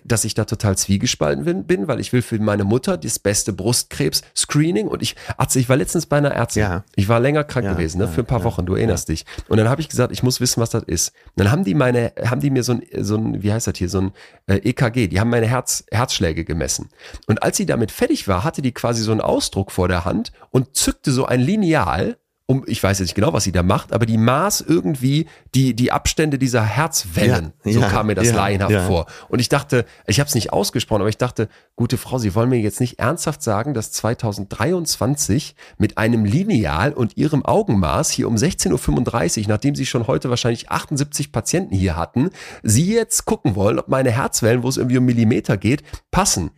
dass 0.03 0.25
ich 0.25 0.33
da 0.33 0.45
total 0.45 0.77
zwiegespalten 0.77 1.65
bin, 1.65 1.87
weil 1.87 1.99
ich 1.99 2.13
will 2.13 2.21
für 2.21 2.39
meine 2.39 2.63
Mutter 2.63 2.97
das 2.97 3.19
beste 3.19 3.53
Brustkrebs-Screening 3.53 4.87
und 4.87 5.01
ich, 5.01 5.15
Arzt, 5.37 5.55
ich 5.55 5.69
war 5.69 5.77
letztens 5.77 6.05
bei 6.05 6.17
einer 6.17 6.31
Ärztin. 6.31 6.63
Ja. 6.63 6.83
Ich 6.95 7.09
war 7.09 7.19
länger 7.19 7.43
krank 7.43 7.65
ja, 7.65 7.73
gewesen, 7.73 7.99
ne, 7.99 8.07
für 8.07 8.21
ein 8.21 8.25
paar 8.25 8.43
Wochen, 8.43 8.65
du 8.65 8.75
erinnerst 8.75 9.09
dich. 9.09 9.25
Und 9.47 9.57
dann 9.57 9.69
habe 9.69 9.81
ich 9.81 9.89
gesagt, 9.89 10.11
ich 10.11 10.23
muss 10.23 10.39
wissen, 10.39 10.61
was 10.61 10.69
das 10.69 10.83
ist. 10.83 11.13
Und 11.35 11.43
dann 11.43 11.51
haben 11.51 11.63
die 11.63 11.73
meine, 11.73 12.13
haben 12.25 12.41
die 12.41 12.49
mir 12.49 12.63
so 12.63 12.73
ein, 12.73 12.83
so 12.99 13.15
ein, 13.15 13.43
wie 13.43 13.51
heißt 13.51 13.67
das 13.67 13.77
hier, 13.77 13.89
so 13.89 14.01
ein 14.01 14.11
äh, 14.47 14.57
EKG, 14.57 15.07
die 15.07 15.19
haben 15.19 15.29
meine 15.29 15.47
Herz, 15.47 15.83
Herzschläge 15.91 16.45
gemessen. 16.45 16.89
Und 17.27 17.43
als 17.43 17.57
sie 17.57 17.65
damit 17.65 17.91
fertig 17.91 18.27
war, 18.27 18.43
hatte 18.43 18.61
die 18.61 18.73
quasi 18.73 19.01
so 19.01 19.11
einen 19.11 19.21
Ausdruck 19.21 19.71
vor 19.71 19.87
der 19.87 20.05
Hand 20.05 20.31
und 20.51 20.75
zückte 20.75 21.11
so 21.11 21.25
ein 21.25 21.39
Lineal 21.41 22.17
um, 22.51 22.63
ich 22.67 22.83
weiß 22.83 22.99
jetzt 22.99 23.07
nicht 23.07 23.15
genau, 23.15 23.31
was 23.31 23.45
sie 23.45 23.53
da 23.53 23.63
macht, 23.63 23.93
aber 23.93 24.05
die 24.05 24.17
maß 24.17 24.61
irgendwie 24.67 25.27
die, 25.55 25.73
die 25.73 25.91
Abstände 25.91 26.37
dieser 26.37 26.63
Herzwellen. 26.63 27.53
Ja, 27.63 27.71
so 27.71 27.79
ja, 27.79 27.87
kam 27.87 28.07
mir 28.07 28.15
das 28.15 28.27
ja, 28.27 28.35
laienhaft 28.35 28.71
ja. 28.71 28.85
vor. 28.85 29.05
Und 29.29 29.39
ich 29.39 29.47
dachte, 29.47 29.85
ich 30.05 30.19
habe 30.19 30.27
es 30.27 30.35
nicht 30.35 30.51
ausgesprochen, 30.51 31.01
aber 31.01 31.09
ich 31.09 31.17
dachte, 31.17 31.47
gute 31.77 31.97
Frau, 31.97 32.17
Sie 32.17 32.35
wollen 32.35 32.49
mir 32.49 32.59
jetzt 32.59 32.81
nicht 32.81 32.99
ernsthaft 32.99 33.41
sagen, 33.41 33.73
dass 33.73 33.93
2023 33.93 35.55
mit 35.77 35.97
einem 35.97 36.25
Lineal 36.25 36.91
und 36.91 37.15
Ihrem 37.15 37.45
Augenmaß 37.45 38.09
hier 38.09 38.27
um 38.27 38.35
16.35 38.35 39.43
Uhr, 39.43 39.47
nachdem 39.47 39.75
Sie 39.75 39.85
schon 39.85 40.07
heute 40.07 40.29
wahrscheinlich 40.29 40.69
78 40.69 41.31
Patienten 41.31 41.73
hier 41.73 41.95
hatten, 41.95 42.31
Sie 42.63 42.93
jetzt 42.93 43.23
gucken 43.25 43.55
wollen, 43.55 43.79
ob 43.79 43.87
meine 43.87 44.11
Herzwellen, 44.11 44.63
wo 44.63 44.67
es 44.67 44.75
irgendwie 44.75 44.97
um 44.97 45.05
Millimeter 45.05 45.55
geht, 45.55 45.83
passen 46.11 46.51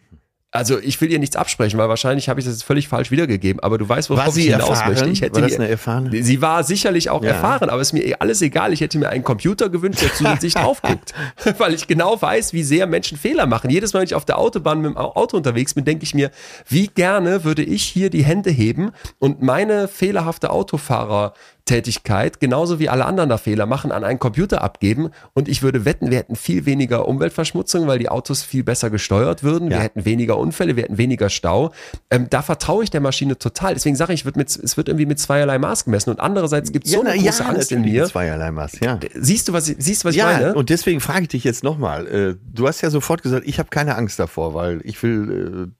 also 0.54 0.78
ich 0.78 1.02
will 1.02 1.12
ihr 1.12 1.18
nichts 1.18 1.36
absprechen, 1.36 1.80
weil 1.80 1.90
wahrscheinlich 1.90 2.30
habe 2.30 2.40
ich 2.40 2.46
das 2.46 2.54
jetzt 2.54 2.64
völlig 2.64 2.88
falsch 2.88 3.10
wiedergegeben, 3.10 3.62
aber 3.64 3.80
du 3.80 3.90
weißt, 3.90 4.12
worauf 4.12 4.38
ich 4.38 4.46
hinaus 4.46 4.70
erfahren? 4.70 4.90
möchte. 4.90 5.10
Ich 5.10 5.22
hätte 5.22 5.42
war 5.42 5.42
das 5.42 5.56
eine 5.56 5.68
erfahrene? 5.68 6.24
Sie 6.24 6.42
war 6.44 6.64
sicherlich 6.64 7.10
auch 7.10 7.24
ja. 7.24 7.32
erfahren, 7.32 7.70
aber 7.70 7.82
es 7.82 7.88
ist 7.88 7.94
mir 7.94 8.06
eh 8.06 8.16
alles 8.20 8.40
egal. 8.44 8.72
Ich 8.72 8.80
hätte 8.80 9.00
mir 9.00 9.10
einen 9.10 9.24
Computer 9.24 9.70
gewünscht, 9.70 10.04
der 10.04 10.14
zusätzlich 10.14 10.54
drauf 10.54 10.82
guckt, 10.84 11.16
weil 11.58 11.74
ich 11.74 11.88
genau 11.88 12.22
weiß, 12.22 12.54
wie 12.54 12.62
sehr 12.62 12.86
Menschen 12.86 13.18
Fehler 13.18 13.48
machen. 13.48 13.72
Jedes 13.72 13.94
Mal, 13.94 14.02
wenn 14.02 14.06
ich 14.06 14.14
auf 14.14 14.26
der 14.26 14.38
Autobahn 14.38 14.82
mit 14.82 14.92
dem 14.92 14.98
Auto 14.98 15.38
unterwegs 15.38 15.74
bin, 15.74 15.86
denke 15.86 16.04
ich 16.04 16.14
mir, 16.14 16.30
wie 16.70 16.86
gerne 16.86 17.44
würde 17.44 17.64
ich 17.64 17.84
hier 17.84 18.12
die 18.12 18.24
Hände 18.24 18.52
heben 18.52 18.92
und 19.18 19.42
meine 19.42 19.88
fehlerhafte 19.88 20.52
Autofahrer 20.52 21.34
Tätigkeit, 21.66 22.42
genauso 22.42 22.78
wie 22.80 22.90
alle 22.90 23.06
anderen 23.06 23.30
da 23.30 23.38
Fehler 23.38 23.66
machen, 23.66 23.94
an 23.94 24.04
einen 24.04 24.20
Computer 24.20 24.62
abgeben. 24.62 25.12
Und 25.34 25.48
ich 25.48 25.64
würde 25.64 25.86
wetten, 25.86 26.12
wir 26.12 26.18
hätten 26.18 26.36
viel 26.36 26.66
weniger 26.66 27.08
Umweltverschmutzung, 27.08 27.88
weil 27.88 28.00
die 28.00 28.10
Autos 28.10 28.44
viel 28.44 28.64
besser 28.64 28.90
gesteuert 28.90 29.44
würden. 29.44 29.72
Ja. 29.72 29.78
Wir 29.78 29.84
hätten 29.84 30.06
weniger 30.06 30.38
Unfälle, 30.38 30.76
wir 30.76 30.84
hätten 30.84 30.98
weniger 30.98 31.30
Stau. 31.30 31.72
Ähm, 32.10 32.28
da 32.30 32.42
vertraue 32.42 32.84
ich 32.84 32.90
der 32.90 33.00
Maschine 33.00 33.38
total. 33.38 33.76
Deswegen 33.76 33.96
sage 33.96 34.14
ich, 34.14 34.26
wird 34.26 34.36
mit, 34.36 34.50
es 34.50 34.76
wird 34.76 34.90
irgendwie 34.90 35.06
mit 35.06 35.20
zweierlei 35.20 35.58
Maß 35.58 35.86
gemessen. 35.86 36.10
Und 36.10 36.20
andererseits 36.20 36.74
gibt 36.74 36.86
es 36.86 36.92
ja, 36.92 37.00
so 37.00 37.06
eine 37.06 37.18
große 37.18 37.44
ja, 37.44 37.50
Angst 37.50 37.72
in 37.72 37.82
mir. 37.82 38.06
Zweierlei 38.08 38.52
Maß, 38.52 38.80
ja. 38.82 39.00
Siehst 39.14 39.48
du, 39.48 39.54
was, 39.54 39.66
siehst 39.66 40.04
du, 40.04 40.10
was 40.10 40.16
ich 40.16 40.22
meine? 40.22 40.56
Und 40.56 40.70
deswegen 40.70 41.00
frage 41.00 41.24
ich 41.24 41.30
dich 41.30 41.46
jetzt 41.46 41.64
nochmal. 41.64 42.08
Äh, 42.08 42.36
du 42.54 42.68
hast 42.68 42.82
ja 42.82 42.90
sofort 42.90 43.24
gesagt, 43.24 43.48
ich 43.48 43.58
habe 43.60 43.70
keine 43.70 43.96
Angst 43.96 44.20
davor, 44.20 44.54
weil 44.54 44.82
ich 44.84 45.02
will 45.02 45.72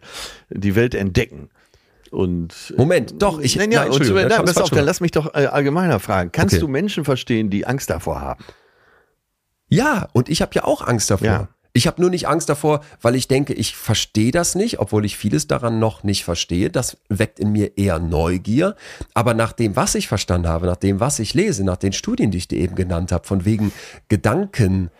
äh, 0.50 0.58
die 0.58 0.76
Welt 0.76 0.96
entdecken. 0.96 1.50
Und 2.14 2.76
Moment, 2.78 3.16
doch, 3.18 3.40
ich 3.40 3.56
nein, 3.56 3.72
ja, 3.72 3.86
nein, 3.86 3.92
und, 3.92 4.14
nein, 4.14 4.30
pass 4.46 4.58
auf, 4.58 4.70
dann 4.70 4.86
lass 4.86 5.02
mich 5.02 5.12
doch 5.12 5.34
äh, 5.34 5.48
allgemeiner 5.48 6.00
fragen. 6.00 6.32
Kannst 6.32 6.54
okay. 6.54 6.62
du 6.62 6.68
Menschen 6.68 7.06
verstehen, 7.06 7.50
die 7.50 7.66
Angst 7.66 7.90
davor 7.90 8.22
haben? 8.22 8.44
Ja, 9.68 10.08
und 10.14 10.30
ich 10.30 10.44
habe 10.44 10.52
ja 10.54 10.64
auch 10.64 10.86
Angst 10.86 11.10
davor. 11.10 11.28
Ja. 11.28 11.48
Ich 11.76 11.88
habe 11.88 12.00
nur 12.00 12.12
nicht 12.12 12.28
Angst 12.28 12.50
davor, 12.50 12.82
weil 13.02 13.16
ich 13.16 13.28
denke, 13.28 13.54
ich 13.54 13.76
verstehe 13.76 14.32
das 14.32 14.54
nicht, 14.54 14.80
obwohl 14.80 15.06
ich 15.06 15.18
vieles 15.18 15.48
daran 15.48 15.80
noch 15.80 16.04
nicht 16.04 16.24
verstehe. 16.24 16.70
Das 16.70 16.98
weckt 17.10 17.40
in 17.40 17.52
mir 17.52 17.80
eher 17.80 17.98
Neugier. 17.98 18.76
Aber 19.16 19.34
nach 19.34 19.52
dem, 19.52 19.76
was 19.76 19.96
ich 19.96 20.08
verstanden 20.08 20.48
habe, 20.48 20.68
nach 20.68 20.76
dem, 20.76 21.00
was 21.00 21.18
ich 21.18 21.34
lese, 21.34 21.64
nach 21.64 21.78
den 21.78 21.94
Studien, 21.94 22.30
die 22.30 22.38
ich 22.38 22.48
dir 22.48 22.60
eben 22.60 22.76
genannt 22.76 23.12
habe, 23.12 23.26
von 23.26 23.44
wegen 23.44 23.74
Gedanken, 24.08 24.92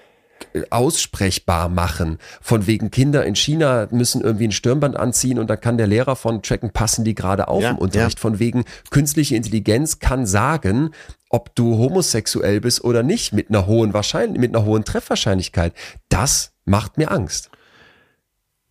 aussprechbar 0.70 1.70
machen. 1.70 2.18
Von 2.42 2.68
wegen 2.68 2.92
Kinder 2.92 3.26
in 3.26 3.36
China 3.36 3.88
müssen 3.92 4.22
irgendwie 4.22 4.48
ein 4.48 4.52
Stirnband 4.52 4.96
anziehen 4.96 5.40
und 5.40 5.50
da 5.50 5.56
kann 5.56 5.78
der 5.78 5.88
Lehrer 5.88 6.16
von 6.16 6.42
tracken, 6.42 6.72
passen 6.72 7.04
die 7.06 7.16
gerade 7.16 7.48
auf 7.48 7.64
ja, 7.64 7.72
im 7.72 7.78
Unterricht. 7.78 8.20
Ja. 8.20 8.22
Von 8.22 8.40
wegen 8.40 8.66
künstliche 8.90 9.36
Intelligenz 9.36 10.00
kann 10.00 10.26
sagen, 10.26 10.92
ob 11.30 11.56
du 11.56 11.78
homosexuell 11.78 12.62
bist 12.62 12.84
oder 12.84 13.04
nicht 13.04 13.34
mit 13.34 13.50
einer 13.50 13.66
hohen 13.66 13.94
Wahrscheinlichkeit, 13.94 14.42
mit 14.42 14.56
einer 14.56 14.66
hohen 14.66 14.86
Treffwahrscheinlichkeit. 14.86 15.74
Das 16.10 16.54
macht 16.66 16.98
mir 16.98 17.12
Angst. 17.12 17.50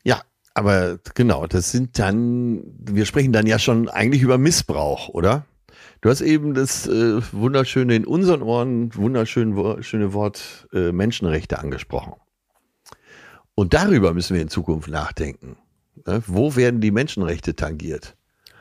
Ja, 0.04 0.22
aber 0.54 0.98
genau, 1.14 1.46
das 1.46 1.72
sind 1.72 1.98
dann, 1.98 2.62
wir 2.78 3.06
sprechen 3.06 3.32
dann 3.32 3.46
ja 3.46 3.58
schon 3.58 3.88
eigentlich 3.88 4.22
über 4.22 4.38
Missbrauch, 4.38 5.08
oder? 5.08 5.44
Du 6.00 6.10
hast 6.10 6.20
eben 6.20 6.54
das 6.54 6.86
äh, 6.86 7.20
wunderschöne, 7.32 7.94
in 7.94 8.06
unseren 8.06 8.42
Ohren 8.42 8.94
wunderschöne 8.94 9.82
schöne 9.82 10.12
Wort 10.12 10.68
äh, 10.72 10.92
Menschenrechte 10.92 11.58
angesprochen. 11.58 12.14
Und 13.54 13.74
darüber 13.74 14.14
müssen 14.14 14.34
wir 14.34 14.42
in 14.42 14.48
Zukunft 14.48 14.88
nachdenken. 14.88 15.56
Ne? 16.06 16.22
Wo 16.26 16.56
werden 16.56 16.80
die 16.80 16.90
Menschenrechte 16.90 17.54
tangiert? 17.54 18.16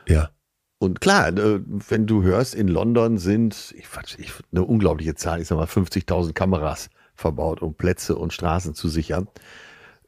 Ja. 0.06 0.30
Und 0.78 1.00
klar, 1.00 1.28
äh, 1.28 1.60
wenn 1.88 2.06
du 2.06 2.22
hörst, 2.22 2.54
in 2.54 2.68
London 2.68 3.18
sind 3.18 3.74
ich, 3.76 3.86
ich, 4.18 4.32
eine 4.50 4.64
unglaubliche 4.64 5.14
Zahl, 5.14 5.40
ich 5.40 5.48
sag 5.48 5.56
mal 5.56 5.66
50.000 5.66 6.32
Kameras 6.32 6.90
verbaut, 7.14 7.62
um 7.62 7.74
Plätze 7.74 8.16
und 8.16 8.32
Straßen 8.32 8.74
zu 8.74 8.88
sichern. 8.88 9.28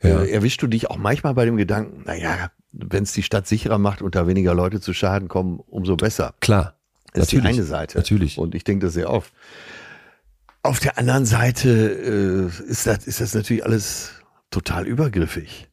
Ja. 0.02 0.22
Äh, 0.22 0.30
erwischst 0.30 0.60
du 0.62 0.66
dich 0.66 0.90
auch 0.90 0.96
manchmal 0.96 1.34
bei 1.34 1.44
dem 1.44 1.56
Gedanken, 1.56 2.02
naja, 2.04 2.50
wenn 2.72 3.04
es 3.04 3.12
die 3.12 3.22
Stadt 3.22 3.46
sicherer 3.46 3.78
macht 3.78 4.02
und 4.02 4.14
da 4.14 4.26
weniger 4.26 4.54
Leute 4.54 4.80
zu 4.80 4.92
Schaden 4.92 5.28
kommen, 5.28 5.60
umso 5.60 5.96
besser. 5.96 6.34
Klar. 6.40 6.76
Das 7.14 7.32
natürlich, 7.32 7.44
ist 7.44 7.56
die 7.56 7.60
eine 7.60 7.66
Seite. 7.66 7.98
Natürlich. 7.98 8.38
Und 8.38 8.54
ich 8.54 8.64
denke 8.64 8.86
das 8.86 8.94
sehr 8.94 9.08
oft. 9.08 9.32
Auf 10.62 10.80
der 10.80 10.98
anderen 10.98 11.24
Seite 11.26 11.70
äh, 11.70 12.70
ist, 12.70 12.86
das, 12.86 13.06
ist 13.06 13.20
das 13.20 13.34
natürlich 13.34 13.64
alles 13.64 14.10
total 14.50 14.86
übergriffig. 14.86 15.68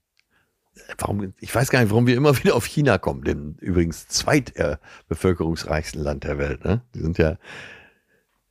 Warum, 0.97 1.33
ich 1.39 1.53
weiß 1.53 1.69
gar 1.69 1.81
nicht, 1.81 1.89
warum 1.89 2.05
wir 2.05 2.15
immer 2.15 2.37
wieder 2.43 2.55
auf 2.55 2.65
China 2.65 2.99
kommen, 2.99 3.23
dem 3.23 3.55
übrigens 3.59 4.07
zweit 4.07 4.55
äh, 4.55 4.77
bevölkerungsreichsten 5.09 6.01
Land 6.01 6.25
der 6.25 6.37
Welt. 6.37 6.63
Ne? 6.63 6.81
Die 6.93 6.99
sind 6.99 7.17
ja 7.17 7.37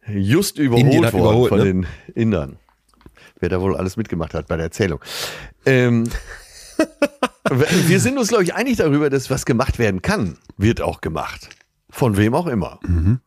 just 0.09 0.59
überholt 0.59 1.13
worden 1.13 1.21
überholt, 1.21 1.49
von 1.49 1.59
ne? 1.59 1.65
den 1.65 1.87
Indern. 2.15 2.59
Wer 3.39 3.51
da 3.51 3.61
wohl 3.61 3.77
alles 3.77 3.97
mitgemacht 3.97 4.35
hat 4.35 4.49
bei 4.49 4.57
der 4.57 4.65
Erzählung. 4.65 5.01
Ähm, 5.65 6.11
wir 7.51 8.01
sind 8.01 8.19
uns, 8.19 8.29
glaube 8.29 8.43
ich, 8.43 8.55
einig 8.55 8.79
darüber, 8.79 9.11
dass 9.11 9.31
was 9.31 9.47
gemacht 9.47 9.79
werden 9.79 10.03
kann, 10.03 10.39
wird 10.57 10.81
auch 10.81 11.01
gemacht. 11.01 11.51
Von 11.91 12.17
wem 12.17 12.35
auch 12.35 12.47
immer. 12.47 12.81
Mhm. 12.83 13.21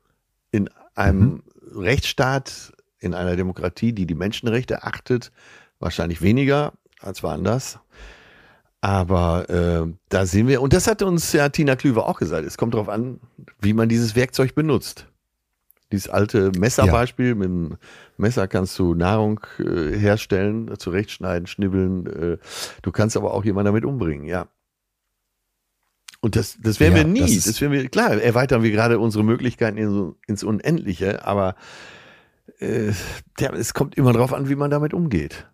In 0.51 0.69
einem 0.95 1.41
mhm. 1.71 1.79
Rechtsstaat, 1.81 2.73
in 2.99 3.13
einer 3.13 3.35
Demokratie, 3.35 3.93
die 3.93 4.05
die 4.05 4.15
Menschenrechte 4.15 4.83
achtet, 4.83 5.31
wahrscheinlich 5.79 6.21
weniger 6.21 6.73
als 6.99 7.23
woanders. 7.23 7.79
Aber 8.81 9.49
äh, 9.49 9.93
da 10.09 10.25
sehen 10.25 10.47
wir, 10.47 10.61
und 10.61 10.73
das 10.73 10.87
hat 10.87 11.01
uns 11.01 11.31
ja 11.31 11.49
Tina 11.49 11.75
Klüver 11.75 12.07
auch 12.07 12.19
gesagt, 12.19 12.45
es 12.45 12.57
kommt 12.57 12.73
darauf 12.73 12.89
an, 12.89 13.19
wie 13.61 13.73
man 13.73 13.87
dieses 13.87 14.15
Werkzeug 14.15 14.55
benutzt. 14.55 15.07
Dieses 15.93 16.09
alte 16.09 16.51
Messerbeispiel, 16.57 17.29
ja. 17.29 17.35
mit 17.35 17.45
dem 17.45 17.77
Messer 18.17 18.47
kannst 18.47 18.77
du 18.79 18.93
Nahrung 18.93 19.39
äh, 19.59 19.97
herstellen, 19.97 20.73
zurechtschneiden, 20.77 21.47
schnibbeln. 21.47 22.07
Äh, 22.07 22.37
du 22.81 22.91
kannst 22.91 23.15
aber 23.15 23.33
auch 23.33 23.45
jemanden 23.45 23.67
damit 23.67 23.85
umbringen, 23.85 24.25
ja. 24.25 24.47
Und 26.23 26.37
das, 26.37 26.57
das 26.63 26.79
werden 26.79 26.95
ja, 26.95 27.03
wir 27.03 27.05
nie. 27.05 27.35
Das, 27.35 27.43
das 27.43 27.59
werden 27.59 27.73
wir, 27.73 27.89
klar, 27.89 28.13
erweitern 28.13 28.63
wir 28.63 28.71
gerade 28.71 28.97
unsere 28.97 29.25
Möglichkeiten 29.25 29.77
in, 29.77 30.15
ins 30.25 30.45
Unendliche, 30.45 31.27
aber 31.27 31.57
äh, 32.59 32.93
der, 33.41 33.51
es 33.55 33.73
kommt 33.73 33.95
immer 33.95 34.13
darauf 34.13 34.31
an, 34.31 34.47
wie 34.47 34.55
man 34.55 34.71
damit 34.71 34.93
umgeht. 34.93 35.47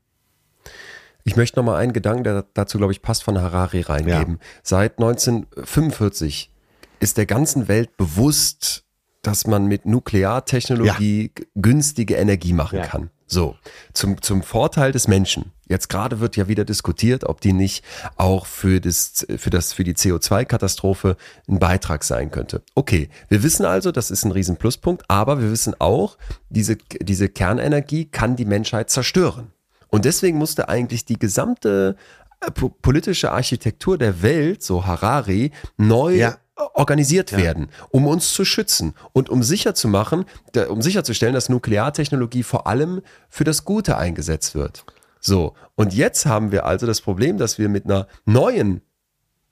Ich 1.24 1.36
möchte 1.36 1.58
noch 1.58 1.66
mal 1.66 1.78
einen 1.78 1.92
Gedanken, 1.92 2.24
der 2.24 2.46
dazu, 2.54 2.78
glaube 2.78 2.94
ich, 2.94 3.02
passt, 3.02 3.24
von 3.24 3.42
Harari 3.42 3.82
reingeben. 3.82 4.38
Ja. 4.40 4.48
Seit 4.62 5.00
1945 5.00 6.52
ist 7.00 7.18
der 7.18 7.26
ganzen 7.26 7.68
Welt 7.68 7.98
bewusst, 7.98 8.86
dass 9.24 9.48
man 9.48 9.66
mit 9.66 9.88
Nukleartechnologie 9.88 11.32
ja. 11.36 11.46
günstige 11.56 12.14
Energie 12.14 12.54
machen 12.54 12.78
ja. 12.78 12.86
kann. 12.86 13.10
So, 13.32 13.56
zum, 13.94 14.20
zum 14.24 14.42
Vorteil 14.42 14.92
des 14.92 15.08
Menschen. 15.08 15.52
Jetzt 15.68 15.88
gerade 15.88 16.20
wird 16.20 16.36
ja 16.36 16.48
wieder 16.48 16.66
diskutiert, 16.66 17.26
ob 17.26 17.42
die 17.42 17.54
nicht 17.54 17.86
auch 18.16 18.48
für 18.48 18.82
das, 18.82 19.28
für 19.38 19.52
das, 19.52 19.72
für 19.72 19.84
die 19.84 19.94
CO2-Katastrophe 19.94 21.16
ein 21.48 21.60
Beitrag 21.60 22.04
sein 22.04 22.32
könnte. 22.32 22.64
Okay. 22.74 23.08
Wir 23.28 23.44
wissen 23.44 23.66
also, 23.66 23.92
das 23.92 24.10
ist 24.10 24.26
ein 24.26 24.32
riesen 24.32 24.58
Pluspunkt, 24.58 25.04
aber 25.08 25.40
wir 25.40 25.52
wissen 25.52 25.76
auch, 25.78 26.18
diese, 26.50 26.78
diese 27.00 27.30
Kernenergie 27.30 28.06
kann 28.06 28.36
die 28.36 28.46
Menschheit 28.46 28.90
zerstören. 28.90 29.54
Und 29.90 30.06
deswegen 30.06 30.40
musste 30.40 30.68
eigentlich 30.68 31.06
die 31.06 31.20
gesamte 31.20 31.98
äh, 32.42 32.50
politische 32.82 33.32
Architektur 33.32 34.00
der 34.00 34.24
Welt, 34.24 34.64
so 34.64 34.88
Harari, 34.88 35.52
neu 35.78 36.16
ja 36.16 36.38
organisiert 36.74 37.32
ja. 37.32 37.38
werden, 37.38 37.70
um 37.90 38.08
uns 38.08 38.34
zu 38.34 38.46
schützen 38.46 38.94
und 39.14 39.30
um 39.30 39.44
sicher 39.44 39.76
zu 39.76 39.88
machen, 39.88 40.26
um 40.70 40.82
sicherzustellen, 40.82 41.34
dass 41.34 41.50
Nukleartechnologie 41.50 42.44
vor 42.44 42.68
allem 42.68 43.02
für 43.30 43.44
das 43.44 43.66
Gute 43.66 43.98
eingesetzt 43.98 44.56
wird. 44.56 44.86
So. 45.20 45.56
Und 45.76 45.94
jetzt 45.94 46.26
haben 46.26 46.52
wir 46.52 46.66
also 46.66 46.86
das 46.86 47.02
Problem, 47.02 47.38
dass 47.38 47.58
wir 47.58 47.70
mit 47.70 47.86
einer 47.86 48.08
neuen 48.26 48.82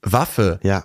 Waffe, 0.02 0.60
ja. 0.62 0.84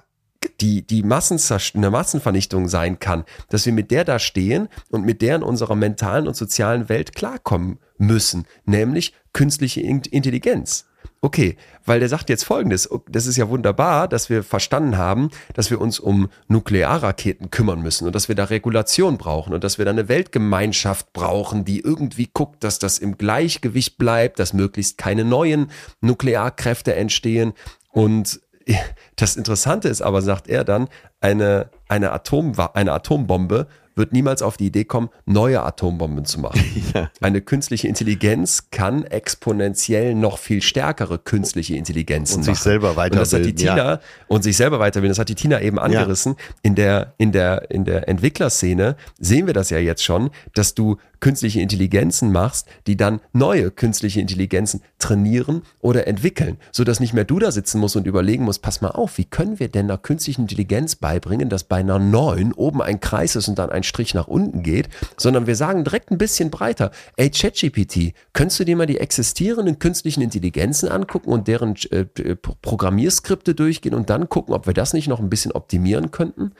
die, 0.59 0.85
die 0.85 1.03
eine 1.03 1.89
Massenvernichtung 1.89 2.67
sein 2.67 2.99
kann, 2.99 3.23
dass 3.49 3.65
wir 3.65 3.73
mit 3.73 3.91
der 3.91 4.03
da 4.03 4.19
stehen 4.19 4.69
und 4.89 5.05
mit 5.05 5.21
der 5.21 5.37
in 5.37 5.43
unserer 5.43 5.75
mentalen 5.75 6.27
und 6.27 6.35
sozialen 6.35 6.89
Welt 6.89 7.15
klarkommen 7.15 7.79
müssen, 7.97 8.45
nämlich 8.65 9.13
künstliche 9.33 9.81
Intelligenz. 9.81 10.85
Okay, 11.21 11.55
weil 11.85 11.99
der 11.99 12.09
sagt 12.09 12.29
jetzt 12.29 12.43
folgendes, 12.43 12.89
das 13.07 13.27
ist 13.27 13.37
ja 13.37 13.47
wunderbar, 13.47 14.07
dass 14.07 14.29
wir 14.29 14.43
verstanden 14.43 14.97
haben, 14.97 15.29
dass 15.53 15.71
wir 15.71 15.79
uns 15.79 15.99
um 15.99 16.29
Nuklearraketen 16.49 17.49
kümmern 17.49 17.81
müssen 17.81 18.05
und 18.05 18.13
dass 18.13 18.27
wir 18.27 18.35
da 18.35 18.45
Regulation 18.45 19.17
brauchen 19.17 19.53
und 19.53 19.63
dass 19.63 19.77
wir 19.77 19.85
da 19.85 19.91
eine 19.91 20.09
Weltgemeinschaft 20.09 21.13
brauchen, 21.13 21.63
die 21.63 21.79
irgendwie 21.79 22.29
guckt, 22.33 22.63
dass 22.63 22.77
das 22.77 22.99
im 22.99 23.17
Gleichgewicht 23.17 23.97
bleibt, 23.97 24.39
dass 24.39 24.53
möglichst 24.53 24.97
keine 24.97 25.23
neuen 25.23 25.71
Nuklearkräfte 26.01 26.93
entstehen. 26.93 27.53
Und 27.91 28.41
das 29.15 29.37
Interessante 29.37 29.87
ist 29.87 30.01
aber, 30.01 30.21
sagt 30.21 30.47
er 30.47 30.63
dann, 30.63 30.89
eine, 31.21 31.69
eine, 31.87 32.11
Atom, 32.11 32.53
eine 32.73 32.91
Atombombe 32.91 33.67
wird 33.95 34.13
niemals 34.13 34.41
auf 34.41 34.57
die 34.57 34.67
Idee 34.67 34.85
kommen, 34.85 35.09
neue 35.25 35.63
Atombomben 35.63 36.25
zu 36.25 36.39
machen. 36.39 36.61
Ja. 36.93 37.09
Eine 37.21 37.41
künstliche 37.41 37.87
Intelligenz 37.87 38.69
kann 38.69 39.03
exponentiell 39.03 40.13
noch 40.13 40.37
viel 40.37 40.61
stärkere 40.61 41.17
künstliche 41.17 41.75
Intelligenzen 41.75 42.39
und 42.39 42.41
machen. 42.41 42.55
sich 42.55 42.63
selber 42.63 42.95
weiterbilden. 42.95 43.19
Und 43.19 43.21
das 43.21 43.33
hat 43.33 43.45
die 43.45 43.55
Tina 43.55 43.77
ja. 43.77 43.99
und 44.27 44.43
sich 44.43 44.57
selber 44.57 44.79
weiterbilden. 44.79 45.11
Das 45.11 45.19
hat 45.19 45.29
die 45.29 45.35
Tina 45.35 45.61
eben 45.61 45.79
angerissen. 45.79 46.35
Ja. 46.37 46.45
In 46.61 46.75
der 46.75 47.13
in 47.17 47.31
der 47.31 47.71
in 47.71 47.85
der 47.85 48.07
Entwicklerszene 48.07 48.95
sehen 49.19 49.47
wir 49.47 49.53
das 49.53 49.69
ja 49.71 49.79
jetzt 49.79 50.03
schon, 50.03 50.29
dass 50.53 50.75
du 50.75 50.97
künstliche 51.23 51.61
Intelligenzen 51.61 52.33
machst, 52.33 52.67
die 52.85 52.97
dann 52.97 53.21
neue 53.31 53.71
künstliche 53.71 54.19
Intelligenzen 54.19 54.81
trainieren 54.99 55.61
oder 55.79 56.05
entwickeln, 56.05 56.57
so 56.73 56.83
dass 56.83 56.99
nicht 56.99 57.13
mehr 57.13 57.23
du 57.23 57.39
da 57.39 57.49
sitzen 57.49 57.79
musst 57.79 57.95
und 57.95 58.05
überlegen 58.05 58.43
musst, 58.43 58.61
pass 58.61 58.81
mal 58.81 58.89
auf, 58.89 59.17
wie 59.17 59.23
können 59.23 59.57
wir 59.57 59.69
denn 59.69 59.85
einer 59.85 59.97
künstlichen 59.97 60.41
Intelligenz 60.41 60.97
beibringen, 60.97 61.47
dass 61.47 61.63
bei 61.63 61.77
einer 61.77 61.97
neuen 61.97 62.51
oben 62.51 62.81
ein 62.81 62.99
Kreis 62.99 63.37
ist 63.37 63.47
und 63.47 63.57
dann 63.57 63.69
ein 63.69 63.83
Strich 63.83 64.13
nach 64.13 64.27
unten 64.27 64.63
geht, 64.63 64.89
sondern 65.15 65.47
wir 65.47 65.55
sagen 65.55 65.85
direkt 65.85 66.11
ein 66.11 66.17
bisschen 66.17 66.51
breiter, 66.51 66.91
ey 67.15 67.29
ChatGPT, 67.29 68.13
könntest 68.33 68.59
du 68.59 68.65
dir 68.65 68.75
mal 68.75 68.85
die 68.85 68.99
existierenden 68.99 69.79
künstlichen 69.79 70.21
Intelligenzen 70.21 70.89
angucken 70.89 71.31
und 71.31 71.47
deren 71.47 71.75
äh, 71.91 72.03
Programmierskripte 72.35 73.55
durchgehen 73.55 73.93
und 73.93 74.09
dann 74.09 74.27
gucken, 74.27 74.53
ob 74.53 74.67
wir 74.67 74.73
das 74.73 74.91
nicht 74.91 75.07
noch 75.07 75.21
ein 75.21 75.29
bisschen 75.29 75.53
optimieren 75.53 76.11
könnten? 76.11 76.51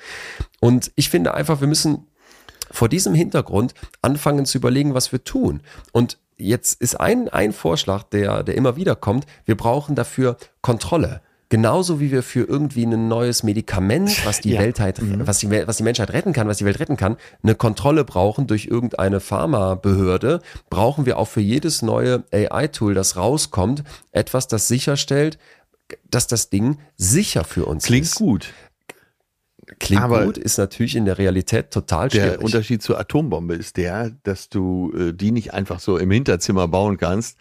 Und 0.61 0.93
ich 0.95 1.09
finde 1.09 1.33
einfach, 1.33 1.59
wir 1.59 1.67
müssen 1.67 2.07
vor 2.73 2.89
diesem 2.89 3.13
Hintergrund 3.13 3.73
anfangen 4.01 4.45
zu 4.45 4.57
überlegen, 4.57 4.93
was 4.93 5.11
wir 5.11 5.23
tun. 5.23 5.61
Und 5.91 6.17
jetzt 6.37 6.81
ist 6.81 6.99
ein, 6.99 7.29
ein 7.29 7.53
Vorschlag, 7.53 8.03
der, 8.03 8.43
der 8.43 8.55
immer 8.55 8.75
wieder 8.75 8.95
kommt, 8.95 9.25
wir 9.45 9.55
brauchen 9.55 9.95
dafür 9.95 10.37
Kontrolle. 10.61 11.21
Genauso 11.49 11.99
wie 11.99 12.11
wir 12.11 12.23
für 12.23 12.45
irgendwie 12.45 12.83
ein 12.83 13.07
neues 13.07 13.43
Medikament, 13.43 14.25
was 14.25 14.41
die, 14.41 14.53
ja. 14.53 14.61
Weltheit, 14.61 14.99
mhm. 14.99 15.27
was, 15.27 15.37
die, 15.37 15.51
was 15.51 15.77
die 15.77 15.83
Menschheit 15.83 16.11
retten 16.11 16.33
kann, 16.33 16.47
was 16.47 16.57
die 16.57 16.65
Welt 16.65 16.79
retten 16.79 16.97
kann, 16.97 17.17
eine 17.43 17.53
Kontrolle 17.53 18.03
brauchen 18.03 18.47
durch 18.47 18.65
irgendeine 18.65 19.19
Pharmabehörde, 19.19 20.41
brauchen 20.71 21.05
wir 21.05 21.19
auch 21.19 21.27
für 21.27 21.41
jedes 21.41 21.83
neue 21.83 22.23
AI-Tool, 22.33 22.95
das 22.95 23.17
rauskommt, 23.17 23.83
etwas, 24.11 24.47
das 24.47 24.67
sicherstellt, 24.67 25.37
dass 26.09 26.25
das 26.25 26.49
Ding 26.49 26.79
sicher 26.97 27.43
für 27.43 27.65
uns 27.65 27.85
Klingt 27.85 28.05
ist. 28.05 28.15
Klingt 28.15 28.31
gut. 28.31 28.53
Klingt 29.79 30.01
Aber 30.01 30.25
gut, 30.25 30.37
ist 30.37 30.57
natürlich 30.57 30.95
in 30.95 31.05
der 31.05 31.17
Realität 31.17 31.71
total 31.71 32.11
schwierig. 32.11 32.31
Der 32.31 32.43
Unterschied 32.43 32.81
zur 32.81 32.99
Atombombe 32.99 33.55
ist 33.55 33.77
der, 33.77 34.11
dass 34.23 34.49
du 34.49 34.91
äh, 34.95 35.13
die 35.13 35.31
nicht 35.31 35.53
einfach 35.53 35.79
so 35.79 35.97
im 35.97 36.11
Hinterzimmer 36.11 36.67
bauen 36.67 36.97
kannst. 36.97 37.37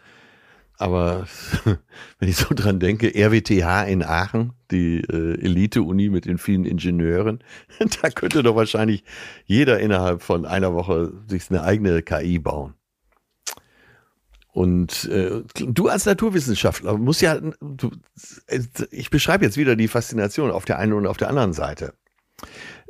Aber 0.78 1.26
wenn 2.18 2.28
ich 2.28 2.36
so 2.36 2.54
dran 2.54 2.80
denke, 2.80 3.12
RWTH 3.14 3.84
in 3.86 4.02
Aachen, 4.02 4.52
die 4.70 5.00
äh, 5.00 5.40
Elite-Uni 5.40 6.08
mit 6.08 6.24
den 6.24 6.38
vielen 6.38 6.64
Ingenieuren, 6.64 7.44
da 8.02 8.10
könnte 8.10 8.42
doch 8.42 8.56
wahrscheinlich 8.56 9.04
jeder 9.44 9.78
innerhalb 9.78 10.22
von 10.22 10.44
einer 10.44 10.74
Woche 10.74 11.12
sich 11.28 11.50
eine 11.50 11.62
eigene 11.62 12.02
KI 12.02 12.38
bauen. 12.38 12.74
Und 14.52 15.04
äh, 15.04 15.42
du 15.54 15.88
als 15.88 16.04
Naturwissenschaftler 16.04 16.98
musst 16.98 17.22
ja, 17.22 17.40
du, 17.40 17.90
ich 18.90 19.08
beschreibe 19.08 19.46
jetzt 19.46 19.56
wieder 19.56 19.76
die 19.76 19.88
Faszination 19.88 20.50
auf 20.50 20.66
der 20.66 20.78
einen 20.78 20.92
und 20.92 21.06
auf 21.06 21.16
der 21.16 21.28
anderen 21.28 21.54
Seite. 21.54 21.94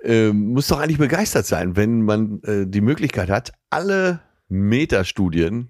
Äh, 0.03 0.33
muss 0.33 0.69
doch 0.69 0.81
eigentlich 0.81 0.99
begeistert 0.99 1.47
sein, 1.47 1.77
wenn 1.77 2.03
man 2.03 2.43
äh, 2.43 2.67
die 2.67 2.81
Möglichkeit 2.81 3.31
hat, 3.31 3.53
alle 3.71 4.21
Metastudien 4.49 5.69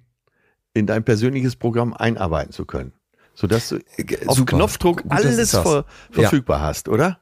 in 0.75 0.87
dein 0.87 1.05
persönliches 1.05 1.57
Programm 1.57 1.93
einarbeiten 1.93 2.53
zu 2.53 2.65
können. 2.65 2.93
Sodass 3.35 3.69
du 3.69 3.77
äh, 3.97 4.27
auf 4.27 4.37
Super. 4.37 4.57
Knopfdruck 4.57 5.03
Gut, 5.03 5.13
alles 5.13 5.51
ver 5.51 5.85
verfügbar 6.11 6.61
ja. 6.61 6.67
hast, 6.67 6.89
oder? 6.89 7.21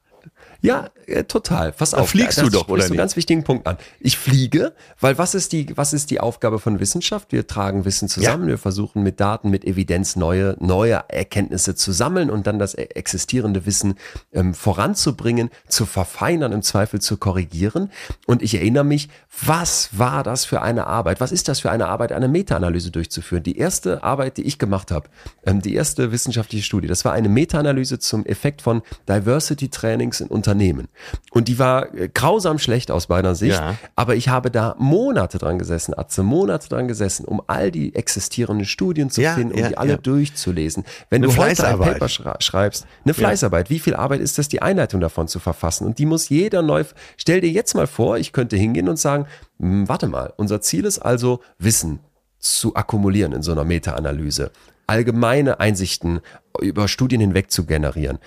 Ja, 0.63 0.91
äh, 1.07 1.25
total. 1.25 1.73
Pass 1.73 1.95
auf. 1.95 2.01
Da 2.01 2.07
fliegst 2.07 2.39
da, 2.39 2.43
du 2.43 2.51
doch, 2.51 2.69
oder? 2.69 2.83
Du 2.83 2.89
einen 2.89 2.97
ganz 2.97 3.17
wichtigen 3.17 3.45
Punkt 3.45 3.67
an. 3.67 3.79
Ich 3.99 4.19
fliege, 4.19 4.75
weil 5.01 5.17
was 5.17 5.35
ist 5.35 5.53
die, 5.53 5.77
was 5.77 5.93
ist 5.93 6.11
die 6.11 6.21
Aufgabe 6.21 6.59
von 6.59 6.81
Wissenschaft? 6.81 7.33
Wir 7.33 7.47
tragen 7.47 7.85
Wissen 7.85 8.09
zusammen. 8.09 8.45
Ja. 8.45 8.51
Wir 8.51 8.59
versuchen 8.59 9.03
mit 9.03 9.21
Daten, 9.21 9.51
mit 9.51 9.65
Evidenz 9.65 10.17
neue, 10.17 10.57
neue 10.61 11.05
Erkenntnisse 11.09 11.75
zu 11.75 11.93
sammeln 11.93 12.31
und 12.31 12.47
dann 12.47 12.59
das 12.59 12.75
e-, 12.75 12.89
existierende 12.95 13.65
Wissen 13.65 13.95
ähm, 14.33 14.53
voranzubringen, 14.55 15.51
zu 15.69 15.87
verfeinern, 15.87 16.53
im 16.53 16.63
Zweifel 16.63 17.01
zu 17.01 17.17
korrigieren. 17.17 17.91
Und 18.27 18.43
ich 18.43 18.55
erinnere 18.55 18.85
mich, 18.85 19.09
was 19.45 19.91
war 19.93 20.23
das 20.23 20.45
für 20.45 20.61
eine 20.61 20.87
Arbeit? 20.87 21.21
Was 21.21 21.33
ist 21.33 21.49
das 21.49 21.61
für 21.61 21.71
eine 21.71 21.89
Arbeit, 21.89 22.13
eine 22.13 22.29
Meta-Analyse 22.29 22.91
durchzuführen? 22.91 23.43
Die 23.43 23.57
erste 23.57 24.03
Arbeit, 24.03 24.37
die 24.37 24.43
ich 24.43 24.59
gemacht 24.59 24.91
habe, 24.91 25.09
ähm, 25.47 25.63
die 25.63 25.75
erste 25.75 26.13
wissenschaftliche 26.13 26.65
Studie, 26.65 26.87
das 26.87 27.05
war 27.05 27.13
eine 27.13 27.31
Meta-Analyse 27.31 27.99
zum 27.99 28.27
Effekt 28.27 28.61
von 28.61 28.83
Diversity-Trainings 29.09 30.21
in 30.21 30.27
Unternehmen 30.27 30.50
Unternehmen. 30.51 30.89
Und 31.31 31.49
die 31.49 31.59
war 31.59 31.95
äh, 31.95 32.09
grausam 32.13 32.59
schlecht 32.59 32.91
aus 32.91 33.09
meiner 33.09 33.35
Sicht. 33.35 33.59
Ja. 33.59 33.77
Aber 33.95 34.17
ich 34.17 34.29
habe 34.29 34.51
da 34.51 34.75
Monate 34.79 35.39
dran 35.39 35.59
gesessen, 35.59 35.97
Atze, 35.97 36.23
Monate 36.23 36.69
dran 36.69 36.89
gesessen, 36.89 37.25
um 37.25 37.41
all 37.47 37.71
die 37.71 37.95
existierenden 37.95 38.67
Studien 38.67 39.11
zu 39.11 39.23
ja, 39.23 39.35
finden, 39.35 39.55
um 39.55 39.61
ja, 39.61 39.69
die 39.69 39.79
alle 39.79 39.97
durchzulesen. 39.97 40.85
Wenn 41.09 41.23
eine 41.25 41.33
du 41.33 41.39
heute 41.39 41.67
ein 41.67 41.79
Paper 41.79 42.09
schreibst, 42.09 42.87
eine 43.05 43.15
Fleißarbeit, 43.15 43.71
wie 43.71 43.79
viel 43.79 43.95
Arbeit 43.95 44.21
ist 44.21 44.39
das, 44.39 44.49
die 44.49 44.61
Einleitung 44.61 45.01
davon 45.01 45.29
zu 45.29 45.39
verfassen? 45.39 45.87
Und 45.87 45.99
die 45.99 46.07
muss 46.07 46.29
jeder 46.29 46.63
neu, 46.63 46.85
stell 47.17 47.41
dir 47.41 47.51
jetzt 47.51 47.75
mal 47.75 47.87
vor, 47.87 48.19
ich 48.19 48.33
könnte 48.33 48.57
hingehen 48.57 48.89
und 48.89 48.99
sagen, 48.99 49.27
hm, 49.61 49.89
warte 49.89 50.09
mal, 50.09 50.33
unser 50.37 50.61
Ziel 50.61 50.85
ist 50.85 50.99
also 50.99 51.41
Wissen 51.59 52.01
zu 52.39 52.75
akkumulieren 52.75 53.33
in 53.33 53.43
so 53.43 53.53
einer 53.53 53.65
Meta-Analyse 53.65 54.51
allgemeine 54.87 55.61
Einsichten 55.61 56.19
über 56.61 56.89
Studien 56.89 57.21
hinweg 57.21 57.53
zu 57.53 57.65
generieren. 57.65 58.19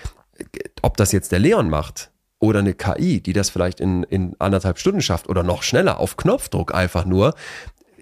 Ob 0.82 0.96
das 0.96 1.12
jetzt 1.12 1.34
der 1.34 1.40
Leon 1.40 1.70
macht, 1.70 2.13
oder 2.44 2.60
eine 2.60 2.74
KI, 2.74 3.22
die 3.22 3.32
das 3.32 3.50
vielleicht 3.50 3.80
in, 3.80 4.04
in 4.04 4.36
anderthalb 4.38 4.78
Stunden 4.78 5.02
schafft 5.02 5.30
oder 5.30 5.44
noch 5.44 5.64
schneller 5.64 5.98
auf 6.02 6.18
Knopfdruck 6.18 6.76
einfach 6.76 7.06
nur, 7.06 7.36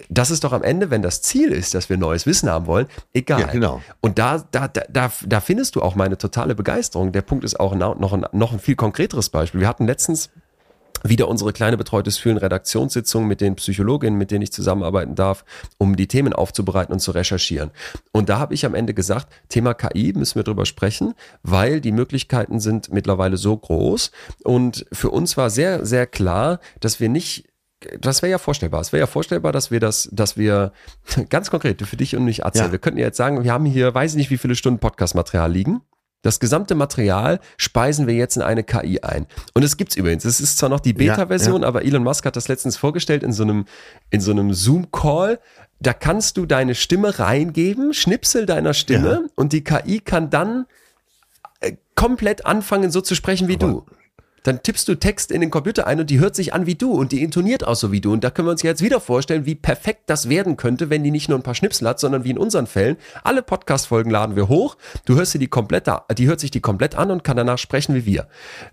das 0.09 0.31
ist 0.31 0.43
doch 0.43 0.51
am 0.51 0.63
Ende, 0.63 0.89
wenn 0.89 1.03
das 1.03 1.21
Ziel 1.21 1.51
ist, 1.51 1.75
dass 1.75 1.91
wir 1.91 1.97
neues 1.97 2.25
Wissen 2.25 2.49
haben 2.49 2.65
wollen, 2.65 2.87
egal. 3.13 3.41
Ja, 3.41 3.45
genau. 3.45 3.83
Und 4.01 4.17
da, 4.17 4.43
da, 4.49 4.67
da, 4.67 5.11
da 5.23 5.39
findest 5.41 5.75
du 5.75 5.83
auch 5.83 5.93
meine 5.93 6.17
totale 6.17 6.55
Begeisterung. 6.55 7.11
Der 7.11 7.21
Punkt 7.21 7.43
ist 7.43 7.59
auch 7.59 7.75
noch 7.75 8.13
ein, 8.13 8.25
noch 8.31 8.51
ein 8.51 8.59
viel 8.59 8.75
konkreteres 8.75 9.29
Beispiel. 9.29 9.61
Wir 9.61 9.67
hatten 9.67 9.85
letztens 9.85 10.31
wieder 11.03 11.27
unsere 11.27 11.53
kleine 11.53 11.77
betreutes 11.77 12.17
Fühlen 12.17 12.37
Redaktionssitzung 12.37 13.27
mit 13.27 13.41
den 13.41 13.55
Psychologinnen, 13.55 14.17
mit 14.17 14.31
denen 14.31 14.41
ich 14.41 14.51
zusammenarbeiten 14.51 15.15
darf, 15.15 15.45
um 15.77 15.95
die 15.95 16.07
Themen 16.07 16.33
aufzubereiten 16.33 16.93
und 16.93 16.99
zu 16.99 17.11
recherchieren. 17.11 17.71
Und 18.11 18.29
da 18.29 18.39
habe 18.39 18.53
ich 18.53 18.65
am 18.65 18.75
Ende 18.75 18.93
gesagt, 18.93 19.27
Thema 19.49 19.73
KI 19.73 20.13
müssen 20.13 20.35
wir 20.35 20.43
drüber 20.43 20.65
sprechen, 20.65 21.13
weil 21.43 21.81
die 21.81 21.91
Möglichkeiten 21.91 22.59
sind 22.59 22.91
mittlerweile 22.91 23.37
so 23.37 23.55
groß. 23.55 24.11
Und 24.43 24.85
für 24.91 25.09
uns 25.09 25.37
war 25.37 25.49
sehr, 25.49 25.85
sehr 25.85 26.07
klar, 26.07 26.59
dass 26.79 26.99
wir 26.99 27.09
nicht 27.09 27.45
das 27.99 28.21
wäre 28.21 28.29
ja 28.29 28.37
vorstellbar. 28.37 28.79
Es 28.81 28.93
wäre 28.93 28.99
ja 28.99 29.07
vorstellbar, 29.07 29.51
dass 29.51 29.71
wir 29.71 29.79
das, 29.79 30.07
dass 30.11 30.37
wir 30.37 30.71
ganz 31.29 31.49
konkret 31.49 31.81
für 31.81 31.97
dich 31.97 32.15
und 32.15 32.23
mich, 32.25 32.45
Atze, 32.45 32.65
ja. 32.65 32.71
wir 32.71 32.77
könnten 32.77 32.99
ja 32.99 33.07
jetzt 33.07 33.17
sagen, 33.17 33.43
wir 33.43 33.51
haben 33.51 33.65
hier, 33.65 33.91
weiß 33.91 34.11
ich 34.11 34.17
nicht, 34.17 34.29
wie 34.29 34.37
viele 34.37 34.53
Stunden 34.53 34.79
Podcast-Material 34.79 35.51
liegen 35.51 35.81
das 36.21 36.39
gesamte 36.39 36.75
Material 36.75 37.39
speisen 37.57 38.07
wir 38.07 38.13
jetzt 38.13 38.35
in 38.35 38.43
eine 38.43 38.63
KI 38.63 39.01
ein. 39.01 39.25
Und 39.53 39.63
es 39.63 39.77
gibt's 39.77 39.95
übrigens. 39.95 40.25
Es 40.25 40.39
ist 40.39 40.57
zwar 40.57 40.69
noch 40.69 40.79
die 40.79 40.93
Beta-Version, 40.93 41.61
ja, 41.61 41.61
ja. 41.61 41.67
aber 41.67 41.83
Elon 41.83 42.03
Musk 42.03 42.25
hat 42.25 42.35
das 42.35 42.47
letztens 42.47 42.77
vorgestellt 42.77 43.23
in 43.23 43.33
so 43.33 43.43
einem, 43.43 43.65
in 44.09 44.21
so 44.21 44.31
einem 44.31 44.53
Zoom-Call. 44.53 45.39
Da 45.79 45.93
kannst 45.93 46.37
du 46.37 46.45
deine 46.45 46.75
Stimme 46.75 47.17
reingeben, 47.17 47.93
Schnipsel 47.93 48.45
deiner 48.45 48.73
Stimme 48.73 49.11
ja. 49.23 49.29
und 49.35 49.51
die 49.51 49.63
KI 49.63 49.99
kann 49.99 50.29
dann 50.29 50.67
äh, 51.59 51.73
komplett 51.95 52.45
anfangen, 52.45 52.91
so 52.91 53.01
zu 53.01 53.15
sprechen 53.15 53.47
wie 53.47 53.55
aber 53.55 53.67
du 53.67 53.85
dann 54.43 54.63
tippst 54.63 54.87
du 54.87 54.95
Text 54.95 55.31
in 55.31 55.41
den 55.41 55.51
Computer 55.51 55.87
ein 55.87 55.99
und 55.99 56.09
die 56.09 56.19
hört 56.19 56.35
sich 56.35 56.53
an 56.53 56.65
wie 56.65 56.75
du 56.75 56.91
und 56.93 57.11
die 57.11 57.23
intoniert 57.23 57.65
auch 57.67 57.75
so 57.75 57.91
wie 57.91 58.01
du. 58.01 58.11
Und 58.11 58.23
da 58.23 58.29
können 58.29 58.47
wir 58.47 58.51
uns 58.51 58.63
jetzt 58.63 58.81
wieder 58.81 58.99
vorstellen, 58.99 59.45
wie 59.45 59.55
perfekt 59.55 60.03
das 60.07 60.29
werden 60.29 60.57
könnte, 60.57 60.89
wenn 60.89 61.03
die 61.03 61.11
nicht 61.11 61.29
nur 61.29 61.37
ein 61.37 61.43
paar 61.43 61.55
Schnipsel 61.55 61.87
hat, 61.87 61.99
sondern 61.99 62.23
wie 62.23 62.31
in 62.31 62.37
unseren 62.37 62.67
Fällen. 62.67 62.97
Alle 63.23 63.43
Podcast-Folgen 63.43 64.09
laden 64.09 64.35
wir 64.35 64.47
hoch. 64.47 64.77
Du 65.05 65.15
hörst 65.15 65.33
sie 65.33 65.39
die 65.39 65.47
komplett, 65.47 65.87
die 66.17 66.27
hört 66.27 66.39
sich 66.39 66.51
die 66.51 66.59
komplett 66.59 66.95
an 66.95 67.11
und 67.11 67.23
kann 67.23 67.37
danach 67.37 67.57
sprechen 67.57 67.95
wie 67.95 68.05
wir. 68.05 68.27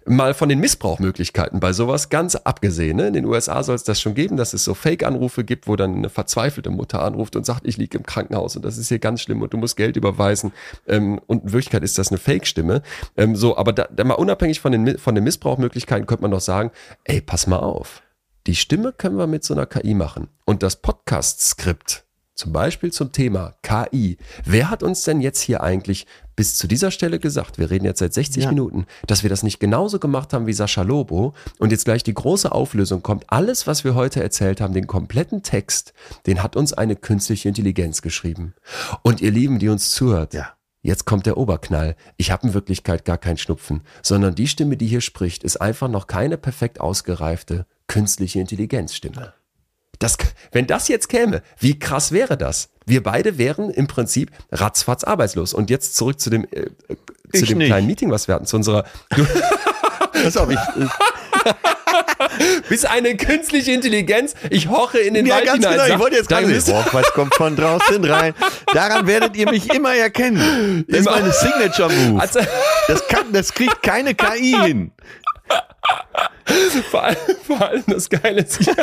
Mal 0.06 0.34
von 0.34 0.48
den 0.48 0.58
Missbrauchmöglichkeiten 0.60 1.60
bei 1.60 1.72
sowas 1.72 2.08
ganz 2.08 2.34
abgesehen. 2.34 2.96
Ne? 2.96 3.08
In 3.08 3.12
den 3.12 3.24
USA 3.26 3.62
soll 3.62 3.74
es 3.74 3.84
das 3.84 4.00
schon 4.00 4.14
geben, 4.14 4.36
dass 4.36 4.54
es 4.54 4.64
so 4.64 4.74
Fake-Anrufe 4.74 5.44
gibt, 5.44 5.68
wo 5.68 5.76
dann 5.76 5.96
eine 5.96 6.08
verzweifelte 6.08 6.70
Mutter 6.70 7.02
anruft 7.02 7.36
und 7.36 7.44
sagt, 7.44 7.66
ich 7.66 7.76
liege 7.76 7.98
im 7.98 8.04
Krankenhaus 8.04 8.56
und 8.56 8.64
das 8.64 8.78
ist 8.78 8.88
hier 8.88 8.98
ganz 8.98 9.20
schlimm 9.20 9.42
und 9.42 9.52
du 9.52 9.58
musst 9.58 9.76
Geld 9.76 9.96
überweisen. 9.96 10.52
Ähm, 10.86 11.20
und 11.26 11.44
in 11.44 11.52
Wirklichkeit 11.52 11.82
ist 11.82 11.98
das 11.98 12.08
eine 12.08 12.18
Fake-Stimme. 12.18 12.82
Ähm, 13.16 13.36
so, 13.36 13.56
aber 13.56 13.72
da, 13.72 13.86
da 13.94 14.04
mal 14.04 14.14
unabhängig 14.14 14.60
von 14.60 14.72
den, 14.72 14.98
von 14.98 15.14
den 15.14 15.24
Missbrauch 15.24 15.57
Missbrauchmöglichkeiten 15.58 16.06
könnte 16.06 16.22
man 16.22 16.30
doch 16.30 16.40
sagen, 16.40 16.70
ey, 17.04 17.20
pass 17.20 17.46
mal 17.46 17.58
auf. 17.58 18.02
Die 18.46 18.56
Stimme 18.56 18.92
können 18.92 19.18
wir 19.18 19.26
mit 19.26 19.44
so 19.44 19.54
einer 19.54 19.66
KI 19.66 19.94
machen. 19.94 20.28
Und 20.46 20.62
das 20.62 20.76
Podcast-Skript, 20.76 22.04
zum 22.34 22.52
Beispiel 22.52 22.92
zum 22.92 23.12
Thema 23.12 23.54
KI. 23.62 24.16
Wer 24.44 24.70
hat 24.70 24.82
uns 24.82 25.02
denn 25.02 25.20
jetzt 25.20 25.40
hier 25.40 25.62
eigentlich 25.62 26.06
bis 26.34 26.56
zu 26.56 26.68
dieser 26.68 26.90
Stelle 26.90 27.18
gesagt, 27.18 27.58
wir 27.58 27.68
reden 27.68 27.84
jetzt 27.84 27.98
seit 27.98 28.14
60 28.14 28.44
ja. 28.44 28.48
Minuten, 28.50 28.86
dass 29.06 29.24
wir 29.24 29.28
das 29.28 29.42
nicht 29.42 29.58
genauso 29.58 29.98
gemacht 29.98 30.32
haben 30.32 30.46
wie 30.46 30.52
Sascha 30.52 30.82
Lobo 30.82 31.34
und 31.58 31.72
jetzt 31.72 31.84
gleich 31.84 32.04
die 32.04 32.14
große 32.14 32.50
Auflösung 32.50 33.02
kommt. 33.02 33.24
Alles, 33.26 33.66
was 33.66 33.82
wir 33.84 33.96
heute 33.96 34.22
erzählt 34.22 34.60
haben, 34.60 34.72
den 34.72 34.86
kompletten 34.86 35.42
Text, 35.42 35.92
den 36.26 36.42
hat 36.42 36.56
uns 36.56 36.72
eine 36.72 36.96
künstliche 36.96 37.48
Intelligenz 37.48 38.02
geschrieben. 38.02 38.54
Und 39.02 39.20
ihr 39.20 39.32
Lieben, 39.32 39.58
die 39.58 39.68
uns 39.68 39.90
zuhört, 39.90 40.32
ja. 40.32 40.57
Jetzt 40.82 41.04
kommt 41.04 41.26
der 41.26 41.36
Oberknall. 41.36 41.96
Ich 42.16 42.30
habe 42.30 42.46
in 42.46 42.54
Wirklichkeit 42.54 43.04
gar 43.04 43.18
keinen 43.18 43.38
Schnupfen, 43.38 43.82
sondern 44.02 44.34
die 44.34 44.46
Stimme, 44.46 44.76
die 44.76 44.86
hier 44.86 45.00
spricht, 45.00 45.42
ist 45.44 45.56
einfach 45.60 45.88
noch 45.88 46.06
keine 46.06 46.38
perfekt 46.38 46.80
ausgereifte 46.80 47.66
künstliche 47.88 48.38
Intelligenzstimme. 48.38 49.34
Das, 49.98 50.16
wenn 50.52 50.68
das 50.68 50.86
jetzt 50.86 51.08
käme, 51.08 51.42
wie 51.58 51.76
krass 51.76 52.12
wäre 52.12 52.36
das? 52.36 52.68
Wir 52.86 53.02
beide 53.02 53.36
wären 53.36 53.70
im 53.70 53.88
Prinzip 53.88 54.30
ratzfatz 54.52 55.02
arbeitslos. 55.02 55.54
Und 55.54 55.70
jetzt 55.70 55.96
zurück 55.96 56.20
zu 56.20 56.30
dem, 56.30 56.44
äh, 56.44 56.70
zu 57.32 57.46
dem 57.46 57.58
kleinen 57.58 57.88
Meeting, 57.88 58.10
was 58.12 58.28
wir 58.28 58.36
hatten, 58.36 58.46
zu 58.46 58.56
unserer. 58.56 58.84
Du, 59.16 59.26
Pass 60.22 60.36
auf, 60.36 60.50
ich, 60.50 60.58
Bis 62.68 62.84
eine 62.84 63.16
künstliche 63.16 63.72
Intelligenz, 63.72 64.34
ich 64.50 64.68
hoche 64.68 64.98
in 64.98 65.14
den 65.14 65.26
ja, 65.26 65.36
Wald 65.36 65.46
ganz 65.46 65.64
hinein. 65.64 65.78
Genau. 65.78 65.94
Ich 65.94 65.98
wollte 66.00 66.16
jetzt 66.16 66.28
gerade 66.28 66.60
sagen, 66.60 66.88
was 66.92 67.12
kommt 67.12 67.34
von 67.34 67.56
draußen 67.56 68.04
rein. 68.04 68.34
Daran 68.72 69.06
werdet 69.06 69.36
ihr 69.36 69.50
mich 69.50 69.72
immer 69.72 69.94
erkennen. 69.94 70.84
Das 70.88 71.00
ist 71.00 71.06
meine 71.06 71.32
Signature 71.32 71.92
Move. 71.92 72.20
Also, 72.20 72.40
das, 72.88 73.06
kann, 73.08 73.32
das 73.32 73.52
kriegt 73.52 73.82
keine 73.82 74.14
KI 74.14 74.56
hin. 74.64 74.92
Vor 76.90 77.02
allem, 77.02 77.16
vor 77.46 77.60
allem 77.60 77.84
das 77.86 78.08
Geile 78.08 78.42
ist, 78.42 78.64
ja. 78.64 78.74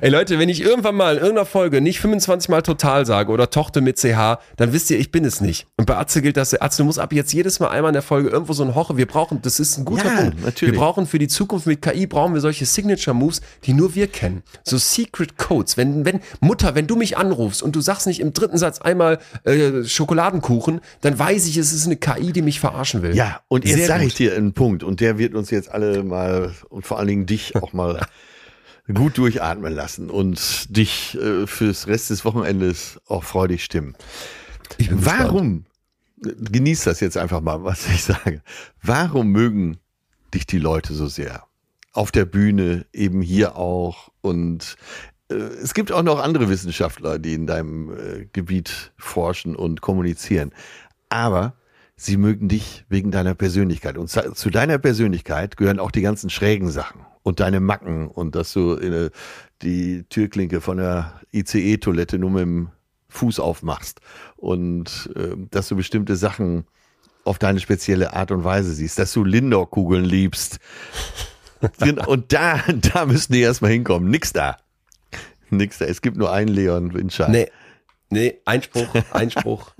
Ey 0.00 0.10
Leute, 0.10 0.38
wenn 0.38 0.48
ich 0.48 0.62
irgendwann 0.62 0.94
mal 0.94 1.16
in 1.16 1.20
irgendeiner 1.20 1.46
Folge 1.46 1.80
nicht 1.80 2.00
25 2.00 2.48
Mal 2.48 2.62
total 2.62 3.06
sage 3.06 3.30
oder 3.32 3.50
Tochter 3.50 3.80
mit 3.80 3.98
CH, 3.98 4.38
dann 4.56 4.72
wisst 4.72 4.90
ihr, 4.90 4.98
ich 4.98 5.10
bin 5.10 5.24
es 5.24 5.40
nicht. 5.40 5.66
Und 5.76 5.86
bei 5.86 5.96
Atze 5.96 6.22
gilt 6.22 6.36
das, 6.36 6.58
Atze, 6.60 6.78
du 6.78 6.84
musst 6.84 6.98
ab 6.98 7.12
jetzt 7.12 7.32
jedes 7.32 7.60
Mal 7.60 7.68
einmal 7.68 7.90
in 7.90 7.94
der 7.94 8.02
Folge 8.02 8.28
irgendwo 8.28 8.52
so 8.52 8.64
ein 8.64 8.74
Hoche, 8.74 8.96
wir 8.96 9.06
brauchen, 9.06 9.42
das 9.42 9.60
ist 9.60 9.78
ein 9.78 9.84
guter 9.84 10.06
ja, 10.06 10.20
Punkt. 10.20 10.44
Natürlich. 10.44 10.74
Wir 10.74 10.80
brauchen 10.80 11.06
für 11.06 11.18
die 11.18 11.28
Zukunft 11.28 11.66
mit 11.66 11.82
KI, 11.82 12.06
brauchen 12.06 12.34
wir 12.34 12.40
solche 12.40 12.66
Signature 12.66 13.14
Moves, 13.14 13.40
die 13.64 13.72
nur 13.72 13.94
wir 13.94 14.06
kennen. 14.06 14.42
So 14.64 14.78
Secret 14.78 15.36
Codes. 15.36 15.76
Wenn, 15.76 16.04
wenn, 16.04 16.20
Mutter, 16.40 16.74
wenn 16.74 16.86
du 16.86 16.96
mich 16.96 17.16
anrufst 17.18 17.62
und 17.62 17.76
du 17.76 17.80
sagst 17.80 18.06
nicht 18.06 18.20
im 18.20 18.32
dritten 18.32 18.58
Satz 18.58 18.80
einmal 18.80 19.18
äh, 19.44 19.84
Schokoladenkuchen, 19.84 20.80
dann 21.00 21.18
weiß 21.18 21.46
ich, 21.46 21.56
es 21.56 21.72
ist 21.72 21.86
eine 21.86 21.96
KI, 21.96 22.32
die 22.32 22.42
mich 22.42 22.60
verarschen 22.60 23.02
will. 23.02 23.14
Ja, 23.14 23.40
und 23.48 23.64
jetzt 23.64 23.86
sage 23.86 24.04
ich 24.04 24.14
dir 24.14 24.34
einen 24.34 24.52
Punkt 24.52 24.82
und 24.82 25.00
der 25.00 25.18
wird 25.18 25.34
uns 25.34 25.50
jetzt 25.50 25.70
alle 25.70 26.02
mal 26.02 26.52
und 26.68 26.86
vor 26.86 26.98
allen 26.98 27.08
Dingen 27.08 27.26
dich 27.26 27.56
auch 27.56 27.72
mal 27.72 28.00
gut 28.94 29.18
durchatmen 29.18 29.72
lassen 29.72 30.10
und 30.10 30.76
dich 30.76 31.16
äh, 31.16 31.46
fürs 31.46 31.86
Rest 31.86 32.10
des 32.10 32.24
Wochenendes 32.24 33.00
auch 33.06 33.24
freudig 33.24 33.64
stimmen. 33.64 33.96
Warum, 34.90 35.64
genieß 36.22 36.84
das 36.84 37.00
jetzt 37.00 37.16
einfach 37.16 37.40
mal, 37.40 37.64
was 37.64 37.86
ich 37.88 38.04
sage, 38.04 38.42
warum 38.82 39.28
mögen 39.28 39.78
dich 40.34 40.46
die 40.46 40.58
Leute 40.58 40.94
so 40.94 41.06
sehr? 41.06 41.44
Auf 41.92 42.12
der 42.12 42.24
Bühne, 42.24 42.86
eben 42.92 43.20
hier 43.20 43.56
auch 43.56 44.10
und 44.20 44.76
äh, 45.28 45.34
es 45.34 45.74
gibt 45.74 45.90
auch 45.90 46.02
noch 46.02 46.20
andere 46.20 46.48
Wissenschaftler, 46.48 47.18
die 47.18 47.34
in 47.34 47.46
deinem 47.46 47.90
äh, 47.90 48.26
Gebiet 48.32 48.92
forschen 48.96 49.56
und 49.56 49.80
kommunizieren. 49.80 50.52
Aber 51.08 51.54
sie 51.96 52.16
mögen 52.16 52.48
dich 52.48 52.84
wegen 52.88 53.10
deiner 53.10 53.34
Persönlichkeit. 53.34 53.98
Und 53.98 54.08
zu 54.08 54.50
deiner 54.50 54.78
Persönlichkeit 54.78 55.56
gehören 55.56 55.80
auch 55.80 55.90
die 55.90 56.02
ganzen 56.02 56.30
schrägen 56.30 56.70
Sachen 56.70 57.00
und 57.22 57.40
deine 57.40 57.60
Macken 57.60 58.08
und 58.08 58.34
dass 58.34 58.52
du 58.52 58.74
in, 58.74 59.10
die 59.62 60.04
Türklinke 60.04 60.60
von 60.60 60.78
der 60.78 61.20
ICE-Toilette 61.32 62.18
nur 62.18 62.30
mit 62.30 62.42
dem 62.42 62.70
Fuß 63.08 63.40
aufmachst 63.40 64.00
und 64.36 65.10
äh, 65.16 65.36
dass 65.50 65.68
du 65.68 65.76
bestimmte 65.76 66.16
Sachen 66.16 66.64
auf 67.24 67.38
deine 67.38 67.60
spezielle 67.60 68.14
Art 68.14 68.30
und 68.30 68.44
Weise 68.44 68.72
siehst, 68.72 68.98
dass 68.98 69.12
du 69.12 69.24
Lindor-Kugeln 69.24 70.04
liebst. 70.04 70.58
und 72.06 72.32
da, 72.32 72.60
da 72.92 73.06
müssen 73.06 73.32
die 73.32 73.40
erstmal 73.40 73.72
hinkommen. 73.72 74.10
Nix 74.10 74.32
da. 74.32 74.56
Nix 75.50 75.78
da. 75.78 75.84
Es 75.84 76.00
gibt 76.00 76.16
nur 76.16 76.32
einen 76.32 76.48
Leon 76.48 76.94
Winscheid. 76.94 77.28
Nee, 77.28 77.50
nee, 78.08 78.40
Einspruch, 78.44 78.88
Einspruch. 79.12 79.72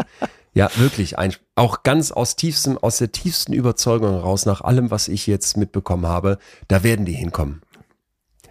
Ja, 0.53 0.71
wirklich. 0.77 1.19
Ein, 1.19 1.35
auch 1.55 1.83
ganz 1.83 2.11
aus 2.11 2.37
tiefstem, 2.37 2.77
aus 2.79 2.99
der 2.99 3.13
tiefsten 3.13 3.53
Überzeugung 3.53 4.11
heraus, 4.11 4.47
nach 4.47 4.61
allem, 4.61 4.91
was 4.91 5.09
ich 5.09 5.27
jetzt 5.27 5.57
mitbekommen 5.57 6.07
habe, 6.07 6.39
da 6.69 6.83
werden 6.83 7.05
die 7.05 7.13
hinkommen. 7.13 7.63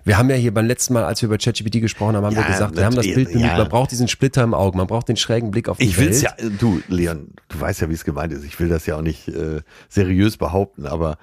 Wir 0.05 0.17
haben 0.17 0.29
ja 0.29 0.35
hier 0.35 0.53
beim 0.53 0.65
letzten 0.65 0.93
Mal, 0.93 1.03
als 1.03 1.21
wir 1.21 1.27
über 1.27 1.37
ChatGPT 1.37 1.81
gesprochen 1.81 2.15
haben, 2.15 2.25
haben 2.25 2.35
ja, 2.35 2.41
wir 2.41 2.47
gesagt, 2.47 2.75
wir 2.75 2.85
haben 2.85 2.95
das 2.95 3.05
Bild 3.05 3.31
bemüht, 3.31 3.45
ja. 3.45 3.57
man 3.57 3.69
braucht 3.69 3.91
diesen 3.91 4.07
Splitter 4.07 4.43
im 4.43 4.53
Auge, 4.53 4.77
man 4.77 4.87
braucht 4.87 5.09
den 5.09 5.17
schrägen 5.17 5.51
Blick 5.51 5.67
auf 5.67 5.77
die 5.77 5.85
ich 5.85 5.97
Welt. 5.97 6.15
Ich 6.15 6.23
will's 6.23 6.35
ja, 6.39 6.49
du, 6.57 6.81
Leon, 6.87 7.33
du 7.49 7.59
weißt 7.59 7.81
ja, 7.81 7.89
wie 7.89 7.93
es 7.93 8.05
gemeint 8.05 8.33
ist. 8.33 8.43
Ich 8.43 8.59
will 8.59 8.69
das 8.69 8.85
ja 8.85 8.95
auch 8.95 9.01
nicht 9.01 9.27
äh, 9.27 9.61
seriös 9.89 10.37
behaupten, 10.37 10.85
aber 10.85 11.17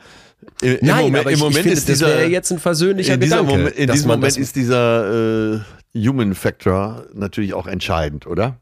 im, 0.60 0.78
Nein, 0.82 1.04
Moment, 1.06 1.20
aber 1.22 1.30
ich, 1.30 1.38
im 1.38 1.40
Moment 1.40 1.62
finde, 1.62 1.72
ist 1.72 1.88
dieser, 1.88 2.06
wäre 2.06 2.26
jetzt 2.26 2.52
ein 2.52 2.58
versöhnlicher 2.58 3.14
in 3.14 3.20
Gedanke. 3.20 3.50
Moment, 3.50 3.76
in 3.76 3.90
diesem 3.90 4.08
Moment 4.08 4.36
ist 4.36 4.54
dieser 4.54 5.54
äh, 5.54 5.60
Human 5.94 6.34
Factor 6.34 7.06
natürlich 7.14 7.54
auch 7.54 7.66
entscheidend, 7.66 8.26
oder? 8.26 8.60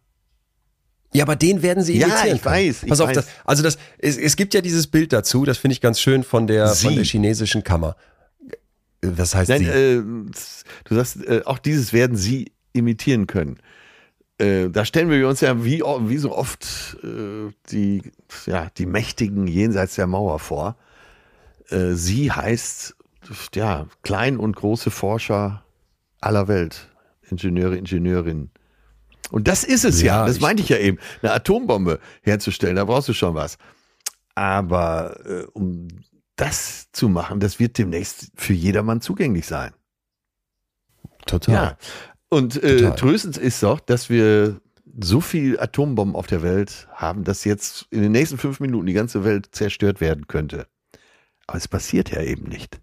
Ja, 1.15 1.25
aber 1.25 1.37
den 1.37 1.63
werden 1.63 1.83
sie 1.85 1.95
imitieren. 1.95 2.19
Ja, 2.27 2.35
ich 2.35 2.43
können. 2.43 2.55
weiß. 2.57 2.83
Ich 2.83 2.89
Pass 2.89 3.01
auf, 3.01 3.09
weiß. 3.09 3.17
Das, 3.17 3.27
also 3.45 3.63
das, 3.63 3.79
es, 3.99 4.19
es 4.19 4.37
gibt 4.37 4.53
ja 4.53 4.61
dieses 4.61 4.89
Bild 4.89 5.13
dazu, 5.13 5.45
das 5.45 5.59
finde 5.59 5.75
ich 5.75 5.81
ganz 5.81 6.01
schön 6.01 6.25
von 6.25 6.47
der, 6.47 6.69
von 6.69 6.95
der 6.95 7.05
chinesischen 7.05 7.63
Kammer. 7.63 7.97
Was 9.01 9.35
heißt 9.35 9.51
Nein, 9.51 9.61
sie? 9.61 9.67
Äh, 9.67 10.03
du 10.85 10.95
sagst, 10.95 11.25
äh, 11.25 11.43
auch 11.45 11.59
dieses 11.59 11.93
werden 11.93 12.17
sie 12.17 12.53
imitieren 12.73 13.27
können. 13.27 13.59
Äh, 14.39 14.71
da 14.71 14.85
stellen 14.85 15.11
wir 15.11 15.29
uns 15.29 15.41
ja 15.41 15.65
wie, 15.65 15.81
wie 15.81 16.19
so 16.19 16.37
oft 16.37 16.97
äh, 17.05 17.53
die, 17.71 18.03
ja, 18.47 18.69
die 18.77 18.87
Mächtigen 18.87 19.47
jenseits 19.47 19.95
der 19.95 20.09
Mauer 20.09 20.41
vor. 20.41 20.77
Äh, 21.69 21.93
sie 21.93 22.33
heißt 22.33 22.97
ja, 23.55 23.87
klein 24.03 24.37
und 24.39 24.57
große 24.57 24.91
Forscher 24.91 25.65
aller 26.21 26.49
Welt. 26.49 26.89
Ingenieure, 27.31 27.77
Ingenieurinnen. 27.77 28.51
Und 29.31 29.49
das 29.49 29.65
ist 29.65 29.85
es 29.85 30.03
ja, 30.03 30.21
ja 30.21 30.27
das 30.27 30.41
meinte 30.41 30.63
ich 30.63 30.69
ja 30.69 30.79
eben. 30.79 30.99
Eine 31.23 31.33
Atombombe 31.33 32.01
herzustellen, 32.23 32.77
da 32.77 32.85
brauchst 32.85 33.09
du 33.09 33.13
schon 33.13 33.35
was. 33.35 33.59
Aber 34.35 35.21
äh, 35.27 35.45
um 35.53 35.89
das 36.37 36.91
zu 36.93 37.09
machen, 37.09 37.41
das 37.41 37.59
wird 37.59 37.79
demnächst 37.79 38.31
für 38.35 38.53
jedermann 38.53 39.01
zugänglich 39.01 39.47
sein. 39.47 39.73
Total. 41.27 41.55
Ja. 41.55 41.79
Und 42.29 42.63
äh, 42.63 42.79
Total. 42.79 42.97
tröstend 42.97 43.37
ist 43.37 43.63
doch, 43.63 43.81
dass 43.81 44.11
wir 44.11 44.61
so 45.01 45.21
viel 45.21 45.59
Atombomben 45.59 46.17
auf 46.17 46.27
der 46.27 46.43
Welt 46.43 46.89
haben, 46.93 47.25
dass 47.25 47.45
jetzt 47.45 47.87
in 47.91 48.03
den 48.03 48.13
nächsten 48.13 48.39
fünf 48.39 48.61
Minuten 48.61 48.87
die 48.87 48.93
ganze 48.93 49.25
Welt 49.25 49.49
zerstört 49.53 50.01
werden 50.01 50.27
könnte. 50.27 50.67
Aber 51.47 51.59
es 51.59 51.69
passiert 51.69 52.11
ja 52.11 52.23
eben 52.23 52.45
nicht. 52.45 52.81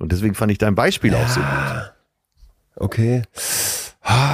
Und 0.00 0.12
deswegen 0.12 0.34
fand 0.34 0.52
ich 0.52 0.58
dein 0.58 0.74
Beispiel 0.74 1.12
ja. 1.12 1.22
auch 1.22 1.28
so 1.28 1.40
gut. 1.40 1.92
Okay. 2.76 3.22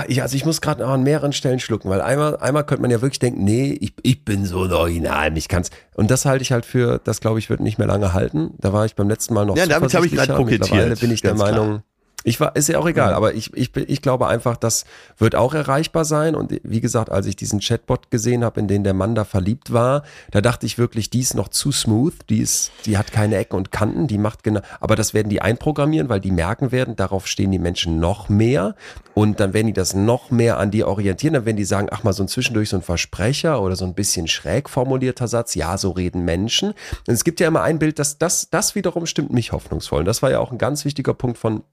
Ich, 0.08 0.22
also 0.22 0.34
ich 0.34 0.44
muss 0.44 0.60
gerade 0.60 0.84
an 0.86 1.02
mehreren 1.02 1.32
Stellen 1.32 1.60
schlucken, 1.60 1.88
weil 1.90 2.00
einmal, 2.00 2.36
einmal 2.38 2.64
könnte 2.64 2.82
man 2.82 2.90
ja 2.90 3.00
wirklich 3.00 3.18
denken, 3.20 3.44
nee, 3.44 3.76
ich, 3.80 3.94
ich 4.02 4.24
bin 4.24 4.44
so 4.44 4.64
ein 4.64 4.72
Original, 4.72 5.36
ich 5.36 5.48
kann's. 5.48 5.70
Und 5.94 6.10
das 6.10 6.24
halte 6.24 6.42
ich 6.42 6.52
halt 6.52 6.66
für, 6.66 7.00
das 7.02 7.20
glaube 7.20 7.38
ich, 7.38 7.48
wird 7.48 7.60
nicht 7.60 7.78
mehr 7.78 7.86
lange 7.86 8.12
halten. 8.12 8.54
Da 8.58 8.72
war 8.72 8.84
ich 8.84 8.94
beim 8.96 9.08
letzten 9.08 9.34
Mal 9.34 9.46
noch 9.46 9.56
Ja, 9.56 9.66
damit 9.66 9.94
habe 9.94 10.06
ich 10.06 10.12
gerade 10.12 10.34
kokettiert. 10.34 10.70
Mittlerweile 10.70 10.96
bin 10.96 11.10
ich 11.10 11.20
der 11.22 11.34
Meinung, 11.34 11.66
klar. 11.68 11.82
Ich 12.22 12.38
war, 12.38 12.54
ist 12.54 12.68
ja 12.68 12.78
auch 12.78 12.86
egal, 12.86 13.14
aber 13.14 13.34
ich, 13.34 13.54
ich, 13.54 13.74
ich 13.74 14.02
glaube 14.02 14.26
einfach, 14.26 14.56
das 14.56 14.84
wird 15.16 15.34
auch 15.34 15.54
erreichbar 15.54 16.04
sein. 16.04 16.34
Und 16.34 16.60
wie 16.62 16.80
gesagt, 16.80 17.10
als 17.10 17.26
ich 17.26 17.34
diesen 17.34 17.60
Chatbot 17.60 18.10
gesehen 18.10 18.44
habe, 18.44 18.60
in 18.60 18.68
den 18.68 18.84
der 18.84 18.92
Mann 18.92 19.14
da 19.14 19.24
verliebt 19.24 19.72
war, 19.72 20.02
da 20.30 20.42
dachte 20.42 20.66
ich 20.66 20.76
wirklich, 20.76 21.08
die 21.08 21.20
ist 21.20 21.34
noch 21.34 21.48
zu 21.48 21.72
smooth, 21.72 22.14
die 22.28 22.40
ist, 22.40 22.72
die 22.84 22.98
hat 22.98 23.10
keine 23.12 23.36
Ecken 23.36 23.56
und 23.56 23.72
Kanten, 23.72 24.06
die 24.06 24.18
macht 24.18 24.42
genau, 24.42 24.60
aber 24.80 24.96
das 24.96 25.14
werden 25.14 25.30
die 25.30 25.40
einprogrammieren, 25.40 26.10
weil 26.10 26.20
die 26.20 26.30
merken 26.30 26.72
werden, 26.72 26.94
darauf 26.94 27.26
stehen 27.26 27.52
die 27.52 27.58
Menschen 27.58 28.00
noch 28.00 28.28
mehr. 28.28 28.74
Und 29.14 29.40
dann 29.40 29.52
werden 29.52 29.66
die 29.66 29.72
das 29.72 29.94
noch 29.94 30.30
mehr 30.30 30.58
an 30.58 30.70
dir 30.70 30.88
orientieren. 30.88 31.34
Dann 31.34 31.44
werden 31.44 31.56
die 31.56 31.64
sagen, 31.64 31.88
ach 31.90 32.04
mal, 32.04 32.12
so 32.12 32.22
ein 32.22 32.28
zwischendurch 32.28 32.68
so 32.68 32.76
ein 32.76 32.82
Versprecher 32.82 33.60
oder 33.60 33.76
so 33.76 33.84
ein 33.84 33.94
bisschen 33.94 34.28
schräg 34.28 34.70
formulierter 34.70 35.28
Satz. 35.28 35.54
Ja, 35.54 35.76
so 35.76 35.90
reden 35.90 36.24
Menschen. 36.24 36.70
Und 36.70 37.14
es 37.14 37.24
gibt 37.24 37.40
ja 37.40 37.48
immer 37.48 37.62
ein 37.62 37.78
Bild, 37.78 37.98
das, 37.98 38.18
das, 38.18 38.48
das 38.50 38.74
wiederum 38.74 39.06
stimmt 39.06 39.32
mich 39.32 39.52
hoffnungsvoll. 39.52 40.00
Und 40.00 40.06
das 40.06 40.22
war 40.22 40.30
ja 40.30 40.38
auch 40.38 40.52
ein 40.52 40.58
ganz 40.58 40.84
wichtiger 40.84 41.12
Punkt 41.12 41.38
von 41.38 41.64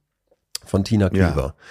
von 0.68 0.84
Tina 0.84 1.10
Klüver. 1.10 1.56
Ja. 1.57 1.64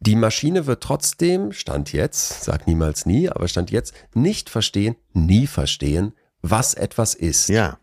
Die 0.00 0.16
Maschine 0.16 0.66
wird 0.66 0.82
trotzdem, 0.82 1.52
Stand 1.52 1.92
jetzt, 1.92 2.42
sag 2.42 2.66
niemals 2.66 3.06
nie, 3.06 3.28
aber 3.28 3.46
Stand 3.46 3.70
jetzt, 3.70 3.94
nicht 4.14 4.50
verstehen, 4.50 4.96
nie 5.12 5.46
verstehen, 5.46 6.14
was 6.42 6.74
etwas 6.74 7.14
ist. 7.14 7.48
Ja. 7.48 7.78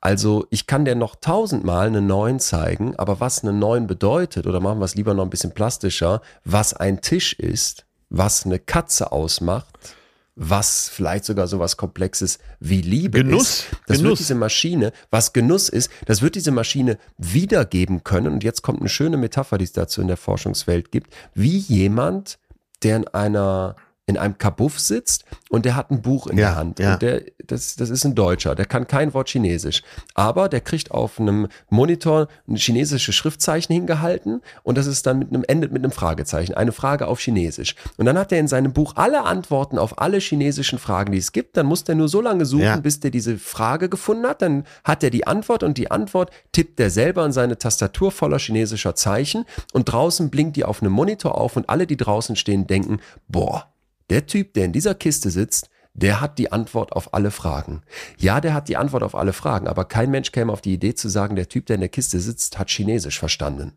Also 0.00 0.46
ich 0.50 0.68
kann 0.68 0.84
dir 0.84 0.94
noch 0.94 1.16
tausendmal 1.16 1.88
eine 1.88 2.02
9 2.02 2.38
zeigen, 2.38 2.94
aber 2.96 3.18
was 3.18 3.42
eine 3.42 3.52
9 3.52 3.88
bedeutet, 3.88 4.46
oder 4.46 4.60
machen 4.60 4.78
wir 4.78 4.84
es 4.84 4.94
lieber 4.94 5.12
noch 5.12 5.24
ein 5.24 5.30
bisschen 5.30 5.54
plastischer, 5.54 6.22
was 6.44 6.72
ein 6.72 7.00
Tisch 7.00 7.32
ist, 7.32 7.84
was 8.08 8.46
eine 8.46 8.60
Katze 8.60 9.10
ausmacht, 9.10 9.76
was 10.36 10.90
vielleicht 10.90 11.24
sogar 11.24 11.48
so 11.48 11.58
was 11.58 11.78
Komplexes 11.78 12.38
wie 12.60 12.82
Liebe 12.82 13.24
Genuss, 13.24 13.42
ist. 13.42 13.66
Das 13.86 13.96
Genuss. 13.96 14.10
wird 14.10 14.18
diese 14.20 14.34
Maschine, 14.34 14.92
was 15.10 15.32
Genuss 15.32 15.70
ist, 15.70 15.90
das 16.04 16.20
wird 16.20 16.34
diese 16.34 16.52
Maschine 16.52 16.98
wiedergeben 17.16 18.04
können. 18.04 18.34
Und 18.34 18.44
jetzt 18.44 18.62
kommt 18.62 18.80
eine 18.80 18.90
schöne 18.90 19.16
Metapher, 19.16 19.56
die 19.56 19.64
es 19.64 19.72
dazu 19.72 20.02
in 20.02 20.08
der 20.08 20.18
Forschungswelt 20.18 20.92
gibt, 20.92 21.12
wie 21.34 21.56
jemand, 21.56 22.38
der 22.82 22.96
in 22.96 23.08
einer 23.08 23.76
in 24.06 24.16
einem 24.16 24.38
Kabuff 24.38 24.78
sitzt 24.78 25.24
und 25.50 25.64
der 25.64 25.74
hat 25.74 25.90
ein 25.90 26.00
Buch 26.00 26.28
in 26.28 26.38
ja, 26.38 26.50
der 26.50 26.56
Hand. 26.56 26.78
Ja. 26.78 26.92
Und 26.94 27.02
der, 27.02 27.22
das, 27.44 27.74
das 27.74 27.90
ist 27.90 28.04
ein 28.04 28.14
Deutscher, 28.14 28.54
der 28.54 28.64
kann 28.64 28.86
kein 28.86 29.12
Wort 29.14 29.28
Chinesisch. 29.28 29.82
Aber 30.14 30.48
der 30.48 30.60
kriegt 30.60 30.92
auf 30.92 31.18
einem 31.18 31.48
Monitor 31.70 32.28
ein 32.46 32.54
chinesisches 32.54 33.14
Schriftzeichen 33.16 33.74
hingehalten 33.74 34.42
und 34.62 34.78
das 34.78 34.86
ist 34.86 35.06
dann 35.06 35.18
mit 35.18 35.30
einem, 35.30 35.44
endet 35.48 35.72
mit 35.72 35.82
einem 35.82 35.90
Fragezeichen. 35.90 36.54
Eine 36.54 36.70
Frage 36.70 37.08
auf 37.08 37.18
Chinesisch. 37.18 37.74
Und 37.96 38.06
dann 38.06 38.16
hat 38.16 38.30
er 38.30 38.38
in 38.38 38.46
seinem 38.46 38.72
Buch 38.72 38.92
alle 38.94 39.24
Antworten 39.24 39.76
auf 39.76 40.00
alle 40.00 40.18
chinesischen 40.18 40.78
Fragen, 40.78 41.10
die 41.10 41.18
es 41.18 41.32
gibt. 41.32 41.56
Dann 41.56 41.66
muss 41.66 41.82
der 41.82 41.96
nur 41.96 42.08
so 42.08 42.20
lange 42.20 42.46
suchen, 42.46 42.62
ja. 42.62 42.76
bis 42.76 43.00
der 43.00 43.10
diese 43.10 43.38
Frage 43.38 43.88
gefunden 43.88 44.26
hat. 44.26 44.40
Dann 44.40 44.64
hat 44.84 45.02
er 45.02 45.10
die 45.10 45.26
Antwort 45.26 45.64
und 45.64 45.78
die 45.78 45.90
Antwort 45.90 46.30
tippt 46.52 46.78
der 46.78 46.90
selber 46.90 47.26
in 47.26 47.32
seine 47.32 47.58
Tastatur 47.58 48.12
voller 48.12 48.38
chinesischer 48.38 48.94
Zeichen 48.94 49.46
und 49.72 49.86
draußen 49.86 50.30
blinkt 50.30 50.54
die 50.54 50.64
auf 50.64 50.80
einem 50.80 50.92
Monitor 50.92 51.36
auf 51.36 51.56
und 51.56 51.68
alle, 51.68 51.88
die 51.88 51.96
draußen 51.96 52.36
stehen, 52.36 52.68
denken, 52.68 53.00
boah, 53.28 53.66
der 54.10 54.26
Typ, 54.26 54.54
der 54.54 54.64
in 54.66 54.72
dieser 54.72 54.94
Kiste 54.94 55.30
sitzt, 55.30 55.68
der 55.94 56.20
hat 56.20 56.38
die 56.38 56.52
Antwort 56.52 56.92
auf 56.92 57.14
alle 57.14 57.30
Fragen. 57.30 57.82
Ja, 58.18 58.40
der 58.40 58.52
hat 58.52 58.68
die 58.68 58.76
Antwort 58.76 59.02
auf 59.02 59.14
alle 59.14 59.32
Fragen, 59.32 59.66
aber 59.66 59.86
kein 59.86 60.10
Mensch 60.10 60.30
käme 60.30 60.52
auf 60.52 60.60
die 60.60 60.74
Idee 60.74 60.94
zu 60.94 61.08
sagen, 61.08 61.36
der 61.36 61.48
Typ, 61.48 61.66
der 61.66 61.74
in 61.74 61.80
der 61.80 61.88
Kiste 61.88 62.20
sitzt, 62.20 62.58
hat 62.58 62.70
Chinesisch 62.70 63.18
verstanden. 63.18 63.72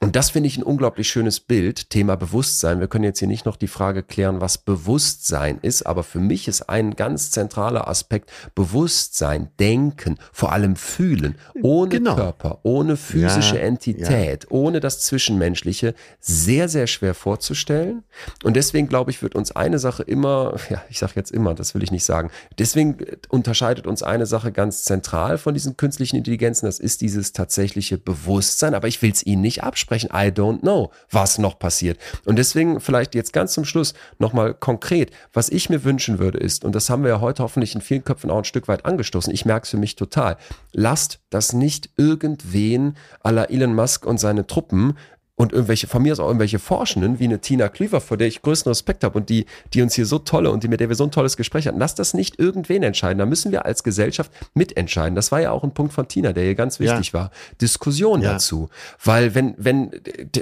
Und 0.00 0.14
das 0.14 0.30
finde 0.30 0.46
ich 0.46 0.56
ein 0.56 0.62
unglaublich 0.62 1.08
schönes 1.08 1.40
Bild, 1.40 1.90
Thema 1.90 2.16
Bewusstsein. 2.16 2.80
Wir 2.80 2.86
können 2.86 3.04
jetzt 3.04 3.18
hier 3.18 3.28
nicht 3.28 3.44
noch 3.44 3.56
die 3.56 3.66
Frage 3.66 4.02
klären, 4.02 4.40
was 4.40 4.58
Bewusstsein 4.58 5.58
ist, 5.60 5.82
aber 5.82 6.04
für 6.04 6.20
mich 6.20 6.46
ist 6.46 6.68
ein 6.68 6.94
ganz 6.94 7.30
zentraler 7.32 7.88
Aspekt 7.88 8.30
Bewusstsein, 8.54 9.50
Denken, 9.58 10.18
vor 10.32 10.52
allem 10.52 10.76
Fühlen, 10.76 11.36
ohne 11.62 11.90
genau. 11.90 12.14
Körper, 12.14 12.60
ohne 12.62 12.96
physische 12.96 13.56
ja, 13.56 13.62
Entität, 13.62 14.44
ja. 14.44 14.50
ohne 14.50 14.80
das 14.80 15.00
Zwischenmenschliche, 15.00 15.94
sehr, 16.20 16.68
sehr 16.68 16.86
schwer 16.86 17.14
vorzustellen. 17.14 18.04
Und 18.44 18.54
deswegen 18.54 18.88
glaube 18.88 19.10
ich, 19.10 19.20
wird 19.20 19.34
uns 19.34 19.50
eine 19.50 19.78
Sache 19.80 20.04
immer, 20.04 20.56
ja, 20.70 20.80
ich 20.88 21.00
sage 21.00 21.14
jetzt 21.16 21.32
immer, 21.32 21.54
das 21.54 21.74
will 21.74 21.82
ich 21.82 21.90
nicht 21.90 22.04
sagen, 22.04 22.30
deswegen 22.58 22.98
unterscheidet 23.28 23.86
uns 23.86 24.04
eine 24.04 24.26
Sache 24.26 24.52
ganz 24.52 24.84
zentral 24.84 25.38
von 25.38 25.54
diesen 25.54 25.76
künstlichen 25.76 26.16
Intelligenzen, 26.16 26.66
das 26.66 26.78
ist 26.78 27.00
dieses 27.00 27.32
tatsächliche 27.32 27.98
Bewusstsein, 27.98 28.74
aber 28.74 28.86
ich 28.86 29.02
will 29.02 29.10
es 29.10 29.26
ihnen 29.26 29.42
nicht 29.42 29.57
nicht 29.58 29.64
absprechen. 29.64 30.10
I 30.12 30.30
don't 30.30 30.60
know, 30.60 30.90
was 31.10 31.38
noch 31.38 31.58
passiert. 31.58 31.98
Und 32.24 32.36
deswegen 32.36 32.80
vielleicht 32.80 33.14
jetzt 33.14 33.32
ganz 33.32 33.52
zum 33.52 33.64
Schluss 33.64 33.94
nochmal 34.18 34.54
konkret, 34.54 35.10
was 35.32 35.48
ich 35.48 35.68
mir 35.68 35.84
wünschen 35.84 36.18
würde 36.18 36.38
ist, 36.38 36.64
und 36.64 36.74
das 36.74 36.90
haben 36.90 37.02
wir 37.02 37.10
ja 37.10 37.20
heute 37.20 37.42
hoffentlich 37.42 37.74
in 37.74 37.80
vielen 37.80 38.04
Köpfen 38.04 38.30
auch 38.30 38.38
ein 38.38 38.44
Stück 38.44 38.68
weit 38.68 38.86
angestoßen, 38.86 39.32
ich 39.32 39.44
merke 39.44 39.64
es 39.64 39.70
für 39.70 39.76
mich 39.76 39.96
total, 39.96 40.36
lasst 40.72 41.20
das 41.30 41.52
nicht 41.52 41.90
irgendwen 41.96 42.96
à 43.22 43.30
la 43.30 43.44
Elon 43.44 43.74
Musk 43.74 44.06
und 44.06 44.18
seine 44.18 44.46
Truppen 44.46 44.96
und 45.38 45.52
irgendwelche, 45.52 45.86
von 45.86 46.02
mir 46.02 46.12
aus 46.12 46.18
auch 46.20 46.26
irgendwelche 46.26 46.58
Forschenden, 46.58 47.20
wie 47.20 47.24
eine 47.24 47.38
Tina 47.38 47.68
Cleaver, 47.68 48.00
vor 48.00 48.16
der 48.16 48.26
ich 48.26 48.42
größten 48.42 48.70
Respekt 48.70 49.04
habe 49.04 49.16
und 49.16 49.28
die, 49.28 49.46
die 49.72 49.82
uns 49.82 49.94
hier 49.94 50.04
so 50.04 50.18
tolle 50.18 50.50
und 50.50 50.64
die, 50.64 50.68
mit 50.68 50.80
der 50.80 50.88
wir 50.88 50.96
so 50.96 51.04
ein 51.04 51.12
tolles 51.12 51.36
Gespräch 51.36 51.68
hatten, 51.68 51.78
lass 51.78 51.94
das 51.94 52.12
nicht 52.12 52.40
irgendwen 52.40 52.82
entscheiden. 52.82 53.18
Da 53.18 53.24
müssen 53.24 53.52
wir 53.52 53.64
als 53.64 53.84
Gesellschaft 53.84 54.32
mitentscheiden. 54.54 55.14
Das 55.14 55.30
war 55.30 55.40
ja 55.40 55.52
auch 55.52 55.62
ein 55.62 55.72
Punkt 55.72 55.92
von 55.92 56.08
Tina, 56.08 56.32
der 56.32 56.42
hier 56.42 56.56
ganz 56.56 56.80
wichtig 56.80 57.12
ja. 57.12 57.12
war. 57.12 57.30
Diskussion 57.60 58.20
ja. 58.20 58.32
dazu. 58.32 58.68
Weil 59.02 59.36
wenn, 59.36 59.54
wenn, 59.58 59.92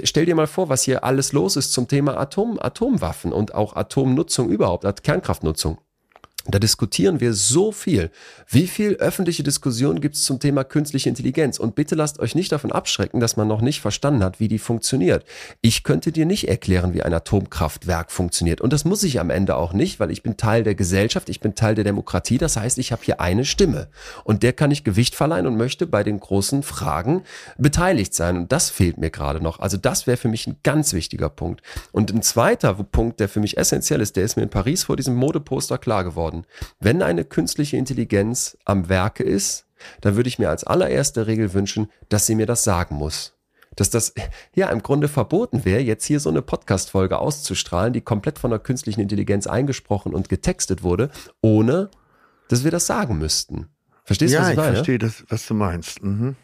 stell 0.03 0.25
dir 0.25 0.33
mal 0.33 0.47
vor, 0.47 0.67
was 0.67 0.81
hier 0.81 1.03
alles 1.03 1.31
los 1.31 1.57
ist 1.57 1.73
zum 1.73 1.87
Thema 1.87 2.17
Atom, 2.17 2.57
Atomwaffen 2.59 3.31
und 3.31 3.53
auch 3.53 3.75
Atomnutzung 3.75 4.49
überhaupt, 4.49 5.03
Kernkraftnutzung. 5.03 5.77
Da 6.49 6.59
diskutieren 6.59 7.19
wir 7.19 7.33
so 7.33 7.73
viel. 7.73 8.09
Wie 8.47 8.67
viel 8.67 8.95
öffentliche 8.95 9.43
Diskussion 9.43 9.99
gibt 9.99 10.15
es 10.15 10.23
zum 10.23 10.39
Thema 10.39 10.63
künstliche 10.63 11.09
Intelligenz? 11.09 11.59
Und 11.59 11.75
bitte 11.75 11.93
lasst 11.95 12.19
euch 12.19 12.35
nicht 12.35 12.53
davon 12.53 12.71
abschrecken, 12.71 13.19
dass 13.19 13.35
man 13.35 13.49
noch 13.49 13.59
nicht 13.59 13.81
verstanden 13.81 14.23
hat, 14.23 14.39
wie 14.39 14.47
die 14.47 14.57
funktioniert. 14.57 15.25
Ich 15.59 15.83
könnte 15.83 16.13
dir 16.13 16.25
nicht 16.25 16.47
erklären, 16.47 16.93
wie 16.93 17.03
ein 17.03 17.13
Atomkraftwerk 17.13 18.13
funktioniert. 18.13 18.61
Und 18.61 18.71
das 18.71 18.85
muss 18.85 19.03
ich 19.03 19.19
am 19.19 19.29
Ende 19.29 19.57
auch 19.57 19.73
nicht, 19.73 19.99
weil 19.99 20.09
ich 20.09 20.23
bin 20.23 20.37
Teil 20.37 20.63
der 20.63 20.75
Gesellschaft, 20.75 21.27
ich 21.27 21.41
bin 21.41 21.53
Teil 21.53 21.75
der 21.75 21.83
Demokratie. 21.83 22.37
Das 22.37 22.55
heißt, 22.55 22.77
ich 22.77 22.93
habe 22.93 23.03
hier 23.03 23.19
eine 23.19 23.43
Stimme. 23.43 23.89
Und 24.23 24.41
der 24.41 24.53
kann 24.53 24.71
ich 24.71 24.85
Gewicht 24.85 25.15
verleihen 25.15 25.47
und 25.47 25.57
möchte 25.57 25.85
bei 25.85 26.03
den 26.03 26.17
großen 26.17 26.63
Fragen 26.63 27.23
beteiligt 27.57 28.13
sein. 28.13 28.37
Und 28.37 28.53
das 28.53 28.69
fehlt 28.69 28.97
mir 28.97 29.09
gerade 29.09 29.41
noch. 29.41 29.59
Also 29.59 29.75
das 29.75 30.07
wäre 30.07 30.15
für 30.15 30.29
mich 30.29 30.47
ein 30.47 30.55
ganz 30.63 30.93
wichtiger 30.93 31.27
Punkt. 31.27 31.61
Und 31.91 32.13
ein 32.13 32.21
zweiter 32.21 32.73
Punkt, 32.73 33.19
der 33.19 33.27
für 33.27 33.41
mich 33.41 33.57
essentiell 33.57 33.99
ist, 33.99 34.15
der 34.15 34.23
ist 34.23 34.37
mir 34.37 34.43
in 34.43 34.49
Paris 34.49 34.85
vor 34.85 34.95
diesem 34.95 35.15
Modeposter 35.15 35.77
klar 35.77 36.05
geworden 36.05 36.36
worden. 36.37 36.45
Wenn 36.79 37.01
eine 37.01 37.23
künstliche 37.23 37.77
Intelligenz 37.77 38.57
am 38.65 38.89
Werke 38.89 39.23
ist, 39.23 39.65
dann 40.01 40.15
würde 40.15 40.27
ich 40.27 40.39
mir 40.39 40.49
als 40.49 40.63
allererste 40.63 41.27
Regel 41.27 41.53
wünschen, 41.53 41.89
dass 42.09 42.25
sie 42.25 42.35
mir 42.35 42.45
das 42.45 42.63
sagen 42.63 42.95
muss. 42.95 43.33
Dass 43.75 43.91
das 43.91 44.13
ja 44.55 44.69
im 44.69 44.81
Grunde 44.81 45.07
verboten 45.07 45.63
wäre, 45.63 45.81
jetzt 45.81 46.05
hier 46.05 46.19
so 46.19 46.29
eine 46.29 46.41
Podcast-Folge 46.41 47.19
auszustrahlen, 47.19 47.93
die 47.93 48.01
komplett 48.01 48.39
von 48.39 48.49
der 48.49 48.59
künstlichen 48.59 49.01
Intelligenz 49.01 49.45
eingesprochen 49.45 50.15
und 50.15 50.29
getextet 50.29 50.81
wurde, 50.81 51.11
ohne 51.41 51.89
dass 52.49 52.63
wir 52.63 52.71
das 52.71 52.87
sagen 52.87 53.19
müssten. 53.19 53.67
Verstehst 54.03 54.33
du, 54.33 54.37
ja, 54.37 54.43
was 54.43 54.49
ich 54.51 54.55
meine? 54.55 54.67
Ja, 54.67 54.71
ich 54.71 54.77
verstehe 54.77 54.97
das, 54.97 55.23
was 55.27 55.45
du 55.45 55.53
meinst. 55.53 56.01
Mhm. 56.01 56.35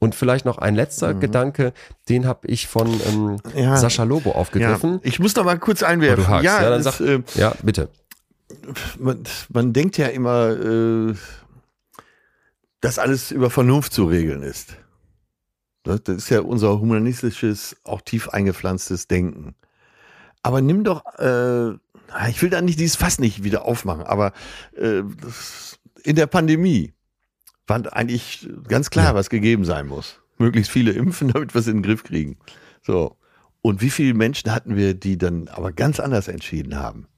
Und 0.00 0.14
vielleicht 0.14 0.44
noch 0.44 0.58
ein 0.58 0.74
letzter 0.74 1.14
mhm. 1.14 1.20
Gedanke, 1.20 1.72
den 2.08 2.26
habe 2.26 2.48
ich 2.48 2.68
von 2.68 2.88
ähm, 3.08 3.36
ja. 3.54 3.76
Sascha 3.76 4.04
Lobo 4.04 4.32
aufgegriffen. 4.32 4.94
Ja. 4.94 5.00
Ich 5.02 5.18
muss 5.18 5.34
noch 5.36 5.44
mal 5.44 5.58
kurz 5.58 5.82
einwerfen. 5.82 6.24
Oh, 6.28 6.40
ja, 6.40 6.62
ja, 6.62 6.70
dann 6.70 6.82
sag, 6.82 7.00
äh, 7.00 7.22
ja, 7.34 7.52
bitte 7.62 7.90
man, 8.98 9.24
man 9.48 9.72
denkt 9.72 9.98
ja 9.98 10.06
immer, 10.06 10.50
äh, 10.50 11.14
dass 12.80 12.98
alles 12.98 13.30
über 13.30 13.50
Vernunft 13.50 13.92
zu 13.92 14.04
regeln 14.04 14.42
ist. 14.42 14.76
Das, 15.82 16.02
das 16.02 16.16
ist 16.16 16.30
ja 16.30 16.40
unser 16.40 16.80
humanistisches, 16.80 17.76
auch 17.84 18.00
tief 18.00 18.28
eingepflanztes 18.28 19.08
Denken. 19.08 19.54
Aber 20.42 20.60
nimm 20.60 20.84
doch, 20.84 21.04
äh, 21.18 21.72
ich 22.30 22.40
will 22.42 22.50
da 22.50 22.60
nicht 22.60 22.78
dieses 22.78 22.96
Fass 22.96 23.18
nicht 23.18 23.42
wieder 23.42 23.64
aufmachen, 23.64 24.04
aber 24.04 24.32
äh, 24.76 25.02
in 26.04 26.16
der 26.16 26.26
Pandemie 26.26 26.94
war 27.66 27.92
eigentlich 27.94 28.48
ganz 28.66 28.90
klar, 28.90 29.06
ja. 29.06 29.14
was 29.14 29.30
gegeben 29.30 29.64
sein 29.64 29.86
muss. 29.86 30.20
Möglichst 30.38 30.70
viele 30.70 30.92
impfen, 30.92 31.28
damit 31.32 31.54
wir 31.54 31.60
es 31.60 31.66
in 31.66 31.78
den 31.78 31.82
Griff 31.82 32.04
kriegen. 32.04 32.38
So. 32.82 33.16
Und 33.60 33.82
wie 33.82 33.90
viele 33.90 34.14
Menschen 34.14 34.52
hatten 34.52 34.76
wir, 34.76 34.94
die 34.94 35.18
dann 35.18 35.48
aber 35.48 35.72
ganz 35.72 36.00
anders 36.00 36.28
entschieden 36.28 36.76
haben? 36.76 37.08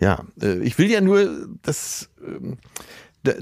Ja, 0.00 0.24
äh, 0.40 0.58
ich 0.60 0.78
will 0.78 0.90
ja 0.90 1.00
nur, 1.00 1.48
dass. 1.62 2.10
Ähm, 2.26 2.58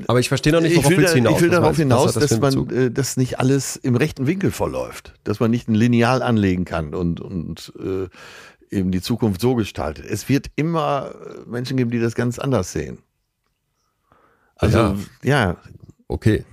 aber 0.07 0.21
ich 0.21 0.29
verstehe 0.29 0.53
noch 0.53 0.61
nicht, 0.61 0.77
worauf 0.77 0.93
ich 0.93 0.97
will, 0.97 1.05
da, 1.05 1.13
hinaus. 1.13 1.35
Ich 1.35 1.43
will 1.43 1.51
darauf 1.51 1.77
hinaus, 1.77 2.13
das 2.13 2.29
dass 2.29 2.41
man 2.41 2.71
äh, 2.71 2.91
das 2.91 3.17
nicht 3.17 3.41
alles 3.41 3.77
im 3.77 3.97
rechten 3.97 4.27
Winkel 4.27 4.53
verläuft, 4.53 5.15
dass 5.25 5.41
man 5.41 5.51
nicht 5.51 5.69
ein 5.69 5.75
Lineal 5.75 6.23
anlegen 6.23 6.65
kann 6.65 6.95
und 6.95 7.21
und 7.21 7.73
äh, 7.79 8.09
eben 8.75 8.91
die 8.91 9.03
Zukunft 9.03 9.41
so 9.41 9.55
gestaltet. 9.55 10.07
Es 10.07 10.29
wird 10.29 10.51
immer 10.57 11.15
äh, 11.15 11.49
Menschen 11.49 11.77
geben, 11.77 11.91
die 11.91 12.01
das 12.01 12.15
ganz 12.15 12.39
anders 12.39 12.73
sehen. 12.73 12.99
Also 14.57 14.79
ja, 14.79 14.97
ja. 15.23 15.57
okay. 16.07 16.45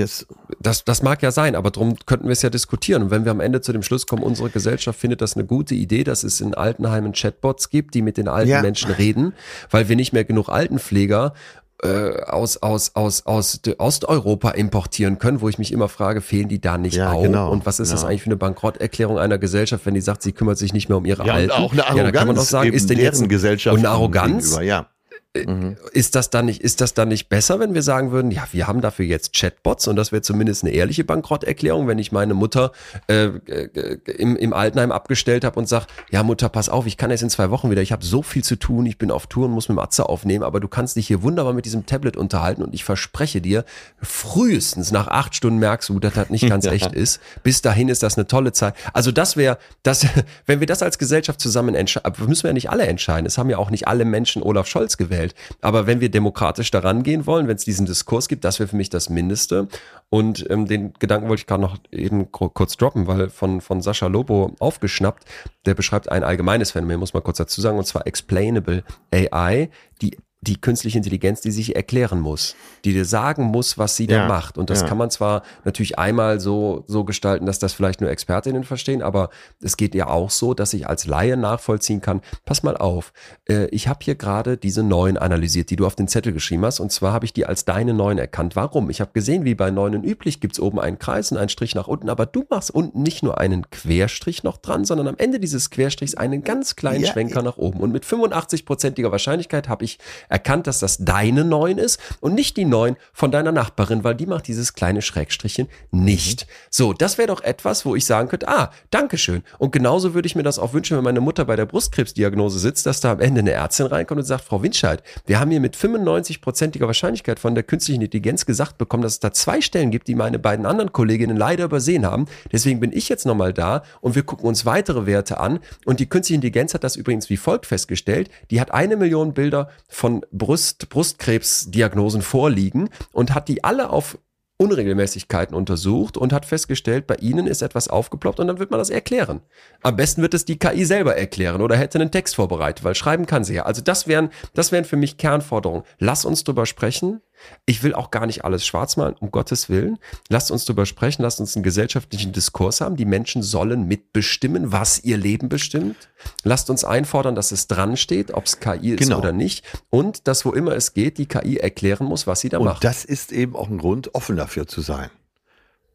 Yes. 0.00 0.26
Das, 0.60 0.84
das 0.84 1.02
mag 1.02 1.22
ja 1.22 1.30
sein, 1.30 1.54
aber 1.54 1.70
darum 1.70 1.96
könnten 2.06 2.26
wir 2.26 2.32
es 2.32 2.42
ja 2.42 2.50
diskutieren. 2.50 3.04
Und 3.04 3.10
wenn 3.10 3.24
wir 3.24 3.30
am 3.30 3.40
Ende 3.40 3.60
zu 3.60 3.72
dem 3.72 3.82
Schluss 3.82 4.06
kommen, 4.06 4.22
unsere 4.22 4.50
Gesellschaft 4.50 4.98
findet 4.98 5.20
das 5.20 5.36
eine 5.36 5.44
gute 5.44 5.74
Idee, 5.74 6.04
dass 6.04 6.24
es 6.24 6.40
in 6.40 6.54
Altenheimen 6.54 7.12
Chatbots 7.12 7.70
gibt, 7.70 7.94
die 7.94 8.02
mit 8.02 8.16
den 8.16 8.28
alten 8.28 8.50
ja. 8.50 8.62
Menschen 8.62 8.90
reden, 8.90 9.34
weil 9.70 9.88
wir 9.88 9.96
nicht 9.96 10.12
mehr 10.12 10.24
genug 10.24 10.48
Altenpfleger 10.48 11.34
äh, 11.82 12.22
aus, 12.24 12.58
aus, 12.58 12.94
aus, 12.94 13.24
aus 13.24 13.60
Osteuropa 13.78 14.50
importieren 14.50 15.18
können, 15.18 15.40
wo 15.40 15.48
ich 15.48 15.58
mich 15.58 15.72
immer 15.72 15.88
frage, 15.88 16.20
fehlen 16.20 16.48
die 16.48 16.60
da 16.60 16.76
nicht 16.76 16.96
ja, 16.96 17.12
auch? 17.12 17.22
Genau, 17.22 17.50
und 17.50 17.64
was 17.64 17.80
ist 17.80 17.88
genau. 17.88 18.00
das 18.00 18.08
eigentlich 18.08 18.22
für 18.22 18.26
eine 18.26 18.36
Bankrotterklärung 18.36 19.18
einer 19.18 19.38
Gesellschaft, 19.38 19.86
wenn 19.86 19.94
die 19.94 20.00
sagt, 20.00 20.22
sie 20.22 20.32
kümmert 20.32 20.58
sich 20.58 20.74
nicht 20.74 20.88
mehr 20.88 20.98
um 20.98 21.06
ihre 21.06 21.26
ja, 21.26 21.34
Alten? 21.34 21.52
auch 21.52 21.72
eine 21.72 21.86
Arroganz. 21.86 21.96
Ja, 21.96 22.12
da 22.12 22.18
kann 22.18 22.26
man 22.26 22.36
doch 22.36 22.42
sagen, 22.42 22.72
ist 22.72 22.90
denn 22.90 22.98
jetzt 22.98 23.26
Gesellschaft 23.28 23.74
und 23.74 23.80
eine 23.80 23.90
Arroganz? 23.90 24.58
Ja. 24.60 24.88
Mhm. 25.36 25.76
Ist 25.92 26.16
das 26.16 26.30
dann 26.30 26.46
nicht, 26.46 26.60
ist 26.60 26.80
das 26.80 26.92
dann 26.92 27.06
nicht 27.06 27.28
besser, 27.28 27.60
wenn 27.60 27.72
wir 27.72 27.82
sagen 27.82 28.10
würden, 28.10 28.32
ja, 28.32 28.48
wir 28.50 28.66
haben 28.66 28.80
dafür 28.80 29.04
jetzt 29.04 29.32
Chatbots 29.32 29.86
und 29.86 29.94
das 29.94 30.10
wäre 30.10 30.22
zumindest 30.22 30.64
eine 30.64 30.72
ehrliche 30.72 31.04
Bankrotterklärung, 31.04 31.86
wenn 31.86 32.00
ich 32.00 32.10
meine 32.10 32.34
Mutter 32.34 32.72
äh, 33.06 33.26
äh, 33.26 33.98
im, 34.10 34.36
im 34.36 34.52
Altenheim 34.52 34.90
abgestellt 34.90 35.44
habe 35.44 35.56
und 35.60 35.68
sage, 35.68 35.86
ja 36.10 36.24
Mutter, 36.24 36.48
pass 36.48 36.68
auf, 36.68 36.84
ich 36.86 36.96
kann 36.96 37.12
jetzt 37.12 37.22
in 37.22 37.30
zwei 37.30 37.50
Wochen 37.50 37.70
wieder, 37.70 37.80
ich 37.80 37.92
habe 37.92 38.04
so 38.04 38.22
viel 38.22 38.42
zu 38.42 38.56
tun, 38.56 38.86
ich 38.86 38.98
bin 38.98 39.12
auf 39.12 39.28
Tour 39.28 39.44
und 39.44 39.52
muss 39.52 39.68
mit 39.68 39.76
Matze 39.76 40.08
aufnehmen, 40.08 40.42
aber 40.42 40.58
du 40.58 40.66
kannst 40.66 40.96
dich 40.96 41.06
hier 41.06 41.22
wunderbar 41.22 41.52
mit 41.52 41.64
diesem 41.64 41.86
Tablet 41.86 42.16
unterhalten 42.16 42.64
und 42.64 42.74
ich 42.74 42.82
verspreche 42.82 43.40
dir, 43.40 43.64
frühestens 44.02 44.90
nach 44.90 45.06
acht 45.06 45.36
Stunden 45.36 45.60
merkst 45.60 45.90
du, 45.90 46.00
dass 46.00 46.14
das 46.14 46.30
nicht 46.30 46.48
ganz 46.48 46.66
echt 46.66 46.92
ist. 46.92 47.20
Bis 47.44 47.62
dahin 47.62 47.88
ist 47.88 48.02
das 48.02 48.18
eine 48.18 48.26
tolle 48.26 48.50
Zeit. 48.50 48.74
Also 48.94 49.12
das 49.12 49.36
wäre, 49.36 49.58
das, 49.84 50.04
wenn 50.46 50.58
wir 50.58 50.66
das 50.66 50.82
als 50.82 50.98
Gesellschaft 50.98 51.40
zusammen 51.40 51.76
entscheiden, 51.76 52.12
müssen 52.26 52.42
wir 52.42 52.50
ja 52.50 52.54
nicht 52.54 52.70
alle 52.70 52.88
entscheiden. 52.88 53.26
Es 53.26 53.38
haben 53.38 53.48
ja 53.48 53.58
auch 53.58 53.70
nicht 53.70 53.86
alle 53.86 54.04
Menschen 54.04 54.42
Olaf 54.42 54.66
Scholz 54.66 54.96
gewählt 54.96 55.19
Welt. 55.20 55.34
Aber 55.60 55.86
wenn 55.86 56.00
wir 56.00 56.10
demokratisch 56.10 56.70
daran 56.70 57.02
gehen 57.02 57.26
wollen, 57.26 57.46
wenn 57.46 57.56
es 57.56 57.64
diesen 57.64 57.86
Diskurs 57.86 58.28
gibt, 58.28 58.44
das 58.44 58.58
wäre 58.58 58.68
für 58.68 58.76
mich 58.76 58.90
das 58.90 59.10
Mindeste. 59.10 59.68
Und 60.08 60.48
ähm, 60.50 60.66
den 60.66 60.94
Gedanken 60.98 61.28
wollte 61.28 61.40
ich 61.40 61.46
gerade 61.46 61.62
noch 61.62 61.78
eben 61.92 62.32
kurz 62.32 62.76
droppen, 62.76 63.06
weil 63.06 63.28
von, 63.30 63.60
von 63.60 63.82
Sascha 63.82 64.06
Lobo 64.06 64.54
aufgeschnappt, 64.58 65.24
der 65.66 65.74
beschreibt 65.74 66.10
ein 66.10 66.24
allgemeines 66.24 66.72
Phänomen, 66.72 66.98
muss 66.98 67.14
man 67.14 67.22
kurz 67.22 67.38
dazu 67.38 67.60
sagen, 67.60 67.78
und 67.78 67.86
zwar 67.86 68.06
Explainable 68.06 68.82
AI, 69.12 69.70
die 70.02 70.16
die 70.42 70.58
künstliche 70.58 70.96
Intelligenz, 70.96 71.42
die 71.42 71.50
sich 71.50 71.76
erklären 71.76 72.18
muss, 72.18 72.56
die 72.86 72.94
dir 72.94 73.04
sagen 73.04 73.44
muss, 73.44 73.76
was 73.76 73.96
sie 73.96 74.06
ja, 74.06 74.20
da 74.20 74.28
macht. 74.28 74.56
Und 74.56 74.70
das 74.70 74.80
ja. 74.80 74.88
kann 74.88 74.96
man 74.96 75.10
zwar 75.10 75.42
natürlich 75.64 75.98
einmal 75.98 76.40
so, 76.40 76.84
so 76.86 77.04
gestalten, 77.04 77.44
dass 77.44 77.58
das 77.58 77.74
vielleicht 77.74 78.00
nur 78.00 78.08
Expertinnen 78.08 78.64
verstehen, 78.64 79.02
aber 79.02 79.28
es 79.62 79.76
geht 79.76 79.94
ja 79.94 80.06
auch 80.06 80.30
so, 80.30 80.54
dass 80.54 80.72
ich 80.72 80.88
als 80.88 81.06
Laie 81.06 81.36
nachvollziehen 81.36 82.00
kann, 82.00 82.22
pass 82.46 82.62
mal 82.62 82.78
auf, 82.78 83.12
äh, 83.50 83.66
ich 83.66 83.86
habe 83.86 83.98
hier 84.02 84.14
gerade 84.14 84.56
diese 84.56 84.82
neuen 84.82 85.18
analysiert, 85.18 85.68
die 85.68 85.76
du 85.76 85.84
auf 85.84 85.94
den 85.94 86.08
Zettel 86.08 86.32
geschrieben 86.32 86.64
hast, 86.64 86.80
und 86.80 86.90
zwar 86.90 87.12
habe 87.12 87.26
ich 87.26 87.34
die 87.34 87.44
als 87.44 87.66
deine 87.66 87.92
neuen 87.92 88.16
erkannt. 88.16 88.56
Warum? 88.56 88.88
Ich 88.88 89.02
habe 89.02 89.10
gesehen, 89.12 89.44
wie 89.44 89.54
bei 89.54 89.70
neunen 89.70 90.04
üblich, 90.04 90.40
gibt's 90.40 90.58
oben 90.58 90.80
einen 90.80 90.98
Kreis 90.98 91.30
und 91.30 91.36
einen 91.36 91.50
Strich 91.50 91.74
nach 91.74 91.86
unten, 91.86 92.08
aber 92.08 92.24
du 92.24 92.46
machst 92.48 92.70
unten 92.70 93.02
nicht 93.02 93.22
nur 93.22 93.36
einen 93.36 93.68
Querstrich 93.68 94.42
noch 94.42 94.56
dran, 94.56 94.86
sondern 94.86 95.06
am 95.06 95.16
Ende 95.18 95.38
dieses 95.38 95.68
Querstrichs 95.68 96.14
einen 96.14 96.44
ganz 96.44 96.76
kleinen 96.76 97.04
ja, 97.04 97.12
Schwenker 97.12 97.42
nach 97.42 97.58
oben. 97.58 97.80
Und 97.80 97.92
mit 97.92 98.06
85-prozentiger 98.06 99.10
Wahrscheinlichkeit 99.12 99.68
habe 99.68 99.84
ich 99.84 99.98
erkannt, 100.30 100.66
dass 100.66 100.78
das 100.78 100.98
deine 100.98 101.44
neun 101.44 101.78
ist 101.78 102.00
und 102.20 102.34
nicht 102.34 102.56
die 102.56 102.64
neun 102.64 102.96
von 103.12 103.30
deiner 103.30 103.52
Nachbarin, 103.52 104.04
weil 104.04 104.14
die 104.14 104.26
macht 104.26 104.46
dieses 104.46 104.72
kleine 104.72 105.02
Schrägstrichchen 105.02 105.68
nicht. 105.90 106.46
Mhm. 106.46 106.50
So, 106.70 106.92
das 106.92 107.18
wäre 107.18 107.28
doch 107.28 107.42
etwas, 107.42 107.84
wo 107.84 107.94
ich 107.94 108.06
sagen 108.06 108.28
könnte, 108.28 108.48
ah, 108.48 108.70
Dankeschön. 108.90 109.42
Und 109.58 109.72
genauso 109.72 110.14
würde 110.14 110.26
ich 110.26 110.36
mir 110.36 110.42
das 110.42 110.58
auch 110.58 110.72
wünschen, 110.72 110.96
wenn 110.96 111.04
meine 111.04 111.20
Mutter 111.20 111.44
bei 111.44 111.56
der 111.56 111.66
Brustkrebsdiagnose 111.66 112.58
sitzt, 112.58 112.86
dass 112.86 113.00
da 113.00 113.12
am 113.12 113.20
Ende 113.20 113.40
eine 113.40 113.52
Ärztin 113.52 113.86
reinkommt 113.86 114.20
und 114.20 114.26
sagt, 114.26 114.44
Frau 114.44 114.62
Winscheid, 114.62 115.02
wir 115.26 115.40
haben 115.40 115.50
hier 115.50 115.60
mit 115.60 115.76
95-prozentiger 115.76 116.86
Wahrscheinlichkeit 116.86 117.38
von 117.38 117.54
der 117.54 117.64
künstlichen 117.64 118.02
Intelligenz 118.02 118.46
gesagt 118.46 118.78
bekommen, 118.78 119.02
dass 119.02 119.14
es 119.14 119.20
da 119.20 119.32
zwei 119.32 119.60
Stellen 119.60 119.90
gibt, 119.90 120.08
die 120.08 120.14
meine 120.14 120.38
beiden 120.38 120.66
anderen 120.66 120.92
Kolleginnen 120.92 121.36
leider 121.36 121.64
übersehen 121.64 122.06
haben. 122.06 122.26
Deswegen 122.52 122.80
bin 122.80 122.92
ich 122.92 123.08
jetzt 123.08 123.26
nochmal 123.26 123.52
da 123.52 123.82
und 124.00 124.14
wir 124.14 124.22
gucken 124.22 124.46
uns 124.46 124.64
weitere 124.64 125.06
Werte 125.06 125.40
an. 125.40 125.58
Und 125.84 126.00
die 126.00 126.08
künstliche 126.08 126.36
Intelligenz 126.36 126.74
hat 126.74 126.84
das 126.84 126.96
übrigens 126.96 127.30
wie 127.30 127.36
folgt 127.36 127.66
festgestellt. 127.66 128.30
Die 128.50 128.60
hat 128.60 128.72
eine 128.72 128.96
Million 128.96 129.34
Bilder 129.34 129.70
von 129.88 130.19
Brust, 130.32 130.88
Brustkrebsdiagnosen 130.88 132.22
vorliegen 132.22 132.90
und 133.12 133.34
hat 133.34 133.48
die 133.48 133.64
alle 133.64 133.90
auf 133.90 134.18
Unregelmäßigkeiten 134.60 135.56
untersucht 135.56 136.18
und 136.18 136.34
hat 136.34 136.44
festgestellt, 136.44 137.06
bei 137.06 137.14
Ihnen 137.16 137.46
ist 137.46 137.62
etwas 137.62 137.88
aufgeploppt 137.88 138.40
und 138.40 138.46
dann 138.46 138.58
wird 138.58 138.70
man 138.70 138.78
das 138.78 138.90
erklären. 138.90 139.40
Am 139.82 139.96
besten 139.96 140.20
wird 140.20 140.34
es 140.34 140.44
die 140.44 140.58
KI 140.58 140.84
selber 140.84 141.16
erklären 141.16 141.62
oder 141.62 141.76
hätte 141.76 141.98
einen 141.98 142.10
Text 142.10 142.36
vorbereitet, 142.36 142.84
weil 142.84 142.94
schreiben 142.94 143.24
kann 143.24 143.42
sie 143.42 143.54
ja. 143.54 143.62
Also 143.62 143.80
das 143.80 144.06
wären, 144.06 144.28
das 144.52 144.70
wären 144.70 144.84
für 144.84 144.96
mich 144.96 145.16
Kernforderungen. 145.16 145.84
Lass 145.98 146.26
uns 146.26 146.44
drüber 146.44 146.66
sprechen. 146.66 147.22
Ich 147.66 147.82
will 147.82 147.94
auch 147.94 148.10
gar 148.10 148.26
nicht 148.26 148.44
alles 148.44 148.66
schwarz 148.66 148.96
malen, 148.96 149.14
um 149.20 149.30
Gottes 149.30 149.68
Willen. 149.68 149.98
Lasst 150.28 150.50
uns 150.50 150.64
darüber 150.64 150.86
sprechen, 150.86 151.22
lasst 151.22 151.40
uns 151.40 151.56
einen 151.56 151.62
gesellschaftlichen 151.62 152.32
Diskurs 152.32 152.80
haben. 152.80 152.96
Die 152.96 153.04
Menschen 153.04 153.42
sollen 153.42 153.86
mitbestimmen, 153.86 154.72
was 154.72 155.02
ihr 155.04 155.16
Leben 155.16 155.48
bestimmt. 155.48 156.08
Lasst 156.42 156.70
uns 156.70 156.84
einfordern, 156.84 157.34
dass 157.34 157.52
es 157.52 157.66
dran 157.66 157.96
steht, 157.96 158.32
ob 158.32 158.46
es 158.46 158.60
KI 158.60 158.94
ist 158.94 159.00
genau. 159.00 159.18
oder 159.18 159.32
nicht. 159.32 159.64
Und 159.90 160.26
dass, 160.26 160.44
wo 160.44 160.52
immer 160.52 160.72
es 160.72 160.94
geht, 160.94 161.18
die 161.18 161.26
KI 161.26 161.58
erklären 161.58 162.06
muss, 162.06 162.26
was 162.26 162.40
sie 162.40 162.48
da 162.48 162.58
Und 162.58 162.64
macht. 162.64 162.76
Und 162.76 162.84
das 162.84 163.04
ist 163.04 163.32
eben 163.32 163.56
auch 163.56 163.68
ein 163.68 163.78
Grund, 163.78 164.14
offen 164.14 164.36
dafür 164.36 164.66
zu 164.66 164.80
sein. 164.80 165.10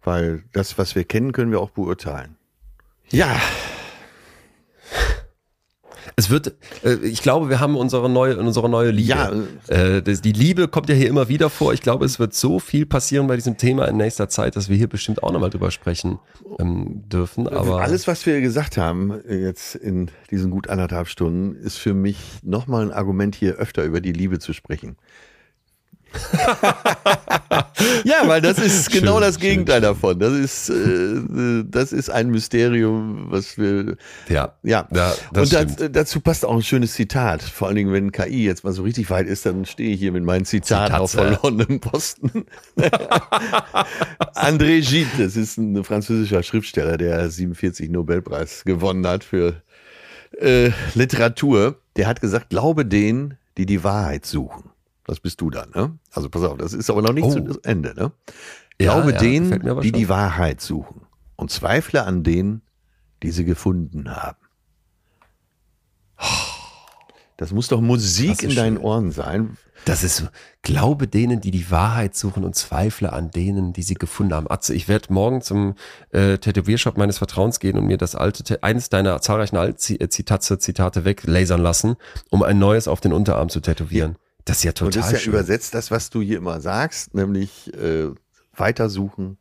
Weil 0.03 0.43
das, 0.53 0.77
was 0.77 0.95
wir 0.95 1.03
kennen, 1.03 1.31
können 1.31 1.51
wir 1.51 1.59
auch 1.59 1.71
beurteilen. 1.71 2.35
Ja. 3.09 3.39
Es 6.17 6.29
wird, 6.29 6.53
äh, 6.83 6.95
ich 7.03 7.21
glaube, 7.21 7.49
wir 7.49 7.59
haben 7.59 7.75
unsere 7.75 8.09
neue, 8.09 8.37
unsere 8.37 8.69
neue 8.69 8.91
Liebe. 8.91 9.09
Ja. 9.09 9.31
Äh, 9.67 10.01
die 10.01 10.31
Liebe 10.31 10.67
kommt 10.67 10.87
ja 10.89 10.95
hier 10.95 11.09
immer 11.09 11.27
wieder 11.27 11.49
vor. 11.49 11.73
Ich 11.73 11.81
glaube, 11.81 12.05
es 12.05 12.19
wird 12.19 12.33
so 12.33 12.59
viel 12.59 12.85
passieren 12.85 13.27
bei 13.27 13.35
diesem 13.35 13.57
Thema 13.57 13.85
in 13.87 13.97
nächster 13.97 14.29
Zeit, 14.29 14.55
dass 14.55 14.69
wir 14.69 14.77
hier 14.77 14.87
bestimmt 14.87 15.23
auch 15.23 15.31
nochmal 15.31 15.49
drüber 15.49 15.71
sprechen 15.71 16.19
ähm, 16.59 17.03
dürfen. 17.09 17.47
Aber 17.47 17.81
alles, 17.81 18.07
was 18.07 18.25
wir 18.25 18.39
gesagt 18.39 18.77
haben 18.77 19.11
äh, 19.27 19.35
jetzt 19.35 19.75
in 19.75 20.09
diesen 20.31 20.51
gut 20.51 20.69
anderthalb 20.69 21.09
Stunden, 21.09 21.55
ist 21.55 21.77
für 21.77 21.93
mich 21.93 22.17
nochmal 22.43 22.83
ein 22.83 22.91
Argument, 22.91 23.35
hier 23.35 23.55
öfter 23.55 23.83
über 23.83 23.99
die 23.99 24.13
Liebe 24.13 24.39
zu 24.39 24.53
sprechen. 24.53 24.95
ja, 28.03 28.27
weil 28.27 28.41
das 28.41 28.57
ist 28.57 28.91
schön, 28.91 29.01
genau 29.01 29.19
das 29.19 29.39
Gegenteil 29.39 29.75
schön. 29.75 29.83
davon. 29.83 30.19
Das 30.19 30.33
ist, 30.33 30.69
äh, 30.69 31.63
das 31.65 31.91
ist 31.91 32.09
ein 32.09 32.29
Mysterium, 32.29 33.27
was 33.29 33.57
wir. 33.57 33.97
Ja. 34.29 34.55
Ja. 34.63 34.87
ja 34.93 35.13
Und 35.33 35.53
das, 35.53 35.75
dazu 35.91 36.19
passt 36.19 36.45
auch 36.45 36.55
ein 36.55 36.63
schönes 36.63 36.93
Zitat. 36.93 37.41
Vor 37.41 37.67
allen 37.67 37.77
Dingen, 37.77 37.93
wenn 37.93 38.11
KI 38.11 38.45
jetzt 38.45 38.63
mal 38.63 38.73
so 38.73 38.83
richtig 38.83 39.09
weit 39.09 39.27
ist, 39.27 39.45
dann 39.45 39.65
stehe 39.65 39.93
ich 39.93 39.99
hier 39.99 40.11
mit 40.11 40.23
meinem 40.23 40.45
Zitat 40.45 40.91
auf 40.93 41.11
verlorenen 41.11 41.79
Posten. 41.79 42.45
André 44.35 44.81
Gide, 44.87 45.09
das 45.17 45.35
ist 45.35 45.57
ein 45.57 45.83
französischer 45.83 46.43
Schriftsteller, 46.43 46.97
der 46.97 47.29
47 47.29 47.89
Nobelpreis 47.89 48.63
gewonnen 48.63 49.05
hat 49.07 49.23
für 49.23 49.61
äh, 50.39 50.71
Literatur. 50.93 51.79
Der 51.95 52.07
hat 52.07 52.21
gesagt, 52.21 52.49
glaube 52.49 52.85
denen, 52.85 53.37
die 53.57 53.65
die 53.65 53.83
Wahrheit 53.83 54.25
suchen. 54.25 54.74
Das 55.05 55.19
bist 55.19 55.39
du 55.39 55.49
dann, 55.49 55.69
ne? 55.69 55.97
Also 56.11 56.29
pass 56.29 56.43
auf, 56.43 56.57
das 56.57 56.73
ist 56.73 56.89
aber 56.89 57.01
noch 57.01 57.13
nicht 57.13 57.25
oh. 57.25 57.31
zu 57.31 57.59
Ende, 57.63 57.93
ne? 57.95 58.11
Glaube 58.77 59.11
ja, 59.11 59.17
denen, 59.17 59.81
die 59.81 59.91
die 59.91 60.09
Wahrheit 60.09 60.59
suchen 60.61 61.01
und 61.35 61.51
zweifle 61.51 62.03
an 62.05 62.23
denen, 62.23 62.61
die 63.23 63.31
sie 63.31 63.45
gefunden 63.45 64.09
haben. 64.09 64.37
Das 67.37 67.51
muss 67.51 67.67
doch 67.67 67.81
Musik 67.81 68.43
in 68.43 68.55
deinen 68.55 68.77
schön. 68.77 68.85
Ohren 68.85 69.11
sein. 69.11 69.57
Das 69.83 70.03
ist 70.03 70.17
so. 70.17 70.27
Glaube 70.61 71.07
denen, 71.07 71.41
die 71.41 71.51
die 71.51 71.69
Wahrheit 71.69 72.15
suchen 72.15 72.43
und 72.43 72.55
zweifle 72.55 73.13
an 73.13 73.29
denen, 73.29 73.73
die 73.73 73.83
sie 73.83 73.93
gefunden 73.93 74.33
haben. 74.33 74.49
Atze, 74.49 74.73
ich 74.73 74.87
werde 74.87 75.13
morgen 75.13 75.41
zum 75.41 75.75
äh, 76.11 76.37
Tätowiershop 76.37 76.97
meines 76.97 77.17
Vertrauens 77.19 77.59
gehen 77.59 77.77
und 77.77 77.85
mir 77.85 77.97
das 77.97 78.15
alte, 78.15 78.63
eines 78.63 78.89
deiner 78.89 79.21
zahlreichen 79.21 79.77
Zitate, 79.77 80.57
Zitate 80.57 81.05
weglasern 81.05 81.61
lassen, 81.61 81.97
um 82.29 82.41
ein 82.41 82.57
neues 82.57 82.87
auf 82.87 83.01
den 83.01 83.13
Unterarm 83.13 83.49
zu 83.49 83.59
tätowieren. 83.59 84.13
Ja. 84.13 84.24
Das 84.45 84.57
ist 84.57 84.63
ja 84.63 84.71
total 84.71 84.87
Und 84.87 84.95
das 84.95 85.07
ist 85.07 85.11
ja 85.11 85.19
schön. 85.19 85.33
übersetzt 85.33 85.73
das, 85.73 85.91
was 85.91 86.09
du 86.09 86.21
hier 86.21 86.37
immer 86.37 86.61
sagst, 86.61 87.13
nämlich 87.13 87.73
äh, 87.73 88.11
weitersuchen, 88.55 89.37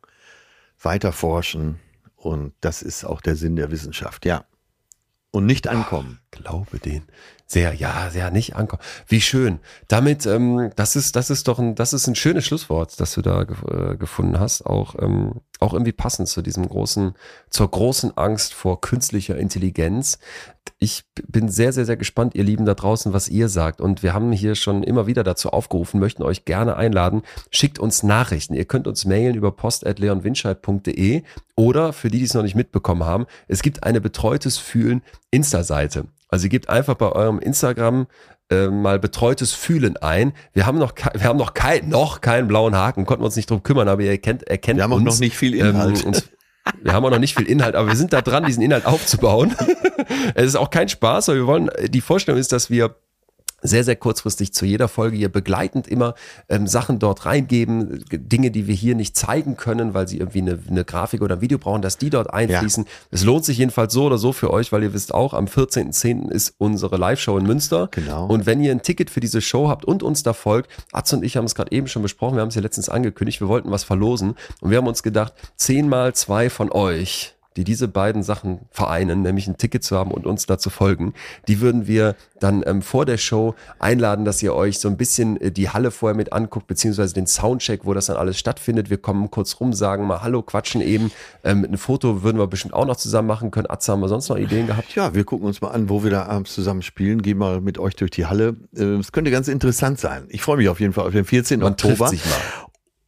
weiter 0.81 1.11
forschen. 1.13 1.79
Und 2.15 2.53
das 2.61 2.81
ist 2.81 3.05
auch 3.05 3.21
der 3.21 3.35
Sinn 3.35 3.55
der 3.55 3.69
Wissenschaft, 3.71 4.25
ja. 4.25 4.45
Und 5.31 5.45
nicht 5.45 5.67
ankommen. 5.67 6.19
Ach, 6.25 6.39
glaube 6.39 6.79
den. 6.79 7.03
Sehr, 7.47 7.75
ja, 7.75 8.09
sehr 8.09 8.31
nicht 8.31 8.55
ankommen. 8.55 8.81
Wie 9.07 9.21
schön. 9.21 9.59
Damit, 9.87 10.25
ähm, 10.25 10.71
das 10.75 10.95
ist, 10.95 11.15
das 11.15 11.29
ist 11.29 11.47
doch 11.47 11.59
ein, 11.59 11.75
das 11.75 11.93
ist 11.93 12.07
ein 12.07 12.15
schönes 12.15 12.43
Schlusswort, 12.43 12.99
das 12.99 13.13
du 13.13 13.21
da 13.21 13.43
äh, 13.43 13.97
gefunden 13.97 14.39
hast. 14.39 14.65
Auch, 14.65 14.95
ähm, 14.99 15.41
auch 15.59 15.73
irgendwie 15.73 15.91
passend 15.91 16.27
zu 16.27 16.41
diesem 16.41 16.67
großen, 16.67 17.13
zur 17.51 17.69
großen 17.69 18.17
Angst 18.17 18.55
vor 18.55 18.81
künstlicher 18.81 19.37
Intelligenz. 19.37 20.17
Ich 20.79 21.03
bin 21.27 21.47
sehr, 21.47 21.71
sehr, 21.71 21.85
sehr 21.85 21.97
gespannt, 21.97 22.33
ihr 22.33 22.43
Lieben 22.43 22.65
da 22.65 22.73
draußen, 22.73 23.13
was 23.13 23.29
ihr 23.29 23.47
sagt. 23.47 23.79
Und 23.79 24.01
wir 24.01 24.15
haben 24.15 24.31
hier 24.31 24.55
schon 24.55 24.81
immer 24.81 25.05
wieder 25.05 25.23
dazu 25.23 25.51
aufgerufen, 25.51 25.99
möchten 25.99 26.23
euch 26.23 26.45
gerne 26.45 26.77
einladen. 26.77 27.21
Schickt 27.51 27.77
uns 27.77 28.01
Nachrichten. 28.01 28.55
Ihr 28.55 28.65
könnt 28.65 28.87
uns 28.87 29.05
mailen 29.05 29.35
über 29.35 29.51
post.leonwinscheid.de 29.51 31.21
oder 31.55 31.93
für 31.93 32.09
die, 32.09 32.17
die 32.17 32.25
es 32.25 32.33
noch 32.33 32.43
nicht 32.43 32.55
mitbekommen 32.55 33.03
haben, 33.03 33.27
es 33.47 33.61
gibt 33.61 33.83
eine 33.83 34.01
betreutes 34.01 34.57
Fühlen 34.57 35.03
Insta-Seite. 35.29 36.07
Also 36.27 36.45
ihr 36.45 36.49
gebt 36.49 36.69
einfach 36.69 36.95
bei 36.95 37.11
eurem 37.11 37.39
Instagram 37.39 38.07
äh, 38.49 38.67
mal 38.67 38.99
betreutes 38.99 39.53
Fühlen 39.53 39.97
ein. 39.97 40.33
Wir 40.53 40.65
haben 40.65 40.77
noch, 40.77 40.93
wir 41.13 41.23
haben 41.23 41.37
noch 41.37 41.53
kein, 41.53 41.89
noch 41.89 42.21
keinen 42.21 42.47
blauen 42.47 42.75
Haken, 42.75 43.05
konnten 43.05 43.23
wir 43.23 43.25
uns 43.25 43.35
nicht 43.35 43.49
drum 43.49 43.63
kümmern, 43.63 43.87
aber 43.87 44.01
ihr 44.03 44.11
erkennt, 44.11 44.43
erkennt 44.43 44.77
Wir 44.77 44.83
haben 44.83 44.93
auch 44.93 44.99
noch 44.99 45.19
nicht 45.19 45.35
viel 45.35 45.55
Inhalt. 45.55 46.01
Ähm, 46.01 46.07
uns, 46.07 46.29
wir 46.81 46.93
haben 46.93 47.05
auch 47.05 47.11
noch 47.11 47.19
nicht 47.19 47.35
viel 47.35 47.47
Inhalt, 47.47 47.75
aber 47.75 47.87
wir 47.87 47.95
sind 47.95 48.13
da 48.13 48.21
dran, 48.21 48.45
diesen 48.45 48.63
Inhalt 48.63 48.85
aufzubauen. 48.85 49.55
es 50.35 50.45
ist 50.45 50.55
auch 50.55 50.69
kein 50.69 50.89
Spaß, 50.89 51.29
aber 51.29 51.37
wir 51.37 51.47
wollen, 51.47 51.69
die 51.87 52.01
Vorstellung 52.01 52.39
ist, 52.39 52.51
dass 52.51 52.69
wir 52.69 52.95
sehr, 53.67 53.83
sehr 53.83 53.95
kurzfristig 53.95 54.53
zu 54.53 54.65
jeder 54.65 54.87
Folge 54.87 55.17
hier 55.17 55.29
begleitend 55.29 55.87
immer 55.87 56.15
ähm, 56.49 56.67
Sachen 56.67 56.99
dort 56.99 57.25
reingeben, 57.25 58.03
Dinge, 58.09 58.51
die 58.51 58.67
wir 58.67 58.75
hier 58.75 58.95
nicht 58.95 59.15
zeigen 59.15 59.57
können, 59.57 59.93
weil 59.93 60.07
sie 60.07 60.19
irgendwie 60.19 60.41
eine, 60.41 60.59
eine 60.69 60.85
Grafik 60.85 61.21
oder 61.21 61.35
ein 61.35 61.41
Video 61.41 61.57
brauchen, 61.57 61.81
dass 61.81 61.97
die 61.97 62.09
dort 62.09 62.33
einfließen. 62.33 62.83
Ja. 62.83 62.89
Es 63.11 63.23
lohnt 63.23 63.45
sich 63.45 63.57
jedenfalls 63.57 63.93
so 63.93 64.05
oder 64.05 64.17
so 64.17 64.33
für 64.33 64.51
euch, 64.51 64.71
weil 64.71 64.83
ihr 64.83 64.93
wisst 64.93 65.13
auch, 65.13 65.33
am 65.33 65.45
14.10. 65.45 66.29
ist 66.29 66.55
unsere 66.57 66.97
Live-Show 66.97 67.37
in 67.37 67.45
Münster. 67.45 67.89
Genau. 67.91 68.27
Und 68.27 68.45
wenn 68.45 68.61
ihr 68.61 68.71
ein 68.71 68.81
Ticket 68.81 69.09
für 69.09 69.19
diese 69.19 69.41
Show 69.41 69.69
habt 69.69 69.85
und 69.85 70.03
uns 70.03 70.23
da 70.23 70.33
folgt, 70.33 70.69
Atze 70.91 71.15
und 71.17 71.23
ich 71.23 71.37
haben 71.37 71.45
es 71.45 71.55
gerade 71.55 71.71
eben 71.71 71.87
schon 71.87 72.01
besprochen, 72.01 72.35
wir 72.35 72.41
haben 72.41 72.49
es 72.49 72.55
ja 72.55 72.61
letztens 72.61 72.89
angekündigt, 72.89 73.41
wir 73.41 73.47
wollten 73.47 73.71
was 73.71 73.83
verlosen 73.83 74.35
und 74.61 74.71
wir 74.71 74.77
haben 74.77 74.87
uns 74.87 75.03
gedacht, 75.03 75.33
zehnmal 75.55 76.13
zwei 76.13 76.49
von 76.49 76.71
euch 76.71 77.34
die 77.57 77.63
diese 77.63 77.87
beiden 77.87 78.23
Sachen 78.23 78.59
vereinen, 78.69 79.21
nämlich 79.21 79.47
ein 79.47 79.57
Ticket 79.57 79.83
zu 79.83 79.97
haben 79.97 80.11
und 80.11 80.25
uns 80.25 80.45
dazu 80.45 80.69
folgen, 80.69 81.13
die 81.47 81.61
würden 81.61 81.87
wir 81.87 82.15
dann 82.39 82.63
ähm, 82.65 82.81
vor 82.81 83.05
der 83.05 83.17
Show 83.17 83.55
einladen, 83.79 84.25
dass 84.25 84.43
ihr 84.43 84.53
euch 84.53 84.79
so 84.79 84.89
ein 84.89 84.97
bisschen 84.97 85.39
äh, 85.39 85.51
die 85.51 85.69
Halle 85.69 85.91
vorher 85.91 86.15
mit 86.15 86.33
anguckt, 86.33 86.67
beziehungsweise 86.67 87.13
den 87.13 87.27
Soundcheck, 87.27 87.85
wo 87.85 87.93
das 87.93 88.07
dann 88.07 88.17
alles 88.17 88.37
stattfindet. 88.37 88.89
Wir 88.89 88.97
kommen 88.97 89.31
kurz 89.31 89.59
rum, 89.59 89.73
sagen 89.73 90.05
mal 90.05 90.21
Hallo, 90.21 90.41
quatschen 90.41 90.81
eben. 90.81 91.11
Ähm, 91.43 91.65
ein 91.69 91.77
Foto 91.77 92.23
würden 92.23 92.37
wir 92.37 92.47
bestimmt 92.47 92.73
auch 92.73 92.85
noch 92.85 92.97
zusammen 92.97 93.27
machen 93.27 93.51
können. 93.51 93.69
Atze, 93.69 93.91
haben 93.91 94.01
wir 94.01 94.09
sonst 94.09 94.29
noch 94.29 94.37
Ideen 94.37 94.67
gehabt? 94.67 94.93
Ja, 94.95 95.13
wir 95.13 95.23
gucken 95.23 95.47
uns 95.47 95.61
mal 95.61 95.69
an, 95.69 95.89
wo 95.89 96.03
wir 96.03 96.11
da 96.11 96.25
abends 96.25 96.53
zusammen 96.53 96.81
spielen. 96.81 97.21
Gehen 97.21 97.37
mal 97.37 97.61
mit 97.61 97.77
euch 97.77 97.95
durch 97.95 98.11
die 98.11 98.25
Halle. 98.25 98.57
Äh, 98.75 98.83
es 98.95 99.11
könnte 99.11 99.31
ganz 99.31 99.47
interessant 99.47 99.99
sein. 99.99 100.25
Ich 100.29 100.41
freue 100.41 100.57
mich 100.57 100.69
auf 100.69 100.79
jeden 100.79 100.93
Fall 100.93 101.05
auf 101.05 101.13
den 101.13 101.25
14. 101.25 101.59
Man 101.59 101.73
Oktober. 101.73 101.95
Trifft 101.95 102.09
sich 102.09 102.25
mal. 102.25 102.39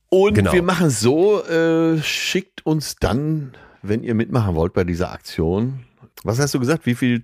Und 0.10 0.36
genau. 0.36 0.54
wir 0.54 0.64
machen 0.64 0.90
so, 0.90 1.44
äh, 1.44 2.02
schickt 2.02 2.66
uns 2.66 2.96
dann 2.96 3.52
wenn 3.82 4.04
ihr 4.04 4.14
mitmachen 4.14 4.56
wollt 4.56 4.74
bei 4.74 4.84
dieser 4.84 5.12
Aktion, 5.12 5.86
was 6.24 6.40
hast 6.40 6.54
du 6.54 6.60
gesagt? 6.60 6.86
Wie 6.86 6.96
viel 6.96 7.24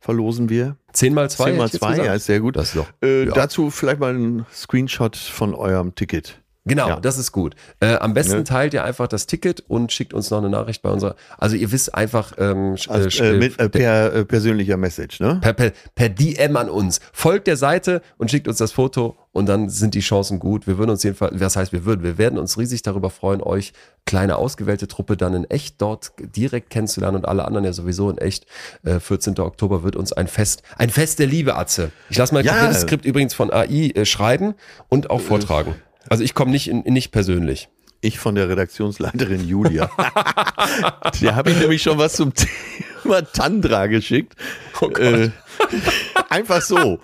verlosen 0.00 0.48
wir? 0.48 0.76
10 0.92 1.14
mal 1.14 1.28
2. 1.28 1.44
10 1.44 1.56
mal 1.56 1.70
2, 1.70 1.96
ja, 1.96 2.14
ist 2.14 2.26
sehr 2.26 2.40
gut. 2.40 2.56
Das 2.56 2.68
ist 2.68 2.76
doch, 2.76 2.88
äh, 3.02 3.26
ja. 3.26 3.32
Dazu 3.32 3.70
vielleicht 3.70 4.00
mal 4.00 4.14
ein 4.14 4.46
Screenshot 4.52 5.16
von 5.16 5.54
eurem 5.54 5.94
Ticket. 5.94 6.40
Genau, 6.68 6.88
ja. 6.88 7.00
das 7.00 7.18
ist 7.18 7.32
gut. 7.32 7.54
Äh, 7.80 7.96
am 7.96 8.14
besten 8.14 8.38
ne? 8.38 8.44
teilt 8.44 8.74
ihr 8.74 8.84
einfach 8.84 9.08
das 9.08 9.26
Ticket 9.26 9.64
und 9.68 9.90
schickt 9.90 10.14
uns 10.14 10.30
noch 10.30 10.38
eine 10.38 10.50
Nachricht 10.50 10.82
bei 10.82 10.90
unserer. 10.90 11.16
Also 11.38 11.56
ihr 11.56 11.72
wisst 11.72 11.94
einfach 11.94 12.32
ähm, 12.38 12.76
also, 12.88 13.24
äh, 13.24 13.38
mit, 13.38 13.58
äh, 13.58 13.68
per 13.68 14.14
äh, 14.14 14.24
persönlicher 14.24 14.76
Message, 14.76 15.20
ne? 15.20 15.38
Per, 15.40 15.54
per, 15.54 15.72
per 15.94 16.08
DM 16.08 16.56
an 16.56 16.68
uns. 16.68 17.00
Folgt 17.12 17.46
der 17.46 17.56
Seite 17.56 18.02
und 18.18 18.30
schickt 18.30 18.46
uns 18.46 18.58
das 18.58 18.72
Foto 18.72 19.16
und 19.32 19.46
dann 19.46 19.68
sind 19.70 19.94
die 19.94 20.00
Chancen 20.00 20.38
gut. 20.38 20.66
Wir 20.66 20.78
würden 20.78 20.90
uns 20.90 21.02
jedenfalls, 21.02 21.40
was 21.40 21.56
heißt 21.56 21.72
wir 21.72 21.84
würden, 21.84 22.02
wir 22.02 22.18
werden 22.18 22.38
uns 22.38 22.58
riesig 22.58 22.82
darüber 22.82 23.08
freuen, 23.08 23.40
euch 23.40 23.72
kleine 24.04 24.36
ausgewählte 24.36 24.88
Truppe 24.88 25.16
dann 25.16 25.34
in 25.34 25.44
echt 25.44 25.80
dort 25.80 26.12
direkt 26.18 26.70
kennenzulernen 26.70 27.18
und 27.18 27.28
alle 27.28 27.44
anderen 27.44 27.64
ja 27.64 27.72
sowieso 27.72 28.10
in 28.10 28.18
echt. 28.18 28.46
Äh, 28.84 29.00
14. 29.00 29.38
Oktober 29.38 29.82
wird 29.82 29.96
uns 29.96 30.12
ein 30.12 30.28
Fest, 30.28 30.62
ein 30.76 30.90
Fest 30.90 31.18
der 31.18 31.26
Liebe, 31.26 31.56
Atze. 31.56 31.92
Ich 32.10 32.18
lasse 32.18 32.34
mal 32.34 32.44
ja. 32.44 32.66
das 32.66 32.82
Skript 32.82 33.04
übrigens 33.04 33.32
von 33.32 33.52
AI 33.52 33.92
äh, 33.94 34.04
schreiben 34.04 34.54
und 34.88 35.10
auch 35.10 35.20
vortragen. 35.20 35.74
Also 36.08 36.24
ich 36.24 36.34
komme 36.34 36.50
nicht, 36.50 36.68
in, 36.68 36.80
nicht 36.80 37.10
persönlich. 37.12 37.68
Ich 38.00 38.18
von 38.18 38.36
der 38.36 38.48
Redaktionsleiterin 38.48 39.48
Julia. 39.48 39.90
Die 41.20 41.30
habe 41.32 41.50
ich 41.50 41.58
nämlich 41.58 41.82
schon 41.82 41.98
was 41.98 42.12
zum 42.12 42.32
Thema 42.32 43.22
Tandra 43.22 43.88
geschickt. 43.88 44.34
Oh 44.80 44.88
äh, 44.90 45.30
einfach 46.28 46.62
so. 46.62 47.00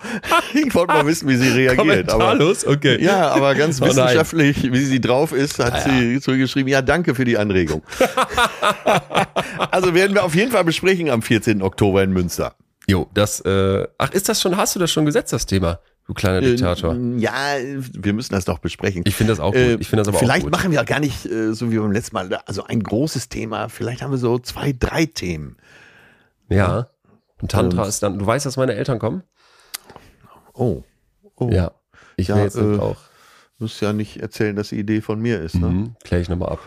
Ich 0.53 0.73
wollte 0.73 0.93
mal 0.93 1.05
wissen, 1.05 1.27
wie 1.27 1.35
sie 1.35 1.49
reagiert. 1.49 1.77
Kommentarlos? 1.77 2.65
okay. 2.65 3.03
Ja, 3.03 3.29
aber 3.31 3.55
ganz 3.55 3.81
oh 3.81 3.85
wissenschaftlich, 3.87 4.71
wie 4.71 4.85
sie 4.85 5.01
drauf 5.01 5.33
ist, 5.33 5.59
hat 5.59 5.73
ah, 5.73 5.77
ja. 5.79 5.99
sie 5.99 6.21
zurückgeschrieben, 6.21 6.71
ja, 6.71 6.81
danke 6.81 7.13
für 7.13 7.25
die 7.25 7.37
Anregung. 7.37 7.83
also 9.71 9.93
werden 9.93 10.15
wir 10.15 10.23
auf 10.23 10.35
jeden 10.35 10.51
Fall 10.51 10.63
besprechen 10.63 11.09
am 11.09 11.21
14. 11.21 11.61
Oktober 11.61 12.03
in 12.03 12.11
Münster. 12.11 12.55
Jo, 12.87 13.09
das, 13.13 13.41
äh, 13.41 13.85
ach, 13.97 14.11
ist 14.11 14.29
das 14.29 14.41
schon, 14.41 14.55
hast 14.55 14.75
du 14.75 14.79
das 14.79 14.91
schon 14.91 15.05
gesetzt, 15.05 15.33
das 15.33 15.45
Thema? 15.45 15.79
Du 16.07 16.13
kleiner 16.13 16.37
äh, 16.37 16.51
Diktator. 16.51 16.95
ja, 17.17 17.33
wir 17.57 18.13
müssen 18.13 18.33
das 18.33 18.45
doch 18.45 18.59
besprechen. 18.59 19.03
Ich 19.05 19.15
finde 19.15 19.33
das 19.33 19.39
auch 19.39 19.51
gut. 19.51 19.61
Äh, 19.61 19.75
ich 19.75 19.87
finde 19.89 20.01
das 20.01 20.07
aber 20.09 20.19
vielleicht 20.19 20.41
auch 20.41 20.45
gut. 20.45 20.51
machen 20.51 20.71
wir 20.71 20.83
gar 20.83 20.99
nicht 20.99 21.25
äh, 21.25 21.53
so 21.53 21.71
wie 21.71 21.79
beim 21.79 21.91
letzten 21.91 22.13
Mal, 22.13 22.31
also 22.45 22.63
ein 22.63 22.83
großes 22.83 23.29
Thema. 23.29 23.69
Vielleicht 23.69 24.03
haben 24.03 24.11
wir 24.11 24.19
so 24.19 24.37
zwei, 24.37 24.71
drei 24.71 25.07
Themen. 25.07 25.57
Ja. 26.47 26.89
Und 27.41 27.51
Tantra 27.51 27.83
Und, 27.83 27.89
ist 27.89 28.03
dann, 28.03 28.19
du 28.19 28.25
weißt, 28.25 28.45
dass 28.45 28.55
meine 28.55 28.75
Eltern 28.75 28.99
kommen? 28.99 29.23
Oh. 30.53 30.83
oh. 31.35 31.49
Ja. 31.51 31.71
Ich 32.17 32.27
ja, 32.27 32.35
will 32.35 32.43
jetzt 32.43 32.55
äh, 32.55 32.77
auch. 32.77 32.97
Du 33.57 33.63
musst 33.65 33.81
ja 33.81 33.91
nicht 33.91 34.17
erzählen, 34.21 34.55
dass 34.55 34.69
die 34.69 34.79
Idee 34.79 35.01
von 35.01 35.19
mir 35.19 35.41
ist, 35.41 35.55
ne? 35.55 35.67
Mhm, 35.67 35.95
klär 36.03 36.21
ich 36.21 36.29
nochmal 36.29 36.49
ab. 36.49 36.59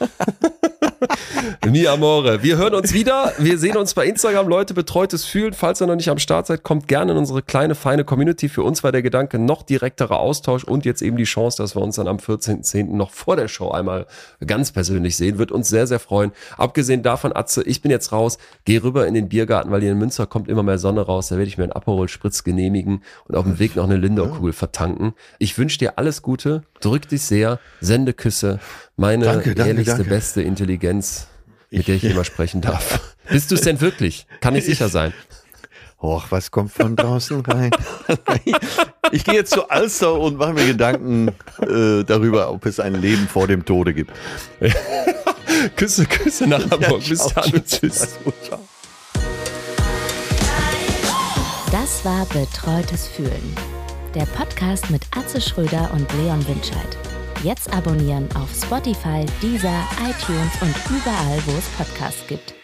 Mi 1.70 1.86
amore. 1.86 2.42
Wir 2.42 2.56
hören 2.56 2.74
uns 2.74 2.92
wieder. 2.92 3.32
Wir 3.38 3.58
sehen 3.58 3.76
uns 3.76 3.94
bei 3.94 4.06
Instagram. 4.06 4.48
Leute, 4.48 4.74
betreutes 4.74 5.24
Fühlen. 5.24 5.52
Falls 5.52 5.80
ihr 5.80 5.86
noch 5.86 5.96
nicht 5.96 6.08
am 6.08 6.18
Start 6.18 6.46
seid, 6.46 6.62
kommt 6.62 6.88
gerne 6.88 7.12
in 7.12 7.18
unsere 7.18 7.42
kleine, 7.42 7.74
feine 7.74 8.04
Community. 8.04 8.48
Für 8.48 8.62
uns 8.62 8.82
war 8.84 8.92
der 8.92 9.02
Gedanke 9.02 9.38
noch 9.38 9.62
direkterer 9.62 10.20
Austausch 10.20 10.64
und 10.64 10.84
jetzt 10.84 11.02
eben 11.02 11.16
die 11.16 11.24
Chance, 11.24 11.58
dass 11.58 11.74
wir 11.76 11.82
uns 11.82 11.96
dann 11.96 12.08
am 12.08 12.16
14.10. 12.16 12.94
noch 12.94 13.10
vor 13.10 13.36
der 13.36 13.48
Show 13.48 13.70
einmal 13.70 14.06
ganz 14.46 14.72
persönlich 14.72 15.16
sehen. 15.16 15.38
Wird 15.38 15.52
uns 15.52 15.68
sehr, 15.68 15.86
sehr 15.86 15.98
freuen. 15.98 16.32
Abgesehen 16.56 17.02
davon, 17.02 17.34
Atze, 17.34 17.62
ich 17.62 17.82
bin 17.82 17.90
jetzt 17.90 18.12
raus. 18.12 18.38
Geh 18.64 18.78
rüber 18.78 19.06
in 19.06 19.14
den 19.14 19.28
Biergarten, 19.28 19.70
weil 19.70 19.80
hier 19.80 19.92
in 19.92 19.98
Münster 19.98 20.26
kommt 20.26 20.48
immer 20.48 20.62
mehr 20.62 20.78
Sonne 20.78 21.02
raus. 21.02 21.28
Da 21.28 21.36
werde 21.36 21.48
ich 21.48 21.58
mir 21.58 21.64
einen 21.64 21.72
Aperol 21.72 22.08
Spritz 22.08 22.44
genehmigen 22.44 23.02
und 23.26 23.36
auf 23.36 23.44
dem 23.44 23.58
Weg 23.58 23.76
noch 23.76 23.84
eine 23.84 23.96
Lindor-Kugel 23.96 24.52
vertanken. 24.52 25.14
Ich 25.38 25.56
wünsche 25.58 25.78
dir 25.78 25.98
alles 25.98 26.22
Gute. 26.22 26.62
Drück 26.80 27.08
dich 27.08 27.22
sehr. 27.22 27.58
Sende 27.80 28.12
Küsse. 28.12 28.60
Meine 28.96 29.24
danke, 29.24 29.54
danke, 29.54 29.70
ehrlichste, 29.70 29.96
danke. 29.96 30.08
beste 30.10 30.42
Intelligenz 30.42 31.26
mit 31.70 31.88
der 31.88 31.96
ich 31.96 32.04
immer 32.04 32.24
sprechen 32.24 32.60
darf. 32.60 33.00
Bist 33.28 33.50
du 33.50 33.56
es 33.56 33.62
denn 33.62 33.80
wirklich? 33.80 34.26
Kann 34.40 34.54
ich 34.54 34.64
sicher 34.64 34.88
sein. 34.88 35.12
Och, 36.00 36.26
was 36.30 36.50
kommt 36.50 36.70
von 36.70 36.96
draußen 36.96 37.40
rein? 37.40 37.70
ich 39.10 39.24
gehe 39.24 39.34
jetzt 39.34 39.52
zu 39.52 39.68
Alster 39.70 40.14
und 40.14 40.36
mache 40.36 40.52
mir 40.52 40.66
Gedanken 40.66 41.28
äh, 41.62 42.04
darüber, 42.04 42.50
ob 42.50 42.66
es 42.66 42.78
ein 42.78 42.94
Leben 42.94 43.26
vor 43.26 43.46
dem 43.46 43.64
Tode 43.64 43.94
gibt. 43.94 44.12
Küsse, 45.76 46.04
Küsse 46.04 46.46
nach 46.46 46.60
Hamburg. 46.70 47.02
Ja, 47.02 47.08
Bis 47.08 47.26
dann. 47.28 47.64
Tschüss. 47.64 48.18
Das 51.72 52.04
war 52.04 52.26
Betreutes 52.26 53.08
Fühlen. 53.08 53.56
Der 54.14 54.26
Podcast 54.26 54.90
mit 54.90 55.02
Atze 55.16 55.40
Schröder 55.40 55.90
und 55.94 56.06
Leon 56.22 56.46
Windscheid. 56.46 56.98
Jetzt 57.44 57.70
abonnieren 57.74 58.26
auf 58.36 58.48
Spotify, 58.54 59.26
Deezer, 59.42 59.84
iTunes 60.00 60.62
und 60.62 60.74
überall, 60.88 61.38
wo 61.44 61.52
es 61.58 61.68
Podcasts 61.76 62.26
gibt. 62.26 62.54